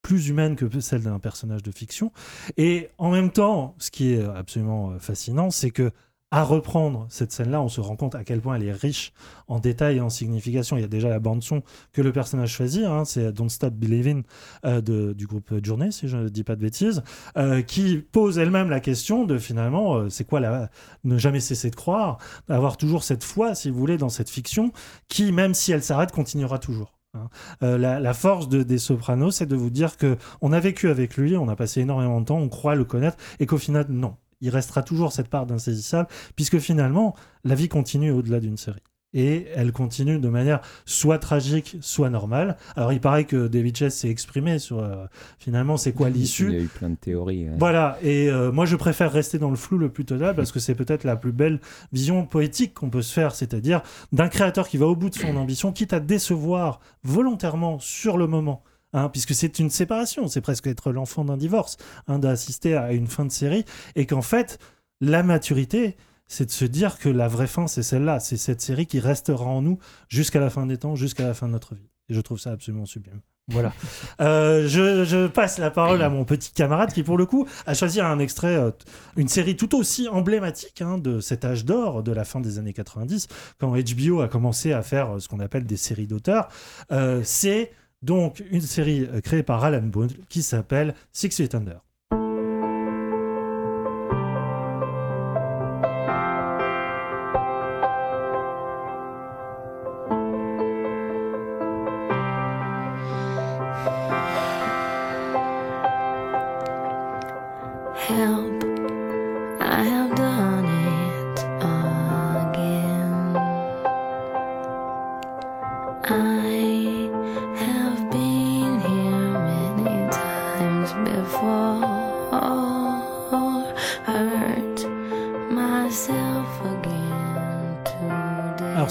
[0.02, 2.12] plus humaine que celle d'un personnage de fiction.
[2.56, 5.92] Et en même temps, ce qui est absolument euh, fascinant, c'est que
[6.30, 9.14] à reprendre cette scène-là, on se rend compte à quel point elle est riche
[9.48, 10.76] en détails et en signification.
[10.76, 14.24] Il y a déjà la bande-son que le personnage choisit, hein, c'est Don't Stop Believing
[14.66, 17.02] euh, de- du groupe Journey, si je ne dis pas de bêtises,
[17.38, 20.70] euh, qui pose elle-même la question de finalement, c'est quoi la,
[21.06, 22.18] ne jamais cesser de croire,
[22.50, 24.74] avoir toujours cette foi, si vous voulez, dans cette fiction,
[25.08, 26.97] qui, même si elle s'arrête, continuera toujours.
[27.24, 27.30] Hein.
[27.64, 31.18] Euh, la, force de, des Sopranos, c'est de vous dire que on a vécu avec
[31.18, 34.16] lui, on a passé énormément de temps, on croit le connaître, et qu'au final, non.
[34.40, 38.84] Il restera toujours cette part d'insaisissable, puisque finalement, la vie continue au-delà d'une série.
[39.14, 42.58] Et elle continue de manière soit tragique, soit normale.
[42.76, 45.06] Alors, il paraît que David Chess s'est exprimé sur euh,
[45.40, 46.48] finalement c'est quoi l'issue.
[46.50, 47.46] Il y a eu plein de théories.
[47.50, 47.56] ouais.
[47.58, 50.60] Voilà, et euh, moi je préfère rester dans le flou le plus total parce que
[50.60, 51.62] c'est peut-être la plus belle
[51.94, 53.82] vision poétique qu'on peut se faire, c'est-à-dire
[54.12, 58.28] d'un créateur qui va au bout de son ambition, quitte à décevoir volontairement sur le
[58.28, 58.64] moment.
[58.94, 61.78] hein, puisque c'est une séparation, c'est presque être l'enfant d'un divorce,
[62.08, 63.64] hein, d'assister à une fin de série,
[63.96, 64.60] et qu'en fait,
[65.02, 65.98] la maturité,
[66.28, 69.46] c'est de se dire que la vraie fin, c'est celle-là, c'est cette série qui restera
[69.46, 69.80] en nous
[70.10, 71.90] jusqu'à la fin des temps, jusqu'à la fin de notre vie.
[72.10, 73.22] Et je trouve ça absolument sublime.
[73.50, 73.74] Voilà.
[74.20, 77.76] Euh, je, je passe la parole à mon petit camarade qui, pour le coup, a
[77.76, 78.72] choisi un extrait, euh,
[79.16, 82.74] une série tout aussi emblématique hein, de cet âge d'or de la fin des années
[82.74, 83.28] 90,
[83.60, 86.48] quand HBO a commencé à faire euh, ce qu'on appelle des séries d'auteurs.
[86.92, 87.72] Euh, c'est
[88.02, 91.82] donc une série créée par Alan Bone qui s'appelle Six Feet Under.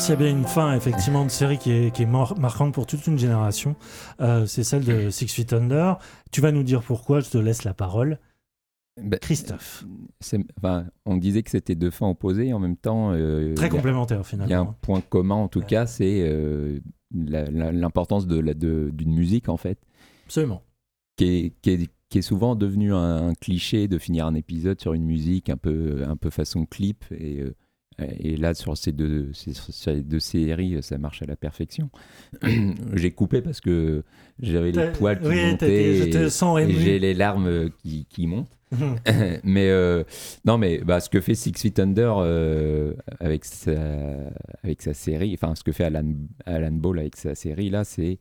[0.07, 2.73] S'il y a bien une fin effectivement de série qui est, qui est mar- marquante
[2.73, 3.75] pour toute une génération,
[4.21, 5.99] euh, c'est celle de Six Feet Under.
[6.31, 8.19] Tu vas nous dire pourquoi, je te laisse la parole.
[9.03, 9.85] Bah, Christophe.
[10.59, 13.11] enfin, on disait que c'était deux fins opposées, en même temps.
[13.13, 14.71] euh, Très complémentaires, Il y a finalement.
[14.71, 16.79] un point commun, en tout cas, c'est euh,
[17.13, 19.79] l'importance de la- de- d'une musique, en fait.
[20.27, 20.63] Absolument.
[21.17, 24.81] Qui est, qui est- qui est souvent devenu un, un cliché de finir un épisode
[24.81, 27.05] sur une musique un peu, un peu façon clip.
[27.11, 27.55] Et, euh,
[27.99, 31.89] et là, sur ces, deux, ces, sur ces deux séries, ça marche à la perfection.
[32.95, 34.03] J'ai coupé parce que
[34.41, 35.95] j'avais les poils qui oui, montaient.
[35.95, 38.51] été- je te et- sens et j'ai les larmes qui, qui montent.
[39.45, 40.03] mais euh,
[40.45, 43.71] non, mais bah, ce que fait Six Feet Under euh, avec, sa,
[44.63, 46.05] avec sa série, enfin ce que fait Alan,
[46.45, 48.19] Alan Ball avec sa série là, c'est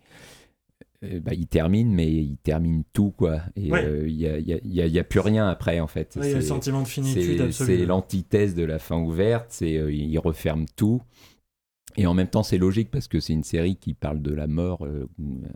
[1.03, 3.41] euh, bah, il termine, mais il termine tout quoi.
[3.55, 3.83] Et Ouais.
[3.85, 5.79] euh, il n'y a, y a- il y a- il y a plus rien après
[5.79, 6.15] en fait.
[6.19, 7.77] Ouais, il y a le sentiment de finitude c'est- absolue.
[7.79, 9.47] C'est l'antithèse de la fin ouverte.
[9.49, 11.01] C'est euh, il referme tout.
[11.97, 14.47] Et en même temps, c'est logique parce que c'est une série qui parle de la
[14.47, 15.07] mort euh,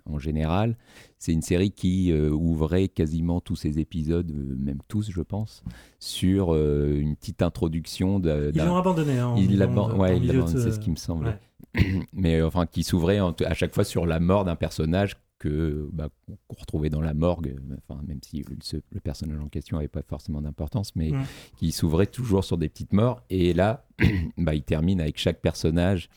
[0.05, 0.77] en général.
[1.17, 5.65] C'est une série qui ouvrait quasiment tous ses épisodes, même tous, je pense,
[5.99, 8.21] sur une petite introduction.
[8.23, 10.61] Ils l'ont abandonné, hein, en Il milieu l'aban- de- ouais, en il milieu l'abandonne, de-
[10.61, 11.37] c'est ce qui me semble.
[12.13, 16.09] Mais enfin, qui s'ouvrait à chaque fois sur la mort d'un personnage que bah,
[16.47, 17.55] qu'on retrouvait dans la morgue.
[17.89, 21.11] Enfin, même si le, ce- le personnage en question n'avait pas forcément d'importance, mais
[21.57, 23.21] qui s'ouvrait toujours sur des petites morts.
[23.29, 23.87] Et là,
[24.37, 26.09] bah, il termine avec chaque personnage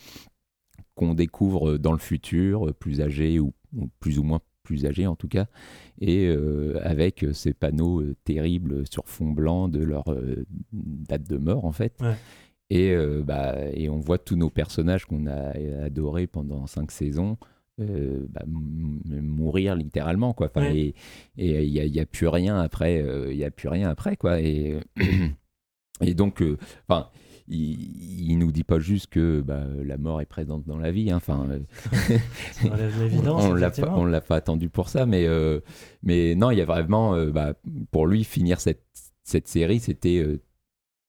[0.94, 5.16] qu'on découvre dans le futur, plus âgé ou, ou plus ou moins plus âgé en
[5.16, 5.46] tout cas,
[6.00, 11.36] et euh, avec ces panneaux euh, terribles sur fond blanc de leur euh, date de
[11.36, 11.94] mort en fait.
[12.00, 12.14] Ouais.
[12.70, 15.50] Et, bah, et on voit tous nos personnages qu'on a
[15.84, 17.36] adorés pendant cinq saisons
[17.80, 20.48] euh, bah, mourir littéralement quoi.
[20.54, 20.94] Enfin, Ouais.
[21.38, 23.68] Et il n'y a, il y a plus rien après, euh, il y a plus
[23.68, 24.40] rien après quoi.
[24.40, 24.78] Et,
[26.02, 26.58] et donc, euh,
[26.88, 27.08] enfin,
[27.48, 31.10] il, il nous dit pas juste que bah, la mort est présente dans la vie.
[31.10, 31.16] hein.
[31.16, 31.48] Enfin,
[32.64, 35.26] on l'a pas, on l'a pas attendu pour ça, mais
[36.02, 37.54] mais non, il y a vraiment, bah,
[37.90, 38.84] pour lui, finir cette
[39.24, 40.24] cette série, c'était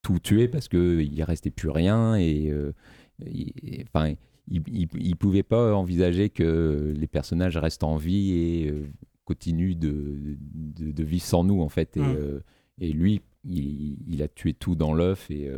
[0.02, 2.54] tout tuer parce que il restait plus rien et
[3.94, 4.14] enfin.
[4.50, 4.64] Il,
[5.00, 8.88] il pouvait pas envisager que les personnages restent en vie et euh,
[9.26, 12.16] continuent de, de, de vivre sans nous en fait et, Mm.
[12.18, 12.40] euh,
[12.80, 15.50] et lui il, il a tué tout dans l'œuf et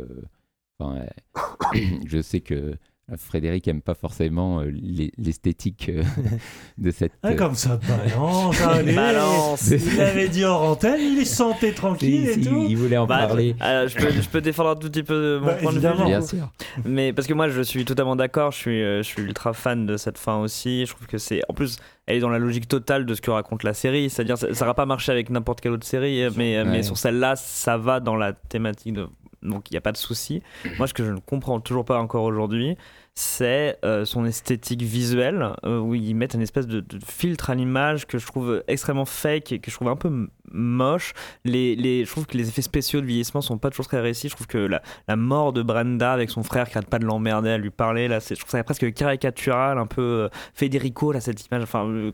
[0.78, 0.98] enfin,
[1.36, 2.76] euh, je sais que
[3.16, 6.02] Frédéric aime pas forcément euh, l'es- l'esthétique euh,
[6.78, 8.94] de cette Ah, comme ça balance, allez.
[8.94, 9.68] Balance.
[9.70, 12.66] Il avait dit hors antenne, il est santé tranquille Si, et si, tout.
[12.68, 13.54] il voulait en Bah, parler.
[13.62, 16.04] euh, je, peux, je peux défendre un tout petit peu mon Bah, point de vue.
[16.04, 16.50] Bien sûr.
[16.84, 18.50] Mais parce que moi, je suis totalement d'accord.
[18.50, 20.84] Je suis, euh, je suis ultra fan de cette fin aussi.
[20.84, 23.30] Je trouve que c'est, en plus, elle est dans la logique totale de ce que
[23.30, 24.10] raconte la série.
[24.10, 27.36] C'est-à-dire, ça n'aura pas marché avec n'importe quelle autre série, euh, mais, euh, sur celle-là,
[27.36, 28.94] ça va dans la thématique.
[28.94, 29.06] De...
[29.48, 30.42] Donc, il n'y a pas de souci.
[30.78, 32.76] Moi, ce que je ne comprends toujours pas encore aujourd'hui,
[33.14, 37.54] c'est euh, son esthétique visuelle, euh, où ils mettent une espèce de, de filtre à
[37.54, 41.12] l'image que je trouve extrêmement fake et que je trouve un peu moche.
[41.44, 44.28] Les, les, je trouve que les effets spéciaux de vieillissement sont pas toujours très réussis.
[44.28, 47.04] Je trouve que la, la mort de Brenda avec son frère qui arrête pas de
[47.04, 51.12] l'emmerder à lui parler, là, c'est- je trouve ça presque caricatural, un peu euh, Federico,
[51.12, 51.62] là, cette image.
[51.62, 52.10] Enfin, euh.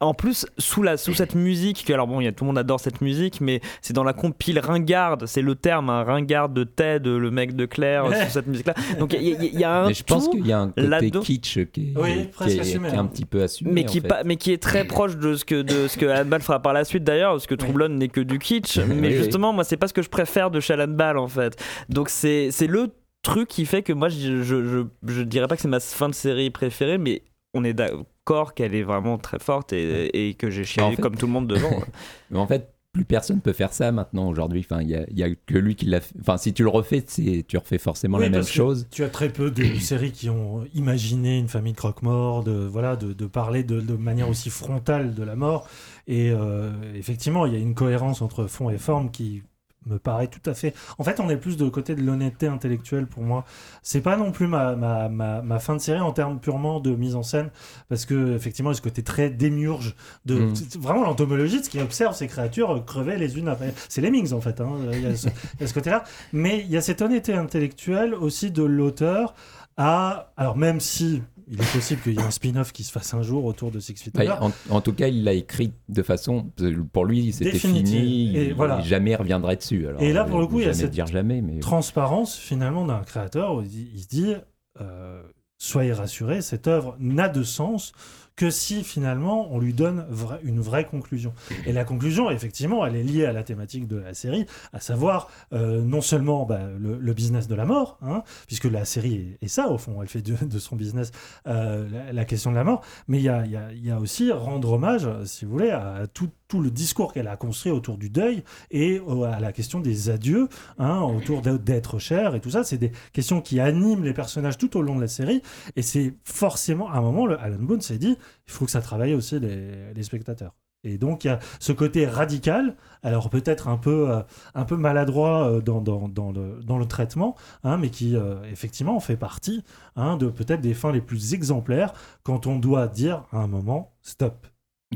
[0.00, 2.48] En plus, sous, la, sous cette musique, que, alors bon, il y a, tout le
[2.48, 6.54] monde adore cette musique, mais c'est dans la compile ringarde, c'est le terme, un ringarde
[6.54, 8.24] de Ted, le mec de Claire, Ouais.
[8.24, 8.74] sous cette musique-là.
[8.98, 10.60] Donc il y, a- il y a un Mais je pense tout qu'il y a
[10.60, 13.06] un côté kitsch qui est, Oui, qui presque est- assumé, qui est un hein.
[13.06, 13.70] petit peu assumé.
[13.72, 14.08] mais en qui, fait.
[14.08, 16.72] pas, mais qui est très proche de ce que, de ce que Ball fera par
[16.72, 18.78] la suite d'ailleurs, parce que Troublon n'est que du kitsch.
[18.86, 19.16] Mais Oui, oui.
[19.16, 21.56] justement, moi, c'est pas ce que je préfère de Ball en fait.
[21.88, 22.88] Donc c'est c'est le
[23.22, 24.78] truc qui fait que moi, je, je, je,
[25.12, 27.22] je dirais pas que c'est ma fin de série préférée, mais
[27.54, 31.02] on est d'accord qu'elle est vraiment très forte et, et que j'ai chialé En fait-
[31.02, 31.70] comme tout le monde devant.
[32.30, 34.64] Mais en fait, plus personne peut faire ça maintenant aujourd'hui.
[34.64, 36.14] Enfin, il y a, il y a que lui qui l'a fait.
[36.20, 38.86] Enfin, si tu le refais, c'est- tu refais forcément Oui, la même chose.
[38.90, 42.96] Tu as très peu de séries qui ont imaginé une famille de croque-morts, de, voilà,
[42.96, 45.68] de, de parler de, de manière aussi frontale de la mort.
[46.06, 49.42] Et euh, effectivement, il y a une cohérence entre fond et forme qui
[49.86, 50.74] me paraît tout à fait.
[50.98, 53.44] En fait, on est plus de côté de l'honnêteté intellectuelle pour moi.
[53.82, 56.94] C'est pas non plus ma, ma, ma, ma fin de série en termes purement de
[56.94, 57.50] mise en scène,
[57.88, 59.94] parce que effectivement, il y a ce côté très démiurge
[60.24, 60.54] de Mm.
[60.54, 63.72] c'est vraiment l'entomologiste qui observe ces créatures crever les unes après.
[63.88, 64.60] C'est les Mings en fait.
[64.60, 64.68] hein.
[64.92, 67.34] Il y a ce, il y a ce côté-là, mais il y a cette honnêteté
[67.34, 69.34] intellectuelle aussi de l'auteur
[69.76, 73.12] à alors même si il est possible qu'il y ait un spin-off qui se fasse
[73.14, 74.42] un jour autour de Six Feet Ouais, Under.
[74.70, 76.50] en, en tout cas, il l'a écrit de façon.
[76.92, 77.96] Pour lui, c'était fini.
[78.36, 78.78] Et il, voilà.
[78.80, 79.86] il jamais reviendrait dessus.
[79.86, 82.36] Alors, Et là, pour le euh, coup, il y a cette dire jamais, mais transparence
[82.36, 84.34] finalement d'un créateur où il, dit- il se dit
[84.80, 85.22] euh,
[85.58, 87.92] soyez rassurés, cette œuvre n'a de sens
[88.36, 90.06] que si finalement on lui donne
[90.42, 91.32] une vraie conclusion.
[91.66, 95.28] Et la conclusion, effectivement, elle est liée à la thématique de la série, à savoir
[95.52, 99.68] euh, non seulement bah, le, business de la mort, hein, puisque la série est, ça
[99.68, 101.12] au fond, elle fait de, son business
[101.46, 105.08] euh, la, question de la mort, mais il y a, y a- aussi rendre hommage,
[105.24, 106.30] si vous voulez, à tout,
[106.60, 110.48] le discours qu'elle a construit autour du deuil et au- à la question des adieux,
[110.78, 112.64] hein, autour d'être- cher et tout ça.
[112.64, 115.42] C'est des questions qui animent les personnages tout au long de la série.
[115.76, 118.16] Et c'est forcément, à un moment, le Alan Boone s'est dit,
[118.46, 120.54] il faut que ça travaille aussi les, spectateurs.
[120.86, 124.22] Et donc, il y a ce côté radical, alors peut-être un peu, euh,
[124.54, 129.16] un peu maladroit euh, dans, le, dans le traitement, hein, mais qui, euh, effectivement, fait
[129.16, 129.64] partie
[129.96, 133.94] hein, de peut-être des fins les plus exemplaires quand on doit dire à un moment,
[134.02, 134.46] stop.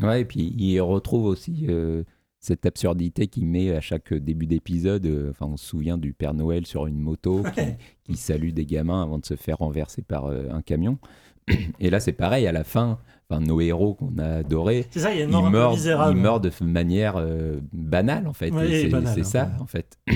[0.03, 2.05] Ouais, et puis il retrouve aussi euh,
[2.41, 5.07] cette absurdité qu'il met à chaque début d'épisode.
[5.07, 7.61] euh, Enfin, on se souvient du Père Noël sur une moto qui,
[8.05, 10.99] qui salue des gamins avant de se faire renverser par euh, un camion.
[11.81, 12.99] Et là, c'est pareil, à la fin,
[13.31, 15.71] enfin, nos héros qu'on a adorés, C'est ça, il y a une ils mort meurent,
[15.73, 16.17] misérable.
[16.17, 17.23] ils meurent de manière
[17.73, 18.51] banale, en fait.
[18.51, 19.63] Ouais, c'est hein, ça, ouais.
[19.63, 19.99] en fait.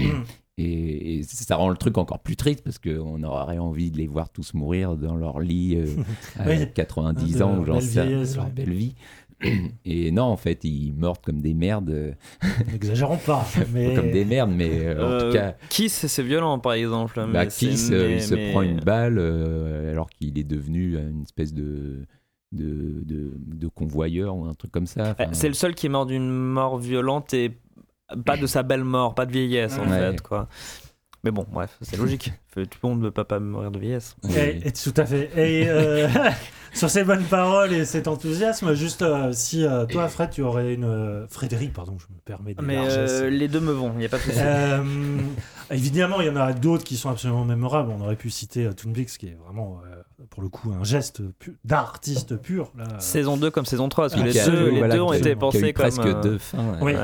[0.59, 4.07] Et, et ça rend le truc encore plus triste parce qu'on aurait envie de les
[4.07, 5.87] voir tous mourir dans leur lit euh,
[6.39, 6.71] à Oui.
[6.75, 8.07] 90 De ans ou j'en sais
[8.55, 8.95] belle vie.
[9.85, 11.91] Et non, en fait, ils meurent comme des merdes.
[11.91, 12.13] euh,
[12.73, 13.47] N'exagérons pas.
[13.73, 13.95] Mais...
[13.95, 17.25] comme des merdes, mais euh, en Euh, tout cas, Kiss, c'est violent par exemple.
[17.33, 20.97] bah, Kiss, euh, mais- il se mais- prend une balle euh, alors qu'il est devenu
[20.97, 22.07] une espèce de,
[22.53, 25.11] de, de, de convoyeur ou un truc comme ça.
[25.19, 27.53] Enfin, C'est le seul qui est mort d'une mort violente et
[28.27, 29.99] pas de sa belle mort, pas de vieillesse en Ouais.
[30.13, 30.21] fait.
[30.21, 30.49] quoi.
[31.25, 32.33] Mais bon, bref, c'est logique.
[32.55, 34.17] Tout le monde ne peut pas mourir de vieillesse.
[34.37, 35.31] Et, et tout à fait.
[35.37, 36.09] Et euh,
[36.75, 40.75] sur ces bonnes paroles et cet enthousiasme, juste euh, si euh, toi, Fred, tu aurais
[40.75, 40.85] une.
[40.85, 44.05] euh, Frédéric, pardon, je me permets des Mais euh, les deux me vont, il n'y
[44.07, 44.37] a pas de souci.
[44.41, 44.83] Euh,
[45.71, 47.91] évidemment, il y en a d'autres qui sont absolument mémorables.
[47.97, 49.92] On aurait pu citer euh, Peaks, qui est vraiment, euh,
[50.33, 52.73] pour le coup, un geste pu- d'artiste pur.
[52.79, 52.85] Là.
[53.01, 55.13] Saison 2 comme saison 3, parce que Ah, les a- deux, les voilà, deux ont
[55.13, 55.85] été pensés comme.
[55.85, 56.95] presque euh, deux fins, Oui.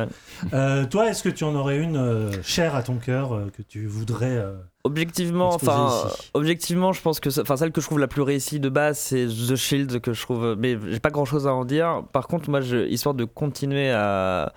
[0.54, 3.60] Euh, toi, est-ce que tu en aurais une euh, chère à ton cœur euh, que
[3.62, 4.36] tu voudrais.
[4.38, 8.58] euh, Objectivement, enfin, objectivement, je pense que, enfin, celle que je trouve la plus réussie
[8.60, 11.66] de base, c'est The Shield que je trouve, mais j'ai pas grand chose à en
[11.66, 12.04] dire.
[12.12, 14.52] Par contre, moi, je, histoire de continuer à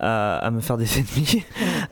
[0.00, 1.44] à, à me faire des ennemis,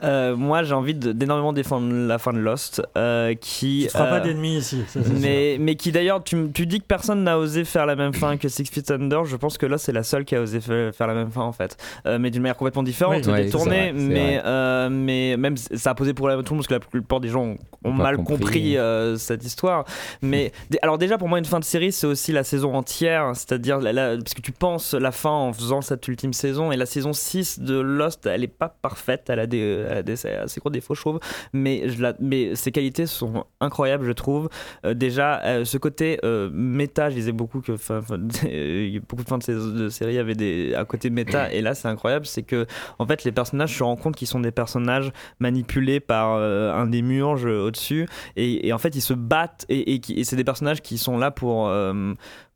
[0.03, 3.83] euh, moi, j'ai envie d'énormément défendre la fin de Lost, euh, qui.
[3.85, 4.83] Tu feras euh, pas d'ennemis ici.
[4.89, 8.37] ça, mais, mais qui d'ailleurs, tu, dis que personne n'a osé faire la même fin
[8.37, 9.25] que Six Feet Under.
[9.25, 11.43] Je pense que là, c'est la seule qui a osé fa- faire la même fin
[11.43, 11.77] en fait,
[12.07, 13.93] Euh, mais d'une manière complètement différente, Oui, ouais, détournée.
[13.93, 16.81] mais, euh, mais même ça a posé problème à tout le monde parce que la
[16.81, 17.55] plupart des gens
[17.85, 18.37] ont, mal compris.
[18.37, 18.77] compris,
[19.19, 19.85] cette histoire.
[20.23, 20.53] Mais
[20.83, 24.35] alors déjà, pour moi, une fin de série, c'est aussi la saison entière, c'est-à-dire parce
[24.35, 27.79] que tu penses la fin en faisant cette ultime saison et la saison 6 de
[27.97, 29.59] Lost, elle est pas parfaite, elle a des,
[29.89, 31.21] elle a des assez gros défauts, je trouve,
[31.53, 34.49] mais, je la, mais ses qualités sont incroyables, je trouve.
[34.85, 38.19] Euh, déjà, euh, ce côté euh, méta, je disais beaucoup que fin- fin-
[39.09, 41.89] beaucoup de fins de, sais- de série avaient des, un côté méta, et là, c'est
[41.89, 42.67] incroyable, c'est que
[42.99, 45.11] en fait, les personnages se rendent compte qu'ils sont des personnages
[45.41, 48.07] manipulés par euh, un démiurge au-dessus,
[48.37, 51.31] et, et en fait, ils se battent, et, et c'est des personnages qui sont là
[51.31, 51.73] pour.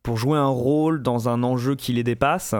[0.03, 2.55] Pour jouer un rôle dans un enjeu qui les dépasse.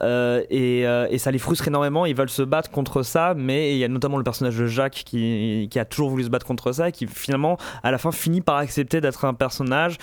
[0.00, 2.06] Euh, et, euh, et ça les frustre énormément.
[2.06, 5.02] Ils veulent se battre contre ça mais il y a notamment le personnage de Jacques
[5.04, 8.12] qui, qui a toujours voulu se battre contre ça et qui finalement à la fin
[8.12, 9.98] finit par accepter d'être un personnage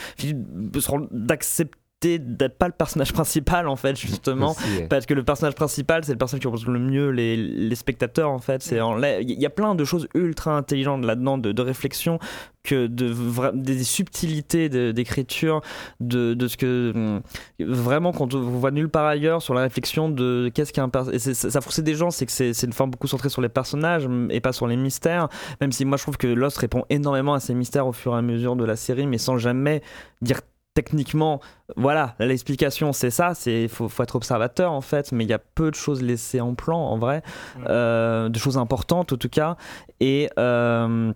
[1.11, 1.82] d'accepter
[2.19, 4.51] d'être pas le personnage principal en fait justement.
[4.57, 4.87] Aussi, ouais.
[4.87, 8.29] parce que le personnage principal c'est le personnage qui représente le mieux les, les spectateurs
[8.29, 8.61] en fait.
[8.63, 12.19] C'est en là- il y a plein de choses ultra intelligentes là-dedans de, de réflexion
[12.63, 15.61] que de vra- des subtilités de- d'écriture
[15.99, 17.21] de, de ce que hum,
[17.59, 21.59] vraiment quand on voit nulle part ailleurs sur la réflexion de qu'est-ce qu'un personnage ça
[21.61, 24.39] frustrait des gens c'est que c'est c'est une forme beaucoup centrée sur les personnages et
[24.39, 25.27] pas sur les mystères.
[25.61, 28.17] Même si moi je trouve que Lost répond énormément à ces mystères au fur et
[28.17, 29.81] à mesure de la série mais sans jamais
[30.21, 30.39] dire
[30.73, 31.39] techniquement,
[31.75, 35.39] voilà, l'explication c'est ça, c'est faut, faut être observateur en fait, mais il y a
[35.39, 37.21] peu de choses laissées en plan en vrai,
[37.67, 39.57] euh, de choses importantes en tout cas,
[39.99, 41.13] et euh,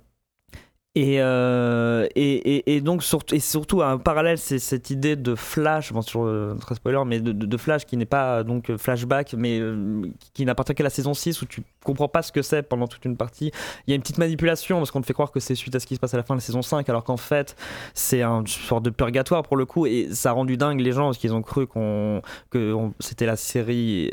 [0.98, 5.35] et, euh, et, et, et donc surtout, et surtout en parallèle c'est cette idée de
[5.35, 9.35] flash bon sur euh, très spoiler mais de, de, flash qui n'est pas donc flashback
[9.38, 10.01] mais euh,
[10.34, 13.06] qui n'appartient qu'à la saison 6 où tu comprends pas ce que c'est pendant toute
[13.06, 13.51] une partie.
[13.85, 15.80] Il y a une petite manipulation parce qu'on te fait croire que c'est suite à
[15.80, 17.56] ce qui se passe à la fin de la saison 5 alors qu'en fait
[17.93, 21.06] c'est un sorte de purgatoire pour le coup et ça a rendu dingue les gens
[21.06, 24.09] parce qu'ils ont cru qu'on que c'était la série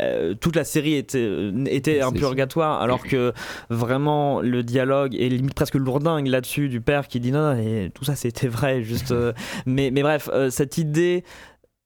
[0.00, 3.32] euh, toute la série était, était un C'est- purgatoire alors que
[3.70, 7.90] vraiment le dialogue est limite presque lourdingue là-dessus du père qui dit non, non et
[7.94, 9.32] tout ça c'était vrai juste euh,
[9.66, 11.24] mais, mais bref euh, cette idée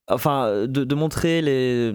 [0.08, 1.92] enfin de, de montrer les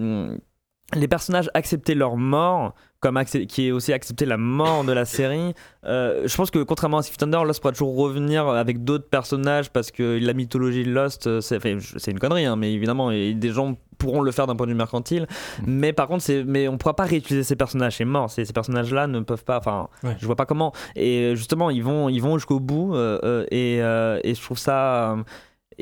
[0.96, 5.54] les personnages accepter leur mort comme qui est aussi accepter la mort de la série.
[5.86, 9.08] Euh, je pense que contrairement à Six Feet Under Lost pourra toujours revenir avec d'autres
[9.08, 13.10] personnages parce que la mythologie de Lost euh, c'est enfin, une connerie hein, mais évidemment
[13.10, 15.26] et des gens pourront le faire d'un point de vue mercantile.
[15.66, 18.28] Mais par contre mais on pourra pas réutiliser ces personnages c'est mort.
[18.30, 20.16] Ces, ces personnages là ne peuvent pas enfin Ouais.
[20.18, 20.72] je vois pas comment.
[20.94, 24.58] Et euh, justement ils vont ils vont jusqu'au bout euh, et, euh, et je trouve
[24.58, 25.16] ça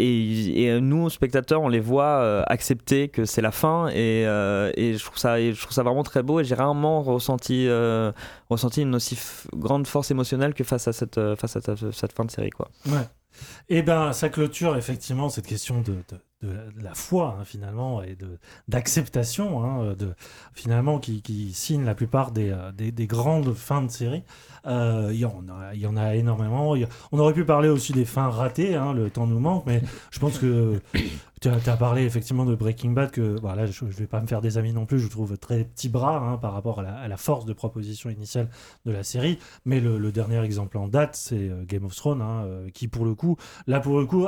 [0.00, 4.70] et, et nous spectateurs on les voit euh, accepter que c'est la fin et, euh,
[4.76, 5.02] et je
[5.60, 8.12] trouve ça vraiment très beau et j'ai rarement ressenti euh,
[8.82, 9.18] une aussi
[9.54, 11.36] grande force émotionnelle que face à cette euh,
[12.12, 13.06] fin de série quoi Ouais.
[13.68, 15.94] Et ben, ça clôture effectivement cette question de,
[16.82, 18.16] la- foi hein, finalement et
[18.66, 19.94] d'acceptation, hein,
[20.54, 21.20] finalement qui,
[21.52, 24.22] signe la plupart euh, des grandes fins de série.
[24.68, 26.74] Euh, Il y, en a- y en a énormément.
[27.12, 28.74] On aurait pu parler aussi des fins ratées.
[28.76, 30.80] hein, le temps nous manque, mais je pense que
[31.40, 34.40] tu as, parlé effectivement de Breaking Bad que voilà, je, je vais pas me faire
[34.40, 34.98] des amis non plus.
[34.98, 38.50] Je trouve très petit bras hein, par rapport à la, force de proposition initiale
[38.84, 39.38] de la série.
[39.64, 42.88] Mais le, le dernier exemple en date, c'est euh, Game of Thrones, hein, euh, qui
[42.88, 44.26] pour le coup, là pour le coup,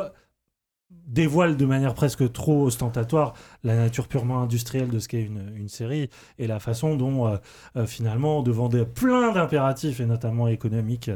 [1.10, 6.08] dévoile de manière presque trop ostentatoire la nature purement industrielle de ce qu'est une, série
[6.38, 7.36] et la façon dont euh,
[7.76, 11.10] euh, finalement devant des, plein d'impératifs et notamment économiques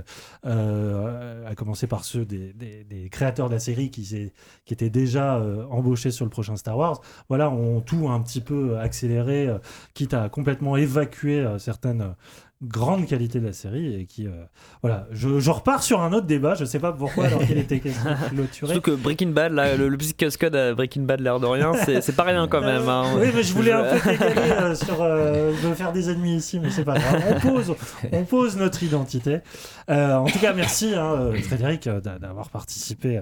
[0.45, 4.33] euh, à commencer par ceux des, créateurs de la série qui,
[4.69, 7.01] étaient déjà embauchés sur le prochain Star Wars.
[7.29, 9.49] Voilà ont tout un petit peu accéléré
[9.95, 12.15] quitte à complètement évacuer certaines
[12.63, 14.31] euh, grandes qualités de la série et qui euh,
[14.83, 17.81] voilà je, je repars sur un autre débat je sais pas pourquoi alors qu'il était
[18.31, 21.47] clôturé surtout que Breaking Bad là, le, le petit cascade à Breaking Bad l'air de
[21.47, 23.05] rien c'est pas rien quand même hein.
[23.17, 26.61] Oui, mais je voulais un peu t'égaler euh, sur euh, me faire des ennemis ici,
[26.61, 27.23] mais c'est pas grave.
[27.37, 27.75] On pose,
[28.13, 29.39] on pose notre identité.
[29.91, 33.21] Euh, en tout cas, merci hein, euh, Frédéric euh, d'a- d'avoir participé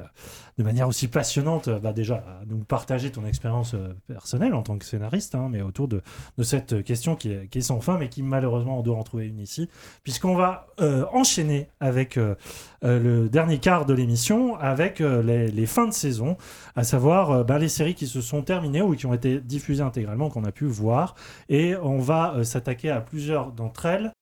[0.58, 3.74] de manière aussi passionnante, bah, déjà à nous partager ton expérience
[4.06, 6.02] personnelle en tant que scénariste, hein, mais autour de,
[6.42, 9.68] cette question qui est, sans fin, mais qui malheureusement on doit en trouver une ici,
[10.02, 10.66] puisqu'on va
[11.12, 12.18] enchaîner avec
[12.82, 16.36] le dernier quart de l'émission, avec les, fins de saison,
[16.76, 20.28] à savoir bah, les séries qui se sont terminées ou qui ont été diffusées intégralement,
[20.28, 21.14] qu'on a pu voir,
[21.48, 24.12] et on va s'attaquer à plusieurs d'entre elles.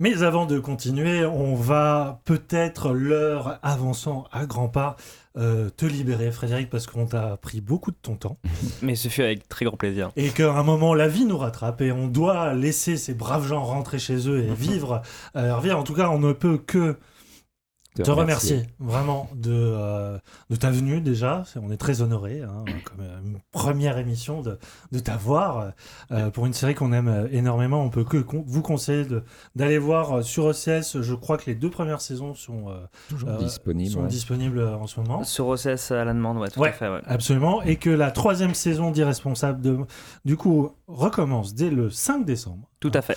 [0.00, 4.96] Mais avant de continuer, on va peut-être l'heure avançant à grands pas
[5.38, 8.36] euh, te libérer, Frédéric, parce qu'on t'a pris beaucoup de ton temps.
[8.82, 11.80] mais ce fut avec très grand plaisir Et qu'à un moment, la vie nous rattrape
[11.80, 15.00] et on doit laisser ces braves gens rentrer chez eux et vivre
[15.36, 15.70] euh, leur vie.
[15.70, 16.96] En tout cas, on ne peut que
[17.94, 18.56] Te te remercier.
[18.56, 20.18] remercier vraiment de, euh,
[20.50, 21.44] de ta venue déjà.
[21.62, 24.58] On est très honoré, hein, comme euh, une première émission de,
[24.90, 25.70] de t'avoir
[26.10, 27.82] euh, pour une série qu'on aime euh, énormément.
[27.84, 29.22] On peut que con- vous conseiller de-
[29.54, 31.00] d'aller voir sur OCS.
[31.02, 32.74] Je crois que les deux premières saisons sont euh,
[33.10, 34.08] Toujours disponibles, sont ouais.
[34.08, 35.22] disponibles en ce moment.
[35.22, 37.00] sur OCS à la demande ouais tout Ouais, à fait ouais.
[37.06, 37.62] absolument.
[37.62, 39.78] Et que la troisième saison d'Irresponsable, de,
[40.24, 42.68] du coup, recommence dès le 5 décembre.
[42.80, 43.16] tout à fait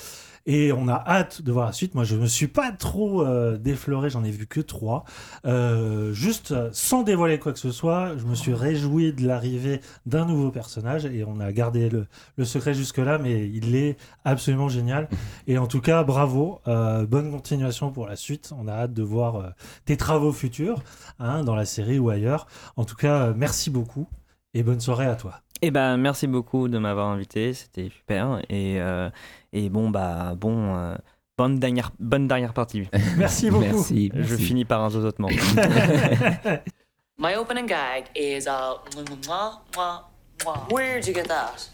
[0.50, 1.94] Et on a hâte de voir la suite.
[1.94, 5.04] Moi, je me suis pas trop euh, défloré, j'en ai vu que trois.
[5.46, 9.82] Euh, juste euh, sans dévoiler quoi que ce soit, je me suis réjoui de l'arrivée
[10.06, 12.08] d'un nouveau personnage et on a gardé le,
[12.46, 15.10] secret jusque-là, mais il est absolument génial.
[15.48, 18.54] Et en tout cas, bravo, euh, bonne continuation pour la suite.
[18.58, 19.52] On a hâte de voir
[19.84, 20.82] tes travaux futurs
[21.20, 22.48] hein, dans la série ou ailleurs.
[22.78, 24.08] En tout cas, merci beaucoup
[24.54, 25.42] et bonne soirée à toi.
[25.62, 28.40] Eh ben, merci beaucoup de m'avoir invité, c'était super.
[28.50, 29.10] Et, euh,
[29.54, 30.96] et bon, bah, bon, euh,
[31.38, 32.88] bonne, dernière, bonne dernière partie.
[33.18, 33.66] Merci beaucoup.
[33.66, 34.44] Merci, Je merci.
[34.44, 35.30] finis par un zozotement.
[37.20, 40.04] My opening gag is uh, mwah, mwah,
[40.46, 40.68] mwah.
[40.70, 41.68] Where'd you get that?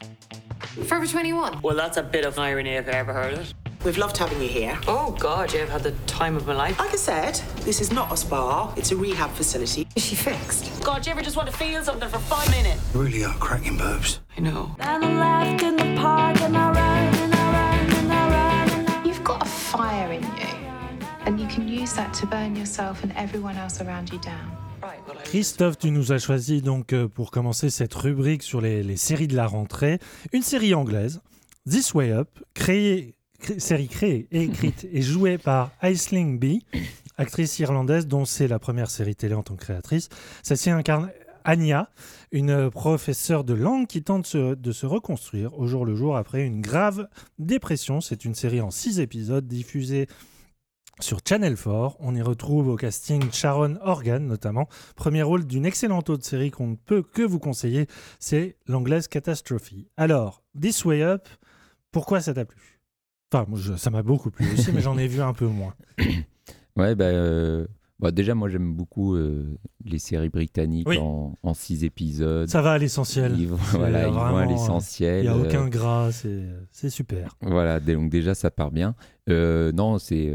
[0.87, 1.59] Forever 21.
[1.61, 3.53] Well, that's a bit of irony if I ever heard it.
[3.83, 4.79] We've loved having you here.
[4.87, 6.79] Oh God, yeah, I've had the time of my life?
[6.79, 9.85] Like I said, this is not a spa, it's a rehab facility.
[9.97, 10.81] Is she fixed?
[10.81, 12.81] God, do you ever just want to feel something for five minutes?
[12.93, 14.21] You really are cracking boobs.
[14.37, 14.73] I know.
[14.79, 18.69] And I left in the park and I ran and I ran and I ran
[18.69, 20.47] and I You've got a fire in you,
[21.25, 24.49] and you can use that to burn yourself and everyone else around you down.
[25.25, 29.27] Christophe, tu nous as choisi donc euh, pour commencer cette rubrique sur les, les séries
[29.27, 29.99] de la rentrée,
[30.31, 31.21] une série anglaise,
[31.69, 36.59] This Way Up, créée, cré- série créée, et écrite et jouée par Aisling Bea,
[37.17, 40.09] actrice irlandaise dont c'est la première série télé en tant que créatrice.
[40.41, 41.11] Celle-ci incarne
[41.45, 41.89] Anya,
[42.31, 46.45] une professeure de langue qui tente se- de se reconstruire au jour le jour après
[46.45, 47.07] une grave
[47.37, 47.99] dépression.
[48.01, 50.07] C'est une série en six épisodes diffusée
[51.01, 56.09] sur Channel 4, on y retrouve au casting Sharon Organ notamment, premier rôle d'une excellente
[56.11, 57.87] autre série qu'on ne peut que vous conseiller,
[58.19, 59.71] c'est l'anglaise Catastrophe.
[59.97, 61.27] Alors, This Way Up,
[61.91, 62.72] pourquoi ça t'a plu?
[63.33, 65.73] Enfin, moi, je- ça m'a beaucoup plu aussi, mais j'en ai vu un peu moins.
[66.75, 67.67] Ouais, bah, euh,
[67.99, 70.97] bah, déjà, moi, j'aime beaucoup euh, les séries britanniques Oui.
[70.99, 72.49] en, en six épisodes.
[72.49, 73.35] Ça va à l'essentiel.
[73.37, 75.23] Ils vont, voilà, ils vont à vraiment, l'essentiel.
[75.23, 76.11] Il n'y a aucun euh, gras,
[76.71, 77.37] c'est super.
[77.41, 78.95] Voilà, donc déjà ça part bien.
[79.29, 80.33] Euh, non, c'est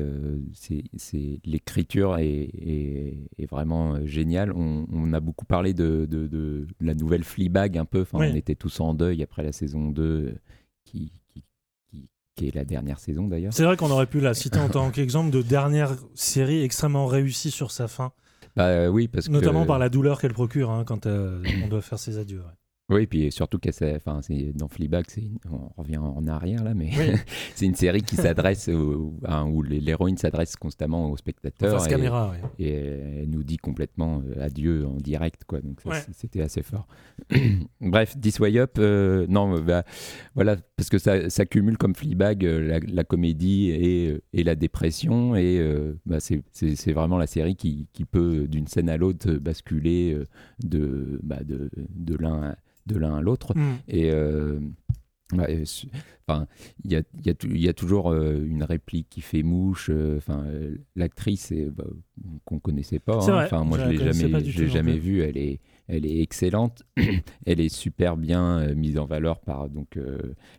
[0.55, 4.53] c'est c'est- l'écriture est, est, est vraiment géniale.
[4.53, 8.03] On, on a beaucoup parlé de, de, de la nouvelle Fleabag un peu.
[8.03, 8.29] Enfin, Oui.
[8.33, 10.35] on était tous en deuil après la saison 2 euh,
[10.85, 11.11] qui,
[12.39, 13.53] qui, est la dernière saison d'ailleurs.
[13.53, 17.51] C'est vrai qu'on aurait pu la citer en tant qu'exemple de dernière série extrêmement réussie
[17.51, 18.13] sur sa fin,
[18.57, 21.69] Bah euh, oui, parce notamment que par la douleur qu'elle procure hein, quand euh, on
[21.69, 22.39] doit faire ses adieux.
[22.39, 22.55] ouais.
[22.91, 25.05] Oui, puis surtout s'est- enfin, c'est dans Fleabag,
[25.51, 27.05] on revient en arrière là, mais Oui.
[27.55, 28.69] c'est une série qui s'adresse
[29.47, 34.43] où l'héroïne s'adresse constamment aux spectateurs face et, caméra, et elle nous dit complètement euh,
[34.43, 35.61] adieu en direct, quoi.
[35.61, 35.99] Donc Ouais.
[36.15, 36.87] c'était assez fort.
[37.83, 39.85] Bref, This Way Up, euh, non, euh, bah,
[40.35, 45.37] voilà, parce que ça, ça cumule comme Fleabag la, la comédie et, et la dépression,
[45.37, 46.43] et euh, bah, c'est-
[46.93, 50.17] vraiment la série qui, qui peut d'une scène à l'autre basculer
[50.65, 52.57] de, bah, de, de l'un à-
[52.89, 53.57] de l'un à l'autre.
[53.57, 53.77] Mm.
[53.89, 54.59] Et euh,
[55.35, 55.63] ouais,
[56.27, 56.47] enfin,
[56.85, 57.35] il y y, a
[57.71, 59.91] y toujours euh, une réplique qui fait mouche.
[59.93, 61.85] euh, Enfin, euh, l'actrice bah,
[62.45, 63.17] qu'on connaissait pas.
[63.17, 63.31] Hein.
[63.33, 65.21] vrai, Enfin, moi, je je la l'ai jamais, je l'ai non jamais vue.
[65.23, 66.83] Elle est, elle est excellente.
[67.47, 69.99] elle est super bien mise en valeur par donc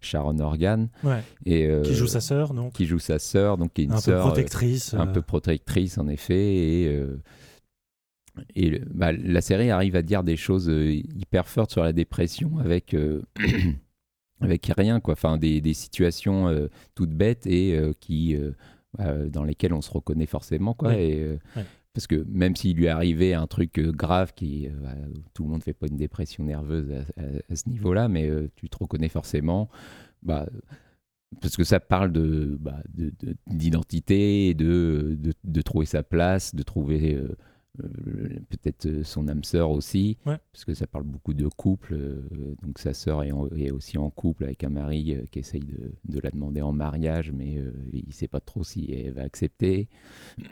[0.01, 0.90] Sharon Organ.
[1.03, 1.22] Ouais.
[1.45, 2.74] Et Qui joue sa sœur, donc.
[2.74, 5.98] Qui joue sa sœur, donc qui est une Un peu sœur protectrice, un peu protectrice
[5.98, 6.56] en effet.
[6.56, 6.99] Et
[8.56, 12.58] et bah, la série arrive à dire des choses euh, hyper fortes sur la dépression
[12.59, 13.22] avec, euh,
[14.42, 15.14] avec rien, quoi.
[15.14, 19.92] Enfin, des, des situations euh, toutes bêtes et euh, qui, euh, dans lesquelles on se
[19.92, 20.95] reconnaît forcément, quoi.
[20.98, 21.66] Et, Ouais.
[21.92, 24.93] Parce que même s'il lui arrivait un truc grave, qui, bah,
[25.34, 28.30] tout le monde ne fait pas une dépression nerveuse à, à- à ce niveau-là, mais
[28.30, 29.69] euh, tu te reconnais forcément.
[30.22, 30.48] Bah,
[31.42, 36.53] parce que ça parle de bah, de- de- d'identité, de, de, de trouver sa place,
[36.53, 37.16] de trouver
[38.49, 40.38] peut-être euh, son âme sœur aussi, Ouais.
[40.51, 41.93] parce que ça parle beaucoup de couple.
[41.93, 42.22] euh,
[42.61, 43.32] donc sa sœur est,
[43.72, 47.32] aussi en couple avec un mari euh, qui essaye de, de la demander en mariage,
[47.32, 49.88] mais euh, il ne sait pas trop si elle va accepter.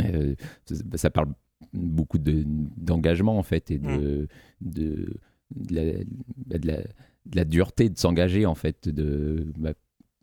[0.00, 0.34] Euh,
[0.64, 1.34] ça, ça parle
[1.74, 4.26] beaucoup de- d'engagement en fait et de,
[4.62, 5.20] de,
[5.54, 5.92] de la,
[6.46, 6.78] bah, de la-
[7.26, 8.88] de la dureté de s'engager en fait.
[8.88, 9.74] De, bah,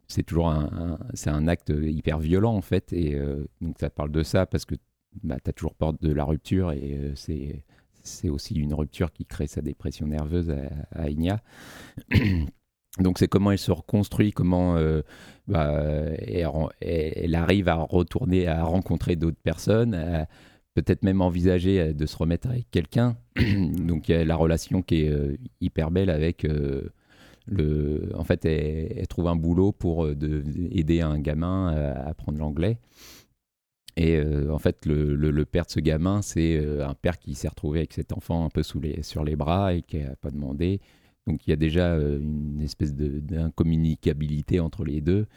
[0.07, 3.91] c'est toujours un, un- c'est un acte hyper violent en fait et euh, donc ça
[3.91, 4.73] parle de ça parce que
[5.23, 7.63] bah, tu as toujours peur de la rupture et euh, c'est
[8.01, 11.41] c'est aussi une rupture qui crée sa dépression nerveuse à, à Igna.
[12.99, 15.01] Donc c'est comment elle se reconstruit, comment euh,
[15.47, 15.71] bah,
[16.21, 20.25] elle, arrive à retourner, à rencontrer d'autres personnes,
[20.73, 23.17] peut-être même envisager euh, de se remettre avec quelqu'un.
[23.35, 28.11] Donc il y a la relation qui est hyper belle avec le.
[28.15, 32.77] En fait, elle, trouve un boulot pour de- aider un gamin à apprendre l'anglais.
[33.98, 37.18] Et euh, en fait, le, le- le père de ce gamin, c'est euh, un père
[37.19, 39.98] qui s'est retrouvé avec cet enfant un peu sous les, sur les bras et qui
[40.00, 40.80] n'a pas demandé.
[41.27, 45.27] Donc il y a déjà euh, une espèce d'incommunicabilité entre les deux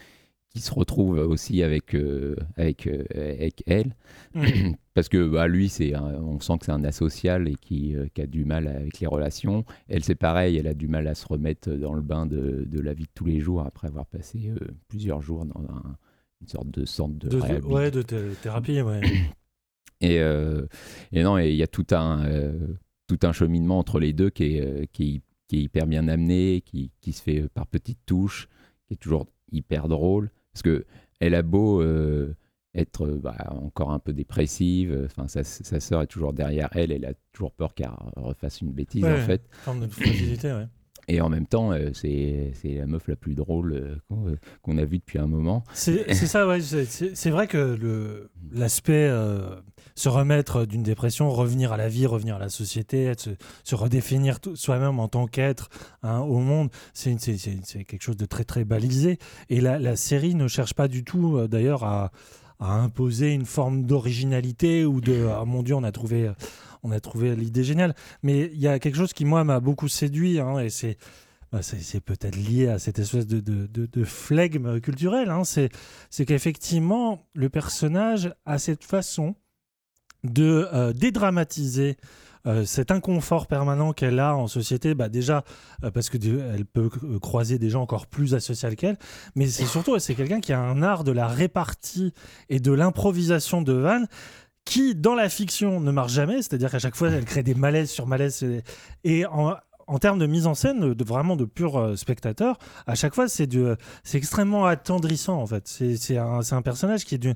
[0.50, 3.96] qui se retrouve aussi avec, euh, avec, euh, avec elle.
[4.34, 4.76] Mhm.
[4.94, 8.20] Parce que bah, lui, c'est on sent que c'est un asocial et qui, euh, qui
[8.20, 9.64] a du mal avec les relations.
[9.88, 12.80] Elle, c'est pareil, elle a du mal à se remettre dans le bain de, de
[12.80, 14.52] la vie de tous les jours après avoir passé
[14.88, 15.96] plusieurs jours dans un-
[16.42, 19.00] une sorte de centre de, De, de- réhabi- ouais, de thé- thérapie, ouais.
[20.00, 20.66] et, euh,
[21.12, 22.52] et non, et il y a tout un, euh,
[23.06, 26.08] tout un cheminement entre les deux qui est, euh, qui est, qui est hyper bien
[26.08, 28.48] amené, qui, qui se fait par petites touches,
[28.86, 30.30] qui est toujours hyper drôle.
[30.52, 30.84] Parce que
[31.20, 32.34] elle a beau euh,
[32.74, 37.04] être bah, encore un peu dépressive, enfin sa, sa sœur est toujours derrière elle, elle
[37.04, 39.46] a toujours peur qu'elle refasse une bêtise Ouais, en fait.
[39.52, 40.66] forme de fragilité, ouais.
[41.12, 44.78] Et en même temps, euh, c'est la meuf la plus drôle euh, qu'on euh, qu'on
[44.78, 45.62] a vue depuis un moment.
[45.74, 46.46] C'est ça.
[46.58, 49.10] C'est- vrai que l'aspect
[49.94, 53.12] se remettre d'une dépression, revenir à la vie, revenir à la société,
[53.64, 55.68] se, redéfinir soi-même en tant qu'être
[56.02, 59.18] hein, au monde, c'est quelque chose de très très balisé.
[59.50, 62.10] Et la, série ne cherche pas du tout, d'ailleurs, à,
[62.62, 66.30] à imposer une forme d'originalité ou de ah, mon Dieu, on a trouvé,
[66.82, 67.94] on a trouvé l'idée géniale.
[68.22, 70.96] Mais il y a quelque chose qui moi m'a beaucoup séduit, hein, et c'est
[71.50, 75.28] bah, c'est peut-être lié à cette espèce de, de, de- de flegme culturel.
[75.28, 75.44] hein.
[75.44, 75.68] C'est
[76.08, 79.34] c'est qu'effectivement, le personnage a cette façon
[80.24, 81.96] de euh, dédramatiser
[82.46, 85.44] euh, cet inconfort permanent qu'elle a en société, bah déjà
[85.84, 86.16] euh, parce que
[86.54, 88.98] elle peut euh, croiser des gens encore plus asociaux qu'elle,
[89.36, 92.12] mais c'est surtout c'est quelqu'un qui a un art de la répartie
[92.48, 94.06] et de l'improvisation de vannes
[94.64, 97.90] qui dans la fiction ne marche jamais, c'est-à-dire qu'à chaque fois elle crée des malaises
[97.90, 98.44] sur malaises
[99.04, 99.54] et, en,
[99.86, 103.28] en termes de mise en scène, de vraiment de pur euh, spectateur, à chaque fois
[103.28, 103.48] c'est
[104.02, 105.68] c'est extrêmement attendrissant en fait.
[105.68, 107.26] C'est un, un personnage qui est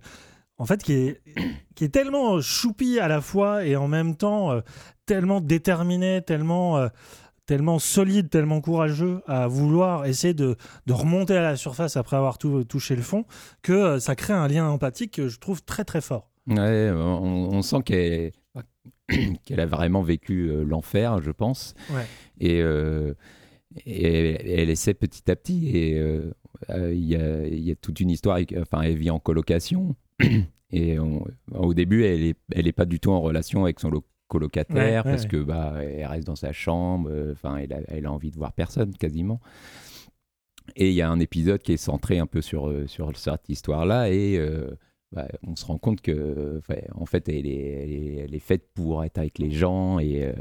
[0.58, 1.22] en fait, qui est,
[1.74, 4.60] qui est tellement choupi à la fois et en même temps euh,
[5.06, 6.88] tellement déterminé, tellement, euh,
[7.46, 12.38] tellement solide, tellement courageux à vouloir essayer de, de remonter à la surface après avoir
[12.38, 13.24] tout, touché le fond,
[13.62, 16.30] que euh, ça crée un lien empathique que je trouve très très fort.
[16.48, 18.32] Ouais, on, on sent qu'elle
[19.44, 21.74] qu'elle a vraiment vécu euh, l'enfer, je pense.
[21.90, 22.06] Ouais.
[22.40, 22.58] Et,
[23.86, 25.68] et elle, essaie petit à petit.
[25.76, 26.02] Et
[26.70, 28.38] il y, y a toute une histoire.
[28.60, 29.94] Enfin, elle vit en colocation.
[30.70, 33.90] et on- au début, elle est, elle est pas du tout en relation avec son
[34.28, 35.28] colocataire Ouais, ouais, parce ouais.
[35.28, 37.08] que bah, elle reste dans sa chambre.
[37.12, 39.40] euh, Enfin, elle, a, elle a envie de voir personne quasiment.
[40.74, 43.48] Et il y a un épisode qui est centré un peu sur, euh, sur cette
[43.48, 44.70] histoire-là et euh,
[45.12, 46.60] bah, on se rend compte que
[46.94, 50.24] en fait elle est, elle, est, elle est faite pour être avec les gens et,
[50.24, 50.32] euh,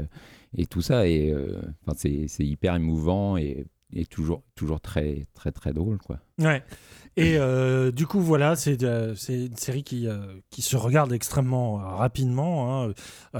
[0.56, 5.26] et tout ça et euh, enfin, c'est c'est hyper émouvant et, et toujours, toujours très
[5.32, 6.18] très très drôle quoi.
[6.40, 6.60] Ouais.
[7.16, 10.18] Et euh, du coup, voilà, c'est euh, une série qui, euh,
[10.50, 12.92] qui se regarde extrêmement rapidement, hein,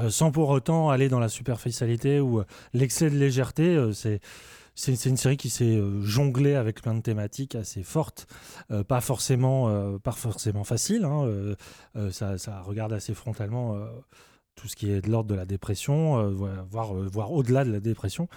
[0.08, 3.90] sans pour autant aller dans la superficialité ou l'excès de légèreté.
[3.92, 4.20] c'est
[4.78, 8.26] c'est une série qui s'est jonglée avec plein de thématiques assez fortes,
[8.88, 11.04] pas forcément euh, pas forcément facile.
[11.04, 11.56] hein,
[12.10, 13.78] ça, ça regarde assez frontalement
[14.56, 16.30] tout ce qui est de l'ordre de la dépression, euh,
[16.68, 18.28] voire, euh, voire au-delà de la dépression.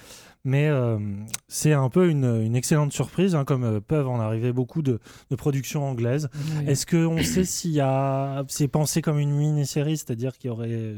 [0.43, 0.99] Mais euh,
[1.48, 4.99] c'est un peu une, une excellente surprise, hein, comme peuvent en arriver beaucoup de,
[5.30, 6.30] de productions anglaises.
[6.33, 6.65] Oui.
[6.67, 8.43] Est-ce qu'on sait s'il y a.
[8.48, 10.95] C'est pensé comme une mini-série, c'est-à-dire qu'il y aurait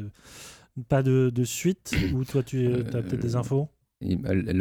[0.89, 3.69] pas de, de suite Ou toi, tu as peut-être des infos?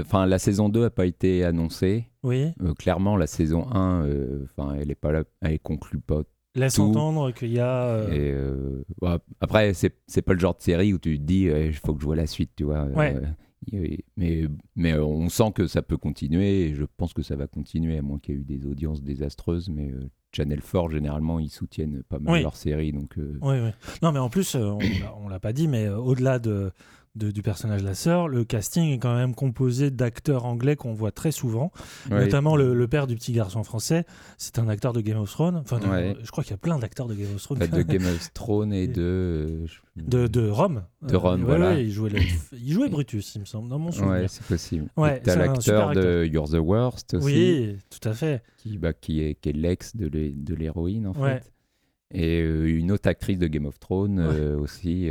[0.00, 2.10] Enfin, la saison 2 n'a pas été annoncée.
[2.22, 2.52] Oui.
[2.62, 6.22] Euh, clairement, la saison 1, euh, enfin, elle est pas là, elle conclut pas.
[6.54, 6.82] Laisse tout.
[6.82, 7.86] entendre qu'il y a.
[7.86, 11.22] euh, Et, euh, ouais, après, c'est c'est pas le genre de série où tu te
[11.24, 12.84] dis, il faut que je vois la suite, tu vois.
[12.86, 13.14] Ouais.
[13.74, 17.46] Euh, mais, mais on sent que ça peut continuer et je pense que ça va
[17.46, 19.68] continuer, à moins qu'il y ait eu des audiences désastreuses.
[19.68, 19.92] Mais
[20.34, 22.42] Channel 4, généralement, ils soutiennent pas mal Oui.
[22.42, 22.92] leurs séries.
[22.92, 23.70] Donc, Oui, oui.
[24.02, 26.72] Non, mais en plus, on l'a- on l'a pas dit, mais au-delà de,
[27.16, 30.92] de- du personnage de la sœur, le casting est quand même composé d'acteurs anglais qu'on
[30.94, 31.72] voit très souvent,
[32.10, 32.20] Ouais.
[32.20, 34.04] notamment le, le père du petit garçon français.
[34.38, 35.56] C'est un acteur de Game of Thrones.
[35.56, 36.16] Enfin, de- Ouais.
[36.22, 37.58] je crois qu'il y a plein d'acteurs de Game of Thrones.
[37.58, 39.02] bah, de Game of Thrones et de.
[39.02, 39.66] euh,
[39.96, 40.84] De, de Rome.
[41.02, 41.70] De Rome, voilà.
[41.70, 42.20] ouais, il, jouait le-
[42.52, 44.12] il jouait Brutus, il me semble, dans mon souvenir.
[44.12, 44.86] Ouais, c'est possible.
[44.96, 46.24] Ouais, T'as l'acteur de.
[46.24, 47.24] You're the Worst aussi.
[47.26, 48.42] Oui, tout à fait.
[48.58, 51.42] Qui, bah, qui est, qui est l'ex de l'hé- de l'héroïne, en fait.
[52.12, 55.08] Et euh, une autre actrice de Game of Thrones euh, aussi.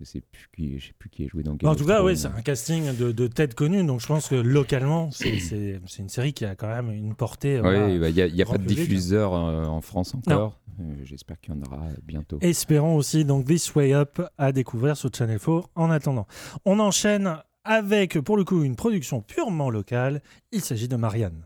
[0.00, 2.02] Je sais plus qui, je sais plus qui est joué dans Game En tout cas,
[2.02, 6.08] oui, c'est un casting de, de têtes connues, donc je pense que localement, c'est- une
[6.08, 7.56] série qui a quand même une portée.
[7.56, 8.78] Oui, voilà, bah, il n'y a, y pas de public.
[8.88, 10.58] diffuseur euh, en France encore.
[10.80, 12.38] Euh, J'espère qu'il y en aura bientôt.
[12.40, 16.26] Espérons aussi donc This Way Up à découvrir sur Channel 4 en attendant.
[16.64, 20.22] On enchaîne avec pour le coup une production purement locale.
[20.52, 21.44] Il s'agit de Marianne.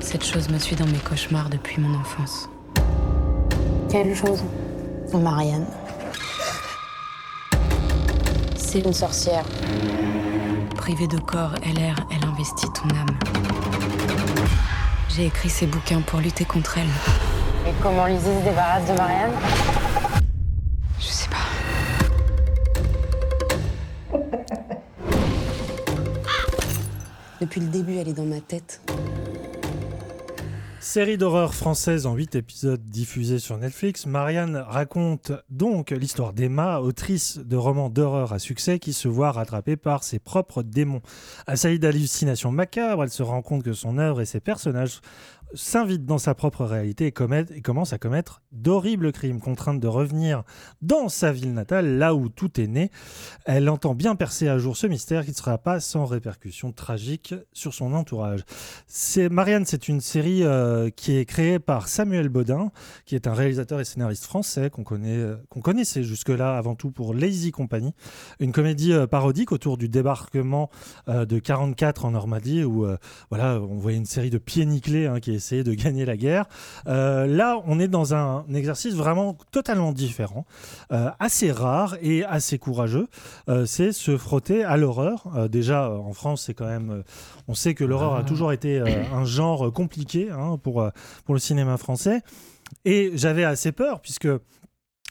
[0.00, 2.48] Cette chose me suit dans mes cauchemars depuis mon enfance.
[3.90, 4.42] Quelle chose?
[5.12, 5.66] Marianne.
[8.72, 9.44] C'est une sorcière.
[10.76, 13.18] Privée de corps, elle erre, elle investit ton âme.
[15.08, 16.86] J'ai écrit ces bouquins pour lutter contre elle.
[17.68, 19.32] Et comment Lizzie se débarrasse de Marianne?
[21.00, 21.48] Je sais pas.
[27.40, 28.80] Depuis le début, elle est dans ma tête.
[30.82, 37.36] Série d'horreur française en 8 épisodes diffusés sur Netflix, Marianne raconte donc l'histoire d'Emma, autrice
[37.36, 41.02] de romans d'horreur à succès qui se voit rattrapée par ses propres démons.
[41.46, 45.02] Assaillie d'hallucinations macabres, elle se rend compte que son œuvre et ses personnages
[45.54, 49.40] s'invitent dans sa propre réalité et, commettent- et commence à commettre d'horribles crimes.
[49.40, 50.42] Contrainte de revenir
[50.82, 52.90] dans sa ville natale, là où tout est né,
[53.44, 57.34] elle entend bien percer à jour ce mystère qui ne sera pas sans répercussions tragiques
[57.52, 58.44] sur son entourage.
[58.86, 62.70] C'est Marianne, c'est une série euh, qui est créée par Samuel Bodin,
[63.04, 66.90] qui est un réalisateur et scénariste français qu'on connaît, euh, qu'on connaissait jusque-là avant tout
[66.90, 67.94] pour Lazy Company,
[68.38, 70.70] une comédie euh, parodique autour du débarquement
[71.08, 72.86] de 44 en Normandie où
[73.30, 76.46] voilà, on voyait une série de pieds nickelés hein, qui essayaient de gagner la guerre.
[76.86, 80.44] Euh, là, on est dans un exercice vraiment totalement différent,
[80.92, 83.08] euh, assez rare et assez courageux.
[83.48, 85.48] Euh, c'est se frotter à l'horreur.
[85.48, 87.02] Déjà, en France, c'est quand même.
[87.48, 88.80] on sait que l'horreur a toujours été
[89.12, 90.88] un genre compliqué hein, pour,
[91.24, 92.22] pour le cinéma français.
[92.84, 94.28] Et j'avais assez peur, puisque.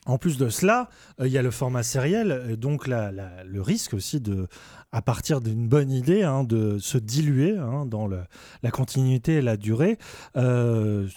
[0.05, 3.61] En plus de cela, euh, il y a le format sériel, donc la- la- le
[3.61, 4.47] risque aussi de,
[4.91, 8.23] à partir d'une bonne idée, hein, de se diluer hein, dans le-
[8.63, 9.97] la continuité et la durée.
[10.35, 11.07] Euh,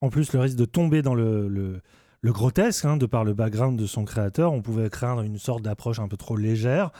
[0.00, 1.80] en plus, le risque de tomber dans le, le-
[2.20, 5.62] le grotesque, hein, de par le background de son créateur, on pouvait craindre une sorte
[5.62, 6.90] d'approche un peu trop légère.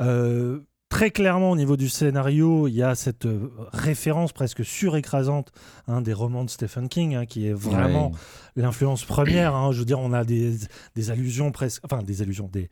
[0.00, 5.50] Euh, Très clairement, au niveau du scénario, il y a cette euh, référence presque surécrasante
[5.88, 8.16] hein, des romans de Stephen King, hein, qui est vraiment Ouais.
[8.54, 9.72] l'influence première.
[9.72, 10.54] Je veux dire, on a des,
[10.94, 11.82] des allusions presque.
[11.84, 12.46] Enfin, des allusions.
[12.52, 12.70] Des...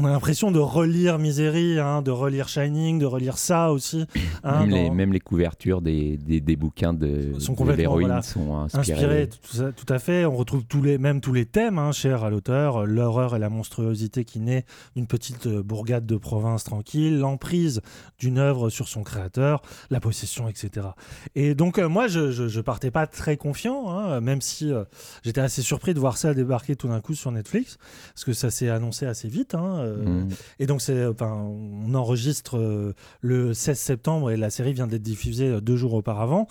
[0.00, 4.06] On a l'impression de relire Misery, hein, de relire Shining, de relire ça aussi.
[4.44, 8.22] hein, même, les, dans- même les couvertures des, des, des bouquins de, sont complètement voilà,
[8.22, 8.92] sont inspirées.
[8.92, 10.24] inspirés, tout, ça- tout à fait.
[10.24, 13.48] On retrouve tous les, même tous les thèmes hein, chers à l'auteur, l'horreur et la
[13.48, 17.80] monstruosité qui naît d'une petite euh, bourgade de province tranquille, l'emprise
[18.20, 20.86] d'une œuvre sur son créateur, la possession, etc.
[21.34, 24.84] Et donc euh, moi, je, je, je partais pas très confiant, même si euh,
[25.24, 27.78] j'étais assez surpris de voir ça débarquer tout d'un coup sur Netflix,
[28.14, 29.56] parce que ça s'est annoncé assez vite.
[29.56, 30.28] hein, euh, Mm.
[30.58, 35.02] Et donc c'est, enfin, on enregistre euh, le 16 septembre et la série vient d'être
[35.02, 36.46] diffusée euh, deux jours auparavant.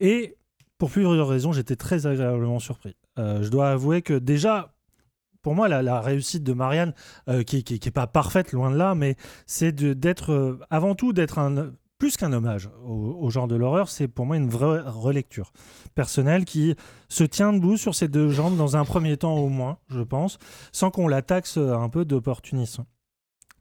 [0.00, 0.36] Et
[0.78, 2.96] pour plusieurs raisons, j'étais très agréablement surpris.
[3.18, 4.72] Je dois avouer que déjà,
[5.42, 6.94] pour moi, la, la réussite de Marianne,
[7.28, 9.16] euh, qui n'est pas parfaite, loin de là, mais
[9.46, 13.88] c'est de- d'être, euh, avant tout, d'être un plus qu'un hommage au, genre de l'horreur,
[13.88, 15.52] c'est pour moi une vraie relecture
[15.94, 16.74] personnelle qui
[17.08, 20.38] se tient debout sur ses deux jambes dans un premier temps au moins, je pense,
[20.72, 22.84] sans qu'on la taxe un peu d'opportunisme.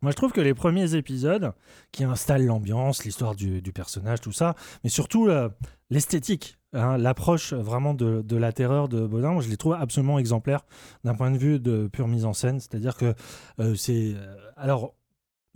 [0.01, 1.51] Moi, je trouve que les premiers épisodes
[1.91, 5.49] qui installent l'ambiance, l'histoire du, personnage, tout ça, mais surtout euh,
[5.89, 10.17] l'esthétique, hein, l'approche vraiment de, de la terreur de Baudin, moi, je les trouve absolument
[10.17, 10.61] exemplaires
[11.03, 12.61] d'un point de vue de pure mise en scène.
[12.61, 13.13] C'est-à-dire que
[13.59, 14.13] euh, c'est.
[14.15, 14.95] euh, alors.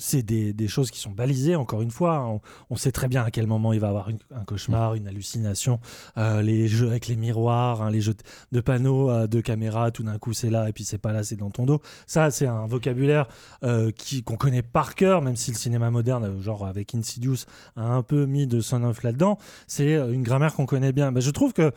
[0.06, 2.18] C'est des, choses qui sont balisées, encore une fois.
[2.18, 2.42] hein.
[2.70, 5.80] On, sait très bien à quel moment il va avoir un cauchemar, une hallucination.
[6.18, 8.14] Euh, les jeux avec les miroirs, hein, les jeux
[8.52, 11.24] de panneaux, euh, de caméras, tout d'un coup c'est là et puis c'est pas là,
[11.24, 11.82] c'est dans ton dos.
[12.06, 13.30] Ça, c'est un vocabulaire
[13.64, 17.46] euh, qui qu'on connaît par cœur, même si le cinéma moderne, genre avec Insidious,
[17.78, 19.38] a un peu mis de son œuf là-dedans.
[19.68, 21.14] C'est une grammaire qu'on connaît bien.
[21.14, 21.72] Ben, je trouve que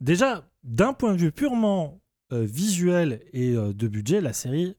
[0.00, 4.74] déjà, d'un point de vue purement visuel et de budget, la série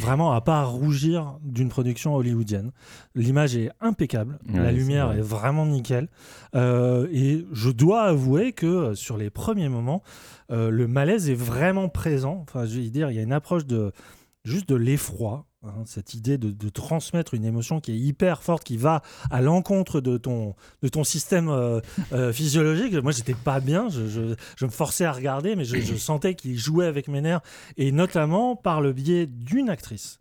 [0.00, 2.72] vraiment à pas rougir d'une production hollywoodienne.
[3.14, 6.08] L'image est impeccable, Ouais, la lumière est vraiment nickel.
[6.54, 10.02] Euh, et je dois avouer que euh, sur les premiers moments,
[10.50, 12.44] euh, le malaise est vraiment présent.
[12.48, 13.92] Enfin, je vais dire, il y a une approche de
[14.44, 15.46] juste de l'effroi.
[15.62, 19.40] Hein, cette idée de, de transmettre une émotion qui est hyper forte, qui va à
[19.40, 21.80] l'encontre de ton, de ton système euh,
[22.12, 22.94] euh, physiologique.
[22.94, 26.34] Moi, j'étais pas bien, je, je- je me forçais à regarder, mais je, je sentais
[26.34, 27.40] qu'il jouait avec mes nerfs,
[27.76, 30.20] et notamment par le biais d'une actrice,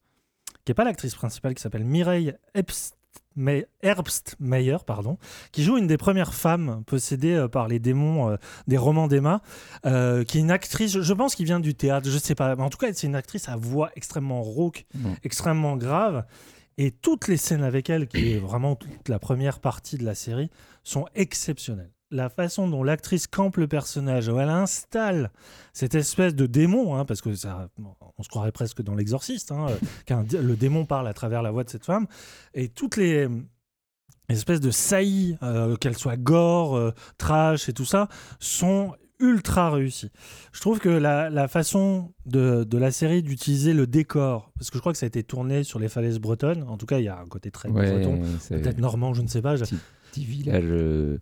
[0.65, 2.94] qui n'est pas l'actrice principale, qui s'appelle Mireille Epst-
[3.35, 5.17] mais Herbst-Meyer, pardon,
[5.51, 9.41] qui joue une des premières femmes possédées euh, par les démons euh, des romans d'Emma,
[9.85, 12.55] euh, qui est une actrice, je- je pense, qui vient du théâtre, je sais pas,
[12.55, 14.85] mais en tout cas, c'est une actrice à voix extrêmement rauque,
[15.23, 16.25] extrêmement grave,
[16.77, 20.13] et toutes les scènes avec elle, qui est vraiment toute la première partie de la
[20.15, 20.49] série,
[20.83, 21.91] sont exceptionnelles.
[22.15, 25.31] La façon dont l'actrice campe le personnage, où elle installe
[25.73, 27.69] cette espèce de démon, hein, parce que ça,
[28.17, 29.67] on se croirait presque dans l'exorciste, hein,
[30.11, 32.07] euh, le démon parle à travers la voix de cette femme,
[32.53, 33.27] et toutes les
[34.29, 38.07] espèces de saillies, euh, qu'elles soient gore, euh, trash et tout ça,
[38.39, 40.11] sont ultra réussies.
[40.51, 44.77] Je trouve que la, la façon de, de la série d'utiliser le décor, parce que
[44.77, 47.05] je crois que ça a été tourné sur les falaises bretonnes, en tout cas il
[47.05, 48.21] y a un côté très Ouais, breton,
[48.61, 49.55] peut-être normand, je ne sais pas.
[49.55, 49.65] je-
[50.11, 51.17] Petit village euh, euh,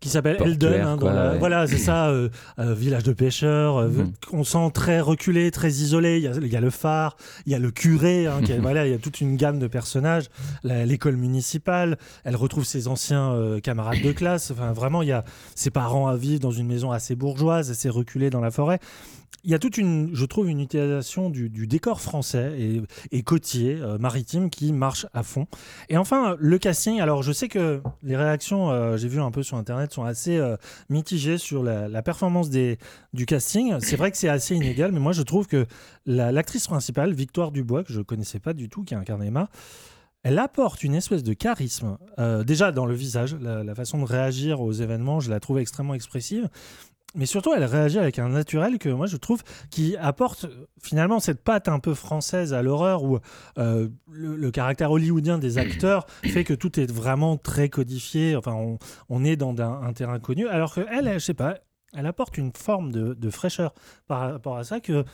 [0.00, 0.72] qui s'appelle Eldon.
[0.82, 1.38] hein, dans quoi, la- ouais.
[1.38, 2.28] Voilà, c'est ça, euh,
[2.58, 3.76] euh, village de pêcheurs.
[3.76, 4.12] euh, Mhm.
[4.32, 6.16] On sent très reculé, très isolé.
[6.16, 8.26] Il y a, il y a le phare, il y a le curé.
[8.26, 10.24] hein, qui voilà, il y a toute une gamme de personnages.
[10.64, 11.98] L'école municipale.
[12.24, 14.50] Elle retrouve ses anciens euh, camarades de classe.
[14.50, 17.88] Enfin, vraiment, il y a ses parents à vivre dans une maison assez bourgeoise, assez
[17.90, 18.78] reculée dans la forêt.
[19.44, 22.56] Il y a toute une, je trouve, une utilisation du, décor français
[23.10, 25.48] et, côtier, euh, maritime, qui marche à fond.
[25.88, 27.00] Et enfin, le casting.
[27.00, 30.36] Alors, je sais que les réactions, euh, j'ai vu un peu sur Internet, sont assez
[30.36, 30.56] euh,
[30.90, 33.74] mitigées sur la, performance du casting.
[33.80, 35.66] C'est vrai que c'est assez inégal, mais moi, je trouve que
[36.06, 39.48] la- l'actrice principale, Victoire Dubois, que je connaissais pas du tout, qui incarne Emma,
[40.24, 41.98] elle apporte une espèce de charisme,
[42.46, 45.94] déjà dans le visage, la, la façon de réagir aux événements, je la trouve extrêmement
[45.94, 46.48] expressive.
[47.14, 50.46] Mais surtout, elle réagit avec un naturel que moi je trouve qui apporte
[50.80, 53.18] finalement cette patte un peu française à l'horreur où
[53.58, 58.34] euh, le, le caractère hollywoodien des acteurs fait que tout est vraiment très codifié.
[58.36, 58.78] Enfin, on,
[59.10, 60.48] on est dans un, un terrain connu.
[60.48, 61.58] Alors qu'elle, elle, je sais pas,
[61.94, 63.74] elle apporte une forme de, de fraîcheur
[64.06, 65.04] par rapport à ça que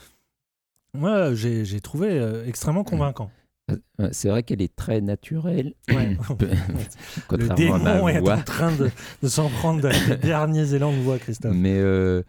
[0.94, 3.31] moi j'ai trouvé euh, extrêmement convaincant.
[3.70, 5.74] Euh, C'est vrai qu'elle est très naturelle.
[5.90, 6.16] Ouais.
[7.30, 8.90] le démon est en train de,
[9.22, 11.55] de s'en prendre dans les derniers élans de voix, Christophe.
[11.55, 12.22] Mais euh,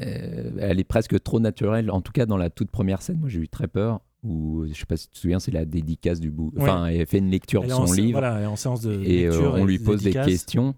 [0.00, 1.90] euh, elle est presque trop naturelle.
[1.90, 4.00] En tout cas, dans la toute première scène, moi j'ai eu très peur.
[4.22, 6.52] Où, je sais pas si tu te souviens, c'est la dédicace du bout.
[6.58, 8.18] Enfin, elle fait une lecture Elle de en son sé- livre.
[8.18, 10.26] voilà, elle est en séance de et euh, lecture on et lui pose dédicace.
[10.26, 10.74] des questions.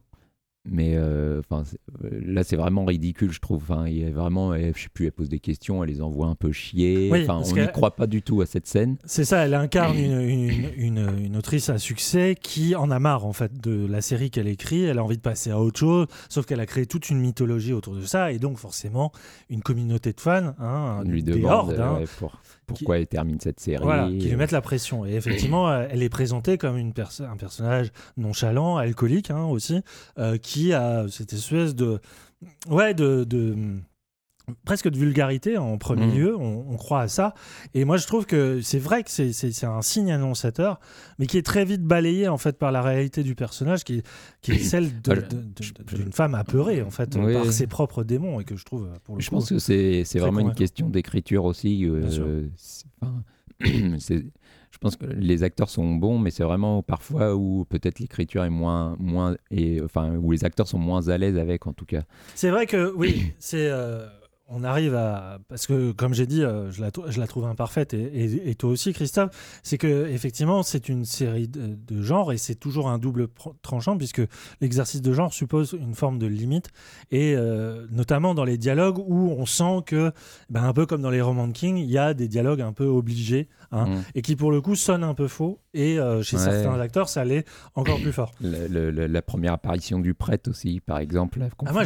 [0.70, 1.62] Mais euh, euh,
[2.26, 3.62] là, c'est vraiment ridicule, je trouve.
[3.62, 6.02] Enfin, il y a vraiment, elle- je sais plus, elle pose des questions, elle les
[6.02, 7.08] envoie un peu chier.
[7.10, 8.96] Oui, enfin, parce on n'y croit pas du tout à cette scène.
[9.06, 13.24] C'est ça, elle incarne une, une- une- une autrice à succès qui en a marre
[13.24, 16.06] en fait de la série qu'elle écrit, elle a envie de passer à autre chose,
[16.28, 19.10] sauf qu'elle a créé toute une mythologie autour de ça et donc forcément
[19.48, 22.38] une communauté de fans, hein, lui des demande hordes, euh, hein, pour-
[22.68, 23.82] pourquoi elle termine cette série.
[23.82, 25.04] Voilà, qui lui mettent la pression.
[25.04, 29.80] Et effectivement, elle est présentée comme une perso- un personnage nonchalant, alcoolique hein, aussi,
[30.18, 32.00] euh, qui a cette espèce de.
[32.68, 33.24] Ouais, de.
[33.24, 33.56] de-
[34.64, 36.16] presque de vulgarité en premier Mhm.
[36.18, 37.34] lieu, on, on croit à ça.
[37.74, 40.80] Et moi je trouve que c'est vrai que c'est- un signe annonciateur,
[41.18, 44.06] mais qui est très vite balayé en fait par la réalité du personnage, qui, est-
[44.42, 45.14] qui est celle Ah,
[45.94, 47.32] d'une femme apeurée en fait Oui.
[47.34, 50.04] par ses propres démons et que je trouve pour le Je coup, pense que c'est
[50.18, 51.84] vraiment une question d'écriture aussi.
[51.86, 52.46] euh,
[53.60, 58.50] je pense que les acteurs sont bons, mais c'est vraiment parfois où peut-être l'écriture est
[58.50, 62.02] moins, moins et enfin où les acteurs sont moins à l'aise avec en tout cas.
[62.34, 64.06] C'est vrai que oui, c'est euh,
[64.50, 67.92] on arrive à parce que comme j'ai dit, euh, je la je la trouve imparfaite
[67.94, 72.32] et, et- et toi aussi Christophe, c'est que effectivement c'est une série de, de genre
[72.32, 73.28] et c'est toujours un double
[73.62, 74.22] tranchant puisque
[74.60, 76.68] l'exercice de genre suppose une forme de limite
[77.10, 80.12] et euh, notamment dans les dialogues où on sent que
[80.48, 82.72] ben, un peu comme dans les romans de King, il y a des dialogues un
[82.72, 84.02] peu obligés hein, Mm.
[84.14, 86.42] et qui pour le coup sonnent un peu faux et euh, chez Ouais.
[86.42, 87.44] certains acteurs ça l'est
[87.74, 88.32] encore plus fort.
[88.40, 91.84] Le- la première apparition du prêtre aussi, par exemple, la Ah, moi,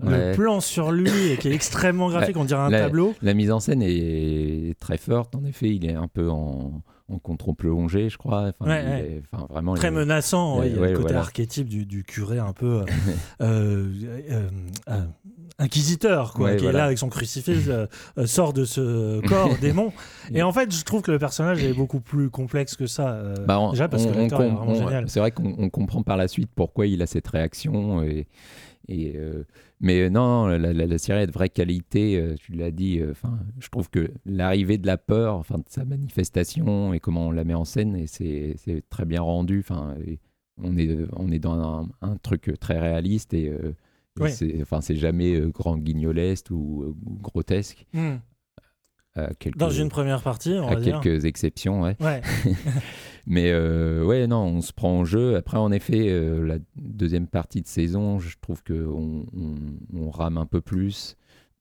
[0.00, 3.14] Le plan sur lui et qui est extrêmement graphique, on dirait un la, tableau.
[3.22, 7.18] La mise en scène est très forte, en effet, il est un peu en, en
[7.18, 8.52] contre-plongée, je crois.
[8.60, 9.00] Enfin, Ouais, il ouais.
[9.00, 11.20] est- enfin, vraiment, Très est- menaçant, ouais, il y a le côté voilà.
[11.20, 12.84] archétype du, du curé un peu euh,
[13.42, 14.48] euh,
[14.88, 15.00] euh,
[15.58, 17.68] inquisiteur, quoi, qui est là avec son crucifix,
[18.26, 19.92] sort de ce corps démon.
[20.32, 23.20] Et en fait, je trouve que le personnage est beaucoup plus complexe que ça.
[23.46, 25.08] Bah, on- déjà parce que on- l'acteur est on- vraiment on- génial.
[25.08, 28.02] C'est vrai qu'on on comprend par la suite pourquoi il a cette réaction.
[28.04, 28.26] Et,
[28.88, 29.44] et, euh,
[29.80, 32.16] mais euh, non, la, la- la série est de vraie qualité.
[32.18, 33.00] euh, tu l'as dit.
[33.10, 37.30] Enfin, je trouve que l'arrivée de la peur, enfin de sa manifestation et comment on
[37.30, 38.56] la met en scène, et c'est
[38.90, 39.60] très bien rendu.
[39.60, 39.94] Enfin,
[40.62, 43.74] on est on est dans un, un truc très réaliste et, euh,
[44.18, 44.32] et Oui.
[44.32, 47.86] c'est enfin c'est jamais grand guignolesque ou, ou grotesque.
[47.92, 48.16] Hmm.
[49.40, 51.00] Quelques- Dans une première partie, on à va dire.
[51.00, 51.96] quelques exceptions, ouais.
[52.00, 52.20] Ouais.
[53.28, 55.36] Mais euh, ouais, non, on se prend en jeu.
[55.36, 60.46] Après, en effet, euh, la deuxième partie de saison, je trouve que on, rame un
[60.46, 61.16] peu plus.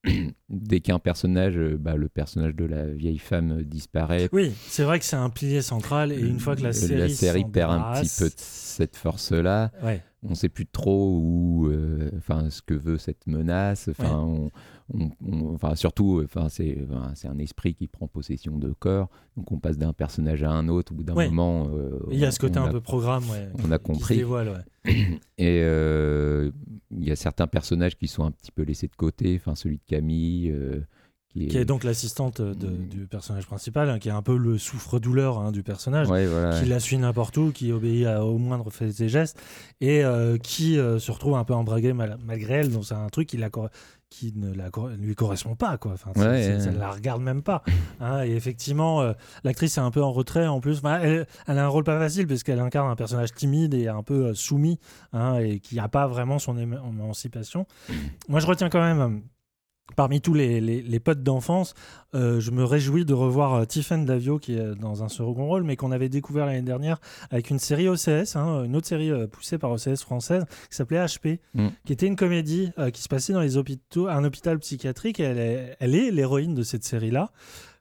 [0.50, 4.98] Dès qu'un personnage, euh, bah, le personnage de la vieille femme disparaît, Oui, c'est vrai
[5.00, 8.30] que c'est un pilier central et une fois que la série, perd un petit peu
[8.30, 9.72] de cette force-là.
[9.84, 10.02] Ouais.
[10.24, 12.10] On ne sait plus trop où, euh,
[12.50, 13.90] ce que veut cette menace.
[13.90, 14.52] Enfin, on-
[14.94, 19.10] on- on- enfin, surtout, enfin, c'est, enfin, un esprit qui prend possession de corps.
[19.36, 20.94] Donc, on passe d'un personnage à un autre.
[20.94, 21.28] Au bout d'un Ouais.
[21.28, 24.18] moment, euh, Il y a ce côté un peu programme, ouais, on a qui compris.
[24.18, 24.50] dévoile,
[24.86, 24.94] ouais.
[25.38, 26.52] Et euh,
[26.92, 29.36] il y a certains personnages qui sont un petit peu laissés de côté.
[29.40, 30.50] Enfin, celui de Camille.
[30.52, 30.82] euh,
[31.30, 34.38] qui est, qui est donc l'assistante de- du personnage principal, hein, qui est un peu
[34.38, 38.38] le souffre-douleur hein, du personnage, voilà, qui la suit n'importe où, qui obéit à- au
[38.38, 39.38] moindre fait et gestes,
[39.82, 40.04] et
[40.42, 42.72] qui se retrouve un peu embraguée mal- malgré elle.
[42.72, 43.50] Donc c'est un truc qui la,
[44.10, 45.92] qui ne la, lui correspond pas quoi.
[45.94, 46.60] Enfin, c'est- Ouais, c'est- ouais.
[46.62, 47.64] ça ne la regarde même pas.
[48.00, 48.24] hein.
[48.24, 49.14] et effectivement, euh,
[49.44, 50.78] l'actrice est un peu en retrait en plus.
[50.78, 53.88] Enfin, elle, elle a un rôle pas facile parce qu'elle incarne un personnage timide et
[53.90, 54.80] un peu euh, soumis
[55.14, 57.66] hein, et qui n'a pas vraiment son éma- émancipation.
[58.30, 59.22] Moi, je retiens quand même.
[59.96, 61.74] Parmi tous les, les- les potes d'enfance,
[62.14, 65.64] euh, je me réjouis de revoir euh, Tiffen Davio qui est dans un second rôle,
[65.64, 67.00] mais qu'on avait découvert l'année dernière
[67.32, 71.04] avec une série OCS, hein, une autre série euh, poussée par OCS française qui s'appelait
[71.06, 71.68] HP, Mm.
[71.86, 75.20] qui était une comédie euh, qui se passait dans les hôpitaux, un hôpital psychiatrique.
[75.20, 75.24] Et
[75.80, 77.32] elle est l'héroïne de cette série-là,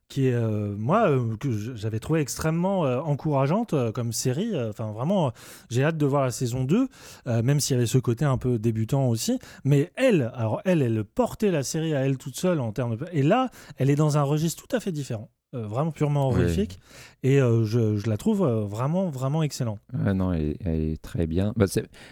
[0.09, 4.53] qui est, euh, moi, euh, que j'avais trouvé extrêmement euh, encourageante comme série.
[4.69, 5.33] Enfin, vraiment,
[5.69, 6.89] j'ai hâte de voir la saison 2,
[7.27, 9.39] euh, même s'il y avait ce côté un peu débutant aussi.
[9.65, 13.07] Mais elle, alors elle, elle portait la série à elle toute seule en termes de...
[13.13, 15.29] Et là, elle est dans un registre tout à fait différent.
[15.53, 16.79] vraiment purement horrifique.
[17.23, 19.81] Et je, je la trouve vraiment, vraiment excellente.
[19.93, 21.53] Ouais, non, elle, est- elle est très bien.
[21.57, 21.65] Bah,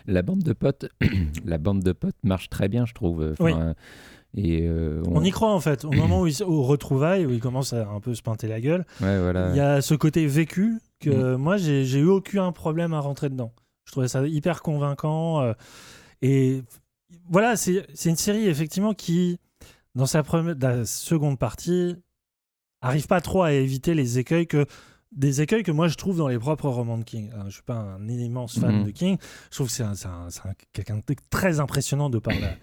[0.06, 0.86] la bande de potes,
[1.44, 3.32] la bande de potes marche très bien, je trouve.
[3.38, 3.72] Enfin, Oui.
[4.36, 5.84] Et euh, On y croit en fait.
[5.84, 8.60] Au moment où il, au retrouvailles, où il commence à un peu se pinter la
[8.60, 9.50] gueule, Ouais, voilà.
[9.50, 13.52] il y a ce côté vécu que moi j'ai eu aucun problème à rentrer dedans.
[13.86, 15.40] Je trouvais ça hyper convaincant.
[15.42, 15.52] euh,
[16.22, 16.62] et
[17.30, 19.38] voilà, c'est une série effectivement qui,
[19.94, 21.96] dans sa première, dans la seconde partie,
[22.80, 24.66] arrive pas trop à éviter les écueils que
[25.12, 27.30] des écueils que moi je trouve dans les propres romans de King.
[27.34, 28.84] Alors, je suis pas un immense fan Mhm.
[28.86, 29.16] de King.
[29.50, 32.34] Je trouve que c'est un- c'est un- c'est un- quelqu'un de très impressionnant de par
[32.40, 32.56] la-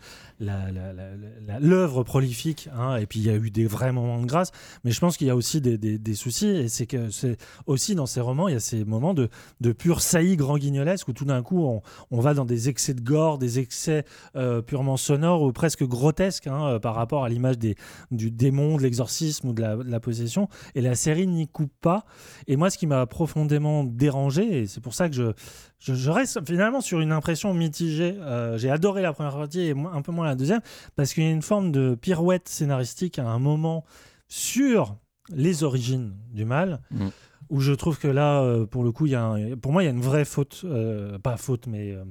[1.59, 2.69] l'œuvre prolifique.
[2.75, 2.97] hein.
[2.97, 4.51] Et puis il y a eu des vrais moments de grâce.
[4.83, 6.47] Mais je pense qu'il y a aussi des, soucis.
[6.47, 9.29] Et c'est que c'est aussi dans ces romans, il y a ces moments de,
[9.61, 12.93] de pur saillie grand guignolesque où tout d'un coup on, on va dans des excès
[12.93, 14.05] de gore, des excès
[14.35, 18.83] euh, purement sonores ou presque grotesques hein, euh, par rapport à l'image du démon, de
[18.83, 20.47] l'exorcisme ou de la, possession.
[20.75, 22.05] Et la série n'y coupe pas.
[22.47, 25.31] Et moi, ce qui m'a profondément dérangé, et c'est pour ça que je,
[25.79, 28.15] je, reste finalement sur une impression mitigée.
[28.19, 30.61] Euh, J'ai adoré la première partie et un peu moins deuxième,
[30.95, 33.83] parce qu'il y a une forme de pirouette scénaristique à un moment
[34.27, 34.97] sur
[35.29, 36.81] les origines du mal.
[36.91, 37.07] Mm.
[37.49, 39.83] Où je trouve que là, euh, pour le coup, il y a un- pour moi,
[39.83, 42.05] il y a une vraie faute, euh, pas faute, mais euh,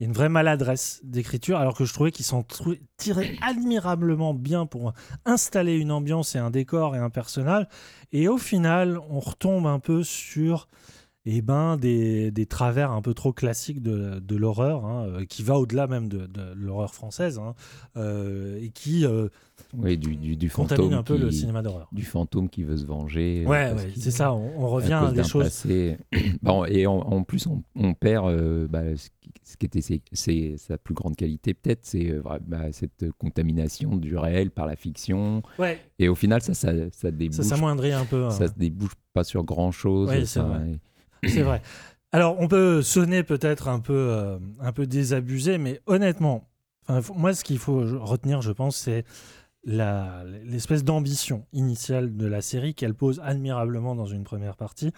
[0.00, 2.44] il y a une vraie maladresse d'écriture, alors que je trouvais qu'ils s'en
[2.96, 4.92] tiraient admirablement bien pour
[5.24, 7.66] installer une ambiance et un décor et un personnage.
[8.10, 10.68] Et au final, on retombe un peu sur
[11.28, 15.42] eh ben, des, des travers un peu trop classiques de, de l'horreur, hein, euh, qui
[15.42, 17.54] va au-delà même de, de l'horreur française, hein,
[17.96, 19.28] euh, et qui euh,
[19.76, 21.88] Oui, du, du, du contamine fantôme un peu le qui- cinéma d'horreur.
[21.92, 23.44] Du fantôme qui veut se venger.
[23.46, 25.98] Ouais, ouais, c'est ça, on- on revient à des choses- passé.
[26.42, 29.80] Bon, et en, en plus, on, on perd euh, bah, ce, qui, ce qui était
[29.80, 32.14] ses- ses- sa plus grande qualité, peut-être, c'est
[32.46, 35.42] bah, cette contamination du réel par la fiction.
[35.58, 35.80] Ouais.
[35.98, 37.40] Et au final, ça, ça, ça débouche.
[37.44, 38.46] s'amoindrit un peu, Ça hein.
[38.48, 40.08] se débouche pas sur grand-chose.
[40.10, 40.60] Oui, c'est ça,
[41.24, 41.62] C'est vrai.
[42.12, 46.48] Alors, on peut sonner peut-être un peu, euh, un peu désabusé, mais honnêtement,
[47.14, 49.04] moi, ce qu'il faut retenir, je pense, c'est
[49.64, 54.92] l'espèce d'ambition initiale de la série qu'elle pose admirablement dans une première partie.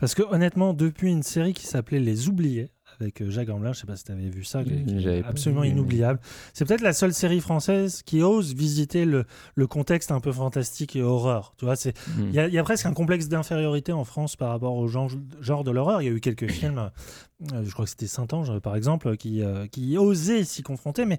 [0.00, 2.72] Parce que honnêtement, depuis une série qui s'appelait Les Oubliés,
[3.02, 6.20] avec euh, Jacques Gamblin, je sais pas si tu avais vu ça, pas absolument inoubliable.
[6.54, 9.24] C'est peut-être la seule série française qui ose visiter le,
[9.54, 11.54] le contexte un peu fantastique et horreur.
[11.58, 12.22] Tu vois, c'est Mm.
[12.28, 14.88] il y, a- il y a presque un complexe d'infériorité en France par rapport au
[14.88, 16.02] genre, genre de l'horreur.
[16.02, 16.90] Il y a eu quelques films,
[17.52, 21.18] euh, je crois que c'était Saint-Ange par exemple, qui, euh, qui osaient s'y confronter, mais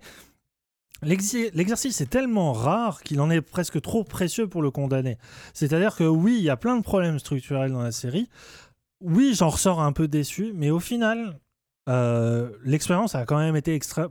[1.02, 5.18] l'exercice est tellement rare qu'il en est presque trop précieux pour le condamner.
[5.54, 8.30] C'est-à-dire que oui, il y a plein de problèmes structurels dans la série.
[9.02, 11.40] Oui, j'en ressors un peu déçu, mais au final,
[11.90, 14.10] euh, l'expérience a quand même été extra-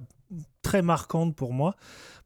[0.63, 1.75] très marquante pour moi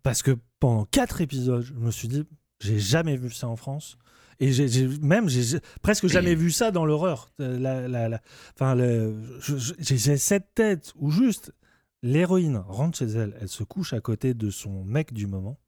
[0.02, 2.24] parce que pendant quatre épisodes, je me suis dit,
[2.60, 3.98] j'ai jamais vu ça en France.
[4.38, 7.30] Et j'ai même, j'ai presque jamais vu ça dans l'horreur.
[7.40, 8.20] Euh, la- la- la-
[8.54, 8.76] Enfin,
[9.78, 11.52] j'ai cette tête où juste
[12.02, 15.58] l'héroïne rentre chez elle, elle se couche à côté de son mec du moment,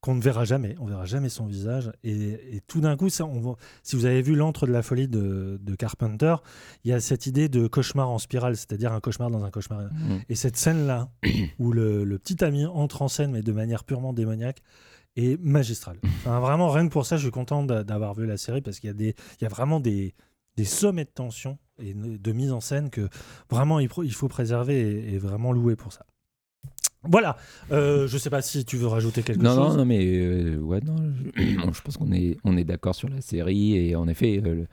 [0.00, 1.92] qu'on ne verra jamais, on verra jamais son visage.
[2.04, 5.08] Et, et tout d'un coup, ça, on si vous avez vu L'antre de la folie
[5.08, 6.36] de, de Carpenter,
[6.84, 9.82] il y a cette idée de cauchemar en spirale, c'est-à-dire un cauchemar dans un cauchemar.
[9.82, 10.22] Mhm.
[10.28, 11.10] Et cette scène-là,
[11.58, 14.62] où le, le petit ami entre en scène, mais de manière purement démoniaque,
[15.16, 15.98] est magistrale.
[16.04, 18.78] Enfin, vraiment, rien que pour ça, je suis content d'a- d'avoir vu la série parce
[18.78, 20.14] qu'il y, a des- il y a vraiment des,
[20.56, 23.08] des sommets de tension et de mise en scène que
[23.50, 26.06] vraiment il, faut préserver et vraiment louer pour ça.
[27.04, 27.36] Voilà,
[27.72, 29.70] Euh, je sais pas si tu veux rajouter quelque non, chose.
[29.72, 30.96] non, non, mais euh, ouais, non,
[31.34, 34.66] je, je pense qu'on est, on est d'accord sur la série et en effet, euh,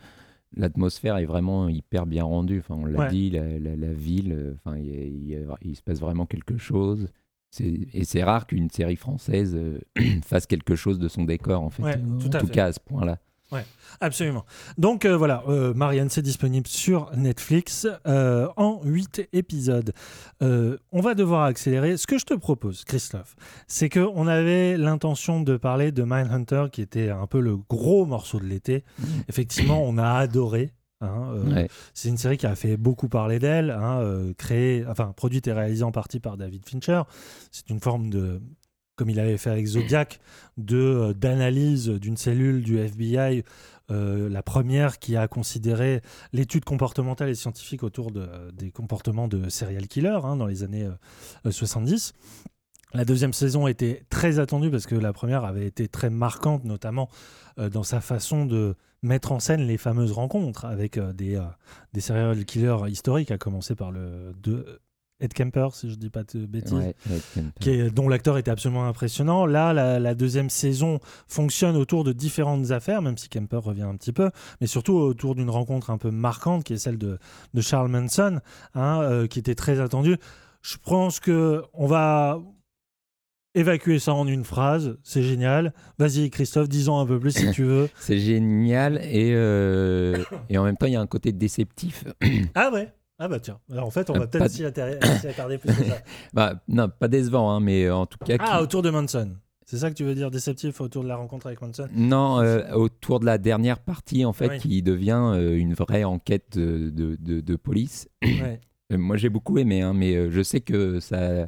[0.55, 2.59] l'atmosphère est vraiment hyper bien rendue.
[2.59, 3.07] Enfin, on l'a Ouais.
[3.09, 7.07] dit, la, la- la ville, enfin, il, se passe vraiment quelque chose.
[7.49, 9.57] C'est- Et c'est rare qu'une série française
[10.25, 11.83] fasse quelque chose de son décor, en fait.
[11.83, 12.53] Ouais, en tout à tout fait.
[12.53, 13.19] cas, à ce point-là.
[13.51, 13.65] Ouais,
[14.01, 14.45] absolument.
[14.77, 19.93] Donc euh, voilà, euh, Marianne, c'est disponible sur Netflix euh, en 8 épisodes.
[20.41, 21.95] On va devoir accélérer.
[21.97, 23.35] Ce que je te propose, Christophe,
[23.67, 28.39] c'est qu'on avait l'intention de parler de Mindhunter, qui était un peu le gros morceau
[28.39, 28.83] de l'été.
[29.29, 30.73] Effectivement, on a adoré.
[31.01, 31.69] hein, euh, Ouais.
[31.93, 35.53] C'est une série qui a fait beaucoup parler d'elle, hein, euh, créée, enfin produite et
[35.53, 37.03] réalisée en partie par David Fincher.
[37.51, 38.41] C'est une forme de,
[38.97, 40.19] comme il avait fait avec Zodiac,
[40.71, 43.45] euh, d'analyse d'une cellule du FBI,
[43.89, 46.01] euh, la première qui a considéré
[46.33, 50.89] l'étude comportementale et scientifique autour de, des comportements de serial killers hein, dans les années
[51.45, 52.13] euh, 70.
[52.93, 57.09] La deuxième saison était très attendue parce que la première avait été très marquante, notamment
[57.59, 61.43] euh, dans sa façon de mettre en scène les fameuses rencontres avec euh, des, euh,
[61.93, 64.79] des serial killers historiques, à commencer par le de
[65.19, 67.59] Ed Kemper, si je dis pas de bêtises, Ouais, Ed Kemper.
[67.59, 69.45] qui est- dont l'acteur était absolument impressionnant.
[69.47, 73.95] Là, la, la deuxième saison fonctionne autour de différentes affaires, même si Kemper revient un
[73.95, 74.29] petit peu,
[74.61, 77.17] mais surtout autour d'une rencontre un peu marquante, qui est celle de,
[77.53, 78.41] de Charles Manson,
[78.75, 80.17] hein, euh, qui était très attendue.
[80.61, 82.39] Je pense que on va
[83.55, 85.73] évacuer ça en une phrase, c'est génial.
[85.97, 87.89] Vas-y Christophe, dis-en un peu plus si tu veux.
[87.99, 92.03] C'est génial et, euh, et en même temps, il y a un côté déceptif.
[92.53, 95.73] Ah ouais Ah bah tiens, alors en fait on Euh, va peut-être s'y attarder, plus
[95.73, 95.97] que ça.
[96.33, 98.35] bah, non, pas décevant, hein, mais en tout cas.
[98.39, 99.31] Ah, qui- autour de Manson.
[99.65, 101.89] C'est ça que tu veux dire, déceptif autour de la rencontre avec Manson?
[101.93, 104.57] Non, euh, autour de la dernière partie, en fait, Oui.
[104.59, 108.07] qui devient euh, une vraie enquête de, de, de- de police.
[108.23, 108.61] Ouais.
[108.93, 111.47] Euh, Moi, j'ai beaucoup aimé, hein, mais je sais que ça a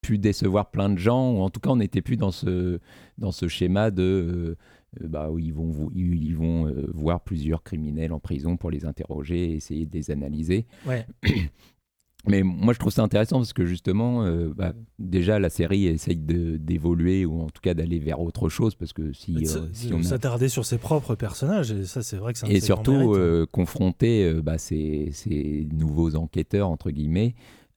[0.00, 2.78] pu décevoir plein de gens, ou en tout cas, on n'était plus dans ce,
[3.18, 4.02] dans ce schéma de.
[4.02, 4.56] euh,
[5.00, 9.54] bah, où ils vont, ils euh, voir plusieurs criminels en prison pour les interroger et
[9.54, 10.66] essayer de les analyser.
[10.86, 11.06] Ouais.
[12.26, 16.16] Mais moi, je trouve ça intéressant parce que justement, euh, bah, déjà, la série essaye
[16.16, 20.02] d'évoluer ou en tout cas d'aller vers autre chose parce que si, euh, on a-
[20.04, 24.24] s'attarder sur ses propres personnages, et ça c'est vrai que de et surtout euh, confronter
[24.24, 27.34] euh, bah, ces, ces nouveaux enquêteurs entre guillemets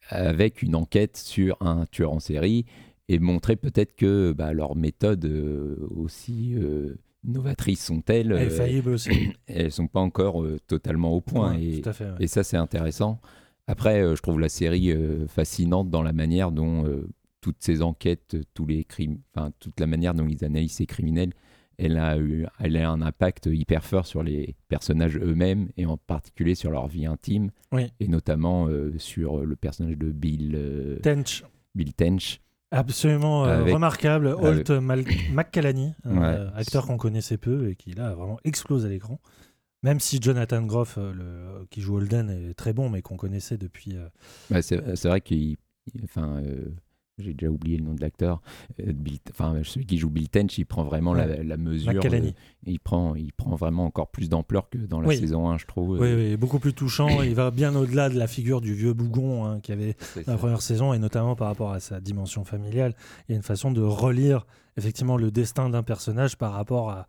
[0.09, 2.65] avec une enquête sur un tueur en série
[3.09, 6.95] et montrer peut-être que bah, leurs méthodes euh, aussi euh,
[7.27, 9.33] novatrices sont-elles Et faillibles aussi.
[9.47, 12.15] elles sont pas encore euh, totalement au point Ouais, et, tout à fait, ouais.
[12.19, 13.19] et ça c'est intéressant
[13.67, 17.07] après euh, je trouve la série euh, fascinante dans la manière dont euh,
[17.41, 20.85] toutes ces enquêtes euh, tous les crimes enfin toute la manière dont ils analysent ces
[20.85, 21.33] criminels
[21.77, 25.97] elle a eu elle a un impact hyper fort sur les personnages eux-mêmes et en
[25.97, 27.83] particulier sur leur vie intime Oui.
[27.99, 31.43] et notamment euh, sur le personnage de Bill euh, Tench.
[31.75, 32.39] Bill Tench
[32.71, 34.27] Absolument euh, Avec- remarquable.
[34.27, 36.25] avec- Holt Mal- McCallany, un, Ouais.
[36.25, 39.19] euh, acteur qu'on connaissait peu et qui là vraiment explose à l'écran.
[39.83, 43.57] Même si Jonathan Groff, euh, le, qui joue Holden, est très bon, mais qu'on connaissait
[43.57, 43.95] depuis.
[44.49, 45.55] Bah, c'est vrai qu'il.
[46.03, 46.41] Enfin,
[47.17, 48.41] j'ai déjà oublié le nom de l'acteur.
[48.79, 48.93] Euh,
[49.31, 51.43] Enfin, celui qui joue Bill Tench, il prend vraiment la, Ouais.
[51.43, 51.91] la mesure.
[52.03, 52.31] Euh,
[52.65, 55.17] il, prend, il prend vraiment encore plus d'ampleur que dans la Oui.
[55.17, 55.99] saison 1, je trouve.
[55.99, 57.21] Oui, oui, beaucoup plus touchant.
[57.21, 60.33] Il va bien au-delà de la figure du vieux bougon hein, qu'il y avait dans
[60.33, 62.93] la première saison, et notamment par rapport à sa dimension familiale.
[63.27, 64.45] Il y a une façon de relire
[64.77, 67.07] effectivement le destin d'un personnage par rapport à,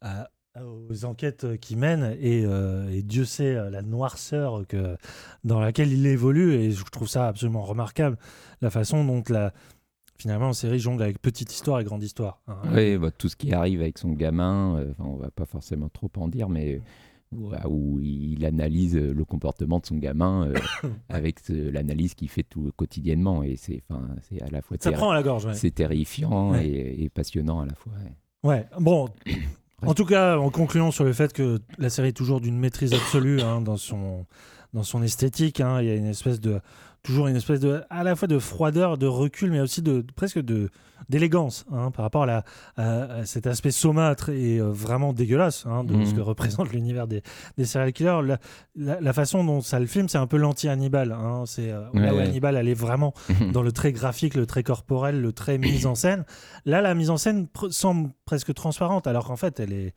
[0.00, 0.28] à-
[0.62, 4.96] aux enquêtes qu'il mène, et, euh, et Dieu sait euh, la noirceur que,
[5.42, 8.16] dans laquelle il évolue, et je trouve ça absolument remarquable,
[8.60, 9.52] la façon dont la,
[10.16, 12.40] finalement la série jongle avec petite histoire et grande histoire.
[12.46, 12.58] hein.
[12.72, 15.88] Oui, bah, tout ce qui arrive avec son gamin, euh, enfin, on va pas forcément
[15.88, 16.80] trop en dire, mais
[17.32, 20.54] bah, où il analyse euh, le comportement de son gamin euh,
[21.08, 23.42] avec l'analyse qu'il fait tout quotidiennement.
[23.42, 25.54] Et c'est enfin, c'est à la fois Ça prend à la gorge, ouais.
[25.54, 26.64] c'est terrifiant Ouais.
[26.64, 27.92] et, et passionnant à la fois.
[28.04, 28.12] ouais.
[28.48, 29.08] Ouais, bon.
[29.86, 32.94] En tout cas, en concluant sur le fait que la série est toujours d'une maîtrise
[32.94, 34.26] absolue hein, dans, son,
[34.72, 36.60] dans son esthétique, hein, il y a une espèce de
[37.04, 40.40] toujours une espèce de à la fois de froideur, de recul, mais aussi de presque
[40.40, 40.70] de
[41.10, 42.44] d'élégance hein, par rapport à, la,
[42.78, 46.06] à, cet aspect saumâtre et euh, vraiment dégueulasse hein, de Mhm.
[46.06, 47.22] ce que représente l'univers des,
[47.58, 48.20] des serial killers.
[48.24, 48.38] La,
[48.74, 51.12] la- la façon dont ça le filme, c'est un peu l'anti-Hannibal.
[51.12, 52.22] Hein, c'est euh, là où Ouais.
[52.22, 53.12] Hannibal allait vraiment
[53.52, 56.24] dans le trait graphique, le trait corporel, le trait mise en scène.
[56.64, 59.94] Là, la mise en scène pr- semble presque transparente, alors qu'en fait, elle est,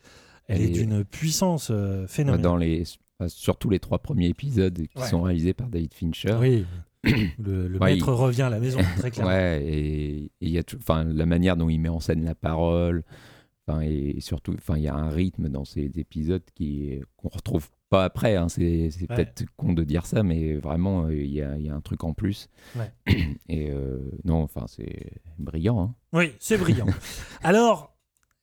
[0.49, 2.41] elle est d'une puissance euh, phénoménale.
[2.41, 2.83] Dans les,
[3.27, 5.07] surtout les trois premiers épisodes qui Ouais.
[5.07, 6.35] sont réalisés par David Fincher.
[6.37, 6.65] Oui.
[7.43, 9.31] Le- le maître revient à la maison, très clairement.
[9.31, 13.03] Ouais, et il y a tout- la manière dont il met en scène la parole,
[13.81, 18.35] et surtout, il y a un rythme dans ces épisodes qui qu'on retrouve pas après.
[18.37, 18.47] hein.
[18.49, 19.07] C'est Ouais.
[19.07, 21.81] peut-être con de dire ça, mais vraiment, euh, il y, a, il y a un
[21.81, 22.47] truc en plus.
[22.77, 22.91] Ouais.
[23.49, 25.81] Et euh, non, enfin, c'est brillant.
[25.81, 25.95] hein.
[26.13, 26.85] Oui, c'est brillant.
[27.43, 27.93] Alors,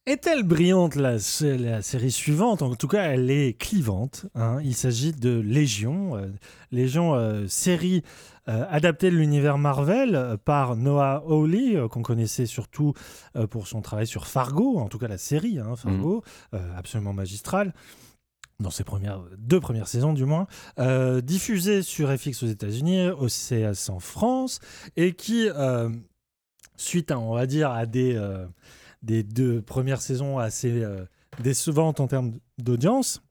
[0.06, 2.60] Est-elle brillante la, la série suivante?
[2.60, 4.26] En tout cas, elle est clivante.
[4.34, 4.58] hein.
[4.62, 6.16] Il s'agit de Légion.
[6.18, 6.26] euh,
[6.72, 8.02] Légion, euh, série
[8.48, 12.92] euh, adaptée de l'univers Marvel euh, par Noah Hawley, euh, qu'on connaissait surtout
[13.50, 17.72] pour son travail sur Fargo, en tout cas la série hein, Fargo, euh, absolument magistrale
[18.60, 20.46] dans ses premières deux premières saisons du moins,
[20.78, 24.60] euh, diffusée sur FX aux États-Unis, au CS en France,
[24.96, 25.90] et qui, euh,
[26.76, 28.46] suite à, on va dire, à des, euh,
[29.02, 30.84] des deux premières saisons assez
[31.42, 33.23] décevantes en termes d'audience,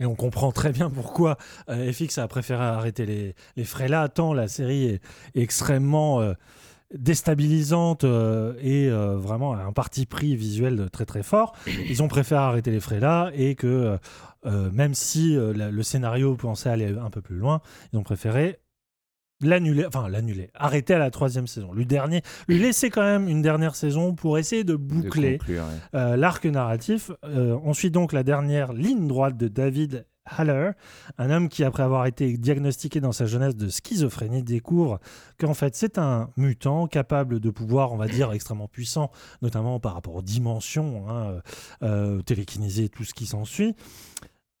[0.00, 1.36] et on comprend très bien pourquoi
[1.68, 5.00] euh, FX a préféré arrêter les, les frais là, tant la série est,
[5.34, 6.34] est extrêmement euh,
[6.94, 11.54] déstabilisante euh, et vraiment un parti pris visuel très très fort.
[11.88, 13.98] Ils ont préféré arrêter les frais là et que
[14.44, 17.60] même si la- le scénario pensait aller un peu plus loin,
[17.92, 18.58] ils ont préféré
[19.40, 21.72] l'annuler, enfin l'annuler, arrêter à la troisième saison.
[21.72, 25.98] Lui dernier, lui laisser quand même une dernière saison pour essayer de boucler conclure, ouais.
[26.00, 27.10] euh, l'arc narratif.
[27.24, 30.72] Euh, on suit donc la dernière ligne droite de David Haller,
[31.16, 35.00] un homme qui, après avoir été diagnostiqué dans sa jeunesse de schizophrénie, découvre
[35.38, 39.10] qu'en fait c'est un mutant capable de pouvoirs, on va dire, extrêmement puissants,
[39.40, 41.40] notamment par rapport aux dimensions, hein,
[41.82, 43.74] euh, télékinésie et tout ce qui s'ensuit.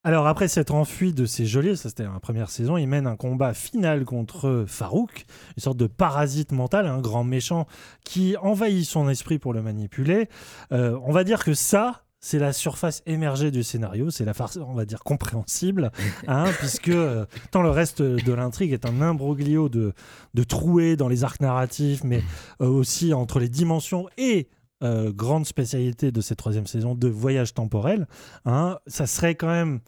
[0.08, 3.14] Alors après s'être enfui de ses geôliers, ça c'était la première saison, il mène un
[3.16, 7.66] combat final contre Farouk, une sorte de parasite mental, un grand méchant
[8.06, 10.30] qui envahit son esprit pour le manipuler.
[10.72, 14.56] Euh, on va dire que ça, c'est la surface émergée du scénario, c'est la farce,
[14.56, 15.92] on va dire, compréhensible,
[16.26, 19.92] hein, puisque euh, tant le reste de l'intrigue est un imbroglio de,
[20.32, 22.22] de trouées dans les arcs narratifs, mais
[22.62, 24.48] euh, aussi entre les dimensions et
[24.84, 28.06] euh, grande spécialité de cette troisième saison de voyage temporel.
[28.44, 28.78] hein.
[28.86, 29.80] ça serait quand même,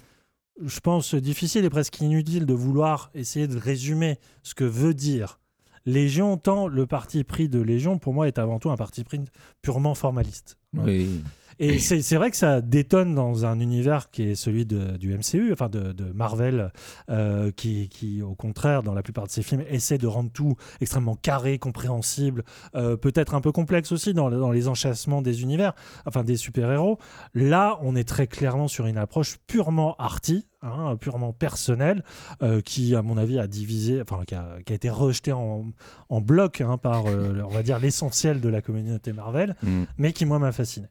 [0.64, 5.40] je pense, difficile et presque inutile de vouloir essayer de résumer ce que veut dire
[5.86, 9.20] Légion, tant le parti pris de Légion, pour moi, est avant tout un parti pris
[9.62, 10.58] purement formaliste.
[10.74, 11.22] Oui.
[11.62, 15.52] Et c'est vrai que ça détonne dans un univers qui est celui de- du MCU,
[15.52, 16.72] enfin de, de Marvel,
[17.10, 20.56] euh, qui, qui, au contraire, dans la plupart de ses films, essaie de rendre tout
[20.80, 25.42] extrêmement carré, compréhensible, euh, peut-être un peu complexe aussi dans, le- dans les enchâssements des
[25.42, 25.74] univers,
[26.06, 26.98] enfin des super-héros.
[27.34, 32.04] Là, on est très clairement sur une approche purement arty, hein, purement personnelle,
[32.42, 35.66] euh, qui, à mon avis, a divisé, enfin, qui a, qui a été rejeté en,
[36.08, 39.82] en bloc hein, par, euh, on va dire, l'essentiel de la communauté Marvel, Mm.
[39.98, 40.86] mais qui, moi, m'a fasciné.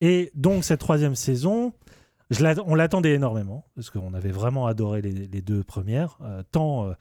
[0.00, 1.72] Et donc, cette troisième saison,
[2.30, 6.88] je on l'attendait énormément, parce qu'on avait vraiment adoré les, les deux premières, euh, tant,
[6.88, 6.92] euh,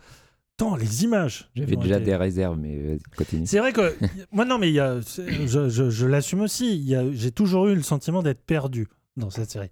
[0.57, 1.49] tant les images.
[1.55, 3.45] J'avais déjà été- des réserves, mais vas-y, continue.
[3.47, 3.93] c'est vrai que
[4.31, 6.95] moi non mais y a, je, je- je l'assume aussi.
[7.13, 9.69] J'ai toujours eu le sentiment d'être perdu dans cette série.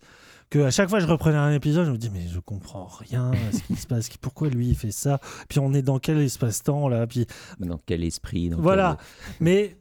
[0.50, 2.86] Que à chaque fois que je reprenais un épisode, je me dis mais je comprends
[2.86, 4.10] rien à ce qui se passe.
[4.22, 5.20] Pourquoi lui il fait ça?
[5.48, 7.08] Puis on est dans quel espace-temps là?
[7.08, 7.26] Puis
[7.60, 8.98] Dans quel esprit dans voilà.
[9.00, 9.78] quel- Mais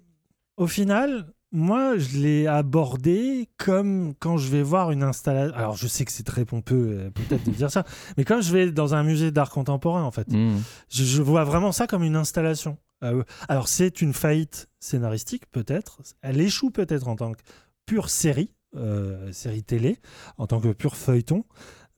[0.57, 5.55] au final, moi, je l'ai abordé comme quand je vais voir une installation.
[5.57, 7.85] Alors, je sais que c'est très pompeux, euh, peut-être, de dire ça,
[8.17, 10.59] mais comme je vais dans un musée d'art contemporain, en fait, Mm.
[10.91, 12.79] je, je vois vraiment ça comme une installation.
[13.05, 16.01] Euh, alors, c'est une faillite scénaristique, peut-être.
[16.23, 17.41] Elle échoue peut-être en tant que
[17.87, 19.99] pure série, euh, série télé,
[20.39, 21.45] en tant que pur feuilleton.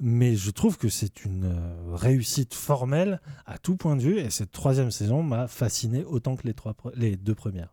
[0.01, 4.19] Mais je trouve que c'est une euh, réussite formelle à tout point de vue.
[4.19, 7.73] Et cette troisième saison m'a fasciné autant que les, trois, pre- les deux premières.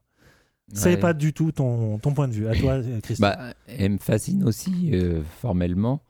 [0.73, 0.97] C'est Ouais.
[0.97, 2.47] pas du tout ton, ton point de vue.
[2.47, 3.29] À toi, euh, Christophe.
[3.37, 6.03] Bah, elle me fascine aussi euh, formellement,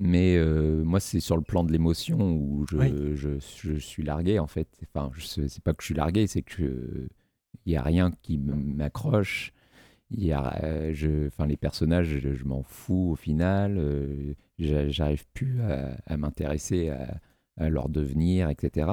[0.00, 2.92] mais euh, moi c'est sur le plan de l'émotion où je, Oui.
[3.14, 4.68] je, je suis largué en fait.
[4.94, 7.08] Enfin, c'est pas que je suis largué, c'est que
[7.66, 9.52] il y a rien qui m'accroche.
[10.10, 13.78] Il y a, euh, je, enfin les personnages, je, je m'en fous au final.
[13.78, 17.18] euh, j'a- J'arrive plus à, à m'intéresser à,
[17.58, 18.90] à leur devenir, etc.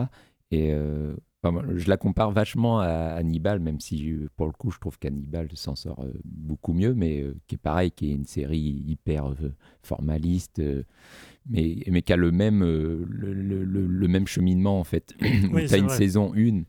[0.51, 4.71] Et euh, enfin, je la compare vachement à Hannibal, même si euh, pour le coup,
[4.71, 8.15] je trouve qu'Hannibal s'en sort euh, beaucoup mieux, mais euh, qui est pareil, qui est
[8.15, 9.53] une série hyper euh,
[9.83, 10.83] formaliste, euh,
[11.49, 15.15] mais, mais qui a le même, le, le- le- le même cheminement en fait.
[15.51, 15.97] Où Oui, tu as une vrai.
[15.97, 16.63] saison 1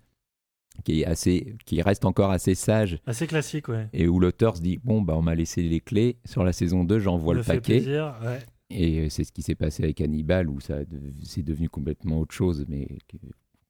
[0.84, 2.98] qui, est assez, qui reste encore assez sage.
[3.06, 3.88] Assez classique, ouais.
[3.92, 6.16] Et où l'auteur se dit Bon, bah, on m'a laissé les clés.
[6.24, 7.74] Sur la saison 2, j'envoie le paquet.
[7.78, 8.38] plaisir, ouais.
[8.70, 10.78] Et c'est ce qui s'est passé avec Hannibal, où ça
[11.24, 12.86] c'est devenu complètement autre chose, mais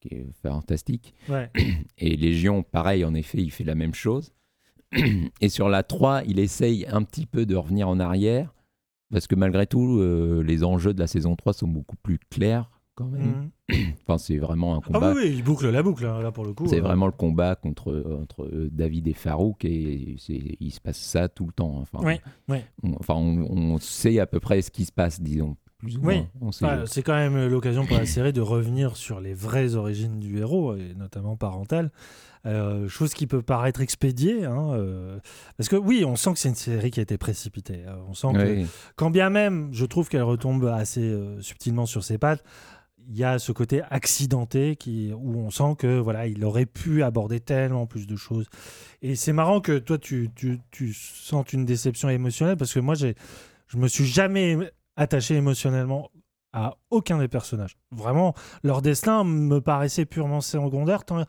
[0.00, 1.14] qui, est fantastique.
[1.28, 1.50] Ouais.
[1.98, 4.32] Et Légion, pareil, en effet, il fait la même chose.
[5.40, 8.54] Et sur la 3, il essaye un petit peu de revenir en arrière,
[9.12, 12.70] parce que malgré tout, euh, les enjeux de la saison 3 sont beaucoup plus clairs
[12.96, 13.50] quand même.
[14.02, 15.12] enfin, c'est vraiment un Ah combat.
[15.14, 16.66] oui, oui, il boucle la boucle, hein, là, pour le coup.
[16.66, 16.82] C'est euh.
[16.82, 20.16] vraiment le combat contre, entre euh, David et Farouk et
[20.60, 21.76] il se passe ça tout le temps.
[21.78, 22.64] Enfin, Ouais, ouais.
[22.82, 25.56] on, enfin, on, on sait à peu près ce qui se passe, disons.
[25.80, 26.86] Plus ou Oui, moins.
[26.86, 30.76] C'est quand même l'occasion pour la série de revenir sur les vraies origines du héros,
[30.76, 31.90] et notamment parentales.
[32.46, 35.18] Euh, chose qui peut paraître expédiée, hein, euh,
[35.58, 37.84] parce que oui, on sent que c'est une série qui a été précipitée.
[37.86, 38.64] Euh, on sent que,
[38.96, 42.42] quand bien même, je trouve qu'elle retombe assez euh, subtilement sur ses pattes,
[43.10, 47.02] il y a ce côté accidenté qui, où on sent que voilà, il aurait pu
[47.02, 48.46] aborder tellement plus de choses.
[49.02, 52.94] Et c'est marrant que toi, tu, tu, tu sentes une déception émotionnelle, parce que moi,
[52.94, 53.16] j'ai,
[53.68, 54.56] je me suis jamais
[54.96, 56.10] attaché émotionnellement
[56.52, 57.76] à aucun des personnages.
[57.92, 61.04] Vraiment, leur destin me paraissait purement secondaire.
[61.04, 61.24] Tant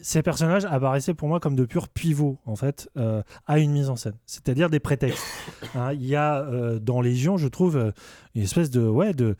[0.00, 3.90] ces personnages apparaissaient pour moi comme de purs pivots, en fait, euh, à une mise
[3.90, 4.16] en scène.
[4.26, 5.24] C'est-à-dire des prétextes.
[5.76, 7.90] Hein, Il y a euh, dans Légion, je trouve, euh,
[8.34, 8.86] une espèce de.
[8.86, 9.36] Ouais, de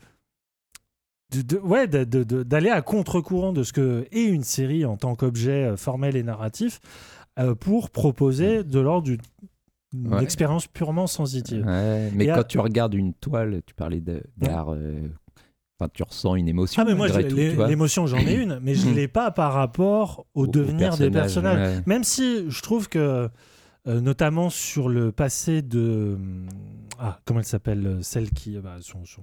[1.31, 5.75] de- de- ouais, d'aller à contre-courant de ce que est une série en tant qu'objet
[5.75, 6.79] formel et narratif
[7.39, 9.11] euh, pour proposer de l'ordre
[10.05, 10.23] Ouais.
[10.23, 11.65] expérience purement sensitive.
[11.65, 14.01] Ouais, mais Et à- quand tu regardes une toile, tu parlais
[14.37, 14.99] d'art, euh,
[15.93, 16.81] tu ressens une émotion.
[16.81, 17.07] Ah mais moi
[17.67, 18.93] l'émotion j'en ai une mais je Mm.
[18.95, 21.13] l'ai pas par rapport au, devenir des personnage,
[21.57, 21.83] personnages ouais.
[21.85, 23.29] même si je trouve que
[23.87, 26.47] euh, notamment sur le passé de hum,
[26.97, 29.21] ah comment elle s'appelle euh, celle qui euh, bah, son, son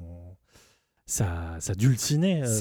[1.07, 2.60] sa, sa dulcinée euh,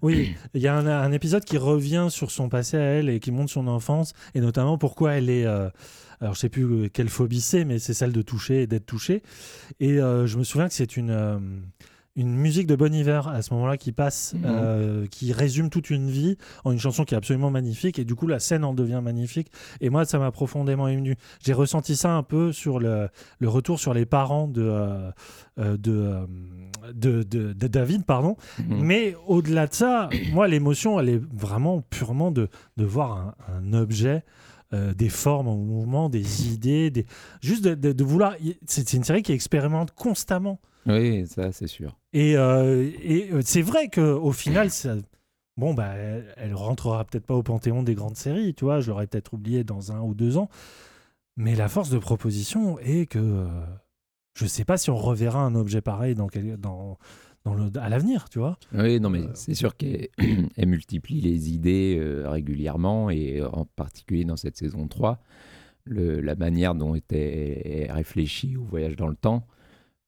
[0.00, 3.20] oui il y a un, un épisode qui revient sur son passé à elle et
[3.20, 5.68] qui montre son enfance et notamment pourquoi elle est euh,
[6.22, 8.86] alors je sais plus euh, quelle phobie c'est mais c'est celle de toucher et d'être
[8.86, 9.22] touchée
[9.80, 11.38] et euh, je me souviens que c'est une euh,
[12.14, 14.42] une musique de Bon Hiver à ce moment-là qui passe, Mhm.
[14.44, 18.14] euh, qui résume toute une vie en une chanson qui est absolument magnifique et du
[18.14, 21.16] coup la scène en devient magnifique et moi ça m'a profondément ému.
[21.42, 25.10] J'ai ressenti ça un peu sur le, le retour sur les parents de, euh,
[25.78, 26.18] de,
[26.92, 28.36] de, de- de David, pardon.
[28.58, 28.80] Mhm.
[28.82, 33.72] Mais au-delà de ça, moi l'émotion elle est vraiment purement de, de voir un, un
[33.72, 34.22] objet.
[34.74, 37.06] Euh, des formes en mouvement, des idées, des...
[37.40, 38.34] juste de, de- de vouloir.
[38.66, 40.60] C'est une série qui expérimente constamment.
[40.86, 41.96] Oui, ça c'est sûr.
[42.12, 44.96] Et, euh, et, euh, c'est vrai qu'au final, ça-
[45.56, 48.90] bon, bah, elle, elle rentrera peut-être pas au panthéon des grandes séries, tu vois, je
[48.90, 50.48] l'aurais peut-être oublié dans un ou deux ans.
[51.36, 53.46] Mais la force de proposition est que
[54.34, 56.98] je sais pas si on reverra un objet pareil dans, quel- dans,
[57.44, 58.56] dans le, à l'avenir, tu vois.
[58.74, 60.08] Oui, non, mais c'est sûr qu'elle
[60.56, 65.20] elle multiplie les idées euh, régulièrement et euh, en particulier dans cette saison 3,
[65.84, 69.46] le- la manière dont était réfléchi au voyage dans le temps.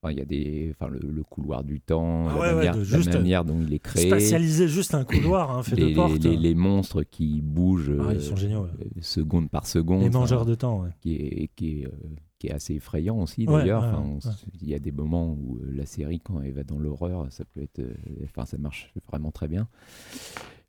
[0.02, 2.54] Enfin, il y a des, enfin, le, le couloir du temps, Ah la, ouais, ouais,
[2.56, 4.06] manière, de la juste manière dont il est créé.
[4.06, 8.08] Spatialiser juste un couloir hein, fait les, de les- les- les monstres qui bougent Ah,
[8.12, 8.68] ils euh, sont géniaux, ouais.
[8.82, 10.02] euh, seconde par seconde.
[10.02, 10.84] Les mangeurs de temps.
[11.00, 11.90] Qui est, qui est, euh,
[12.38, 13.82] qui est assez effrayant aussi d'ailleurs.
[13.82, 14.18] ouais, Enfin, on ouais.
[14.32, 17.26] s- Il y a des moments où euh, la série, quand elle va dans l'horreur,
[17.30, 17.78] ça peut être.
[17.78, 19.68] euh, Enfin, ça marche vraiment très bien.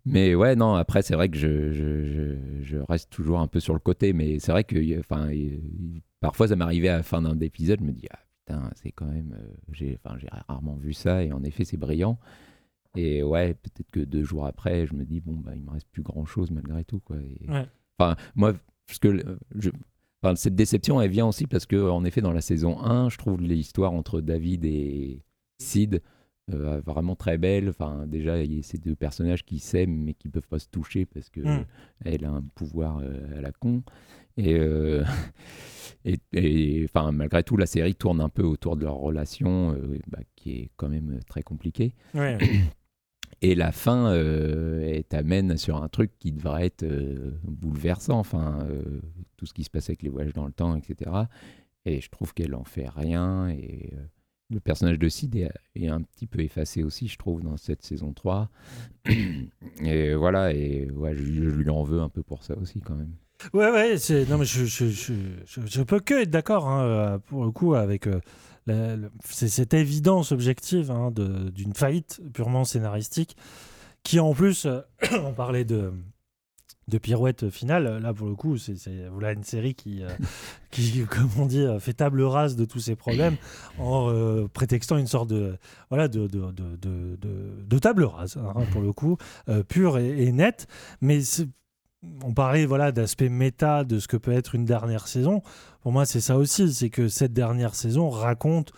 [0.05, 1.71] Mais ouais, non, après, c'est vrai que je,
[2.61, 4.13] je, reste toujours un peu sur le côté.
[4.13, 5.29] Mais c'est vrai que enfin,
[6.19, 9.07] parfois, ça m'arrivait à la fin d'un épisode, je me dis, ah putain, c'est quand
[9.07, 9.35] même.
[9.39, 11.23] euh, j'ai enfin, rarement vu ça.
[11.23, 12.19] Et en effet, c'est brillant.
[12.95, 15.87] Et ouais, peut-être que deux jours après, je me dis, bon, bah, il me reste
[15.91, 16.99] plus grand chose malgré tout.
[16.99, 17.17] Quoi.
[17.17, 17.67] Et- Ouais.
[17.97, 18.53] Enfin, moi,
[18.87, 19.69] parce que je,
[20.25, 23.17] enfin, cette déception, elle vient aussi parce que, en effet, dans la saison 1, je
[23.17, 25.21] trouve l'histoire entre David et
[25.59, 26.01] Sid
[26.53, 27.69] euh, vraiment très belle.
[27.69, 30.67] Enfin, déjà, il y a ces deux personnages qui s'aiment mais qui peuvent pas se
[30.67, 31.65] toucher parce que Mm.
[32.05, 33.83] elle a un pouvoir euh, à la con.
[34.37, 35.03] Et, euh,
[36.05, 39.99] et, et, enfin, malgré tout, la série tourne un peu autour de leur relation euh,
[40.07, 41.93] bah, qui est quand même très compliquée.
[42.13, 42.37] Ouais.
[43.45, 49.01] Et la fin, euh, t'amène sur un truc qui devrait être euh, bouleversant, enfin, euh,
[49.37, 51.11] tout ce qui se passe avec les voyages dans le temps, etc.
[51.85, 53.47] Et je trouve qu'elle en fait rien.
[53.49, 53.97] Et euh,
[54.49, 55.35] le personnage de Sid
[55.75, 58.49] est, un petit peu effacé aussi, je trouve, dans cette saison 3.
[59.83, 63.13] et voilà, et je, lui en veux un peu pour ça aussi, quand même.
[63.53, 63.95] Ouais, ouais,
[64.27, 68.07] non, mais je, je, peux que être d'accord, hein, pour le coup, avec
[68.67, 73.35] c'est cette évidence objective hein, d'une faillite purement scénaristique,
[74.03, 74.81] qui en plus, euh,
[75.23, 75.91] on parlait de,
[77.01, 78.75] pirouette finale, là pour le coup, c'est,
[79.11, 80.09] voilà une série qui, euh,
[80.71, 83.35] qui, comme on dit, euh, fait table rase de tous ses problèmes
[83.79, 85.57] en euh, prétextant une sorte de,
[85.89, 89.17] voilà, de, table rase, hein, pour le coup,
[89.67, 90.67] pure et, et nette,
[91.01, 91.21] mais
[92.23, 95.41] on parlait voilà d'aspect méta de ce que peut être une dernière saison.
[95.81, 98.71] Pour moi, c'est ça aussi, c'est que cette dernière saison raconte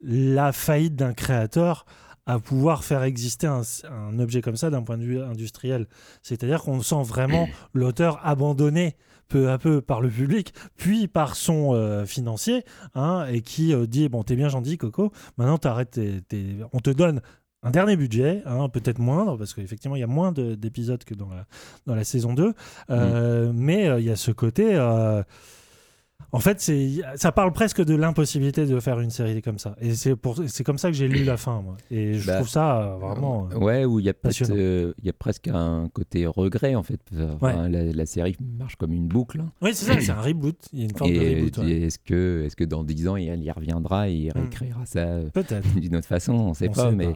[0.00, 1.86] la faillite d'un créateur
[2.26, 5.86] à pouvoir faire exister un, un objet comme ça d'un point de vue industriel.
[6.22, 8.96] C'est-à-dire qu'on sent vraiment l'auteur abandonné
[9.28, 12.64] peu à peu par le public, puis par son euh, financier,
[12.94, 15.12] hein, et qui euh, dit bon, t'es bien gentil, Coco.
[15.36, 17.20] Maintenant, t'arrêtes, tes- tes- on te donne
[17.66, 21.14] un dernier budget, hein, peut-être moindre, parce qu'effectivement, il y a moins de- d'épisodes que
[21.14, 21.46] dans la,
[21.86, 22.54] dans la saison 2.
[22.90, 24.74] Euh, Mais euh, il y a ce côté.
[26.32, 26.60] En fait,
[27.14, 29.74] ça parle presque de l'impossibilité de faire une série comme ça.
[29.80, 31.76] Et c'est, pour, comme ça que j'ai lu la fin, moi.
[31.90, 33.48] Et je Bah, trouve ça euh, vraiment.
[33.52, 34.54] euh, Ouais, où il y a peut-être, passionnant.
[34.58, 37.00] euh, il y a presque un côté regret en fait.
[37.34, 39.40] Enfin, la, la série marche comme une boucle.
[39.40, 39.50] hein.
[39.62, 40.56] Oui, c'est ça, c'est un reboot.
[40.72, 41.58] Il y a une forme de reboot.
[41.58, 41.70] ouais.
[41.82, 44.38] est-ce que, est-ce que dans 10 ans, il y reviendra et il Hmm.
[44.40, 45.68] réécrira ça euh, Peut-être.
[45.80, 47.12] d'une autre façon On ne sait On pas, sait mais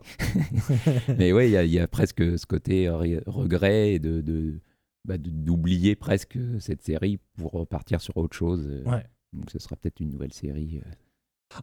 [1.18, 4.20] mais ouais, il y, a- il y a presque ce côté re- regret et de,
[4.20, 4.60] de-
[5.04, 8.66] bah, d'oublier presque cette série pour repartir sur autre chose.
[8.68, 8.82] euh.
[8.90, 9.06] Ouais.
[9.32, 10.82] Donc ce sera peut-être une nouvelle série.
[10.84, 10.90] euh.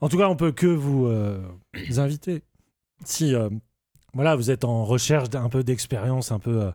[0.02, 1.42] En tout cas, on peut que vous euh,
[1.98, 2.44] inviter.
[3.06, 3.50] Si euh,
[4.14, 6.72] voilà, vous êtes en recherche d'un peu d'expérience, un peu euh,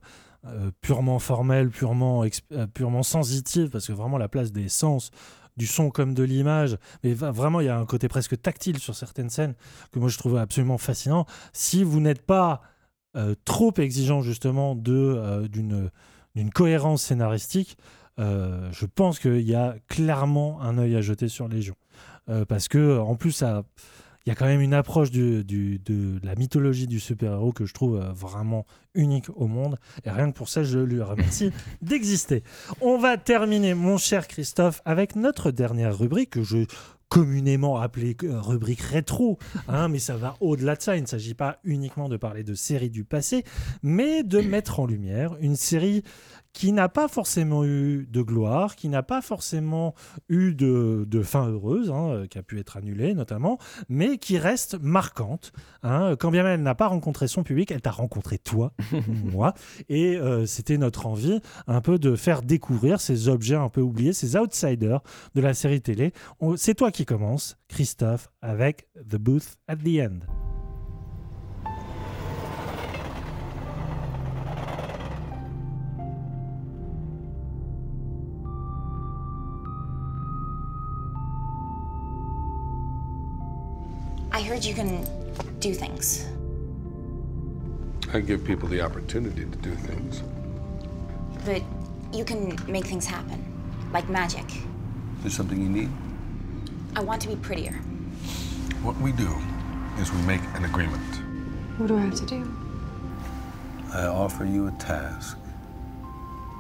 [0.47, 5.11] euh, purement formelle, purement, euh, purement sensitive, parce que vraiment la place des sens,
[5.59, 8.95] du son comme de l'image, mais vraiment il y a un côté presque tactile sur
[8.95, 9.55] certaines scènes
[9.91, 11.27] que moi je trouve absolument fascinant.
[11.53, 12.63] Si vous n'êtes pas
[13.17, 15.91] euh, trop exigeant justement de euh, d'une
[16.35, 17.77] d'une cohérence scénaristique,
[18.19, 21.75] euh, je pense qu'il y a clairement un œil à jeter sur Légion.
[22.29, 23.65] Euh, parce que en plus, ça-
[24.25, 27.67] il y a quand même une approche du- du- de la mythologie du super-héros que
[27.67, 29.77] je trouve euh, vraiment unique au monde.
[30.05, 31.51] Et rien que pour ça, je lui remercie
[31.83, 32.45] d'exister.
[32.81, 36.59] On va terminer, mon cher Christophe, avec notre dernière rubrique que je
[37.13, 40.97] communément appelée euh, rubrique rétro, hein, mais ça va au-delà de ça.
[40.97, 43.45] Il ne s'agit pas uniquement de parler de séries du passé,
[43.83, 46.05] mais de mettre en lumière une série
[46.53, 49.95] qui n'a pas forcément eu de gloire, qui n'a pas forcément
[50.29, 53.59] eu de, de fin heureuse, hein, euh, qui a pu être annulée notamment,
[53.89, 55.53] mais qui reste marquante.
[55.83, 56.15] hein.
[56.19, 58.73] Quand bien même elle n'a pas rencontré son public, elle t'a rencontré toi,
[59.33, 59.55] moi,
[59.89, 64.13] et euh, c'était notre envie un peu de faire découvrir ces objets un peu oubliés,
[64.13, 65.01] ces outsiders
[65.35, 66.13] de la série télé.
[66.57, 70.52] C'est toi qui commence, Christophe, avec The Booth at the End.
[84.43, 85.07] I heard you can
[85.61, 86.27] do things.
[88.13, 90.25] I give people the opportunity to do things.
[91.45, 91.63] But
[92.13, 93.41] you can make things happen.
[93.93, 94.45] Like magic.
[95.21, 95.91] There's something you need.
[96.97, 97.75] I want to be prettier.
[98.83, 99.33] What we do
[100.01, 101.15] is we make an agreement.
[101.79, 102.53] What do I have to do?
[103.93, 105.39] I offer you a task.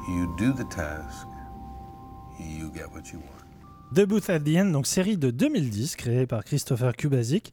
[0.09, 1.27] You do the task.
[2.39, 3.32] You get what you want.
[3.95, 7.53] The Booth at the End, donc série de 2010 créée par Christopher Kubasik,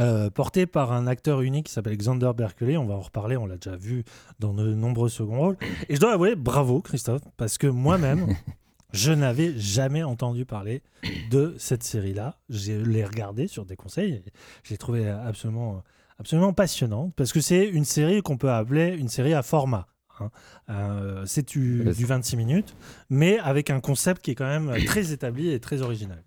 [0.00, 2.76] euh, portée par un acteur unique qui s'appelle Xander Berkeley.
[2.76, 4.02] On va en reparler, on l'a déjà vu
[4.40, 5.56] dans de nombreux seconds rôles.
[5.88, 8.34] Et je dois avouer, bravo Christophe, parce que moi-même,
[8.92, 10.82] je n'avais jamais entendu parler
[11.30, 12.36] de cette série-là.
[12.48, 14.24] Je l'ai regardée sur des conseils.
[14.64, 15.84] Je l'ai trouvée absolument,
[16.18, 19.86] absolument passionnante, parce que c'est une série qu'on peut appeler une série à format.
[20.20, 20.30] Hein.
[20.68, 22.74] Euh, c'est du, du 26 minutes,
[23.10, 26.22] mais avec un concept qui est quand même très établi et très original.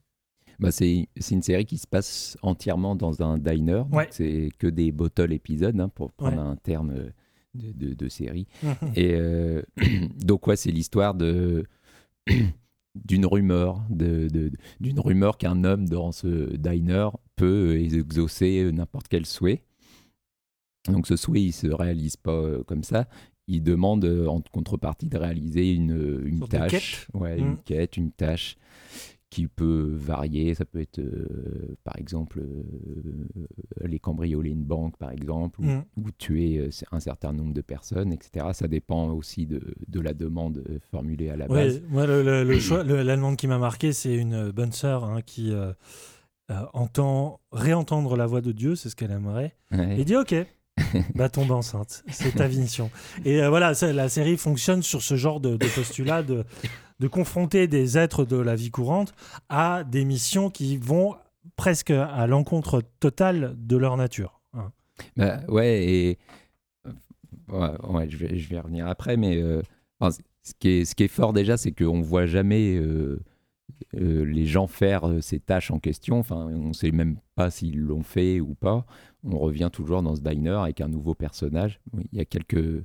[0.59, 3.83] Bah, c'est c'est une série qui se passe entièrement dans un diner.
[3.91, 4.07] Ouais.
[4.11, 6.43] C'est que des bottle épisodes, hein, pour prendre Ouais.
[6.49, 7.09] un terme euh,
[7.53, 8.48] de, de- de série.
[8.64, 8.91] Mhm.
[8.95, 9.61] Et euh,
[10.25, 11.66] donc, ouais, c'est l'histoire de
[12.95, 19.27] d'une rumeur, de, de- d'une rumeur qu'un homme dans ce diner peut exaucer n'importe quel
[19.27, 19.64] souhait.
[20.88, 23.07] Donc ce souhait, il se réalise pas euh, comme ça.
[23.48, 27.22] Il demande euh, en contrepartie de réaliser une, une Sorte tâche, quête.
[27.22, 27.45] ouais, Mm.
[27.48, 28.58] une quête, une tâche
[29.30, 30.53] qui peut varier.
[30.53, 35.84] Ça peut être, euh, par exemple, euh, aller cambrioler une banque, par exemple, ou, Mm.
[35.98, 38.48] ou tuer euh, un certain nombre de personnes, etc.
[38.53, 41.82] Ça dépend aussi de, de la demande formulée à la Ouais, base.
[41.90, 45.22] moi, le, le- le choix, la demande qui m'a marqué, c'est une bonne sœur hein,
[45.22, 45.53] qui
[46.74, 50.00] entend réentendre la voix de Dieu, c'est ce qu'elle aimerait, Ouais.
[50.00, 50.34] et dit OK.
[51.15, 52.89] bah tombe enceinte, c'est ta mission.
[53.25, 56.45] Et euh, voilà, la série fonctionne sur ce genre de, postulat de,
[56.99, 59.14] de confronter des êtres de la vie courante
[59.49, 61.15] à des missions qui vont
[61.56, 64.41] presque à l'encontre totale de leur nature.
[64.53, 64.72] hein.
[65.15, 66.17] Bah, ouais, et.
[66.85, 66.91] euh,
[67.89, 69.61] Ouais, je, vais, je revenir après, mais euh,
[70.01, 72.80] ce, qui est, ce qui est fort déjà, c'est qu'on ne voit jamais
[73.93, 76.19] les gens faire ces tâches en question.
[76.19, 78.85] Enfin, on ne sait même pas s'ils l'ont fait ou pas.
[79.23, 81.79] On revient toujours dans ce diner avec un nouveau personnage.
[82.11, 82.83] Il y a quelques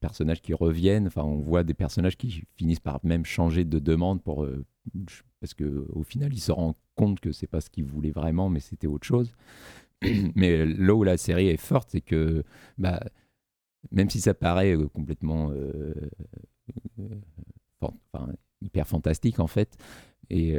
[0.00, 1.06] personnages qui reviennent.
[1.06, 4.64] Enfin, on voit des personnages qui finissent par même changer de demande pour, euh,
[5.40, 8.50] parce que au final, ils se rendent compte que c'est pas ce qu'ils voulaient vraiment,
[8.50, 9.32] mais c'était autre chose.
[10.34, 12.44] Mais là où la série est forte, c'est que
[12.76, 13.00] bah,
[13.90, 15.94] même si ça paraît euh, complètement euh,
[18.60, 19.76] hyper fantastique en fait,
[20.30, 20.56] et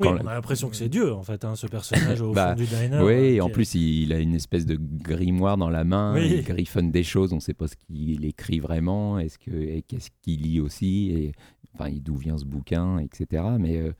[0.00, 2.62] Oui, on a l'impression que c'est Dieu, en fait, hein, ce personnage au Bah, fond
[2.62, 3.00] du diner.
[3.02, 6.14] Oui, qui en est- plus, il, il a une espèce de grimoire dans la main.
[6.14, 6.32] Oui.
[6.38, 7.32] Il griffonne des choses.
[7.32, 9.18] On ne sait pas ce qu'il écrit vraiment.
[9.20, 11.32] Est-ce que et qu'est-ce qu'il lit aussi Et
[11.74, 13.44] enfin, d'où vient ce bouquin, etc.
[13.60, 13.92] Mais, euh,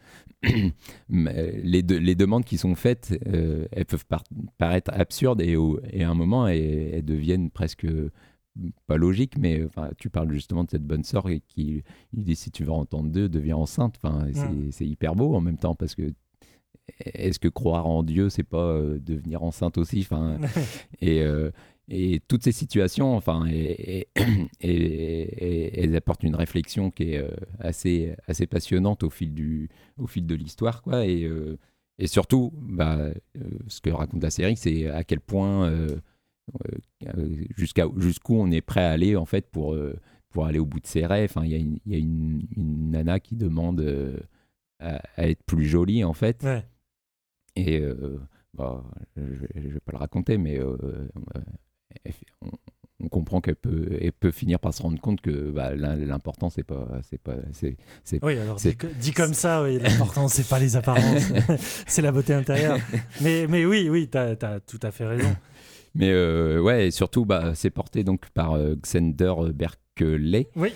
[1.08, 4.24] mais les, de- les demandes qui sont faites, euh, elles peuvent par-
[4.58, 7.86] paraître absurdes et, au- et à un moment, elles, elles deviennent presque
[8.86, 12.36] pas logiques, mais enfin, tu parles justement de cette bonne sœur et qui il dit
[12.36, 13.96] si tu veux entendre deux, deviens enceinte.
[14.02, 14.72] Enfin, c'est- Mm.
[14.72, 16.12] c'est hyper beau en même temps parce que
[17.00, 20.00] est-ce que croire en Dieu, c'est pas euh, devenir enceinte aussi?
[20.02, 20.38] Enfin,
[21.00, 21.50] et, euh,
[21.88, 24.06] et toutes ces situations, enfin, et,
[24.60, 29.68] et- elles apportent une réflexion qui est euh, assez, assez passionnante au fil, du,
[29.98, 31.06] au fil de l'histoire, quoi.
[31.06, 31.58] Et, euh,
[31.98, 33.12] et surtout, bah, euh,
[33.68, 35.96] ce que raconte la série, c'est à quel point, euh, euh,
[37.56, 39.98] jusqu'à, jusqu'où on est prêt à aller, en fait, pour, euh,
[40.30, 41.30] pour aller au bout de ses rêves.
[41.34, 44.18] Enfin, il y a, une, y a une, une nana qui demande euh,
[44.80, 46.42] à, à être plus jolie, en fait.
[46.42, 46.64] Ouais.
[47.56, 48.18] Et euh,
[48.54, 48.84] bah,
[49.16, 49.22] je
[49.60, 50.76] ne vais pas le raconter, mais euh,
[51.36, 52.10] euh,
[52.42, 52.50] on,
[53.00, 56.50] on comprend qu'elle peut, elle peut finir par se rendre compte que bah, l'im- l'important,
[56.50, 56.88] c'est pas.
[57.08, 58.56] C'est pas c'est, c'est- Oui, alors
[59.00, 61.32] dit comme ça, oui, l'important, c'est pas les apparences,
[61.86, 62.78] c'est la beauté intérieure.
[63.20, 65.34] Mais, mais oui, oui, tu as, tout à fait raison.
[65.94, 70.48] Mais euh, ouais, et surtout, bah, c'est porté donc par euh, Xander Berkeley.
[70.56, 70.70] Oui.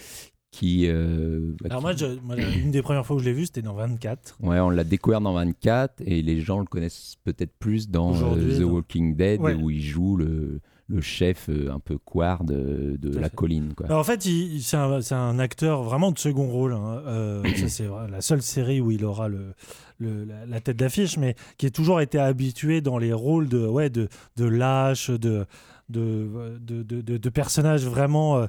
[0.51, 3.25] Qui, euh, bah, Alors qui- moi, je- moi, la- une des premières fois où je
[3.27, 4.39] l'ai vu, c'était dans 24.
[4.43, 8.13] Ouais, on l'a découvert dans 24 et les gens le connaissent peut-être plus dans euh,
[8.17, 9.55] Aujourd'hui, The dans- Walking Dead Ouais.
[9.55, 13.37] où il joue le, le chef euh, un peu quard de, de la fait.
[13.37, 13.75] colline.
[13.75, 13.87] Quoi.
[13.87, 14.77] Alors, en fait, c'est
[15.15, 16.73] un, acteur vraiment de second rôle.
[16.73, 17.03] hein.
[17.07, 19.53] Euh, c'est la seule série où il aura le,
[19.99, 23.67] le- la, la tête d'affiche, mais qui a toujours été habitué dans les rôles de,
[23.67, 25.45] ouais, de, de lâche, de,
[25.91, 28.39] de, de, de, de- de personnages vraiment.
[28.39, 28.47] euh,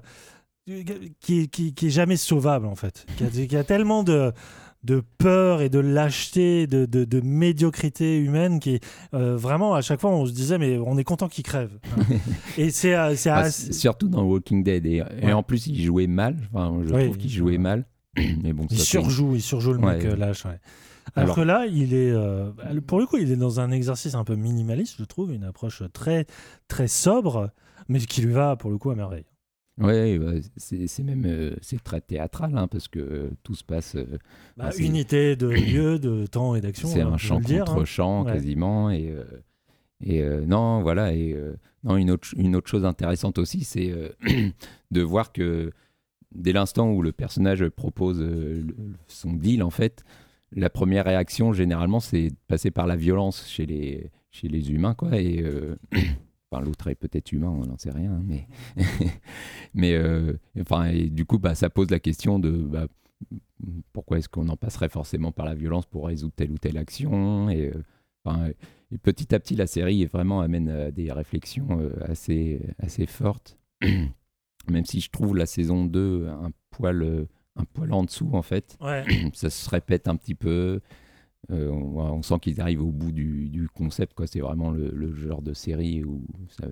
[1.19, 3.05] qui, qui, qui est jamais sauvable, en fait.
[3.17, 4.31] Qui a, qui a tellement de
[4.83, 8.79] de peur et de lâcheté, de, de, de médiocrité humaine qui
[9.13, 11.71] euh, vraiment à chaque fois on se disait mais on est content qu'il crève.
[12.57, 14.85] et c'est euh, c'est Ah, assez- c- surtout dans Walking Dead.
[14.85, 16.37] Et, en plus, il jouait mal.
[16.53, 17.85] Enfin, je Oui, trouve qu'il jouait mal.
[18.43, 20.05] Mais bon, Il c'est- surjoue, il surjoue le mec Ouais.
[20.07, 20.45] euh, lâche.
[20.45, 20.59] ouais.
[21.15, 22.51] Alors, Alors- que là, il est, euh,
[22.85, 25.81] pour le coup, il est dans un exercice un peu minimaliste, je trouve, une approche
[25.91, 26.25] très,
[26.67, 27.49] très sobre,
[27.87, 29.25] mais qui lui va pour le coup à merveille.
[29.79, 33.95] Ouais, bah, c'est même euh, c'est très théâtral hein, parce que tout se passe.
[33.95, 34.05] euh,
[34.57, 36.87] Bah, unité de lieu, de temps et d'action.
[36.89, 37.85] C'est hein, un chant dire, contre hein.
[37.85, 38.33] chant Ouais.
[38.33, 39.23] quasiment et euh,
[40.01, 43.91] et euh, non voilà et euh, non une autre une autre chose intéressante aussi c'est
[43.91, 44.09] euh,
[44.91, 45.71] de voir que
[46.33, 48.65] dès l'instant où le personnage propose le-
[49.07, 50.03] son deal en fait
[50.53, 54.93] la première réaction généralement c'est de passer par la violence chez les chez les humains
[54.93, 55.43] quoi et
[56.51, 58.47] Enfin, l'autre est peut-être humain, on n'en sait rien, hein, mais,
[59.73, 62.87] mais euh, enfin, et du coup, bah, ça pose la question de bah,
[63.93, 67.49] pourquoi est-ce qu'on en passerait forcément par la violence pour résoudre telle ou telle action
[67.49, 67.83] et, euh,
[68.23, 68.49] enfin,
[68.91, 73.57] et petit à petit, la série vraiment amène à des réflexions euh, assez, assez fortes,
[74.67, 78.41] même si je trouve la saison 2 un poil, euh, un poil en dessous, en
[78.41, 78.77] fait.
[78.81, 79.05] Ouais.
[79.33, 80.81] Ça se répète un petit peu.
[81.51, 84.13] Euh, on, on sent qu'ils arrivent au bout du, du concept.
[84.13, 84.27] quoi.
[84.27, 86.67] C'est vraiment le, le genre de série où ça,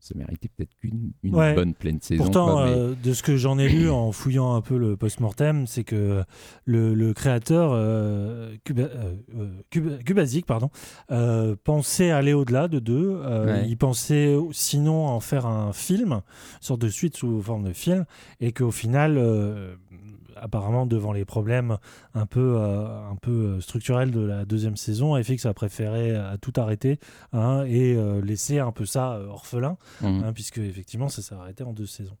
[0.00, 1.54] ça méritait peut-être qu'une une Ouais.
[1.54, 2.24] bonne pleine saison.
[2.24, 4.96] Pourtant, quoi, mais- euh, de ce que j'en ai lu en fouillant un peu le
[4.96, 6.24] post-mortem, c'est que
[6.64, 8.82] le, le créateur euh, Cuba,
[9.36, 10.70] euh, Cuba- pardon,
[11.62, 13.20] pensait aller au-delà de deux.
[13.20, 13.68] Ouais.
[13.68, 16.22] Il pensait sinon en faire un film, une
[16.60, 18.04] sorte de suite sous forme de film,
[18.40, 19.18] et qu'au final,
[20.40, 21.78] apparemment devant les problèmes
[22.14, 26.36] un peu, euh, un peu euh, structurels de la deuxième saison, FX a préféré euh,
[26.40, 26.98] tout arrêter
[27.32, 30.24] hein, et laisser un peu ça orphelin, Mhm.
[30.24, 32.16] hein, puisque effectivement ça s'est arrêté en deux saisons.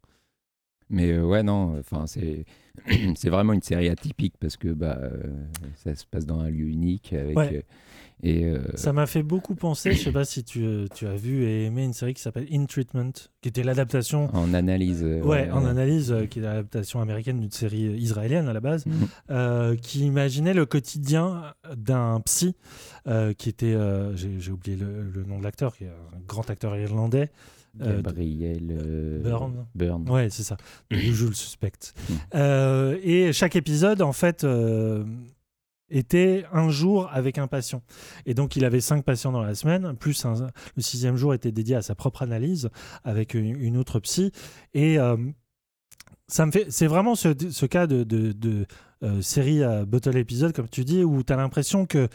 [0.90, 2.44] Mais euh, ouais, non, enfin, c'est
[3.16, 5.10] c'est vraiment une série atypique parce que bah, euh,
[5.76, 7.12] ça se passe dans un lieu unique.
[7.12, 7.56] Avec, Ouais.
[7.56, 7.62] euh,
[8.22, 11.66] et, Ça m'a fait beaucoup penser, je sais pas si tu, tu as vu et
[11.66, 14.28] aimé une série qui s'appelle In Treatment, qui était l'adaptation.
[14.34, 15.04] En analyse.
[15.04, 19.76] ouais, en analyse, qui est l'adaptation américaine d'une série israélienne à la base, Mhm.
[19.76, 22.56] qui imaginait le quotidien d'un psy
[23.36, 23.76] qui était,
[24.16, 27.30] j'ai j'ai oublié le, le nom de l'acteur, qui est un grand acteur irlandais.
[27.82, 29.66] Euh, Gabriel euh, Burn.
[29.74, 30.08] Burn.
[30.10, 30.56] Ouais, c'est ça.
[30.90, 31.70] The Usual Suspect.
[32.08, 32.12] Mm.
[32.34, 35.04] Euh, et chaque épisode, en fait, euh,
[35.90, 37.82] était un jour avec un patient.
[38.26, 41.52] Et donc, il avait cinq patients dans la semaine, plus un- le sixième jour était
[41.52, 42.68] dédié à sa propre analyse
[43.04, 44.30] avec une, une autre psy.
[44.74, 44.98] Et
[46.26, 48.66] ça me fait, c'est vraiment ce, ce cas de, de, de,
[49.02, 52.08] euh, série à bottle épisode, comme tu dis, où tu as l'impression que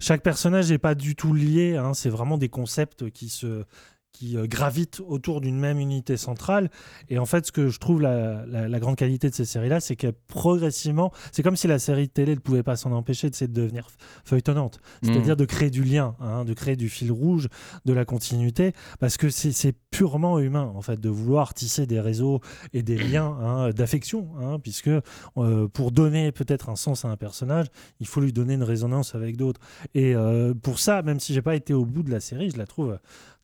[0.00, 1.76] chaque personnage n'est pas du tout lié.
[1.76, 1.94] hein.
[1.94, 3.64] c'est vraiment des concepts qui se
[4.12, 6.70] qui euh, gravitent autour d'une même unité centrale.
[7.08, 9.80] Et en fait, ce que je trouve la, la- la grande qualité de ces séries-là,
[9.80, 13.30] c'est que progressivement, c'est comme si la série de télé ne pouvait pas s'en empêcher
[13.30, 13.86] de, devenir
[14.24, 14.80] feuilletonnante.
[15.02, 15.40] C'est-à-dire Mhm.
[15.40, 17.48] de créer du lien, hein, de créer du fil rouge,
[17.84, 22.00] de la continuité, parce que c'est c'est purement humain, en fait, de vouloir tisser des
[22.00, 22.40] réseaux
[22.72, 27.16] et des liens hein, d'affection, hein, puisque euh, pour donner peut-être un sens à un
[27.16, 27.66] personnage,
[28.00, 29.60] il faut lui donner une résonance avec d'autres.
[29.94, 32.58] Et euh, pour ça, même si j'ai pas été au bout de la série, je
[32.58, 32.98] la trouve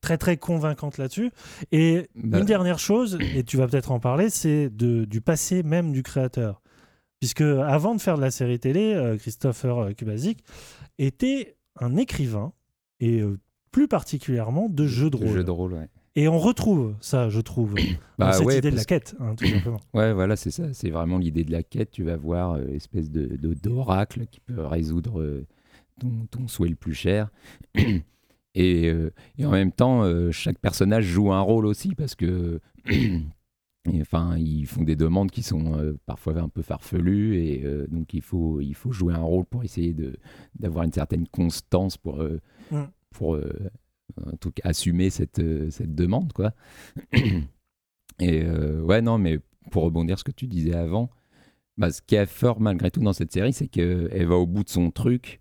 [0.07, 1.33] très très convaincante là-dessus.
[1.73, 2.39] Et Bah.
[2.39, 6.05] une dernière chose, et tu vas peut-être en parler, c'est de- du passé même du
[6.05, 6.63] créateur.
[7.19, 10.45] Puisque avant de faire de la série télé, euh, Christopher euh, Kubasik
[10.99, 12.53] était un écrivain,
[13.01, 13.39] et euh,
[13.73, 15.29] plus particulièrement de jeux de rôle.
[15.29, 15.89] jeux de rôle, ouais.
[16.15, 17.75] Et on retrouve ça, je trouve,
[18.19, 19.81] Bah cette ouais, idée de la quête, hein, tout simplement.
[19.95, 20.73] Ouais, voilà, c'est ça.
[20.73, 21.91] C'est vraiment l'idée de la quête.
[21.91, 25.43] Tu vas voir euh, espèce de d'oracle qui peut résoudre
[26.01, 27.29] ton, ton souhait le plus cher.
[28.59, 32.59] Et, euh, et en même temps, euh, chaque personnage joue un rôle aussi parce que,
[32.91, 37.87] et, enfin, ils font des demandes qui sont euh, parfois un peu farfelues et euh,
[37.89, 39.95] donc il faut il faut jouer un rôle pour essayer
[40.59, 42.41] d'avoir une certaine constance pour euh,
[42.73, 42.83] Mm.
[43.11, 43.39] pour
[44.27, 46.53] en tout cas assumer cette cette demande quoi.
[48.19, 49.39] Et ouais, non, mais
[49.71, 51.11] pour rebondir sur ce que tu disais avant,
[51.77, 54.65] bah, ce qui est fort malgré tout dans cette série, c'est qu'elle va au bout
[54.65, 55.41] de son truc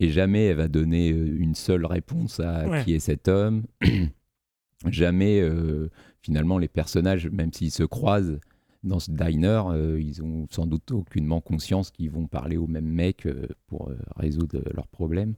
[0.00, 2.84] et jamais elle va donner euh, une seule réponse à Ouais.
[2.84, 3.64] qui est cet homme.
[4.86, 5.90] jamais, euh,
[6.22, 8.38] finalement, les personnages, même s'ils se croisent
[8.84, 12.86] dans ce diner, euh, ils ont sans doute aucunement conscience qu'ils vont parler au même
[12.86, 15.34] mec euh, pour résoudre leurs problèmes.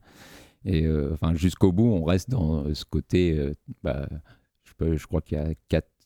[0.67, 3.51] Et enfin, jusqu'au bout, on reste dans ce côté.
[3.83, 4.07] bah,
[4.65, 5.55] je, peux- je crois qu'il y a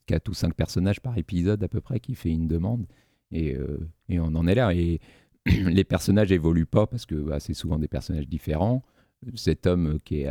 [0.07, 2.87] 4, ou 5 personnages par épisode à peu près qui fait une demande.
[3.33, 3.57] Et,
[4.09, 4.73] et on en est là.
[4.73, 5.01] Et
[5.47, 8.83] les personnages évoluent pas parce que bah, c'est souvent des personnages différents.
[9.35, 10.31] Cet homme qui est.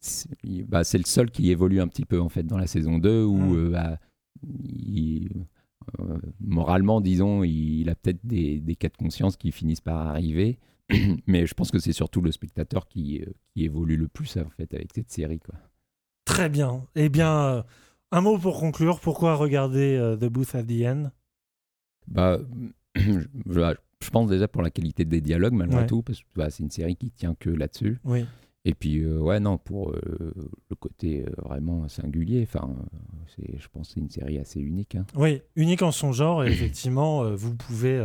[0.00, 2.66] c'est il- bah, c'est le seul qui évolue un petit peu en fait dans la
[2.68, 3.56] saison 2 où Mm.
[3.56, 3.98] euh, bah,
[4.42, 5.46] il-
[6.00, 10.06] euh, moralement, disons, il, il a peut-être des, des cas de conscience qui finissent par
[10.06, 10.58] arriver.
[11.26, 14.48] Mais je pense que c'est surtout le spectateur qui, euh, qui évolue le plus en
[14.50, 15.40] fait avec cette série.
[15.40, 15.54] Quoi.
[16.24, 16.86] Très bien.
[16.94, 17.62] Eh bien, euh,
[18.12, 19.00] un mot pour conclure.
[19.00, 21.10] Pourquoi regarder euh, The Booth at the End?
[22.06, 22.38] Bah,
[22.96, 23.60] je, je
[24.10, 25.86] pense déjà pour la qualité des dialogues malgré Ouais.
[25.86, 27.98] tout, parce que bah, c'est une série qui tient que là-dessus.
[28.04, 28.24] Oui.
[28.64, 30.34] Et puis, euh, ouais, non, pour euh,
[30.68, 32.74] le côté euh, vraiment singulier, enfin,
[33.34, 34.94] c'est- je pense que c'est une série assez unique.
[34.94, 35.06] hein.
[35.14, 38.04] Oui, unique en son genre, et effectivement, vous pouvez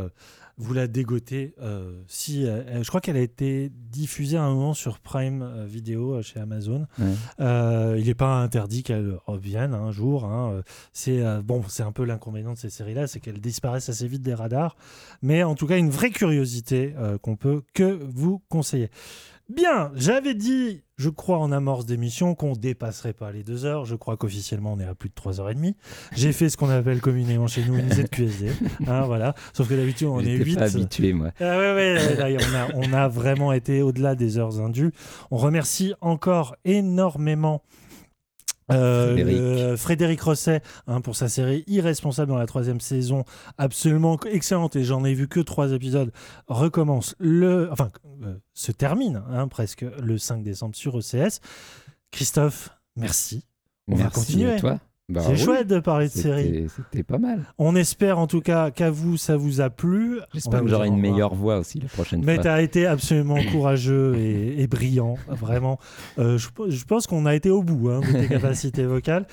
[0.58, 1.54] vous la dégoter.
[1.62, 5.66] euh, si, euh, je crois qu'elle a été diffusée à un moment sur Prime euh,
[5.66, 6.86] Video chez Amazon.
[7.00, 8.00] Ouais.
[8.00, 10.26] Il n'est pas interdit qu'elle revienne un jour.
[10.26, 10.62] hein,
[10.94, 14.34] C'est bon, c'est un peu l'inconvénient de ces séries-là, c'est qu'elles disparaissent assez vite des
[14.34, 14.76] radars.
[15.22, 18.90] Mais en tout cas, une vraie curiosité qu'on peut que vous conseiller.
[19.56, 23.86] Bien, j'avais dit, je crois en amorce d'émission, qu'on dépasserait pas les deux heures.
[23.86, 25.76] Je crois qu'officiellement, on est à plus de trois heures et demie.
[26.16, 28.52] J'ai fait ce qu'on appelle communément chez nous une ZQSD.
[28.88, 29.36] hein, voilà.
[29.54, 30.56] Sauf que d'habitude, on est J'étais 8.
[30.56, 31.32] pas habitué, moi.
[31.40, 32.28] Ah ouais, ouais, là,
[32.74, 34.92] on, a, on a vraiment été au-delà des heures indues.
[35.30, 37.62] On remercie encore énormément.
[38.74, 40.22] Euh, Frédéric.
[40.22, 43.24] Rosset hein, pour sa série Irresponsable dans la troisième saison.
[43.58, 44.76] Absolument excellente.
[44.76, 46.12] Et j'en ai vu que trois épisodes.
[46.48, 47.90] Recommence le enfin
[48.24, 51.40] euh, se termine hein, presque le 5 décembre sur ECS
[52.12, 53.46] Christophe merci.
[53.88, 54.54] On va continuer.
[54.54, 54.80] à toi?
[55.10, 57.42] Bah c'est oui, chouette de parler de série C'était pas mal.
[57.58, 60.88] on espère en tout cas qu'à vous ça vous a plu J'espère que vous j'aurai
[60.88, 62.44] une meilleure voix aussi la prochaine Mais fois.
[62.44, 65.78] tu as été absolument courageux et, et brillant, vraiment.
[66.20, 69.28] Euh, je, je pense qu'on a été au bout hein, de tes capacités vocales.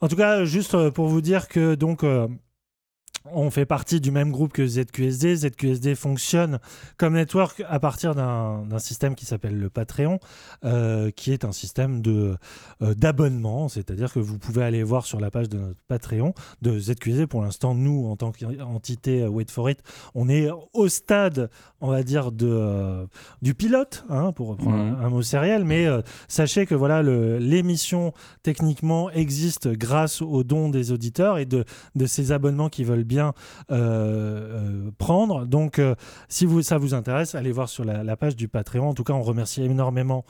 [0.00, 2.04] En tout cas, juste euh, pour vous dire que donc.
[2.04, 2.28] euh,
[3.30, 5.36] on fait partie du même groupe que ZQSD.
[5.36, 6.58] ZQSD fonctionne
[6.96, 10.18] comme network à partir d'un système qui s'appelle le Patreon,
[10.64, 12.36] euh, qui est un système euh,
[12.94, 17.26] d'abonnement, c'est-à-dire que vous pouvez aller voir sur la page de notre Patreon de ZQSD.
[17.26, 19.78] Pour l'instant, nous, en tant qu'entité euh, Wait for It,
[20.14, 21.48] on est au stade,
[21.80, 23.06] on va dire, de, euh,
[23.40, 24.96] du pilote, hein, pour reprendre Mhm.
[25.00, 25.64] un, un mot sériel.
[25.64, 25.86] Mais
[26.28, 32.32] sachez que voilà, l'émission techniquement existe grâce aux dons des auditeurs et de, de ces
[32.32, 33.32] abonnements qui veulent bien euh,
[33.70, 35.46] euh, prendre.
[35.46, 35.94] Donc, euh,
[36.28, 38.88] si vous, ça vous intéresse, allez voir sur la, la page du Patreon.
[38.88, 40.24] En tout cas, on remercie énormément.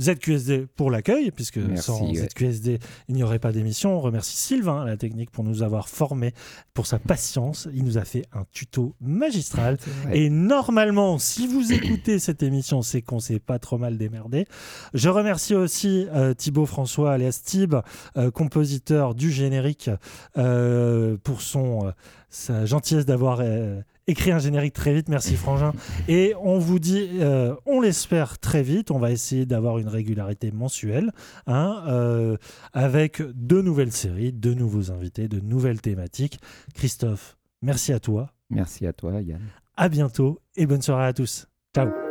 [0.00, 2.14] ZQSD pour l'accueil, puisque Merci, sans ouais.
[2.14, 3.96] ZQSD, il n'y aurait pas d'émission.
[3.96, 6.32] On remercie Sylvain la technique pour nous avoir formés,
[6.74, 7.68] pour sa patience.
[7.74, 9.78] Il nous a fait un tuto magistral.
[10.12, 14.46] Et normalement, si vous écoutez cette émission, c'est qu'on s'est pas trop mal démerdé.
[14.94, 17.74] Je remercie aussi euh, Thibaut François, alias Tib,
[18.16, 19.90] euh, compositeur du générique,
[20.38, 21.92] euh, pour son,
[22.28, 23.80] sa gentillesse d'avoir euh,
[24.10, 25.08] écrit un générique très vite.
[25.08, 25.72] Merci Frangin.
[26.08, 28.90] Et on vous dit, euh, on l'espère très vite.
[28.90, 31.12] On va essayer d'avoir une régularité mensuelle,
[31.46, 32.36] hein, euh,
[32.72, 36.38] avec de nouvelles séries, de nouveaux invités, de nouvelles thématiques.
[36.74, 38.32] Christophe, merci à toi.
[38.50, 39.40] Merci à toi, Yann.
[39.76, 41.46] À bientôt et bonne soirée à tous.
[41.74, 42.09] Ciao.